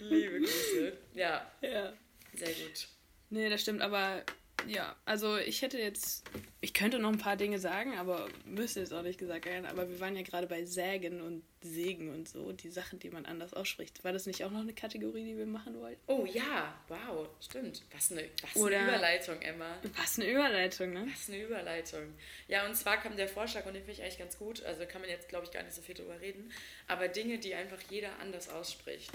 Liebe 0.00 0.38
Grüße. 0.40 0.92
Ja, 1.14 1.50
Ja. 1.60 1.92
sehr 2.34 2.48
gut. 2.52 2.88
Nee, 3.30 3.48
das 3.48 3.62
stimmt, 3.62 3.80
aber 3.82 4.22
ja, 4.66 4.96
also 5.04 5.36
ich 5.38 5.62
hätte 5.62 5.78
jetzt, 5.78 6.24
ich 6.60 6.74
könnte 6.74 6.98
noch 6.98 7.10
ein 7.10 7.18
paar 7.18 7.36
Dinge 7.36 7.58
sagen, 7.58 7.96
aber 7.98 8.28
müsste 8.44 8.80
jetzt 8.80 8.92
auch 8.92 9.02
nicht 9.02 9.18
gesagt 9.18 9.46
werden, 9.46 9.66
aber 9.66 9.88
wir 9.88 10.00
waren 10.00 10.16
ja 10.16 10.22
gerade 10.22 10.46
bei 10.46 10.64
Sägen 10.64 11.20
und 11.20 11.42
Segen 11.60 12.10
und 12.10 12.28
so, 12.28 12.52
die 12.52 12.70
Sachen, 12.70 12.98
die 12.98 13.10
man 13.10 13.24
anders 13.24 13.54
ausspricht. 13.54 14.02
War 14.04 14.12
das 14.12 14.26
nicht 14.26 14.44
auch 14.44 14.50
noch 14.50 14.60
eine 14.60 14.72
Kategorie, 14.72 15.24
die 15.24 15.36
wir 15.36 15.46
machen 15.46 15.78
wollten? 15.80 16.00
Oh 16.06 16.26
ja, 16.26 16.74
wow, 16.88 17.28
stimmt. 17.40 17.82
Was 17.92 18.10
eine, 18.12 18.28
was 18.42 18.56
Oder- 18.56 18.78
eine 18.78 18.88
Überleitung, 18.88 19.40
Emma. 19.40 19.78
Was 19.96 20.18
eine 20.18 20.30
Überleitung, 20.30 20.92
ne? 20.92 21.06
Was 21.10 21.28
eine 21.28 21.42
Überleitung. 21.42 22.14
Ja, 22.48 22.66
und 22.66 22.74
zwar 22.74 22.96
kam 23.00 23.16
der 23.16 23.28
Vorschlag, 23.28 23.64
und 23.66 23.74
den 23.74 23.84
finde 23.84 23.92
ich 23.92 24.02
eigentlich 24.02 24.18
ganz 24.18 24.38
gut, 24.38 24.62
also 24.64 24.84
kann 24.86 25.00
man 25.00 25.10
jetzt, 25.10 25.28
glaube 25.28 25.44
ich, 25.46 25.52
gar 25.52 25.62
nicht 25.62 25.74
so 25.74 25.82
viel 25.82 25.94
drüber 25.94 26.20
reden, 26.20 26.50
aber 26.88 27.08
Dinge, 27.08 27.38
die 27.38 27.54
einfach 27.54 27.80
jeder 27.90 28.18
anders 28.20 28.48
ausspricht. 28.48 29.12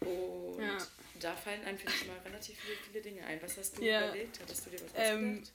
Und 0.00 0.62
Ja. 0.62 0.78
da 1.20 1.34
fallen 1.36 1.62
einem, 1.64 1.78
finde 1.78 1.92
ich, 2.00 2.06
mal 2.06 2.18
relativ 2.24 2.58
viele, 2.58 2.76
viele 2.76 3.00
Dinge 3.02 3.24
ein. 3.26 3.40
Was 3.42 3.56
hast 3.56 3.78
du 3.78 3.84
Ja. 3.84 4.08
überlegt? 4.08 4.40
Hattest 4.40 4.66
du 4.66 4.70
dir 4.70 4.80
was 4.80 4.90
Ähm, 4.94 5.38
ausgedacht? 5.38 5.52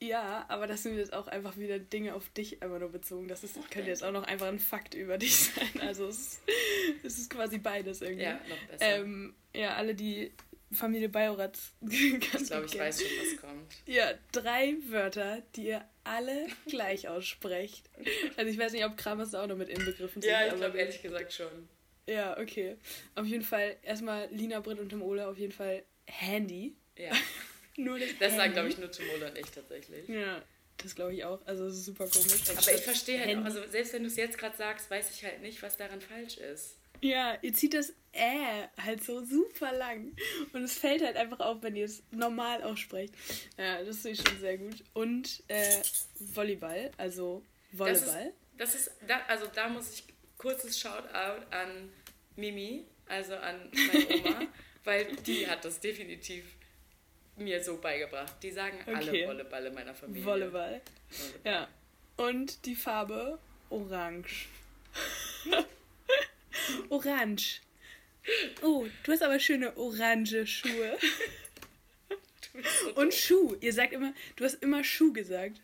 Ja, 0.00 0.44
aber 0.48 0.66
das 0.66 0.82
sind 0.82 0.96
jetzt 0.96 1.12
auch 1.12 1.28
einfach 1.28 1.56
wieder 1.56 1.78
Dinge 1.78 2.14
auf 2.14 2.28
dich 2.30 2.60
einfach 2.62 2.80
nur 2.80 2.90
bezogen. 2.90 3.28
Das 3.28 3.44
ist, 3.44 3.54
könnte 3.70 3.88
jetzt 3.90 4.02
auch 4.02 4.10
noch 4.10 4.24
einfach 4.24 4.48
ein 4.48 4.58
Fakt 4.58 4.94
über 4.94 5.16
dich 5.16 5.36
sein. 5.54 5.80
Also 5.80 6.08
es, 6.08 6.40
es 7.04 7.18
ist 7.18 7.30
quasi 7.30 7.58
beides 7.58 8.00
irgendwie. 8.02 8.24
Ja, 8.24 8.40
noch 8.48 8.58
besser. 8.68 8.96
Ähm, 8.98 9.34
ja, 9.54 9.76
alle, 9.76 9.94
die 9.94 10.32
Familie 10.72 11.08
Bajorat 11.08 11.56
ganz 11.80 11.94
ich 12.42 12.46
glaube, 12.48 12.66
ich 12.66 12.76
weiß 12.78 13.02
schon, 13.02 13.10
was 13.20 13.36
kommt. 13.40 13.72
Ja, 13.86 14.12
drei 14.32 14.74
Wörter, 14.88 15.42
die 15.54 15.66
ihr 15.66 15.84
alle 16.02 16.46
gleich 16.66 17.08
aussprecht. 17.08 17.88
Also 18.36 18.50
ich 18.50 18.58
weiß 18.58 18.72
nicht, 18.72 18.84
ob 18.84 18.96
Kramers 18.96 19.30
da 19.30 19.44
auch 19.44 19.46
noch 19.46 19.56
mit 19.56 19.68
inbegriffen 19.68 20.20
sind. 20.20 20.30
Ja, 20.32 20.48
ich 20.48 20.56
glaube 20.56 20.78
ehrlich 20.78 21.00
gesagt 21.00 21.32
schon. 21.32 21.68
Ja, 22.06 22.38
okay. 22.38 22.76
Auf 23.14 23.26
jeden 23.26 23.44
Fall 23.44 23.76
erstmal 23.82 24.28
Lina, 24.30 24.60
Britt 24.60 24.78
und 24.78 24.88
Tim 24.88 25.02
Ole 25.02 25.26
auf 25.28 25.38
jeden 25.38 25.52
Fall 25.52 25.84
Handy. 26.06 26.74
Ja, 26.96 27.12
Nur 27.76 27.98
das 27.98 28.10
das 28.18 28.36
sagen, 28.36 28.52
glaube 28.52 28.68
ich, 28.68 28.78
nur 28.78 28.90
Timole 28.90 29.30
und 29.30 29.38
ich 29.38 29.50
tatsächlich. 29.50 30.08
Ja, 30.08 30.42
das 30.78 30.94
glaube 30.94 31.14
ich 31.14 31.24
auch. 31.24 31.40
Also 31.46 31.66
es 31.66 31.76
ist 31.76 31.84
super 31.86 32.06
komisch. 32.06 32.42
Aber 32.50 32.74
ich 32.74 32.82
verstehe 32.82 33.20
halt 33.20 33.38
auch, 33.38 33.44
also 33.44 33.66
selbst 33.68 33.92
wenn 33.94 34.02
du 34.02 34.08
es 34.08 34.16
jetzt 34.16 34.36
gerade 34.36 34.56
sagst, 34.56 34.90
weiß 34.90 35.10
ich 35.14 35.24
halt 35.24 35.40
nicht, 35.40 35.62
was 35.62 35.76
daran 35.76 36.00
falsch 36.00 36.36
ist. 36.36 36.76
Ja, 37.00 37.36
ihr 37.42 37.52
zieht 37.52 37.74
das 37.74 37.92
Äh 38.12 38.68
halt 38.80 39.02
so 39.02 39.24
super 39.24 39.72
lang. 39.72 40.14
Und 40.52 40.62
es 40.62 40.78
fällt 40.78 41.02
halt 41.02 41.16
einfach 41.16 41.40
auf, 41.40 41.62
wenn 41.62 41.74
ihr 41.74 41.86
es 41.86 42.02
normal 42.10 42.62
aussprecht. 42.62 43.14
Ja, 43.56 43.82
das 43.82 44.00
finde 44.00 44.20
ich 44.20 44.28
schon 44.28 44.38
sehr 44.40 44.58
gut. 44.58 44.84
Und 44.92 45.42
äh, 45.48 45.80
Volleyball, 46.18 46.90
also 46.98 47.42
Volleyball. 47.72 48.34
Das 48.58 48.74
ist, 48.74 48.90
da, 49.08 49.22
also 49.28 49.46
da 49.52 49.68
muss 49.68 49.94
ich 49.94 50.04
kurzes 50.42 50.78
Shoutout 50.78 51.46
an 51.50 51.88
Mimi, 52.36 52.84
also 53.08 53.34
an 53.36 53.70
meine 53.72 54.08
Oma, 54.20 54.46
weil 54.84 55.14
die 55.26 55.46
hat 55.46 55.64
das 55.64 55.78
definitiv 55.78 56.44
mir 57.36 57.62
so 57.62 57.76
beigebracht. 57.78 58.34
Die 58.42 58.50
sagen 58.50 58.78
Okay. 58.82 58.94
alle 58.94 59.26
Volleyball 59.28 59.66
in 59.66 59.74
meiner 59.74 59.94
Familie. 59.94 60.24
Volleyball. 60.24 60.80
Volleyball. 61.10 61.40
Ja. 61.44 61.68
Und 62.16 62.66
die 62.66 62.74
Farbe 62.74 63.38
Orange. 63.70 64.48
Orange. 66.90 67.60
Oh, 68.62 68.86
du 69.04 69.12
hast 69.12 69.22
aber 69.22 69.38
schöne 69.40 69.76
orange 69.76 70.46
Schuhe. 70.46 70.98
Und. 72.96 73.14
Schuh. 73.14 73.56
Ihr 73.60 73.72
sagt 73.72 73.92
immer, 73.94 74.12
du 74.36 74.44
hast 74.44 74.62
immer 74.62 74.84
Schuh 74.84 75.12
gesagt. 75.12 75.60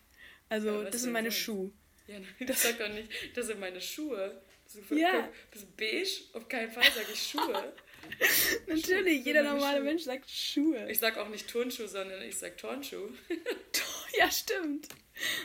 Also, 0.48 0.82
Ja, 0.84 0.90
das 0.90 1.02
sind 1.02 1.12
meine? 1.12 1.30
Schuhe. 1.30 1.70
Ja, 2.06 2.18
nein, 2.18 2.34
das 2.46 2.62
sag 2.62 2.78
doch 2.78 2.88
nicht, 2.88 3.10
das 3.36 3.46
sind 3.48 3.60
meine 3.60 3.80
Schuhe. 3.82 4.40
Du, 4.72 4.94
Ja. 4.96 5.28
bist 5.50 5.64
du 5.64 5.68
beige? 5.76 6.08
Auf 6.34 6.48
keinen 6.48 6.70
Fall 6.70 6.84
sage 6.84 7.06
ich 7.12 7.22
Schuhe. 7.30 7.72
Natürlich, 8.66 8.86
Schuhe, 8.86 9.08
jeder 9.24 9.42
normale 9.42 9.78
Schuhe. 9.78 9.84
Mensch 9.84 10.02
sagt 10.02 10.30
Schuhe. 10.30 10.90
Ich 10.90 10.98
sag 10.98 11.16
auch 11.16 11.28
nicht 11.28 11.48
Turnschuh, 11.48 11.86
sondern 11.86 12.22
ich 12.22 12.36
sag 12.38 12.56
Turnschuh. 12.58 13.08
Ja, 14.16 14.28
stimmt. 14.30 14.88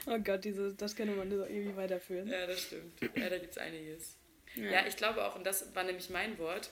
Oh 0.07 0.17
Gott, 0.19 0.45
diese, 0.45 0.73
das 0.73 0.95
könnte 0.95 1.13
man 1.13 1.29
so 1.29 1.43
irgendwie 1.43 1.75
weiterführen. 1.75 2.27
Ja, 2.29 2.47
das 2.47 2.61
stimmt. 2.63 2.93
Ja, 3.15 3.29
da 3.29 3.37
gibt 3.37 3.51
es 3.51 3.57
einiges. 3.57 4.15
Ja. 4.55 4.87
ich 4.87 4.95
glaube 4.95 5.23
auch, 5.25 5.35
und 5.35 5.43
das 5.45 5.75
war 5.75 5.83
nämlich 5.83 6.09
mein 6.09 6.39
Wort, 6.39 6.71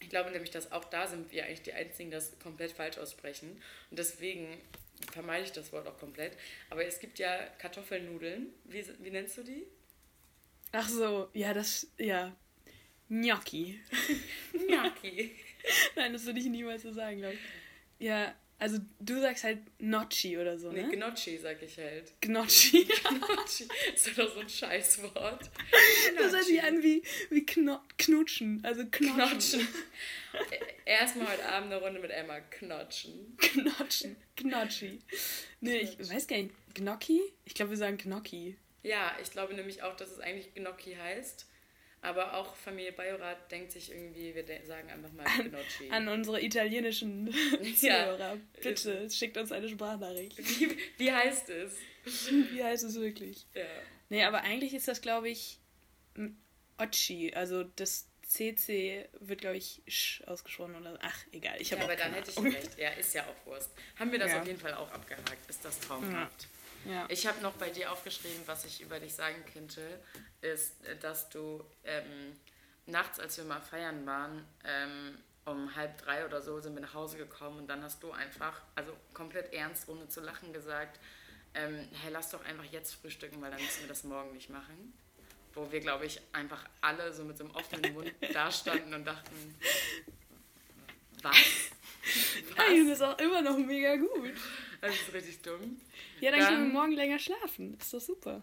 ich 0.00 0.08
glaube 0.08 0.30
nämlich, 0.30 0.50
dass 0.50 0.72
auch 0.72 0.84
da 0.84 1.06
sind 1.06 1.30
wir 1.30 1.44
eigentlich 1.44 1.62
die 1.62 1.74
Einzigen, 1.74 2.10
die 2.10 2.14
das 2.16 2.36
komplett 2.40 2.72
falsch 2.72 2.98
aussprechen. 2.98 3.62
Und 3.90 3.98
deswegen 3.98 4.58
vermeide 5.12 5.44
ich 5.44 5.52
das 5.52 5.70
Wort 5.72 5.86
auch 5.86 5.98
komplett. 5.98 6.32
Aber 6.70 6.84
es 6.84 6.98
gibt 6.98 7.18
ja 7.18 7.36
Kartoffelnudeln. 7.58 8.52
Wie, 8.64 8.84
wie 9.00 9.10
nennst 9.10 9.36
du 9.38 9.42
die? 9.42 9.64
Ach 10.72 10.88
so, 10.88 11.28
ja, 11.32 11.54
das, 11.54 11.86
ja. 11.98 12.36
Gnocchi. 13.08 13.80
Gnocchi. 14.52 15.34
Nein, 15.96 16.12
das 16.12 16.26
würde 16.26 16.40
ich 16.40 16.46
niemals 16.46 16.82
so 16.82 16.92
sagen, 16.92 17.18
glaube 17.18 17.34
ich. 17.34 18.06
Ja, 18.06 18.34
also 18.58 18.78
du 18.98 19.20
sagst 19.20 19.44
halt 19.44 19.60
Gnocchi 19.78 20.36
oder 20.36 20.58
so, 20.58 20.72
Nee, 20.72 20.82
ne? 20.82 20.96
Gnocchi 20.96 21.38
sag 21.38 21.62
ich 21.62 21.78
halt. 21.78 22.12
Gnocchi. 22.20 22.84
Gnocchi 23.08 23.68
ist 23.94 24.18
doch 24.18 24.34
so 24.34 24.40
ein 24.40 24.48
Scheißwort. 24.48 25.50
Das 26.16 26.32
hört 26.32 26.44
sich 26.44 26.62
an 26.62 26.82
wie, 26.82 27.02
wie 27.30 27.46
Kno 27.46 27.78
Knutschen, 27.96 28.60
also 28.64 28.84
Knotschen. 28.90 29.60
Knotschen. 29.60 29.68
Erstmal 30.84 31.28
heute 31.28 31.46
Abend 31.48 31.72
eine 31.72 31.80
Runde 31.80 32.00
mit 32.00 32.10
Emma. 32.10 32.40
Knotschen. 32.40 33.36
Knotschen. 33.36 34.16
Gnocchi. 34.36 34.98
Nee, 35.60 35.78
ich 35.78 35.98
weiß 35.98 36.26
gar 36.26 36.36
nicht. 36.38 36.50
Gnocchi? 36.74 37.20
Ich 37.44 37.54
glaube, 37.54 37.70
wir 37.70 37.78
sagen 37.78 37.98
Gnocchi. 37.98 38.56
Ja, 38.82 39.16
ich 39.22 39.30
glaube 39.30 39.54
nämlich 39.54 39.82
auch, 39.82 39.96
dass 39.96 40.10
es 40.10 40.20
eigentlich 40.20 40.54
Gnocchi 40.54 40.94
heißt. 40.94 41.46
Aber 42.00 42.34
auch 42.34 42.54
Familie 42.54 42.92
Bajorat 42.92 43.50
denkt 43.50 43.72
sich 43.72 43.90
irgendwie, 43.90 44.32
wir 44.32 44.44
sagen 44.66 44.88
einfach 44.88 45.10
mal 45.12 45.24
Gnocchi. 45.24 45.90
An 45.90 46.06
unsere 46.06 46.40
italienischen 46.40 47.32
Zuhörer. 47.76 48.36
Bitte, 48.62 49.10
schickt 49.10 49.36
uns 49.36 49.50
eine 49.50 49.68
Sprachnachricht. 49.68 50.38
Wie, 50.38 50.78
wie 50.96 51.12
heißt 51.12 51.48
es? 51.50 51.72
Wie 52.52 52.62
heißt 52.62 52.84
es 52.84 52.94
wirklich? 52.94 53.46
Ja. 53.54 53.64
Nee, 54.08 54.24
aber 54.24 54.42
eigentlich 54.42 54.72
ist 54.74 54.86
das, 54.88 55.00
glaube 55.02 55.28
ich, 55.28 55.58
Occhi. 56.78 57.34
Also 57.34 57.64
das 57.64 58.06
CC 58.22 59.08
wird, 59.20 59.40
glaube 59.40 59.56
ich, 59.56 59.82
Sch 59.88 60.22
ausgesprochen 60.26 60.76
oder 60.76 60.98
Ach, 61.02 61.18
egal. 61.32 61.60
Ich 61.60 61.70
ja, 61.70 61.76
habe 61.78 61.84
aber 61.92 61.96
dann 61.96 62.12
hätte 62.14 62.30
ich 62.30 62.38
recht. 62.42 62.78
Ja, 62.78 62.90
ist 62.90 63.12
ja 63.14 63.24
auch 63.26 63.46
Wurst. 63.46 63.70
Haben 63.98 64.12
wir 64.12 64.18
das 64.18 64.30
Ja. 64.30 64.40
auf 64.40 64.46
jeden 64.46 64.60
Fall 64.60 64.74
auch 64.74 64.90
abgehakt. 64.92 65.50
Ist 65.50 65.64
das 65.64 65.80
traumhaft. 65.80 66.42
Ja. 66.42 66.48
Ich 67.08 67.26
habe 67.26 67.40
noch 67.40 67.54
bei 67.54 67.70
dir 67.70 67.92
aufgeschrieben, 67.92 68.42
was 68.46 68.64
ich 68.64 68.80
über 68.80 69.00
dich 69.00 69.14
sagen 69.14 69.44
könnte, 69.52 69.82
ist, 70.40 70.76
dass 71.00 71.28
du 71.28 71.64
ähm, 71.84 72.36
nachts, 72.86 73.20
als 73.20 73.36
wir 73.36 73.44
mal 73.44 73.60
feiern 73.60 74.06
waren, 74.06 74.44
ähm, 74.64 75.18
um 75.44 75.74
halb 75.74 75.98
drei 75.98 76.24
oder 76.24 76.42
so 76.42 76.60
sind 76.60 76.74
wir 76.74 76.82
nach 76.82 76.94
Hause 76.94 77.16
gekommen 77.16 77.58
und 77.58 77.66
dann 77.68 77.82
hast 77.82 78.02
du 78.02 78.12
einfach, 78.12 78.60
also 78.74 78.92
komplett 79.14 79.52
ernst, 79.52 79.88
ohne 79.88 80.08
zu 80.08 80.20
lachen, 80.20 80.52
gesagt, 80.52 81.00
ähm, 81.54 81.88
hey, 82.02 82.12
lass 82.12 82.30
doch 82.30 82.44
einfach 82.44 82.64
jetzt 82.64 82.94
frühstücken, 82.94 83.40
weil 83.40 83.50
dann 83.50 83.60
müssen 83.60 83.80
wir 83.80 83.88
das 83.88 84.04
morgen 84.04 84.32
nicht 84.32 84.50
machen. 84.50 84.92
Wo 85.54 85.72
wir, 85.72 85.80
glaube 85.80 86.04
ich, 86.04 86.20
einfach 86.32 86.64
alle 86.82 87.12
so 87.12 87.24
mit 87.24 87.38
so 87.38 87.44
einem 87.44 87.54
offenen 87.54 87.94
Mund 87.94 88.12
dastanden 88.32 88.92
und 88.94 89.04
dachten, 89.04 89.58
Was? 91.22 91.70
Nein, 92.56 92.88
das 92.88 92.98
ist 92.98 93.02
auch 93.02 93.18
immer 93.18 93.42
noch 93.42 93.58
mega 93.58 93.96
gut. 93.96 94.32
Das 94.80 94.94
ist 94.94 95.12
richtig 95.12 95.42
dumm. 95.42 95.80
Ja, 96.20 96.30
dann, 96.30 96.40
können 96.40 96.54
Dann- 96.56 96.66
wir 96.68 96.72
morgen 96.72 96.92
länger 96.92 97.18
schlafen. 97.18 97.76
Ist 97.80 97.92
doch 97.92 98.00
super. 98.00 98.42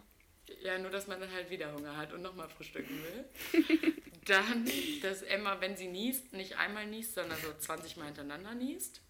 Ja, 0.61 0.77
nur 0.77 0.91
dass 0.91 1.07
man 1.07 1.19
dann 1.19 1.31
halt 1.31 1.49
wieder 1.49 1.73
Hunger 1.73 1.97
hat 1.97 2.13
und 2.13 2.21
nochmal 2.21 2.47
frühstücken 2.49 2.99
will. 3.03 3.93
Dann, 4.25 4.67
dass 5.01 5.21
Emma, 5.23 5.59
wenn 5.61 5.75
sie 5.77 5.87
niest, 5.87 6.33
nicht 6.33 6.57
einmal 6.57 6.85
niest, 6.87 7.13
sondern 7.15 7.37
so 7.41 7.51
20 7.57 7.97
Mal 7.97 8.05
hintereinander 8.05 8.53
niest. 8.55 9.01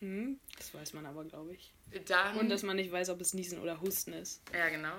Hm, 0.00 0.38
das 0.56 0.72
weiß 0.74 0.94
man 0.94 1.04
aber, 1.06 1.24
glaube 1.24 1.54
ich. 1.54 1.72
Dann, 2.06 2.36
Und 2.38 2.48
dass 2.48 2.62
man 2.62 2.76
nicht 2.76 2.90
weiß, 2.90 3.10
ob 3.10 3.20
es 3.20 3.34
Niesen 3.34 3.58
oder 3.60 3.80
Husten 3.80 4.12
ist. 4.14 4.42
ja, 4.52 4.68
genau. 4.70 4.94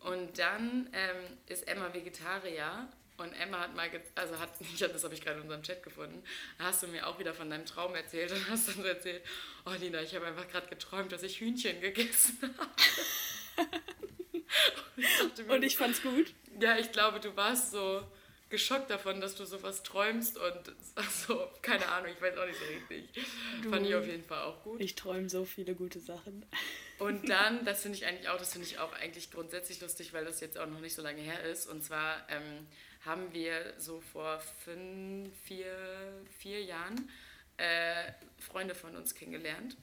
Und 0.00 0.38
dann 0.38 0.88
ähm, 0.92 1.16
ist 1.46 1.66
Emma 1.68 1.92
Vegetarier. 1.92 2.88
Und 3.18 3.32
Emma 3.32 3.58
hat 3.60 3.74
mal, 3.74 3.90
also 4.14 4.38
hat, 4.38 4.50
ich 4.74 4.82
hab, 4.82 4.92
das 4.92 5.04
habe 5.04 5.14
ich 5.14 5.20
gerade 5.20 5.36
in 5.36 5.42
unserem 5.42 5.62
Chat 5.62 5.82
gefunden, 5.82 6.22
da 6.56 6.64
hast 6.64 6.82
du 6.82 6.86
mir 6.86 7.06
auch 7.06 7.18
wieder 7.18 7.34
von 7.34 7.50
deinem 7.50 7.66
Traum 7.66 7.94
erzählt 7.94 8.32
und 8.32 8.48
hast 8.48 8.68
dann 8.68 8.76
so 8.76 8.84
erzählt, 8.84 9.22
oh 9.66 9.72
Lina, 9.78 10.00
ich 10.02 10.14
habe 10.14 10.26
einfach 10.26 10.48
gerade 10.48 10.68
geträumt, 10.68 11.12
dass 11.12 11.22
ich 11.22 11.40
Hühnchen 11.40 11.80
gegessen 11.80 12.38
habe. 12.58 12.70
und 15.52 15.62
ich 15.62 15.72
ich 15.72 15.76
fand's 15.76 16.02
gut. 16.02 16.32
Ja, 16.60 16.78
ich 16.78 16.92
glaube, 16.92 17.20
du 17.20 17.36
warst 17.36 17.72
so 17.72 18.06
geschockt 18.50 18.90
davon, 18.90 19.20
dass 19.20 19.34
du 19.34 19.44
sowas 19.44 19.82
träumst 19.82 20.38
und 20.38 20.74
so, 21.26 21.48
keine 21.60 21.88
Ahnung, 21.88 22.12
ich 22.14 22.22
weiß 22.22 22.36
auch 22.38 22.46
nicht 22.46 22.58
so 22.58 22.64
richtig. 22.64 23.26
Fand 23.68 23.86
ich 23.86 23.94
auf 23.94 24.06
jeden 24.06 24.24
Fall 24.24 24.42
auch 24.42 24.62
gut. 24.62 24.80
Ich 24.80 24.94
träume 24.94 25.28
so 25.28 25.44
viele 25.44 25.74
gute 25.74 26.00
Sachen. 26.00 26.46
Und 26.98 27.28
dann, 27.28 27.64
das 27.64 27.82
finde 27.82 27.98
ich 27.98 28.06
eigentlich 28.06 28.28
auch, 28.28 28.38
das 28.38 28.52
finde 28.52 28.66
ich 28.66 28.78
auch 28.78 28.92
eigentlich 28.94 29.30
grundsätzlich 29.30 29.80
lustig, 29.80 30.12
weil 30.12 30.24
das 30.24 30.40
jetzt 30.40 30.58
auch 30.58 30.66
noch 30.66 30.80
nicht 30.80 30.94
so 30.94 31.02
lange 31.02 31.20
her 31.20 31.42
ist. 31.44 31.66
Und 31.68 31.84
zwar 31.84 32.26
ähm, 32.28 32.66
haben 33.04 33.32
wir 33.32 33.74
so 33.78 34.00
vor 34.00 34.40
fünf, 34.64 35.34
vier, 35.44 36.22
vier 36.38 36.62
Jahren 36.62 37.10
äh, 37.56 38.12
Freunde 38.38 38.74
von 38.74 38.96
uns 38.96 39.14
kennengelernt. 39.14 39.76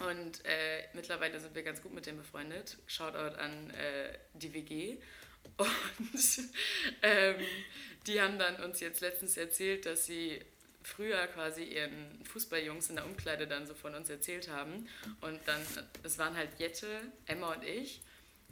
Und 0.00 0.44
äh, 0.44 0.84
mittlerweile 0.92 1.40
sind 1.40 1.54
wir 1.54 1.62
ganz 1.62 1.80
gut 1.82 1.94
mit 1.94 2.06
denen 2.06 2.18
befreundet. 2.18 2.76
Shoutout 2.86 3.36
an 3.38 3.70
äh, 3.70 4.18
die 4.34 4.52
WG. 4.52 4.96
Und 5.56 6.40
ähm, 7.02 7.36
die 8.06 8.20
haben 8.20 8.38
dann 8.38 8.56
uns 8.56 8.80
jetzt 8.80 9.00
letztens 9.00 9.36
erzählt, 9.36 9.86
dass 9.86 10.04
sie 10.04 10.40
früher 10.82 11.26
quasi 11.28 11.64
ihren 11.64 12.24
Fußballjungs 12.24 12.90
in 12.90 12.96
der 12.96 13.06
Umkleide 13.06 13.46
dann 13.46 13.66
so 13.66 13.74
von 13.74 13.94
uns 13.94 14.10
erzählt 14.10 14.48
haben. 14.48 14.88
Und 15.20 15.40
dann, 15.46 15.60
es 16.02 16.18
waren 16.18 16.36
halt 16.36 16.50
Jette, 16.58 17.00
Emma 17.26 17.54
und 17.54 17.64
ich. 17.64 18.02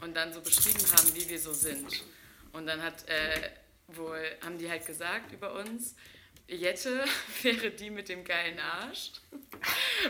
Und 0.01 0.15
dann 0.15 0.33
so 0.33 0.41
beschrieben 0.41 0.85
haben, 0.93 1.15
wie 1.15 1.29
wir 1.29 1.39
so 1.39 1.53
sind. 1.53 2.05
Und 2.53 2.67
dann 2.67 2.83
hat 2.83 3.09
äh, 3.09 3.51
wohl, 3.89 4.23
haben 4.45 4.59
die 4.59 4.71
halt 4.71 4.87
gesagt 4.87 5.33
über 5.33 5.55
uns, 5.55 5.95
Jette 6.47 7.05
wäre 7.43 7.71
die 7.71 7.91
mit 7.91 8.09
dem 8.09 8.25
geilen 8.25 8.59
Arsch. 8.59 9.13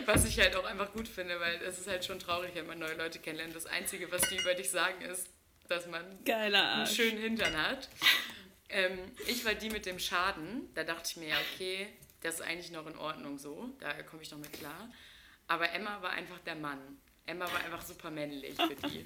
Was 0.05 0.25
ich 0.25 0.39
halt 0.39 0.55
auch 0.55 0.65
einfach 0.65 0.91
gut 0.91 1.07
finde, 1.07 1.39
weil 1.39 1.61
es 1.61 1.79
ist 1.79 1.87
halt 1.87 2.03
schon 2.03 2.19
traurig, 2.19 2.51
wenn 2.55 2.67
man 2.67 2.79
neue 2.79 2.95
Leute 2.95 3.19
kennenlernt. 3.19 3.55
Das 3.55 3.65
Einzige, 3.65 4.11
was 4.11 4.21
die 4.29 4.37
über 4.37 4.53
dich 4.53 4.69
sagen, 4.69 5.01
ist, 5.01 5.29
dass 5.69 5.87
man 5.87 6.03
einen 6.29 6.87
schönen 6.87 7.17
Hintern 7.17 7.55
hat. 7.55 7.89
Ähm, 8.69 8.99
ich 9.27 9.45
war 9.45 9.53
die 9.53 9.69
mit 9.69 9.85
dem 9.85 9.99
Schaden. 9.99 10.69
Da 10.75 10.83
dachte 10.83 11.09
ich 11.11 11.17
mir, 11.17 11.29
ja, 11.29 11.37
okay, 11.53 11.87
das 12.21 12.35
ist 12.35 12.41
eigentlich 12.41 12.71
noch 12.71 12.85
in 12.87 12.97
Ordnung 12.97 13.37
so. 13.37 13.69
Da 13.79 13.93
komme 14.03 14.21
ich 14.21 14.31
noch 14.31 14.39
mit 14.39 14.51
klar. 14.51 14.89
Aber 15.47 15.71
Emma 15.71 16.01
war 16.01 16.11
einfach 16.11 16.39
der 16.39 16.55
Mann. 16.55 16.79
Emma 17.25 17.45
war 17.45 17.63
einfach 17.63 17.81
super 17.81 18.11
männlich 18.11 18.55
für 18.55 18.75
die. 18.87 19.05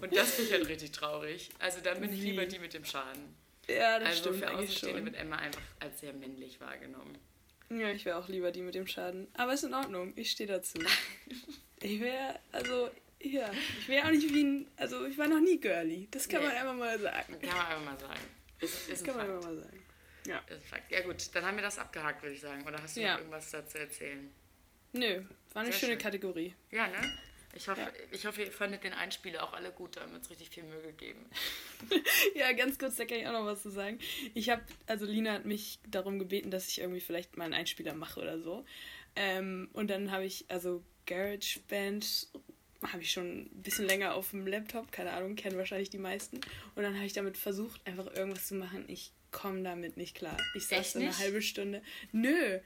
Und 0.00 0.14
das 0.14 0.34
finde 0.34 0.50
ich 0.50 0.52
halt 0.52 0.68
richtig 0.68 0.92
traurig. 0.92 1.50
Also 1.58 1.80
dann 1.80 2.00
bin 2.00 2.12
ich 2.12 2.20
lieber 2.20 2.44
die 2.44 2.58
mit 2.58 2.74
dem 2.74 2.84
Schaden. 2.84 3.34
Ja, 3.68 3.98
das 3.98 4.08
also 4.08 4.20
stimmt 4.22 4.36
für 4.38 4.48
eigentlich 4.48 4.68
Außenstehende 4.70 5.04
wird 5.06 5.16
Emma 5.16 5.36
einfach 5.36 5.60
als 5.80 6.00
sehr 6.00 6.12
männlich 6.12 6.60
wahrgenommen. 6.60 7.18
Ja, 7.70 7.90
ich 7.90 8.04
wäre 8.04 8.16
auch 8.18 8.28
lieber 8.28 8.52
die 8.52 8.62
mit 8.62 8.74
dem 8.76 8.86
Schaden. 8.86 9.26
Aber 9.34 9.52
ist 9.54 9.64
in 9.64 9.74
Ordnung, 9.74 10.12
ich 10.16 10.30
stehe 10.30 10.48
dazu. 10.48 10.78
Ich 11.80 12.00
wäre, 12.00 12.40
also, 12.52 12.88
ja, 13.20 13.50
ich 13.78 13.86
wäre 13.88 14.06
auch 14.06 14.10
nicht 14.10 14.32
wie 14.32 14.42
ein, 14.42 14.66
also 14.78 15.04
ich 15.04 15.18
war 15.18 15.28
noch 15.28 15.40
nie 15.40 15.60
girly. 15.60 16.08
Das 16.10 16.26
kann 16.26 16.40
Nee. 16.40 16.46
man 16.48 16.56
einfach 16.56 16.74
mal 16.74 16.98
sagen. 16.98 17.38
Kann 17.38 17.56
man 17.56 17.66
einfach 17.66 17.84
mal 17.84 17.98
sagen. 18.00 18.20
Ist, 18.60 18.74
ist 18.88 18.90
Das 18.92 19.04
kann 19.04 19.16
man 19.18 19.26
Fakt. 19.26 19.36
einfach 19.36 19.50
mal 19.50 19.62
sagen. 19.62 19.82
Ja. 20.26 20.38
Ist 20.48 20.52
ein 20.52 20.62
Fakt. 20.62 20.90
Ja 20.90 21.00
gut, 21.02 21.16
dann 21.34 21.44
haben 21.44 21.56
wir 21.56 21.62
das 21.62 21.78
abgehakt, 21.78 22.22
würde 22.22 22.34
ich 22.34 22.40
sagen. 22.40 22.66
Oder 22.66 22.82
hast 22.82 22.96
du 22.96 23.02
Ja. 23.02 23.12
noch 23.12 23.18
irgendwas 23.18 23.50
dazu 23.50 23.76
erzählen? 23.76 24.30
Nö, 24.92 25.22
war 25.52 25.62
eine 25.62 25.70
Sehr 25.70 25.80
schöne 25.80 25.92
schön. 25.92 25.98
Kategorie. 25.98 26.54
Ja, 26.70 26.86
ne? 26.88 26.96
Ich 27.56 27.68
hoffe, 27.68 27.80
Ja. 27.80 27.90
ich 28.12 28.26
hoffe, 28.26 28.42
ihr 28.42 28.52
fandet 28.52 28.84
den 28.84 28.92
Einspieler 28.92 29.42
auch 29.42 29.52
alle 29.52 29.70
gut, 29.72 29.96
da 29.96 30.02
haben 30.02 30.10
wir 30.12 30.18
uns 30.18 30.28
richtig 30.30 30.50
viel 30.50 30.62
Mühe 30.64 30.82
gegeben. 30.82 31.24
Ja, 32.34 32.52
ganz 32.52 32.78
kurz, 32.78 32.96
da 32.96 33.04
kann 33.04 33.18
ich 33.18 33.26
auch 33.26 33.32
noch 33.32 33.46
was 33.46 33.62
zu 33.62 33.70
sagen. 33.70 33.98
Ich 34.34 34.50
habe, 34.50 34.62
also 34.86 35.06
Lina 35.06 35.32
hat 35.32 35.44
mich 35.46 35.78
darum 35.88 36.18
gebeten, 36.18 36.50
dass 36.50 36.68
ich 36.68 36.80
irgendwie 36.80 37.00
vielleicht 37.00 37.36
mal 37.36 37.44
einen 37.44 37.54
Einspieler 37.54 37.94
mache 37.94 38.20
oder 38.20 38.38
so. 38.40 38.64
Ähm, 39.14 39.68
und 39.72 39.88
dann 39.88 40.10
habe 40.10 40.24
ich, 40.26 40.44
also 40.48 40.82
GarageBand 41.06 42.28
habe 42.82 43.02
ich 43.02 43.10
schon 43.10 43.42
ein 43.46 43.62
bisschen 43.62 43.86
länger 43.86 44.14
auf 44.14 44.30
dem 44.30 44.46
Laptop, 44.46 44.92
keine 44.92 45.12
Ahnung, 45.12 45.34
kennen 45.34 45.56
wahrscheinlich 45.56 45.90
die 45.90 45.98
meisten. 45.98 46.36
Und 46.74 46.82
dann 46.82 46.94
habe 46.94 47.06
ich 47.06 47.14
damit 47.14 47.36
versucht, 47.38 47.80
einfach 47.86 48.06
irgendwas 48.14 48.46
zu 48.46 48.54
machen. 48.54 48.84
Ich 48.88 49.12
komme 49.32 49.62
damit 49.62 49.96
nicht 49.96 50.14
klar. 50.14 50.36
Ich 50.54 50.66
saß 50.66 50.92
so 50.92 50.98
eine 50.98 51.16
halbe 51.18 51.42
Stunde. 51.42 51.82
Nö, 52.12 52.58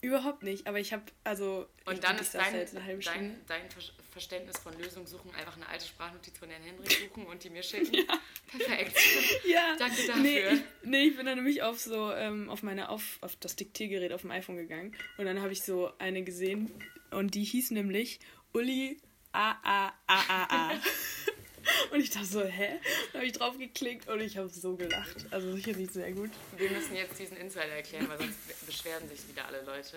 überhaupt 0.00 0.42
nicht. 0.42 0.66
Aber 0.66 0.78
ich 0.78 0.92
habe, 0.92 1.02
also. 1.24 1.68
Und 1.86 2.02
dann 2.04 2.18
ist 2.18 2.34
dein, 2.34 2.66
Stunde. 2.66 2.98
dein, 3.04 3.40
dein 3.46 3.70
Ver- 3.70 3.92
Verständnis 4.10 4.58
von 4.58 4.76
Lösung 4.78 5.06
suchen 5.06 5.32
einfach 5.34 5.56
eine 5.56 5.68
alte 5.68 5.86
Sprachnotiz 5.86 6.36
von 6.38 6.48
Herrn 6.50 6.62
Henrik 6.62 6.90
suchen 6.90 7.26
und 7.26 7.44
die 7.44 7.50
mir 7.50 7.62
schicken. 7.62 7.92
Perfekt. 8.50 8.96
Ja, 9.48 9.76
Danke 9.78 10.06
dafür. 10.06 10.22
Nee 10.22 10.40
ich, 10.48 10.60
nee, 10.82 11.02
ich 11.08 11.16
bin 11.16 11.26
dann 11.26 11.36
nämlich 11.36 11.62
auf 11.62 11.78
so, 11.78 12.12
ähm, 12.12 12.48
auf 12.50 12.62
meine, 12.62 12.88
auf, 12.88 13.18
auf 13.20 13.36
das 13.36 13.56
Diktiergerät 13.56 14.12
auf 14.12 14.22
dem 14.22 14.30
iPhone 14.30 14.56
gegangen 14.56 14.94
und 15.18 15.24
dann 15.26 15.40
habe 15.40 15.52
ich 15.52 15.62
so 15.62 15.92
eine 15.98 16.22
gesehen 16.24 16.70
und 17.10 17.34
die 17.34 17.44
hieß 17.44 17.70
nämlich 17.72 18.18
Uli 18.52 19.00
A 19.32 19.52
A 19.62 19.92
A 20.06 20.20
A 20.28 20.44
A. 20.70 20.70
Und 21.90 22.00
ich 22.00 22.10
dachte 22.10 22.26
so, 22.26 22.44
hä? 22.44 22.80
Da 23.12 23.18
habe 23.18 23.26
ich 23.26 23.32
drauf 23.32 23.58
geklickt 23.58 24.08
und 24.08 24.20
ich 24.20 24.36
habe 24.36 24.48
so 24.48 24.76
gelacht. 24.76 25.26
Also 25.30 25.52
sicherlich 25.54 25.90
sehr 25.90 26.12
gut. 26.12 26.30
Wir 26.56 26.70
müssen 26.70 26.94
jetzt 26.94 27.18
diesen 27.18 27.36
Insider 27.36 27.66
erklären, 27.66 28.08
weil 28.08 28.18
sonst 28.18 28.36
beschweren 28.66 29.08
sich 29.08 29.28
wieder 29.28 29.46
alle 29.46 29.62
Leute. 29.62 29.96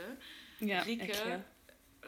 Ja, 0.60 0.82
Rike, 0.82 1.12
erklär. 1.12 1.44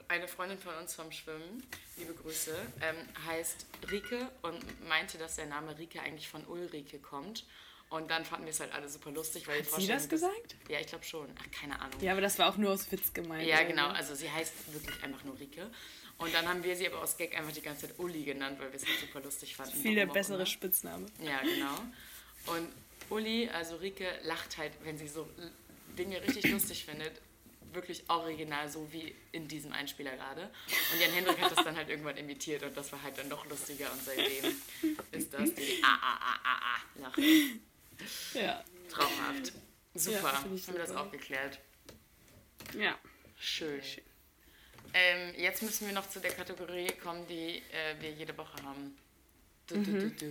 eine 0.08 0.28
Freundin 0.28 0.60
von 0.60 0.76
uns 0.76 0.94
vom 0.94 1.12
Schwimmen, 1.12 1.64
liebe 1.98 2.14
Grüße, 2.14 2.56
ähm, 2.82 2.96
heißt 3.28 3.66
Rike 3.92 4.30
und 4.44 4.88
meinte, 4.88 5.18
dass 5.18 5.36
der 5.36 5.48
Name 5.48 5.78
Rike 5.78 6.02
eigentlich 6.02 6.28
von 6.28 6.46
Ulrike 6.46 7.00
kommt. 7.00 7.46
Und 7.90 8.10
dann 8.10 8.26
fanden 8.26 8.46
wir 8.46 8.52
es 8.52 8.60
halt 8.60 8.74
alle 8.74 8.90
super 8.90 9.12
lustig, 9.12 9.48
weil 9.48 9.60
Hat 9.60 9.80
sie 9.80 9.88
das 9.88 10.10
gesagt? 10.10 10.56
Ja, 10.68 10.80
ich 10.80 10.88
glaube 10.88 11.04
schon. 11.04 11.28
Ach, 11.40 11.52
keine 11.52 11.80
Ahnung. 11.80 12.00
Ja, 12.02 12.14
aber 12.14 12.22
das 12.22 12.40
war 12.40 12.50
auch 12.50 12.58
nur 12.58 12.72
aus 12.72 12.92
Witz 12.92 13.14
gemeint. 13.14 13.48
Ja, 13.48 13.62
genau. 13.62 13.90
so. 13.90 13.96
Also 13.96 14.16
sie 14.16 14.32
heißt 14.32 14.74
wirklich 14.74 15.04
einfach 15.04 15.24
nur 15.24 15.40
Rike. 15.40 15.70
Und 16.24 16.34
dann 16.34 16.48
haben 16.48 16.64
wir 16.64 16.74
sie 16.78 16.88
aber 16.88 17.02
aus 17.02 17.18
Gag 17.18 17.38
einfach 17.38 17.52
die 17.52 17.62
ganze 17.62 17.88
Zeit 17.88 18.00
Uli 18.00 18.24
genannt, 18.24 18.58
weil 18.58 18.72
wir 18.72 18.78
es 18.78 18.86
halt 18.86 18.98
super 18.98 19.20
lustig 19.20 19.58
fanden. 19.58 19.76
Viel 19.76 19.96
der 19.96 20.06
bessere 20.06 20.38
immer. 20.38 20.46
Spitzname. 20.46 21.06
Ja, 21.22 21.42
genau. 21.42 22.56
Und 22.56 22.70
Uli, 23.10 23.50
also 23.50 23.76
Rike, 23.76 24.08
lacht 24.24 24.58
halt, 24.58 24.72
wenn 24.84 24.98
sie 24.98 25.10
so 25.10 25.30
Dinge 25.98 26.22
richtig 26.22 26.50
lustig 26.50 26.86
findet. 26.86 27.12
Wirklich 27.74 28.04
original, 28.08 28.70
so 28.70 28.88
wie 28.94 29.14
in 29.34 29.50
diesem 29.50 29.74
Einspieler 29.74 30.16
gerade. 30.16 30.44
Und 30.94 31.02
Jan 31.02 31.12
Hendrik 31.12 31.42
hat 31.42 31.58
das 31.58 31.66
dann 31.66 31.76
halt 31.76 31.90
irgendwann 31.90 32.16
imitiert 32.16 32.64
und 32.64 32.78
das 32.78 32.90
war 32.94 33.02
halt 33.02 33.18
dann 33.18 33.28
noch 33.28 33.46
lustiger 33.50 33.92
und 33.92 34.02
seitdem 34.02 34.56
ist 35.12 35.34
das 35.34 35.54
die 35.56 35.84
A 35.84 35.94
A 35.94 36.14
A 36.14 36.36
A 36.44 36.76
A 36.76 37.02
Lache. 37.02 37.22
Ja. 38.34 38.64
Traumhaft. 38.90 39.52
Super. 39.94 40.22
Ja, 40.22 40.34
haben 40.34 40.68
wir 40.68 40.80
das 40.80 40.96
auch 40.96 41.12
geklärt. 41.12 41.60
Ja. 42.80 42.98
Schön. 43.38 43.82
Ähm, 44.96 45.34
jetzt 45.38 45.64
müssen 45.64 45.88
wir 45.88 45.94
noch 45.94 46.08
zu 46.08 46.20
der 46.20 46.32
Kategorie 46.32 46.88
kommen, 47.04 47.26
die 47.28 47.58
äh, 47.58 48.00
wir 48.00 48.12
jede 48.12 48.38
Woche 48.38 48.62
haben. 48.64 48.96
Du, 49.66 49.76
du, 49.82 50.10
du, 50.10 50.10
du. 50.12 50.28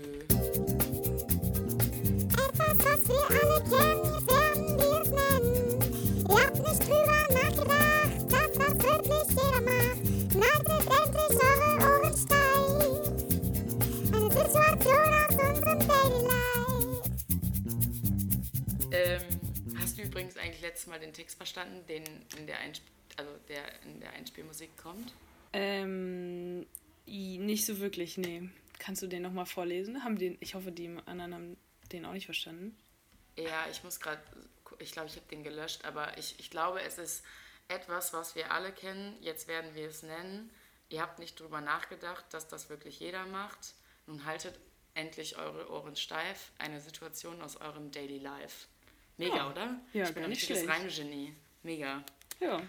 Etwas, 2.30 2.78
was 2.78 3.08
wir 3.08 3.24
alle 3.28 3.58
kennen, 3.64 4.26
werden 4.28 4.78
wir 4.78 5.00
es 5.02 5.10
nennen. 5.10 6.26
Ihr 6.28 6.40
habt 6.46 6.58
nicht 6.58 6.82
drüber 6.86 7.26
nachgedacht, 7.32 8.12
das, 8.28 8.50
was 8.56 8.74
wirklich 8.78 9.26
jeder 9.30 9.62
macht. 9.66 10.00
Haltet 10.38 10.84
endlich 11.00 11.34
eure 11.42 11.70
Ohren 11.82 12.16
steif. 12.16 13.02
Eine 14.12 14.28
Situation 14.30 15.10
aus 15.12 15.34
unserem 15.48 15.80
Daily 15.88 16.20
Life. 16.28 17.02
Ähm, 18.92 19.24
hast 19.80 19.92
du 19.98 20.02
übrigens 20.02 20.36
eigentlich 20.36 20.60
letztes 20.60 20.86
Mal 20.86 21.00
den 21.00 21.12
Text 21.12 21.36
verstanden, 21.36 21.84
den 21.88 22.04
in 22.38 22.46
der, 22.46 22.60
Einsp 22.60 22.82
also 23.16 23.30
der 23.48 23.64
in 23.82 24.00
der 24.00 24.12
Einspielmusik 24.12 24.76
kommt? 24.76 25.12
Ähm, 25.52 26.66
nicht 27.06 27.66
so 27.66 27.78
wirklich, 27.80 28.16
nee. 28.18 28.48
Kannst 28.78 29.02
du 29.02 29.06
den 29.06 29.22
nochmal 29.22 29.46
vorlesen? 29.46 30.02
Haben 30.04 30.18
den, 30.18 30.36
ich 30.40 30.54
hoffe, 30.54 30.72
die 30.72 30.88
anderen 31.06 31.34
haben 31.34 31.56
den 31.92 32.04
auch 32.06 32.12
nicht 32.12 32.26
verstanden. 32.26 32.76
Ja, 33.36 33.66
ich 33.70 33.84
muss 33.84 34.00
gerade, 34.00 34.20
ich 34.78 34.92
glaube, 34.92 35.08
ich 35.08 35.16
habe 35.16 35.26
den 35.30 35.42
gelöscht, 35.44 35.84
aber 35.84 36.16
ich, 36.18 36.38
ich 36.38 36.50
glaube, 36.50 36.80
es 36.82 36.98
ist 36.98 37.24
etwas, 37.68 38.12
was 38.12 38.34
wir 38.34 38.50
alle 38.52 38.72
kennen. 38.72 39.16
Jetzt 39.20 39.46
werden 39.48 39.74
wir 39.74 39.88
es 39.88 40.02
nennen. 40.02 40.50
Ihr 40.88 41.00
habt 41.00 41.18
nicht 41.18 41.38
drüber 41.40 41.60
nachgedacht, 41.60 42.24
dass 42.30 42.48
das 42.48 42.68
wirklich 42.68 43.00
jeder 43.00 43.24
macht. 43.26 43.74
Nun 44.06 44.24
haltet 44.24 44.58
endlich 44.94 45.36
eure 45.38 45.70
Ohren 45.70 45.96
steif. 45.96 46.50
Eine 46.58 46.80
Situation 46.80 47.40
aus 47.40 47.56
eurem 47.56 47.90
Daily 47.92 48.18
Life. 48.18 48.66
Mega, 49.16 49.36
Ja. 49.36 49.50
oder? 49.50 49.80
Ja, 49.92 50.04
ich 50.04 50.08
bin 50.08 50.14
gar 50.16 50.24
ein 50.24 50.30
nicht 50.30 50.44
schlecht. 50.44 50.68
Reimgenie. 50.68 51.34
Mega. 51.62 52.04
Ja. 52.40 52.62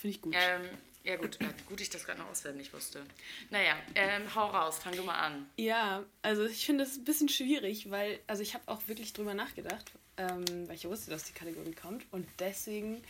Finde 0.00 0.16
ich 0.16 0.22
gut. 0.22 0.34
Ähm, 0.36 0.62
ja 1.02 1.16
gut, 1.16 1.40
äh, 1.40 1.46
gut, 1.66 1.80
ich 1.80 1.90
das 1.90 2.04
gerade 2.04 2.20
noch 2.20 2.28
auswendig 2.28 2.72
wusste. 2.72 3.04
Naja, 3.50 3.76
ähm, 3.94 4.32
hau 4.34 4.46
raus, 4.46 4.78
fang 4.78 4.94
du 4.94 5.02
mal 5.02 5.18
an. 5.18 5.48
Ja, 5.56 6.04
also 6.22 6.44
ich 6.44 6.66
finde 6.66 6.84
es 6.84 6.96
ein 6.98 7.04
bisschen 7.04 7.28
schwierig, 7.28 7.90
weil, 7.90 8.20
also 8.26 8.42
ich 8.42 8.54
habe 8.54 8.64
auch 8.66 8.86
wirklich 8.86 9.12
drüber 9.12 9.34
nachgedacht, 9.34 9.90
ähm, 10.18 10.68
weil 10.68 10.76
ich 10.76 10.84
wusste, 10.84 11.10
dass 11.10 11.24
die 11.24 11.32
Kategorie 11.32 11.72
kommt 11.72 12.04
und 12.12 12.28
deswegen, 12.38 13.02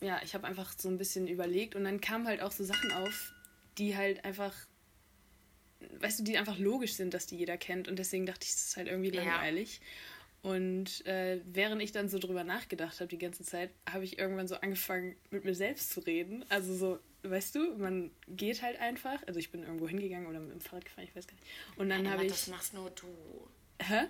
ja, 0.00 0.20
ich 0.22 0.34
habe 0.34 0.46
einfach 0.46 0.74
so 0.76 0.88
ein 0.88 0.98
bisschen 0.98 1.28
überlegt 1.28 1.76
und 1.76 1.84
dann 1.84 2.00
kamen 2.00 2.26
halt 2.26 2.42
auch 2.42 2.52
so 2.52 2.64
Sachen 2.64 2.92
auf, 2.92 3.32
die 3.78 3.96
halt 3.96 4.24
einfach, 4.24 4.54
weißt 6.00 6.20
du, 6.20 6.24
die 6.24 6.36
einfach 6.36 6.58
logisch 6.58 6.94
sind, 6.94 7.14
dass 7.14 7.26
die 7.26 7.36
jeder 7.36 7.56
kennt 7.56 7.88
und 7.88 7.98
deswegen 7.98 8.26
dachte 8.26 8.44
ich, 8.44 8.52
das 8.52 8.66
ist 8.66 8.76
halt 8.76 8.88
irgendwie 8.88 9.10
Ja. 9.14 9.40
Und 10.42 11.04
äh, 11.06 11.40
während 11.44 11.82
ich 11.82 11.92
dann 11.92 12.08
so 12.08 12.18
drüber 12.18 12.44
nachgedacht 12.44 13.00
habe 13.00 13.08
die 13.08 13.18
ganze 13.18 13.44
Zeit, 13.44 13.70
habe 13.90 14.04
ich 14.04 14.18
irgendwann 14.18 14.48
so 14.48 14.56
angefangen, 14.56 15.16
mit 15.30 15.44
mir 15.44 15.54
selbst 15.54 15.90
zu 15.90 16.00
reden. 16.00 16.44
Also 16.48 16.74
so, 16.74 16.98
weißt 17.24 17.54
du, 17.54 17.76
man 17.76 18.10
geht 18.28 18.62
halt 18.62 18.80
einfach. 18.80 19.20
Also 19.26 19.38
ich 19.38 19.50
bin 19.50 19.62
irgendwo 19.62 19.86
hingegangen 19.86 20.26
oder 20.26 20.40
mit 20.40 20.52
dem 20.52 20.60
Fahrrad 20.60 20.86
gefahren, 20.86 21.04
ich 21.04 21.14
weiß 21.14 21.26
gar 21.26 21.34
nicht. 21.34 21.46
Und 21.76 21.90
dann 21.90 22.10
habe 22.10 22.24
ich. 22.24 22.32
Das 22.32 22.46
machst 22.46 22.72
nur 22.72 22.90
du. 22.90 23.06
Hä? 23.82 24.06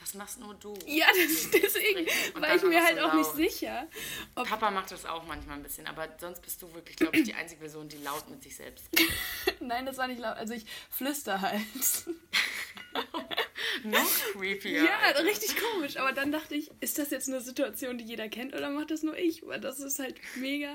Das 0.00 0.14
machst 0.14 0.40
nur 0.40 0.54
du. 0.54 0.74
Ja, 0.86 1.06
das, 1.06 1.50
deswegen 1.50 2.06
war 2.40 2.54
ich 2.54 2.62
mir 2.62 2.84
halt 2.84 2.98
so 2.98 3.04
auch 3.04 3.14
nicht 3.14 3.26
laut. 3.26 3.36
sicher. 3.36 3.88
Ob, 4.34 4.46
Papa 4.46 4.70
macht 4.70 4.90
das 4.90 5.06
auch 5.06 5.24
manchmal 5.24 5.56
ein 5.56 5.62
bisschen, 5.62 5.86
aber 5.86 6.08
sonst 6.18 6.42
bist 6.42 6.60
du 6.62 6.72
wirklich, 6.74 6.96
glaube 6.96 7.16
ich, 7.16 7.24
die 7.24 7.34
einzige 7.34 7.60
Person, 7.60 7.88
die 7.88 7.98
laut 7.98 8.28
mit 8.28 8.42
sich 8.42 8.56
selbst 8.56 8.88
redet. 8.92 9.14
nein, 9.60 9.86
das 9.86 9.96
war 9.96 10.06
nicht 10.06 10.20
laut. 10.20 10.36
Also 10.36 10.54
ich 10.54 10.66
flüster 10.90 11.40
halt. 11.40 11.60
Noch 13.82 14.06
creepier. 14.32 14.84
Ja, 14.84 14.98
Alter. 15.00 15.24
richtig 15.24 15.56
komisch. 15.56 15.96
Aber 15.96 16.12
dann 16.12 16.30
dachte 16.32 16.54
ich, 16.54 16.70
ist 16.80 16.98
das 16.98 17.10
jetzt 17.10 17.28
eine 17.28 17.40
Situation, 17.40 17.98
die 17.98 18.04
jeder 18.04 18.28
kennt 18.28 18.54
oder 18.54 18.70
macht 18.70 18.90
das 18.90 19.02
nur 19.02 19.16
ich? 19.16 19.44
Weil 19.46 19.60
das 19.60 19.80
ist 19.80 19.98
halt 19.98 20.16
mega 20.36 20.74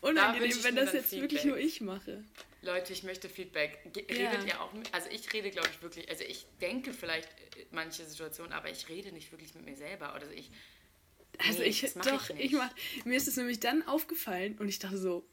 unangenehm, 0.00 0.50
ich 0.50 0.64
wenn 0.64 0.76
das 0.76 0.92
jetzt 0.92 1.12
wirklich 1.12 1.42
Feedback. 1.42 1.44
nur 1.46 1.58
ich 1.58 1.80
mache. 1.80 2.24
Leute, 2.62 2.92
ich 2.92 3.02
möchte 3.04 3.28
Feedback. 3.28 3.78
Ge 3.92 4.04
Ja. 4.08 4.30
Redet 4.30 4.46
ihr 4.46 4.60
auch 4.60 4.72
mit? 4.72 4.92
Also 4.92 5.08
ich 5.10 5.32
rede, 5.32 5.50
glaube 5.50 5.68
ich, 5.72 5.82
wirklich, 5.82 6.08
also 6.10 6.24
ich 6.24 6.46
denke 6.60 6.92
vielleicht 6.92 7.28
äh, 7.28 7.66
manche 7.70 8.04
Situationen, 8.04 8.52
aber 8.52 8.70
ich 8.70 8.88
rede 8.88 9.12
nicht 9.12 9.32
wirklich 9.32 9.54
mit 9.54 9.64
mir 9.64 9.76
selber. 9.76 10.14
Oder 10.14 10.30
ich. 10.32 10.50
Also 11.38 11.60
Nee, 11.60 11.68
ich, 11.68 11.92
doch, 11.94 12.28
ich 12.30 12.40
ich, 12.40 12.52
mach, 12.52 12.70
mir 13.04 13.16
ist 13.16 13.28
es 13.28 13.36
nämlich 13.36 13.60
dann 13.60 13.86
aufgefallen 13.86 14.58
und 14.58 14.68
ich 14.68 14.78
dachte 14.78 14.98
so, 14.98 15.26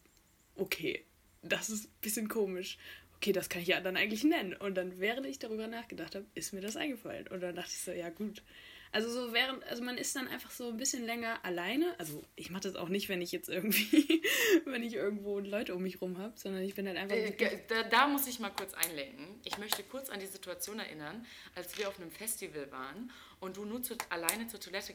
okay, 0.56 1.04
das 1.42 1.70
ist 1.70 1.86
ein 1.86 1.92
bisschen 2.02 2.28
komisch. 2.30 2.78
Okay, 3.18 3.32
das 3.32 3.50
kann 3.50 3.62
ich 3.64 3.68
ja 3.68 3.82
dann 3.82 3.98
eigentlich 3.98 4.24
nennen. 4.24 4.54
Und 4.54 4.76
dann, 4.76 5.00
während 5.00 5.26
ich 5.26 5.40
darüber 5.40 5.68
nachgedacht 5.68 6.16
habe, 6.16 6.26
ist 6.36 6.54
mir 6.54 6.62
das 6.62 6.78
eingefallen. 6.78 7.28
Und 7.28 7.42
dann 7.42 7.56
dachte 7.56 7.72
ich 7.72 7.80
so, 7.80 7.92
ja 7.92 8.10
gut. 8.10 8.44
Also 8.92 9.10
so 9.10 9.34
während, 9.34 9.64
also 9.66 9.84
man 9.84 9.98
ist 9.98 10.16
dann 10.16 10.28
einfach 10.28 10.52
so 10.52 10.70
ein 10.70 10.78
bisschen 10.78 11.06
länger 11.06 11.44
alleine. 11.44 11.94
Also 12.00 12.24
ich 12.36 12.50
mache 12.50 12.64
das 12.64 12.76
auch 12.76 12.90
nicht, 12.90 13.10
wenn 13.10 13.22
ich 13.22 13.32
jetzt 13.32 13.50
irgendwie, 13.50 14.22
wenn 14.66 14.84
ich 14.84 14.94
irgendwo 14.94 15.40
Leute 15.40 15.76
um 15.76 15.84
mich 15.84 16.02
rum 16.02 16.18
habe, 16.18 16.34
sondern 16.38 16.62
ich 16.62 16.76
bin 16.76 16.88
halt 16.88 16.98
einfach. 16.98 17.16
Äh, 17.16 17.60
Da, 17.68 17.84
da 17.84 18.08
muss 18.08 18.28
ich 18.28 18.40
mal 18.40 18.50
kurz 18.50 18.74
einlenken. 18.74 19.40
Ich 19.44 19.58
möchte 19.58 19.84
kurz 19.84 20.10
an 20.10 20.20
die 20.20 20.26
Situation 20.26 20.80
erinnern, 20.80 21.26
als 21.56 21.78
wir 21.78 21.88
auf 21.88 22.00
einem 22.00 22.12
Festival 22.12 22.72
waren 22.72 23.12
und 23.40 23.58
du 23.58 23.66
nur 23.66 23.84
zu, 23.84 23.96
alleine 24.10 24.48
zur 24.48 24.60
Toilette 24.60 24.94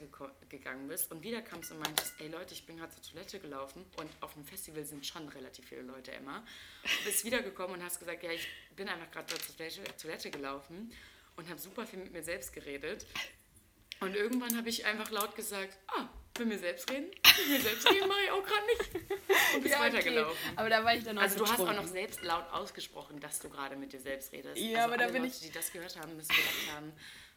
gegangen 0.48 0.88
bist 0.88 1.12
und 1.12 1.22
wieder 1.22 1.42
kamst 1.42 1.70
und 1.70 1.78
meintest, 1.78 2.14
ey 2.18 2.28
Leute, 2.28 2.54
ich 2.54 2.66
bin 2.66 2.76
gerade 2.76 2.92
zur 2.92 3.02
Toilette 3.12 3.38
gelaufen 3.38 3.84
und 3.98 4.08
auf 4.20 4.34
einem 4.34 4.44
Festival 4.44 4.84
sind 4.84 5.06
schon 5.06 5.28
relativ 5.28 5.66
viele 5.68 5.82
Leute 5.82 6.10
immer. 6.12 6.44
Du 6.82 7.04
bist 7.04 7.24
wiedergekommen 7.24 7.76
und 7.76 7.84
hast 7.84 8.00
gesagt, 8.00 8.22
ja, 8.22 8.30
ich 8.32 8.48
bin 8.74 8.88
einfach 8.88 9.10
gerade 9.10 9.34
zur 9.34 9.56
Toilette 9.96 10.30
gelaufen 10.30 10.92
und 11.36 11.48
habe 11.48 11.60
super 11.60 11.86
viel 11.86 12.00
mit 12.00 12.12
mir 12.12 12.22
selbst 12.22 12.52
geredet. 12.52 13.06
Und 14.02 14.14
irgendwann 14.16 14.56
habe 14.56 14.68
ich 14.68 14.84
einfach 14.84 15.10
laut 15.10 15.34
gesagt, 15.36 15.78
ah, 15.88 16.08
mit 16.38 16.48
mir 16.48 16.58
selbst 16.58 16.90
reden? 16.90 17.06
Mit 17.38 17.48
mir 17.48 17.60
selbst 17.60 17.88
reden 17.90 18.08
mache 18.08 18.18
ich 18.24 18.30
auch 18.30 18.42
gerade 18.44 18.66
nicht. 18.66 18.94
Und 19.54 19.62
bist 19.62 19.74
Ja, 19.74 19.80
okay. 19.80 19.92
weitergelaufen. 19.92 20.36
Aber 20.56 20.68
da 20.70 20.84
war 20.84 20.94
ich 20.94 21.04
dann 21.04 21.18
auch 21.18 21.22
Also 21.22 21.38
du 21.38 21.46
hast 21.50 21.60
auch 21.60 21.74
noch 21.74 21.86
selbst 21.86 22.22
laut 22.22 22.44
ausgesprochen, 22.52 23.20
dass 23.20 23.38
du 23.40 23.48
gerade 23.50 23.76
mit 23.76 23.92
dir 23.92 24.00
selbst 24.00 24.32
redest. 24.32 24.56
Ja, 24.58 24.82
also 24.82 24.94
aber 24.94 24.96
da 24.98 25.06
bin 25.10 25.22
Leute, 25.22 25.34
ich- 25.34 25.40
die 25.40 25.50
das 25.52 25.72
gehört 25.72 25.96
haben, 25.96 26.16
müssen 26.16 26.28
gedacht 26.28 26.74
haben, 26.76 26.92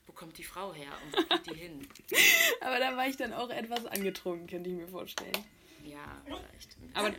wo 0.07 0.13
kommt 0.13 0.37
die 0.37 0.43
Frau 0.43 0.73
her 0.73 0.91
und 1.03 1.17
wo 1.17 1.35
geht 1.35 1.45
die 1.47 1.55
hin? 1.59 1.87
Aber 2.61 2.77
da 2.77 2.95
war 2.95 3.07
ich 3.07 3.17
dann 3.17 3.33
auch 3.33 3.49
etwas 3.49 3.87
angetrunken, 3.87 4.45
könnte 4.47 4.69
ich 4.69 4.75
mir 4.75 4.87
vorstellen. 4.87 5.31
Ja, 5.83 6.21
vielleicht. 6.25 6.77
Aber, 6.93 7.11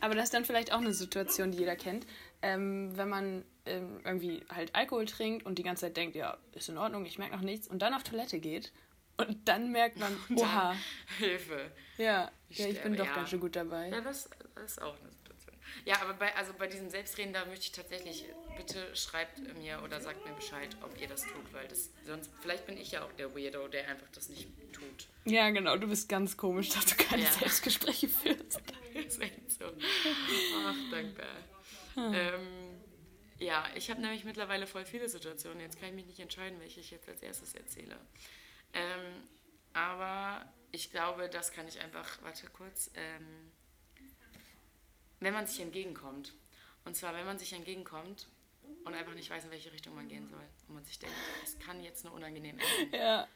aber 0.00 0.14
das 0.14 0.24
ist 0.26 0.34
dann 0.34 0.44
vielleicht 0.44 0.72
auch 0.72 0.78
eine 0.78 0.94
Situation, 0.94 1.50
die 1.50 1.58
jeder 1.58 1.74
kennt. 1.74 2.06
Ähm, 2.40 2.96
wenn 2.96 3.08
man 3.08 3.44
ähm, 3.66 4.00
irgendwie 4.04 4.44
halt 4.48 4.74
Alkohol 4.74 5.06
trinkt 5.06 5.46
und 5.46 5.58
die 5.58 5.62
ganze 5.62 5.82
Zeit 5.86 5.96
denkt, 5.96 6.16
ja, 6.16 6.36
ist 6.52 6.68
in 6.68 6.78
Ordnung, 6.78 7.04
ich 7.06 7.18
merke 7.18 7.34
noch 7.34 7.42
nichts, 7.42 7.66
und 7.68 7.80
dann 7.80 7.94
auf 7.94 8.02
Toilette 8.02 8.38
geht 8.38 8.72
und 9.16 9.48
dann 9.48 9.70
merkt 9.72 9.98
man, 9.98 10.16
oha, 10.36 10.76
Hilfe. 11.18 11.70
ja, 11.98 12.30
Ich 12.48 12.58
ja, 12.58 12.66
ich 12.68 12.82
bin 12.82 12.96
doch 12.96 13.06
ja. 13.06 13.14
ganz 13.14 13.30
schön 13.30 13.40
gut 13.40 13.56
dabei. 13.56 13.88
Ja, 13.88 14.00
das, 14.00 14.28
das 14.54 14.72
ist 14.72 14.82
auch 14.82 14.98
eine 15.00 15.10
Situation. 15.10 15.56
Ja, 15.84 16.00
aber 16.02 16.14
bei, 16.14 16.34
also 16.36 16.52
bei 16.58 16.66
diesem 16.66 16.90
Selbstreden, 16.90 17.32
da 17.32 17.44
möchte 17.46 17.64
ich 17.66 17.72
tatsächlich, 17.72 18.26
bitte 18.56 18.94
schreibt 18.94 19.38
mir 19.58 19.80
oder 19.82 20.00
sagt 20.00 20.24
mir 20.26 20.32
Bescheid, 20.32 20.76
ob 20.82 21.00
ihr 21.00 21.08
das 21.08 21.22
tut, 21.22 21.52
weil 21.52 21.66
das 21.68 21.90
sonst, 22.04 22.30
vielleicht 22.42 22.66
bin 22.66 22.76
ich 22.76 22.90
ja 22.92 23.04
auch 23.04 23.12
der 23.12 23.34
Weirdo, 23.34 23.66
der 23.68 23.88
einfach 23.88 24.08
das 24.14 24.28
nicht 24.28 24.48
tut. 24.72 25.08
Ja, 25.24 25.48
genau, 25.50 25.76
du 25.76 25.86
bist 25.88 26.08
ganz 26.08 26.36
komisch, 26.36 26.68
dass 26.70 26.86
du 26.86 26.96
keine 26.96 27.22
Ja. 27.22 27.30
Selbstgespräche 27.30 28.08
führst. 28.08 28.60
ist 28.94 29.20
echt 29.20 29.50
so. 29.50 29.64
Ach, 30.66 30.74
dankbar. 30.90 31.26
Ähm, 31.96 32.46
ja, 33.38 33.66
ich 33.74 33.90
habe 33.90 34.00
nämlich 34.00 34.24
mittlerweile 34.24 34.66
voll 34.66 34.84
viele 34.84 35.08
Situationen. 35.08 35.60
Jetzt 35.60 35.78
kann 35.78 35.88
ich 35.90 35.94
mich 35.94 36.06
nicht 36.06 36.20
entscheiden, 36.20 36.60
welche 36.60 36.80
ich 36.80 36.90
jetzt 36.90 37.08
als 37.08 37.22
erstes 37.22 37.54
erzähle. 37.54 37.98
Ähm, 38.72 39.28
aber 39.72 40.46
ich 40.72 40.90
glaube, 40.90 41.28
das 41.28 41.52
kann 41.52 41.66
ich 41.66 41.80
einfach, 41.80 42.22
warte 42.22 42.46
kurz, 42.48 42.90
ähm, 42.94 43.52
wenn 45.20 45.32
man 45.32 45.46
sich 45.46 45.60
entgegenkommt. 45.60 46.34
Und 46.84 46.96
zwar, 46.96 47.14
wenn 47.14 47.24
man 47.24 47.38
sich 47.38 47.52
entgegenkommt 47.52 48.28
und 48.84 48.94
einfach 48.94 49.14
nicht 49.14 49.30
weiß, 49.30 49.44
in 49.44 49.50
welche 49.50 49.72
Richtung 49.72 49.94
man 49.94 50.08
gehen 50.08 50.28
soll. 50.28 50.44
Und 50.68 50.74
man 50.74 50.84
sich 50.84 50.98
denkt, 50.98 51.16
es 51.42 51.58
kann 51.58 51.82
jetzt 51.82 52.04
nur 52.04 52.12
unangenehm 52.12 52.58
enden. 52.58 52.94
Ja, 52.94 53.28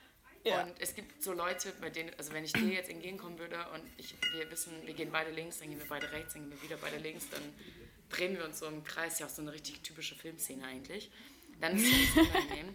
ja. 0.45 0.63
Und 0.63 0.81
es 0.81 0.95
gibt 0.95 1.23
so 1.23 1.33
Leute, 1.33 1.73
bei 1.81 1.91
denen, 1.91 2.15
also 2.17 2.33
wenn 2.33 2.45
ich 2.45 2.53
dir 2.53 2.63
jetzt 2.69 2.91
entgegenkommen 2.91 3.39
würde 3.39 3.59
und 3.75 3.83
ich, 3.97 4.15
wir 4.33 4.51
wissen, 4.51 4.73
wir 4.87 4.95
gehen 4.95 5.11
beide 5.11 5.31
links, 5.31 5.59
dann 5.59 5.71
gehen 5.71 5.79
wir 5.79 5.89
beide 5.89 6.11
rechts, 6.13 6.35
dann 6.35 6.43
gehen 6.43 6.53
wir 6.53 6.63
wieder 6.63 6.77
beide 6.77 6.99
links, 6.99 7.29
dann 7.31 7.43
drehen 8.11 8.37
wir 8.37 8.45
uns 8.45 8.59
so 8.59 8.67
im 8.67 8.85
Kreis, 8.85 9.19
ja 9.19 9.27
auch 9.27 9.31
so 9.31 9.43
eine 9.43 9.53
richtig 9.53 9.81
typische 9.83 10.15
Filmszene 10.15 10.65
eigentlich. 10.65 11.11
Dann 11.61 11.77
ist 11.77 11.87
es 11.87 12.17
unangenehm. 12.17 12.75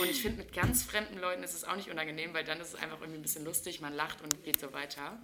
Und 0.00 0.10
ich 0.10 0.22
finde, 0.22 0.38
mit 0.38 0.52
ganz 0.52 0.82
fremden 0.84 1.18
Leuten 1.18 1.42
ist 1.42 1.54
es 1.54 1.64
auch 1.64 1.76
nicht 1.76 1.90
unangenehm, 1.90 2.32
weil 2.32 2.44
dann 2.44 2.60
ist 2.60 2.68
es 2.68 2.74
einfach 2.76 3.00
irgendwie 3.00 3.18
ein 3.18 3.22
bisschen 3.22 3.44
lustig, 3.44 3.80
man 3.80 3.94
lacht 3.94 4.22
und 4.22 4.42
geht 4.44 4.58
so 4.58 4.72
weiter. 4.72 5.18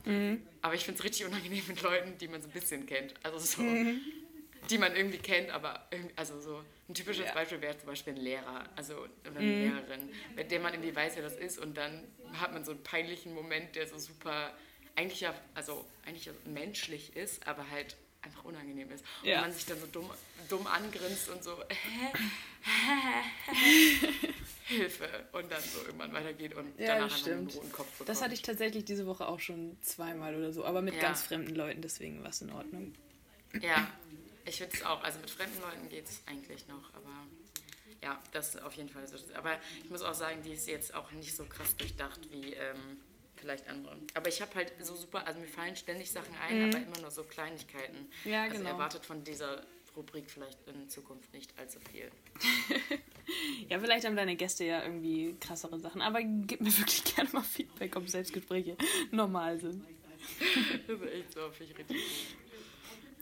Aber 0.63 0.75
ich 0.75 0.85
finde 0.85 0.99
es 0.99 1.05
richtig 1.05 1.25
unangenehm 1.27 1.63
mit 1.69 1.81
Leuten, 1.83 2.19
die 2.19 2.29
man 2.29 2.43
so 2.43 2.49
ein 2.49 2.53
bisschen 2.53 2.85
kennt. 2.87 3.15
Also 3.23 3.39
so, 3.39 3.63
die 4.69 4.79
man 4.79 4.95
irgendwie 4.95 5.19
kennt, 5.19 5.51
aber 5.51 5.87
irgendwie, 5.91 6.13
also 6.17 6.41
so 6.41 6.63
ein 6.89 6.95
typisches 6.95 7.27
Ja. 7.27 7.35
Beispiel 7.35 7.61
wäre 7.63 7.79
zum 7.79 7.87
Beispiel 7.87 8.15
ein 8.15 8.21
Lehrer, 8.21 8.65
also 8.77 9.07
oder 9.31 9.41
eine 9.41 9.59
Lehrerin, 9.59 10.11
mit 10.37 10.51
der 10.51 10.61
man 10.61 10.75
irgendwie 10.75 10.95
weiß, 10.95 11.17
wer 11.17 11.23
das 11.23 11.37
ist 11.37 11.59
und 11.59 11.77
dann 11.77 12.05
hat 12.35 12.53
man 12.53 12.65
so 12.65 12.73
einen 12.73 12.83
peinlichen 12.83 13.35
Moment, 13.35 13.77
der 13.77 13.87
so 13.87 13.97
super, 13.99 14.55
eigentlich 14.97 15.21
ja, 15.21 15.35
also 15.55 15.87
eigentlich 16.05 16.27
ja 16.27 16.33
menschlich 16.45 17.17
ist, 17.17 17.47
aber 17.47 17.71
halt 17.71 17.97
einfach 18.29 18.45
unangenehm 18.45 18.91
ist. 18.91 19.05
Ja. 19.23 19.37
Und 19.37 19.41
man 19.43 19.53
sich 19.53 19.67
dann 19.67 19.81
so 19.81 19.87
dumm, 19.87 20.11
dumm 20.49 20.67
angrinst 20.67 21.29
und 21.29 21.43
so, 21.43 21.57
Hilfe 24.67 25.09
und 25.33 25.51
dann 25.51 25.63
so 25.63 25.85
irgendwann 25.87 26.13
weitergeht 26.13 26.55
und 26.55 26.79
Ja, 26.79 26.89
danach 26.99 27.11
einen 27.13 27.19
stimmt. 27.21 27.55
roten 27.57 27.73
Kopf 27.73 27.91
bekommt. 27.93 28.09
Das 28.09 28.23
hatte 28.23 28.35
ich 28.35 28.43
tatsächlich 28.43 28.85
diese 28.85 29.07
Woche 29.07 29.27
auch 29.27 29.41
schon 29.41 29.77
zweimal 29.83 30.35
oder 30.35 30.53
so, 30.53 30.65
aber 30.65 30.83
mit 30.83 30.95
Ja. 30.95 31.01
ganz 31.01 31.23
fremden 31.23 31.55
Leuten, 31.55 31.81
deswegen 31.81 32.23
war 32.23 32.31
es 32.31 32.43
in 32.43 32.53
Ordnung. 32.53 32.95
Ja, 33.63 33.91
ich 34.45 34.57
finde 34.59 34.77
es 34.77 34.83
auch. 34.85 35.03
Also 35.03 35.19
mit 35.21 35.31
fremden 35.31 35.61
Leuten 35.63 35.89
geht 35.89 36.07
es 36.07 36.21
eigentlich 36.27 36.69
noch, 36.69 36.93
aber 36.95 37.09
ja, 38.03 38.23
das 38.33 38.55
ist 38.55 38.63
auf 38.63 38.75
jeden 38.75 38.91
Fall 38.91 39.07
so. 39.09 39.17
Aber 39.35 39.59
ich 39.83 39.91
muss 39.91 40.03
auch 40.03 40.15
sagen, 40.15 40.43
die 40.43 40.53
ist 40.53 40.69
jetzt 40.69 40.93
auch 40.95 41.11
nicht 41.13 41.35
so 41.35 41.45
krass 41.47 41.75
durchdacht 41.77 42.21
wie 42.31 42.53
ähm, 42.53 43.01
vielleicht 43.39 43.69
andere. 43.69 43.97
Aber 44.15 44.29
ich 44.29 44.41
habe 44.43 44.55
halt 44.55 44.73
so 44.81 44.95
super, 44.95 45.27
also 45.27 45.41
mir 45.41 45.47
fallen 45.49 45.77
ständig 45.77 46.11
Sachen 46.11 46.35
ein, 46.49 46.69
aber 46.69 46.79
immer 46.83 46.99
nur 47.01 47.11
so 47.11 47.23
Kleinigkeiten. 47.25 48.09
Ja, 48.25 48.43
also 48.45 48.57
genau. 48.59 48.71
erwartet 48.71 49.05
von 49.07 49.25
dieser 49.25 49.63
Rubrik 49.97 50.31
vielleicht 50.31 50.59
in 50.69 50.89
Zukunft 50.89 51.33
nicht 51.33 51.59
allzu 51.59 51.79
viel. 51.91 52.11
Ja, 53.69 53.79
vielleicht 53.79 54.07
haben 54.07 54.17
deine 54.17 54.37
Gäste 54.37 54.65
ja 54.65 54.83
irgendwie 54.83 55.37
krassere 55.39 55.79
Sachen, 55.79 56.01
aber 56.01 56.23
gib 56.23 56.63
mir 56.63 56.75
wirklich 56.79 57.05
gerne 57.15 57.29
mal 57.31 57.43
Feedback, 57.43 57.95
ob 57.97 58.09
Selbstgespräche 58.09 58.75
normal 59.11 59.59
sind. 59.61 59.85
Das 60.87 60.99
ist 60.99 61.13
echt 61.13 61.33
so, 61.35 61.51
finde 61.51 61.73
ich 61.73 61.79
richtig 61.79 61.97
gut. 61.99 62.07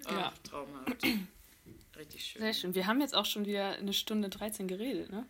Ach, 0.04 0.12
Ja. 0.12 0.32
traumhaft. 0.48 1.02
Richtig 1.98 2.24
schön. 2.24 2.42
Sehr 2.42 2.52
schön. 2.54 2.74
Wir 2.74 2.86
haben 2.86 3.00
jetzt 3.00 3.14
auch 3.16 3.24
schon 3.24 3.46
wieder 3.46 3.72
eine 3.72 3.92
Stunde 3.94 4.28
13 4.28 4.68
geredet, 4.68 5.10
ne? 5.10 5.26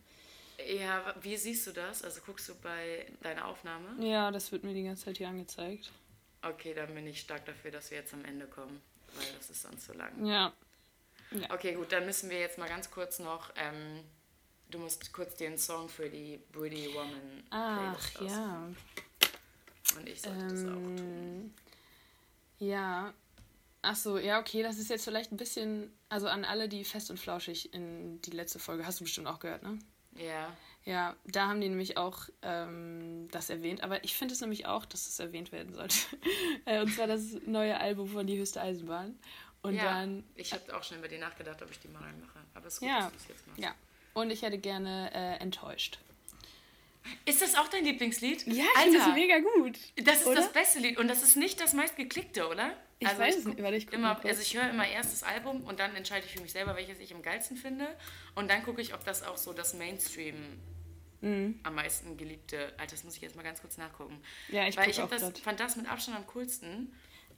Ja, 0.65 1.15
wie 1.21 1.37
siehst 1.37 1.67
du 1.67 1.73
das? 1.73 2.03
Also 2.03 2.21
guckst 2.25 2.49
du 2.49 2.55
bei 2.57 3.07
deiner 3.23 3.47
Aufnahme? 3.47 4.05
Ja, 4.05 4.31
das 4.31 4.53
wird 4.53 4.65
mir 4.65 4.75
die 4.75 4.85
ganze 4.85 5.05
Zeit 5.05 5.19
hier 5.19 5.29
angezeigt. 5.29 5.93
Okay, 6.43 6.75
dann 6.75 6.95
bin 6.95 7.07
ich 7.07 7.21
stark 7.21 7.45
dafür, 7.45 7.71
dass 7.71 7.91
wir 7.91 7.99
jetzt 7.99 8.15
am 8.15 8.25
Ende 8.25 8.47
kommen, 8.47 8.81
weil 9.15 9.27
das 9.37 9.51
ist 9.51 9.63
sonst 9.63 9.87
zu 9.87 9.93
lang. 9.93 10.25
Ja. 10.25 10.53
Okay, 11.51 11.75
gut, 11.75 11.93
dann 11.93 12.07
müssen 12.07 12.31
wir 12.31 12.39
jetzt 12.39 12.57
mal 12.57 12.69
ganz 12.69 12.91
kurz 12.91 13.19
noch, 13.19 13.51
ähm, 13.57 14.05
du 14.71 14.79
musst 14.79 15.13
kurz 15.13 15.37
den 15.37 15.59
Song 15.59 15.89
für 15.89 16.09
die 16.09 16.39
Pretty 16.53 16.95
Woman 16.95 17.45
Ach, 17.51 17.99
Playlist 18.15 18.37
ja. 18.37 18.69
Und 19.99 20.09
ich 20.09 20.21
sollte 20.21 20.49
das 20.49 20.65
auch 20.65 20.73
tun. 20.73 20.99
Ähm, 20.99 21.55
ja. 22.59 23.13
Ach 23.83 23.97
so, 23.97 24.19
ja, 24.19 24.41
okay, 24.41 24.63
das 24.63 24.79
ist 24.79 24.91
jetzt 24.91 25.05
vielleicht 25.05 25.33
ein 25.33 25.37
bisschen, 25.37 25.93
also 26.09 26.29
an 26.29 26.45
alle, 26.45 26.69
die 26.69 26.85
fest 26.85 27.11
und 27.11 27.19
flauschig 27.19 27.73
in 27.73 28.21
die 28.23 28.31
letzte 28.31 28.59
Folge, 28.59 28.87
hast 28.87 29.01
du 29.01 29.05
bestimmt 29.05 29.27
auch 29.27 29.39
gehört, 29.39 29.63
ne? 29.63 29.79
Ja. 30.19 30.53
Ja, 30.85 31.17
da 31.25 31.49
haben 31.49 31.61
die 31.61 31.69
nämlich 31.69 31.97
auch 31.97 32.29
ähm, 32.43 33.27
das 33.33 33.51
erwähnt, 33.51 33.83
aber 33.83 34.05
ich 34.05 34.15
finde 34.17 34.35
es 34.35 34.41
nämlich 34.41 34.67
auch, 34.67 34.85
dass 34.85 35.09
es 35.09 35.19
erwähnt 35.19 35.51
werden 35.53 35.75
sollte. 35.75 35.97
Äh, 36.65 36.81
und 36.81 36.93
zwar 36.93 37.07
das 37.09 37.23
neue 37.47 37.79
Album 37.79 38.09
von 38.09 38.27
Die 38.27 38.39
Höchste 38.39 38.61
Eisenbahn. 38.61 39.19
Und 39.63 39.75
ja, 39.75 39.85
dann, 39.85 40.25
ich 40.37 40.53
habe 40.53 40.77
auch 40.77 40.83
schon 40.85 40.99
über 40.99 41.09
die 41.09 41.19
nachgedacht, 41.19 41.61
ob 41.63 41.71
ich 41.71 41.79
die 41.81 41.89
mal 41.89 42.03
reinmache. 42.03 42.39
Aber 42.55 42.67
es 42.67 42.75
ist 42.75 42.81
gut, 42.81 42.89
Ja. 42.89 43.01
dass 43.03 43.11
du 43.13 43.17
es 43.19 43.29
jetzt 43.29 43.47
machst. 43.49 43.61
ja. 43.61 43.75
Und 44.15 44.31
ich 44.31 44.43
hätte 44.43 44.59
gerne 44.59 45.11
äh, 45.13 45.37
enttäuscht. 45.43 45.99
Ist 47.25 47.43
das 47.43 47.55
auch 47.57 47.69
dein 47.69 47.85
Lieblingslied? 47.85 48.47
Ja, 48.47 48.65
ich 48.77 48.83
finde 48.83 48.99
das 48.99 49.15
mega 49.15 49.39
gut. 49.39 49.79
das 49.97 50.21
ist 50.21 50.27
oder? 50.27 50.37
das 50.43 50.53
beste 50.53 50.79
Lied 50.81 50.99
und 50.99 51.09
das 51.09 51.23
ist 51.23 51.37
nicht 51.37 51.61
das 51.61 51.73
meistgeklickte, 51.73 52.49
oder? 52.49 52.77
Ich 52.99 53.07
weiß 53.19 53.37
es 53.37 53.45
nicht, 53.45 53.63
warte, 53.63 53.77
ich 53.77 53.93
immer. 53.93 54.19
Also 54.25 54.41
ich 54.43 54.57
höre 54.57 54.71
immer 54.71 54.89
erst 54.89 55.13
das 55.13 55.23
Album 55.23 55.63
und 55.65 55.79
dann 55.81 55.95
entscheide 55.97 56.25
ich 56.27 56.33
für 56.33 56.41
mich 56.41 56.53
selber, 56.53 56.77
welches 56.77 56.99
ich 56.99 57.15
am 57.15 57.23
geilsten 57.23 57.57
finde. 57.57 57.87
Und 58.35 58.49
dann 58.51 58.63
gucke 58.63 58.81
ich, 58.81 58.95
ob 58.95 59.05
das 59.05 59.23
auch 59.23 59.37
so 59.37 59.53
das 59.53 59.75
Mainstream 59.75 60.35
Mhm. 61.23 61.59
am 61.63 61.75
meisten 61.75 62.17
geliebte. 62.19 62.75
Alter, 62.79 62.95
das 62.95 63.03
muss 63.05 63.17
ich 63.17 63.23
jetzt 63.23 63.37
mal 63.37 63.43
ganz 63.43 63.61
kurz 63.63 63.79
nachgucken. 63.79 64.21
Ja, 64.49 64.67
ich 64.69 64.77
Weil 64.77 64.91
ich 64.91 65.01
auch 65.01 65.09
das, 65.09 65.23
grad. 65.23 65.39
fand 65.39 65.61
das 65.61 65.77
mit 65.77 65.91
Abstand 65.91 66.17
am 66.17 66.27
coolsten. 66.29 66.93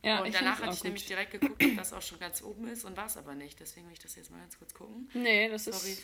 Ja, 0.04 0.22
und 0.22 0.32
danach 0.34 0.60
hatte 0.60 0.74
ich 0.74 0.84
nämlich 0.84 1.02
gut. 1.04 1.10
direkt 1.10 1.30
geguckt, 1.32 1.62
ob 1.64 1.76
das 1.76 1.92
auch 1.92 2.02
schon 2.02 2.18
ganz 2.20 2.42
oben 2.42 2.66
ist 2.68 2.84
und 2.84 2.96
war 2.96 3.06
es 3.06 3.16
aber 3.16 3.34
nicht. 3.34 3.58
Deswegen 3.60 3.86
will 3.86 3.92
ich 3.92 3.98
das 4.00 4.14
jetzt 4.16 4.30
mal 4.30 4.38
ganz 4.38 4.58
kurz 4.58 4.74
gucken. 4.74 5.08
Nee, 5.14 5.48
das 5.48 5.64
Sorry. 5.64 5.92
ist 5.92 6.02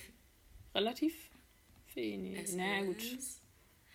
relativ 0.74 1.14
wenig. 1.94 2.38
Es 2.38 2.52
Na 2.54 2.82
gut. 2.82 3.02
ist- 3.02 3.40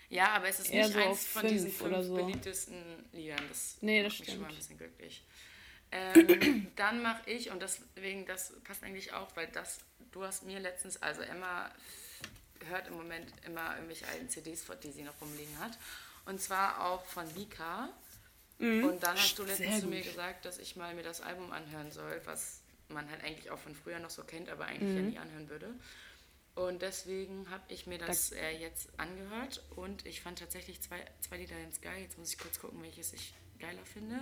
Ja, 0.10 0.30
aber 0.34 0.48
es 0.50 0.60
ist 0.60 0.70
Eher 0.72 0.86
nicht 0.86 0.94
so 0.94 1.00
eins 1.00 1.26
von 1.26 1.48
diesen 1.48 1.72
fünf 1.72 1.92
oder 1.92 2.04
so. 2.04 2.16
beliebtesten 2.16 3.06
Liedern. 3.14 3.44
Das 3.48 3.78
Nee, 3.82 4.02
das 4.04 4.14
macht 4.14 4.20
mich 4.22 4.30
schon 4.32 4.42
mal 4.42 4.50
ein 4.50 4.56
bisschen 4.56 4.78
glücklich. 4.78 5.24
Ähm, 5.92 6.72
dann 6.76 7.02
mache 7.02 7.30
ich, 7.30 7.52
und 7.52 7.62
deswegen, 7.62 8.26
das 8.26 8.54
passt 8.64 8.84
eigentlich 8.84 9.14
auch, 9.14 9.36
weil 9.36 9.48
das, 9.48 9.80
du 10.12 10.24
hast 10.24 10.44
mir 10.44 10.60
letztens, 10.60 11.02
also 11.02 11.22
Emma 11.22 11.70
hört 12.68 12.88
im 12.88 12.96
Moment 12.96 13.32
immer 13.46 13.76
irgendwelche 13.76 14.08
alten 14.08 14.30
CDs, 14.30 14.64
vor- 14.64 14.76
die 14.76 14.92
sie 14.92 15.04
noch 15.04 15.20
rumliegen 15.22 15.58
hat. 15.60 15.78
Und 16.26 16.42
zwar 16.42 16.86
auch 16.86 17.06
von 17.06 17.26
Mika. 17.36 17.90
Und 18.84 19.02
dann 19.04 19.16
hast 19.18 19.40
du 19.40 19.44
letztens 19.44 19.80
zu 19.80 19.88
mir 19.88 20.02
gesagt, 20.02 20.44
dass 20.44 20.58
ich 20.58 20.76
mal 20.76 20.94
mir 20.94 21.04
das 21.04 21.22
Album 21.22 21.52
anhören 21.54 21.92
soll, 21.92 22.20
was 22.26 22.60
man 22.90 23.10
halt 23.10 23.24
eigentlich 23.24 23.50
auch 23.52 23.58
von 23.60 23.74
früher 23.74 24.00
noch 24.00 24.10
so 24.10 24.24
kennt, 24.24 24.50
aber 24.50 24.66
eigentlich 24.66 24.90
Mhm. 24.90 24.98
ja 24.98 25.04
nie 25.04 25.18
anhören 25.18 25.50
würde. 25.50 25.74
Und 26.68 26.82
deswegen 26.82 27.50
habe 27.50 27.64
ich 27.70 27.88
mir 27.88 27.98
das 27.98 28.32
äh, 28.34 28.52
jetzt 28.60 28.90
angehört 29.00 29.64
und 29.78 30.06
ich 30.06 30.20
fand 30.20 30.40
tatsächlich 30.40 30.82
zwei, 30.82 30.98
zwei 31.22 31.38
Lieder 31.38 31.56
ganz 31.62 31.80
geil. 31.80 32.02
Jetzt 32.02 32.18
muss 32.18 32.34
ich 32.34 32.38
kurz 32.38 32.60
gucken, 32.60 32.82
welches 32.84 33.14
ich 33.14 33.34
geiler 33.60 33.86
finde. 33.86 34.20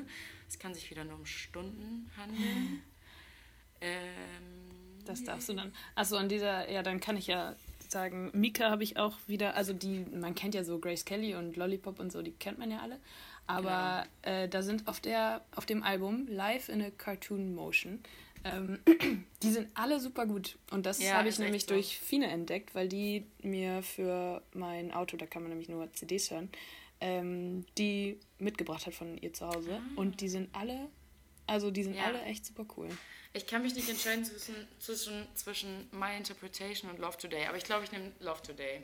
Es 0.48 0.60
kann 0.60 0.76
sich 0.76 0.90
wieder 0.92 1.04
nur 1.04 1.16
um 1.16 1.26
Stunden 1.26 2.12
handeln. 2.16 2.84
ähm, 3.82 5.04
Das 5.06 5.24
darfst 5.24 5.50
du 5.50 5.54
dann. 5.54 5.74
Achso, 5.96 6.16
an 6.18 6.30
dieser, 6.30 6.70
ja, 6.70 6.84
dann 6.84 7.00
kann 7.00 7.18
ich 7.18 7.26
ja 7.26 7.56
sagen, 7.88 8.30
Mika 8.34 8.70
habe 8.70 8.84
ich 8.84 8.98
auch 8.98 9.18
wieder, 9.26 9.56
also 9.56 9.74
die, 9.74 10.06
man 10.12 10.36
kennt 10.36 10.54
ja 10.54 10.64
so 10.64 10.78
Grace 10.78 11.06
Kelly 11.06 11.34
und 11.34 11.56
Lollipop 11.56 12.00
und 12.00 12.12
so, 12.12 12.22
die 12.22 12.34
kennt 12.34 12.60
man 12.60 12.70
ja 12.70 12.82
alle. 12.82 13.00
Aber 13.48 14.06
äh, 14.24 14.48
da 14.48 14.62
sind 14.62 14.88
auf 14.88 15.00
der, 15.00 15.44
auf 15.56 15.66
dem 15.66 15.82
Album 15.82 16.28
Live 16.28 16.70
in 16.70 16.82
a 16.82 16.92
Cartoon 16.92 17.56
Motion, 17.56 18.04
ähm, 18.54 18.80
die 19.44 19.52
sind 19.52 19.70
alle 19.74 20.00
super 20.00 20.26
gut. 20.26 20.58
Und 20.72 20.86
das 20.86 21.02
Ja, 21.02 21.14
habe 21.16 21.30
ich 21.30 21.40
nämlich 21.40 21.64
so. 21.64 21.70
durch 21.74 22.00
Fine 22.00 22.28
entdeckt, 22.28 22.74
weil 22.76 22.88
die 22.88 23.26
mir 23.42 23.84
für 23.84 24.42
mein 24.54 24.92
Auto, 24.92 25.18
da 25.18 25.26
kann 25.26 25.42
man 25.44 25.50
nämlich 25.50 25.70
nur 25.70 25.92
CDs 25.94 26.32
hören, 26.32 26.50
ähm, 27.02 27.66
die 27.78 28.20
mitgebracht 28.40 28.86
hat 28.86 28.94
von 28.96 29.18
ihr 29.18 29.34
zu 29.34 29.48
Hause. 29.48 29.80
Und 29.96 30.22
die 30.22 30.30
sind 30.30 30.50
alle, 30.56 30.88
also 31.46 31.72
die 31.72 31.84
sind 31.84 31.94
Ah. 31.96 32.00
Ja. 32.00 32.06
alle 32.06 32.22
echt 32.24 32.46
super 32.46 32.66
cool. 32.78 32.90
Ich 33.34 33.46
kann 33.46 33.62
mich 33.62 33.76
nicht 33.76 33.88
entscheiden 33.90 34.26
zwischen, 34.26 34.56
zwischen, 34.80 35.28
zwischen 35.36 35.88
My 35.92 36.18
Interpretation 36.18 36.90
und 36.90 36.98
Love 37.00 37.18
Today, 37.18 37.46
aber 37.46 37.58
ich 37.58 37.64
glaube, 37.66 37.84
ich 37.84 37.92
nehme 37.92 38.12
Love 38.20 38.42
Today. 38.42 38.82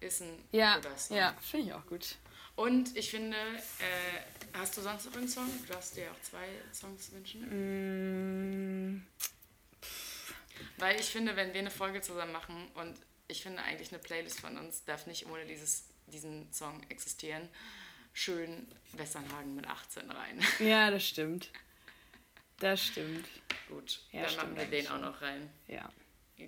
Ist 0.00 0.22
ein 0.22 0.30
Ja, 0.52 0.76
guter 0.76 0.96
Song. 0.96 1.16
ja, 1.16 1.36
finde 1.40 1.66
ich 1.66 1.72
auch 1.74 1.84
gut. 1.86 2.16
Und 2.56 2.96
ich 2.96 3.10
finde, 3.10 3.36
äh, 3.36 4.20
hast 4.58 4.76
du 4.76 4.82
sonst 4.82 5.06
noch 5.06 5.16
einen 5.16 5.28
Song? 5.28 5.48
Du 5.66 5.72
darfst 5.72 5.96
dir 5.96 6.10
auch 6.10 6.20
zwei 6.22 6.46
Songs 6.72 7.10
wünschen. 7.12 8.94
Mm, 8.96 9.06
Weil 10.76 11.00
ich 11.00 11.06
finde, 11.06 11.36
wenn 11.36 11.52
wir 11.54 11.60
eine 11.60 11.70
Folge 11.70 12.00
zusammen 12.02 12.32
machen 12.32 12.68
und 12.74 12.98
ich 13.28 13.42
finde 13.42 13.62
eigentlich 13.62 13.92
eine 13.92 13.98
Playlist 14.00 14.40
von 14.40 14.58
uns 14.58 14.84
darf 14.84 15.06
nicht 15.06 15.26
ohne 15.26 15.46
dieses, 15.46 15.84
diesen 16.06 16.52
Song 16.52 16.82
existieren, 16.90 17.48
schön 18.12 18.66
Westernhagen 18.92 19.54
mit 19.54 19.66
18 19.66 20.10
rein. 20.10 20.44
Ja, 20.58 20.90
das 20.90 21.06
stimmt. 21.06 21.50
Das 22.58 22.84
stimmt. 22.84 23.26
Gut, 23.68 24.02
Ja, 24.12 24.22
dann 24.22 24.30
stimmt 24.30 24.56
machen 24.56 24.56
wir 24.58 24.66
den 24.66 24.88
auch 24.88 25.00
noch 25.00 25.22
rein. 25.22 25.48
Ja. 25.68 25.88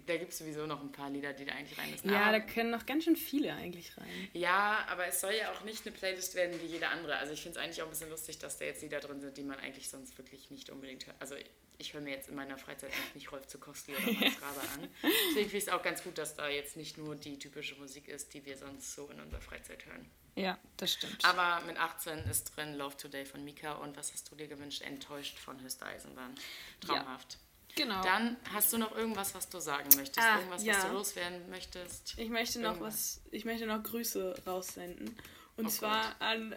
Da 0.06 0.16
gibt 0.16 0.32
es 0.32 0.38
sowieso 0.38 0.66
noch 0.66 0.80
ein 0.80 0.92
paar 0.92 1.10
Lieder, 1.10 1.32
die 1.32 1.44
da 1.44 1.52
eigentlich 1.52 1.78
rein 1.78 1.90
müssen. 1.90 2.10
Ja, 2.10 2.22
Aber- 2.22 2.32
da 2.32 2.40
können 2.40 2.70
noch 2.70 2.86
ganz 2.86 3.04
schön 3.04 3.16
viele 3.16 3.52
eigentlich 3.54 3.96
rein. 3.96 4.28
Ja, 4.32 4.84
aber 4.88 5.06
es 5.06 5.20
soll 5.20 5.34
ja 5.34 5.52
auch 5.52 5.62
nicht 5.62 5.86
eine 5.86 5.94
Playlist 5.94 6.34
werden 6.34 6.60
wie 6.62 6.66
jede 6.66 6.88
andere. 6.88 7.16
Also 7.16 7.32
ich 7.32 7.42
finde 7.42 7.58
es 7.58 7.64
eigentlich 7.64 7.80
auch 7.82 7.86
ein 7.86 7.90
bisschen 7.90 8.10
lustig, 8.10 8.38
dass 8.38 8.58
da 8.58 8.64
jetzt 8.64 8.82
Lieder 8.82 9.00
drin 9.00 9.20
sind, 9.20 9.36
die 9.36 9.42
man 9.42 9.58
eigentlich 9.58 9.88
sonst 9.88 10.16
wirklich 10.18 10.50
nicht 10.50 10.70
unbedingt 10.70 11.06
hört. 11.06 11.16
Also 11.20 11.34
ich 11.78 11.94
höre 11.94 12.00
mir 12.00 12.10
jetzt 12.10 12.28
in 12.28 12.34
meiner 12.36 12.58
Freizeit 12.58 12.92
eigentlich 12.92 13.14
nicht 13.14 13.32
Rolf 13.32 13.46
Zukowski 13.48 13.92
oder 13.96 14.12
Max 14.12 14.36
Graber 14.40 14.60
an. 14.74 14.88
Deswegen 15.02 15.50
finde 15.50 15.56
ich 15.58 15.64
es 15.64 15.68
auch 15.68 15.82
ganz 15.82 16.02
gut, 16.04 16.16
dass 16.18 16.34
da 16.36 16.48
jetzt 16.48 16.76
nicht 16.76 16.96
nur 16.98 17.16
die 17.16 17.38
typische 17.38 17.74
Musik 17.76 18.08
ist, 18.08 18.32
die 18.34 18.44
wir 18.44 18.56
sonst 18.56 18.94
so 18.94 19.08
in 19.10 19.18
unserer 19.20 19.40
Freizeit 19.40 19.84
hören. 19.86 20.08
Ja, 20.34 20.58
das 20.78 20.92
stimmt. 20.94 21.22
Aber 21.24 21.62
mit 21.66 21.76
18 21.78 22.20
ist 22.20 22.56
drin 22.56 22.74
Love 22.74 22.96
Today 22.96 23.26
von 23.26 23.44
Mika 23.44 23.72
und 23.74 23.96
was 23.96 24.12
hast 24.12 24.30
du 24.30 24.34
dir 24.36 24.46
gewünscht? 24.48 24.80
Enttäuscht 24.82 25.38
von 25.38 25.60
Höchste 25.60 25.84
Eisenbahn. 25.84 26.34
Traumhaft. 26.80 27.36
Genau. 27.74 28.02
Dann 28.02 28.36
hast 28.52 28.72
du 28.72 28.78
noch 28.78 28.94
irgendwas, 28.96 29.34
was 29.34 29.48
du 29.48 29.60
sagen 29.60 29.88
möchtest? 29.96 30.18
Ah, 30.18 30.36
irgendwas, 30.36 30.60
was 30.60 30.66
ja. 30.66 30.88
du 30.88 30.94
loswerden 30.94 31.50
möchtest? 31.50 32.14
ich 32.16 32.28
möchte 32.30 32.60
noch 32.60 32.72
Irgendwas. 32.72 33.20
was, 33.24 33.32
ich 33.32 33.44
möchte 33.44 33.66
noch 33.66 33.82
Grüße 33.82 34.42
raussenden. 34.46 35.16
Und 35.56 35.66
Oh 35.66 35.68
zwar 35.68 36.20
an 36.20 36.54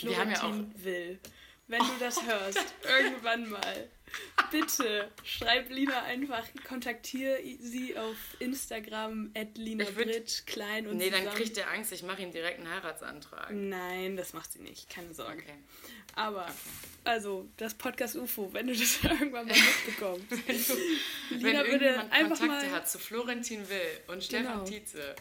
Wir 0.00 0.16
haben 0.18 0.30
ja 0.30 0.36
Florentin 0.38 0.84
Will. 0.84 1.20
Wenn 1.68 1.80
du 1.80 1.92
das 2.00 2.22
hörst, 2.26 2.74
irgendwann 2.82 3.48
mal, 3.48 3.88
bitte 4.50 5.10
schreib 5.24 5.70
Lina 5.70 6.02
einfach, 6.02 6.46
kontaktiere 6.68 7.38
sie 7.60 7.96
auf 7.96 8.16
Instagram 8.38 9.30
at 9.34 9.56
Lina 9.56 9.84
würd- 9.84 9.94
Britsch, 10.04 10.46
klein 10.46 10.86
und 10.86 10.96
Nee, 10.98 11.10
dann 11.10 11.20
zusammen. 11.20 11.36
kriegt 11.36 11.58
er 11.58 11.70
Angst, 11.70 11.92
ich 11.92 12.02
mache 12.02 12.22
ihm 12.22 12.32
direkt 12.32 12.58
einen 12.58 12.70
Heiratsantrag. 12.70 13.50
Nein, 13.52 14.16
das 14.16 14.32
macht 14.32 14.52
sie 14.52 14.60
nicht, 14.60 14.88
keine 14.90 15.12
Sorge. 15.14 15.42
Okay. 15.42 15.54
Aber, 16.14 16.46
also, 17.04 17.48
das 17.56 17.72
Podcast 17.74 18.16
UFO, 18.16 18.52
wenn 18.52 18.66
du 18.66 18.74
das 18.76 18.98
irgendwann 19.02 19.46
mal 19.46 19.56
mitbekommst. 19.56 20.26
Wenn 21.30 21.38
Lina 21.38 21.58
würde 21.60 21.70
irgendjemand 21.86 22.12
einfach 22.12 22.38
Kontakte 22.38 22.66
mal, 22.66 22.76
hat 22.76 22.88
zu 22.90 22.98
Florentin 22.98 23.66
Will 23.70 23.80
und 24.08 24.22
Stefan 24.22 24.52
Genau. 24.52 24.64
Tietze, 24.64 25.16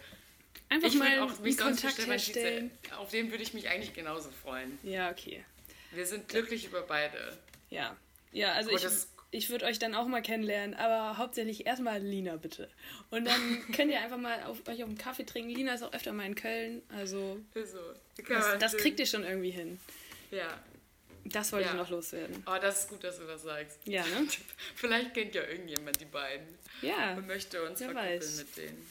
einfach 0.68 0.88
ich 0.89 0.95
mal 0.95 1.19
auch 1.22 1.39
mich 1.39 1.55
sonst 1.55 1.81
Kontakt 1.81 1.93
Stefan 1.93 2.18
Tietze, 2.18 2.39
herstellen. 2.41 2.72
auf 2.97 3.09
den 3.11 3.31
würde 3.31 3.41
ich 3.43 3.53
mich 3.53 3.69
eigentlich 3.69 3.93
genauso 3.93 4.30
freuen. 4.31 4.77
Ja, 4.84 5.09
okay. 5.11 5.45
Wir 5.93 6.05
sind 6.05 6.27
glücklich 6.27 6.65
über 6.65 6.81
beide. 6.81 7.38
Ja. 7.69 7.95
Ja, 8.32 8.53
also 8.53 8.70
Aber 8.72 8.80
ich, 8.80 8.86
ich 9.32 9.49
würde 9.49 9.66
euch 9.66 9.80
dann 9.80 9.95
auch 9.95 10.08
mal 10.08 10.22
kennenlernen, 10.22 10.74
aber 10.76 11.18
hauptsächlich 11.18 11.66
erstmal 11.66 11.99
Lina, 12.02 12.36
bitte. 12.38 12.70
Und 13.10 13.26
dann 13.26 13.64
könnt 13.76 13.91
ihr 13.91 13.99
einfach 14.02 14.18
mal 14.18 14.44
auf, 14.44 14.68
euch 14.68 14.84
auf 14.84 14.90
einen 14.90 14.98
Kaffee 14.98 15.24
trinken. 15.26 15.49
Lina 15.52 15.74
ist 15.74 15.84
auch 15.84 15.94
öfter 15.94 16.14
mal 16.14 16.26
in 16.26 16.36
Köln, 16.36 16.82
also 16.90 17.40
So, 17.53 17.80
das, 18.28 18.58
das 18.60 18.78
kriegt 18.78 18.99
ihr 18.99 19.06
schon 19.06 19.24
irgendwie 19.24 19.52
hin. 19.52 19.80
Ja. 20.32 20.60
Das 21.26 21.52
wollte 21.52 21.68
Ja. 21.68 21.74
ich 21.74 21.78
noch 21.78 21.90
loswerden. 21.90 22.44
Oh, 22.48 22.58
das 22.60 22.82
ist 22.82 22.90
gut, 22.90 23.03
dass 23.03 23.20
du 23.20 23.26
das 23.28 23.44
sagst. 23.44 23.80
Ja, 23.86 24.02
ne? 24.08 24.28
Vielleicht 24.76 25.14
kennt 25.14 25.36
ja 25.36 25.44
irgendjemand 25.44 25.99
die 26.02 26.06
beiden 26.06 26.48
Ja. 26.82 27.14
und 27.16 27.28
möchte 27.28 27.62
uns 27.64 27.80
verkuppeln 27.80 28.38
mit 28.38 28.58
denen. 28.58 28.90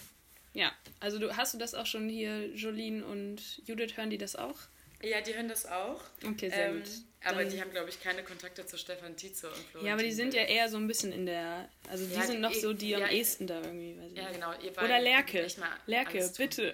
Ja, 0.55 0.73
also 1.01 1.19
du 1.19 1.37
hast 1.37 1.55
du 1.55 1.59
das 1.59 1.75
auch 1.75 1.87
schon 1.87 2.09
hier, 2.09 2.49
Jolene 2.55 3.05
und 3.05 3.41
Judith, 3.67 3.97
hören 3.97 4.11
die 4.11 4.19
das 4.19 4.37
auch? 4.37 4.59
Ja, 5.02 5.20
die 5.20 5.35
hören 5.35 5.48
das 5.48 5.66
auch. 5.66 6.01
Okay, 6.27 6.51
sehr 6.51 6.66
Ähm, 6.68 6.81
gut. 6.82 6.90
aber 7.24 7.43
Dann- 7.43 7.51
die 7.51 7.60
haben, 7.60 7.70
glaube 7.70 7.89
ich, 7.89 8.02
keine 8.02 8.22
Kontakte 8.22 8.66
zu 8.66 8.77
Stefan 8.77 9.16
Tietze 9.16 9.48
und 9.48 9.56
Florentin 9.56 9.86
Ja, 9.86 9.93
aber 9.94 10.02
die 10.02 10.12
sind 10.12 10.35
ja 10.35 10.43
eher 10.43 10.68
so 10.68 10.77
ein 10.77 10.86
bisschen 10.86 11.12
in 11.12 11.27
der, 11.27 11.68
also 11.89 12.05
die 12.06 12.14
Ja, 12.14 12.22
sind 12.22 12.40
noch 12.40 12.52
so 12.55 12.72
die 12.72 12.94
am 12.94 13.01
ja, 13.02 13.09
ehesten 13.09 13.47
da 13.47 13.60
irgendwie. 13.62 13.97
Ja, 14.14 14.24
nicht. 14.24 14.35
genau. 14.35 14.52
Ihr 14.62 14.72
Oder 14.72 14.98
Lerke. 15.01 15.47
Lerke, 15.86 16.31
bitte. 16.36 16.72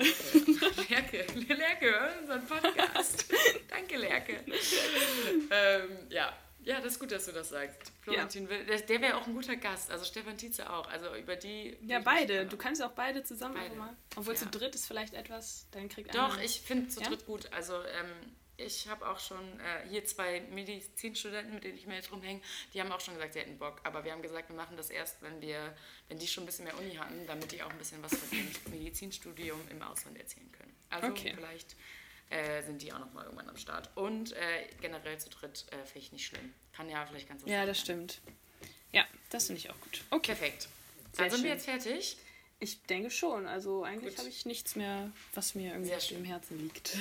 Lerke, 0.88 1.24
Lerke, 1.54 1.94
unseren 2.20 2.46
Podcast. 2.46 3.26
Danke, 3.68 3.96
Lerke. 3.96 4.40
ähm, 5.50 5.88
ja. 6.10 6.36
Ja, 6.66 6.80
das 6.80 6.92
ist 6.94 6.98
gut, 7.00 7.10
dass 7.12 7.24
du 7.24 7.32
das 7.32 7.48
sagst. 7.48 7.92
Florentin 8.02 8.48
Will, 8.48 8.66
der, 8.66 8.80
der 8.80 9.00
wäre 9.00 9.16
auch 9.16 9.26
ein 9.26 9.34
guter 9.34 9.56
Gast. 9.56 9.90
Also 9.90 10.04
Stefan 10.04 10.36
Tietze 10.36 10.68
auch. 10.70 10.86
Also 10.88 11.14
über 11.14 11.36
die. 11.36 11.76
Ja, 11.82 12.00
beide. 12.00 12.44
Du 12.46 12.56
kannst 12.58 12.82
auch 12.82 12.92
beide 12.92 13.22
zusammen 13.24 13.54
Beide. 13.54 13.74
mal. 13.76 13.96
Obwohl 14.16 14.34
Ja. 14.34 14.40
zu 14.40 14.46
dritt 14.50 14.74
ist 14.74 14.86
vielleicht 14.86 15.14
etwas, 15.14 15.66
dann 15.70 15.88
kriegt 15.88 16.14
Doch, 16.14 16.34
einer- 16.34 16.42
ich 16.42 16.60
finde 16.60 16.88
zu 16.88 17.00
Ja? 17.00 17.08
dritt 17.08 17.24
gut. 17.24 17.50
Also 17.52 17.74
ähm, 17.82 18.10
ich 18.58 18.88
habe 18.88 19.06
auch 19.08 19.18
schon 19.20 19.60
äh, 19.60 19.88
hier 19.90 20.04
zwei 20.06 20.40
Medizinstudenten, 20.50 21.54
mit 21.54 21.64
denen 21.64 21.76
ich 21.76 21.86
mir 21.86 21.94
jetzt 21.96 22.10
rumhänge, 22.10 22.40
die 22.74 22.80
haben 22.80 22.90
auch 22.90 23.00
schon 23.00 23.14
gesagt, 23.14 23.34
sie 23.34 23.40
hätten 23.40 23.58
Bock. 23.58 23.80
Aber 23.84 24.02
wir 24.04 24.12
haben 24.12 24.22
gesagt, 24.22 24.48
wir 24.48 24.56
machen 24.56 24.76
das 24.76 24.90
erst, 24.90 25.20
wenn 25.22 25.40
wir, 25.40 25.76
wenn 26.08 26.18
die 26.18 26.26
schon 26.26 26.44
ein 26.44 26.46
bisschen 26.46 26.64
mehr 26.64 26.76
Uni 26.78 26.94
hatten, 26.94 27.26
damit 27.26 27.52
die 27.52 27.62
auch 27.62 27.70
ein 27.70 27.78
bisschen 27.78 28.02
was 28.02 28.14
von 28.16 28.36
ihrem 28.38 28.50
Medizinstudium 28.70 29.60
im 29.70 29.82
Ausland 29.82 30.18
erzählen 30.18 30.50
können. 30.52 30.74
Also 30.90 31.08
Okay. 31.08 31.32
vielleicht 31.36 31.76
äh, 32.30 32.62
sind 32.62 32.82
die 32.82 32.92
auch 32.92 32.98
nochmal 32.98 33.24
irgendwann 33.24 33.48
am 33.48 33.56
Start. 33.56 33.90
Und 33.96 34.32
äh, 34.32 34.66
generell 34.80 35.18
zu 35.18 35.28
dritt 35.30 35.64
äh, 35.70 35.76
finde 35.84 35.98
ich 35.98 36.12
nicht 36.12 36.26
schlimm. 36.26 36.52
Kann 36.72 36.88
ja 36.88 37.04
vielleicht 37.06 37.28
ganz 37.28 37.42
Ja, 37.46 37.64
lustig 37.64 37.66
das 37.68 37.76
sein. 37.78 37.84
stimmt. 37.84 38.20
Ja, 38.92 39.04
das 39.30 39.46
finde 39.46 39.60
ich 39.60 39.70
auch 39.70 39.80
gut. 39.80 40.02
Okay. 40.10 40.34
Perfekt. 40.34 40.62
Sehr 41.12 41.24
Dann 41.24 41.30
sind 41.30 41.42
wir 41.44 41.50
schön. 41.50 41.56
jetzt 41.58 41.64
fertig. 41.84 42.16
Ich 42.58 42.82
denke 42.84 43.10
schon. 43.10 43.46
Also 43.46 43.84
eigentlich 43.84 44.16
habe 44.18 44.28
ich 44.28 44.46
nichts 44.46 44.76
mehr, 44.76 45.10
was 45.34 45.54
mir 45.54 45.70
irgendwie 45.72 45.88
Sehr 45.88 45.98
auf 45.98 46.06
dem. 46.08 46.24
Herzen 46.24 46.58
liegt. 46.58 46.96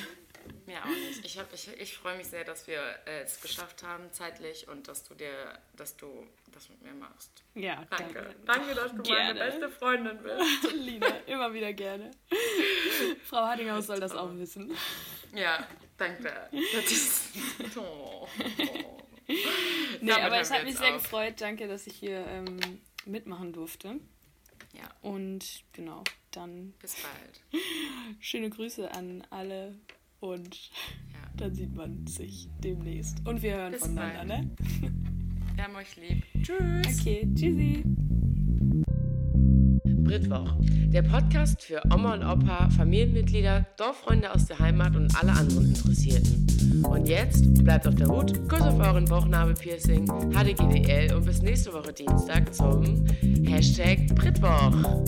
Mir 0.66 0.82
auch 0.84 0.88
nicht. 0.88 1.26
Ich, 1.26 1.38
hab- 1.38 1.54
ich, 1.54 1.68
ich 1.80 1.98
freue 1.98 2.18
mich 2.18 2.28
sehr, 2.28 2.44
dass 2.44 2.68
wir 2.68 2.80
äh, 3.06 3.22
es 3.24 3.40
geschafft 3.42 3.84
haben 3.84 4.12
zeitlich 4.12 4.68
und 4.68 4.88
dass 4.88 5.04
du 5.04 5.14
dir, 5.14 5.58
dass 5.76 5.96
du 5.98 6.28
das 6.52 6.70
mit 6.70 6.82
mir 6.82 6.94
machst. 6.94 7.32
Ja, 7.54 7.86
Danke. 7.90 8.36
Danke, 8.46 8.74
dass 8.76 8.92
du 8.92 9.04
Gerne. 9.04 9.40
meine 9.40 9.52
beste 9.52 9.70
Freundin 9.70 10.18
bist. 10.24 10.74
Lina, 10.74 11.08
immer 11.28 11.54
wieder 11.54 11.74
gerne. 11.74 12.12
Frau 13.26 13.38
Hardinghaus 13.38 13.88
soll 13.88 14.00
das 14.00 14.14
auch 14.14 14.34
wissen. 14.36 14.76
Ja, 15.34 15.68
danke. 15.98 16.34
Das 16.74 16.92
ist. 16.92 17.30
Oh. 17.78 18.28
Oh. 19.28 19.34
Nee, 20.02 20.12
Damit 20.12 20.24
aber 20.26 20.40
es 20.40 20.52
hat 20.52 20.64
mich 20.66 20.78
sehr 20.78 20.96
auf. 20.96 21.02
gefreut. 21.02 21.42
Danke, 21.42 21.68
dass 21.68 21.88
ich 21.88 21.96
hier 21.96 22.24
ähm, 22.28 22.60
mitmachen 23.06 23.54
durfte. 23.54 24.00
Ja, 24.74 24.84
Und 25.02 25.64
genau, 25.74 26.04
dann 26.30 26.74
bis 26.80 26.96
bald. 26.96 27.64
schöne 28.20 28.52
Grüße 28.52 28.92
an 28.92 29.26
alle 29.32 29.74
und 30.26 30.56
Ja. 31.14 31.20
dann 31.38 31.54
sieht 31.54 31.76
man 31.76 32.06
sich 32.08 32.48
demnächst. 32.64 33.26
Und 33.28 33.42
wir 33.42 33.56
hören 33.58 33.72
Bis 33.74 33.82
voneinander, 33.82 34.26
bald. 34.36 34.44
ne? 34.44 34.92
Wir 35.56 35.64
haben 35.64 35.76
euch 35.76 35.96
lieb. 35.96 36.24
Tschüss. 36.44 37.00
Okay, 37.00 37.28
tschüssi. 37.36 37.84
Britwoch, 40.04 40.54
der 40.62 41.02
Podcast 41.02 41.64
für 41.64 41.82
Oma 41.92 42.14
und 42.14 42.24
Opa, 42.24 42.70
Familienmitglieder, 42.70 43.66
Dorffreunde 43.78 44.34
aus 44.34 44.46
der 44.46 44.60
Heimat 44.60 44.96
und 44.96 45.16
alle 45.20 45.32
anderen 45.32 45.70
Interessierten. 45.70 46.84
Und 46.86 47.08
jetzt 47.08 47.64
bleibt 47.64 47.88
auf 47.88 47.96
der 47.96 48.08
Hut, 48.08 48.48
Kuss 48.48 48.62
auf 48.62 48.80
euren 48.80 49.06
Bauchnabelpiercing, 49.06 50.06
HDGDL 50.32 51.14
und 51.16 51.26
bis 51.26 51.42
nächste 51.42 51.74
Woche 51.74 51.92
Dienstag 51.94 52.54
zum 52.54 53.06
Hashtag 53.46 54.06
Britwoch. 54.14 55.04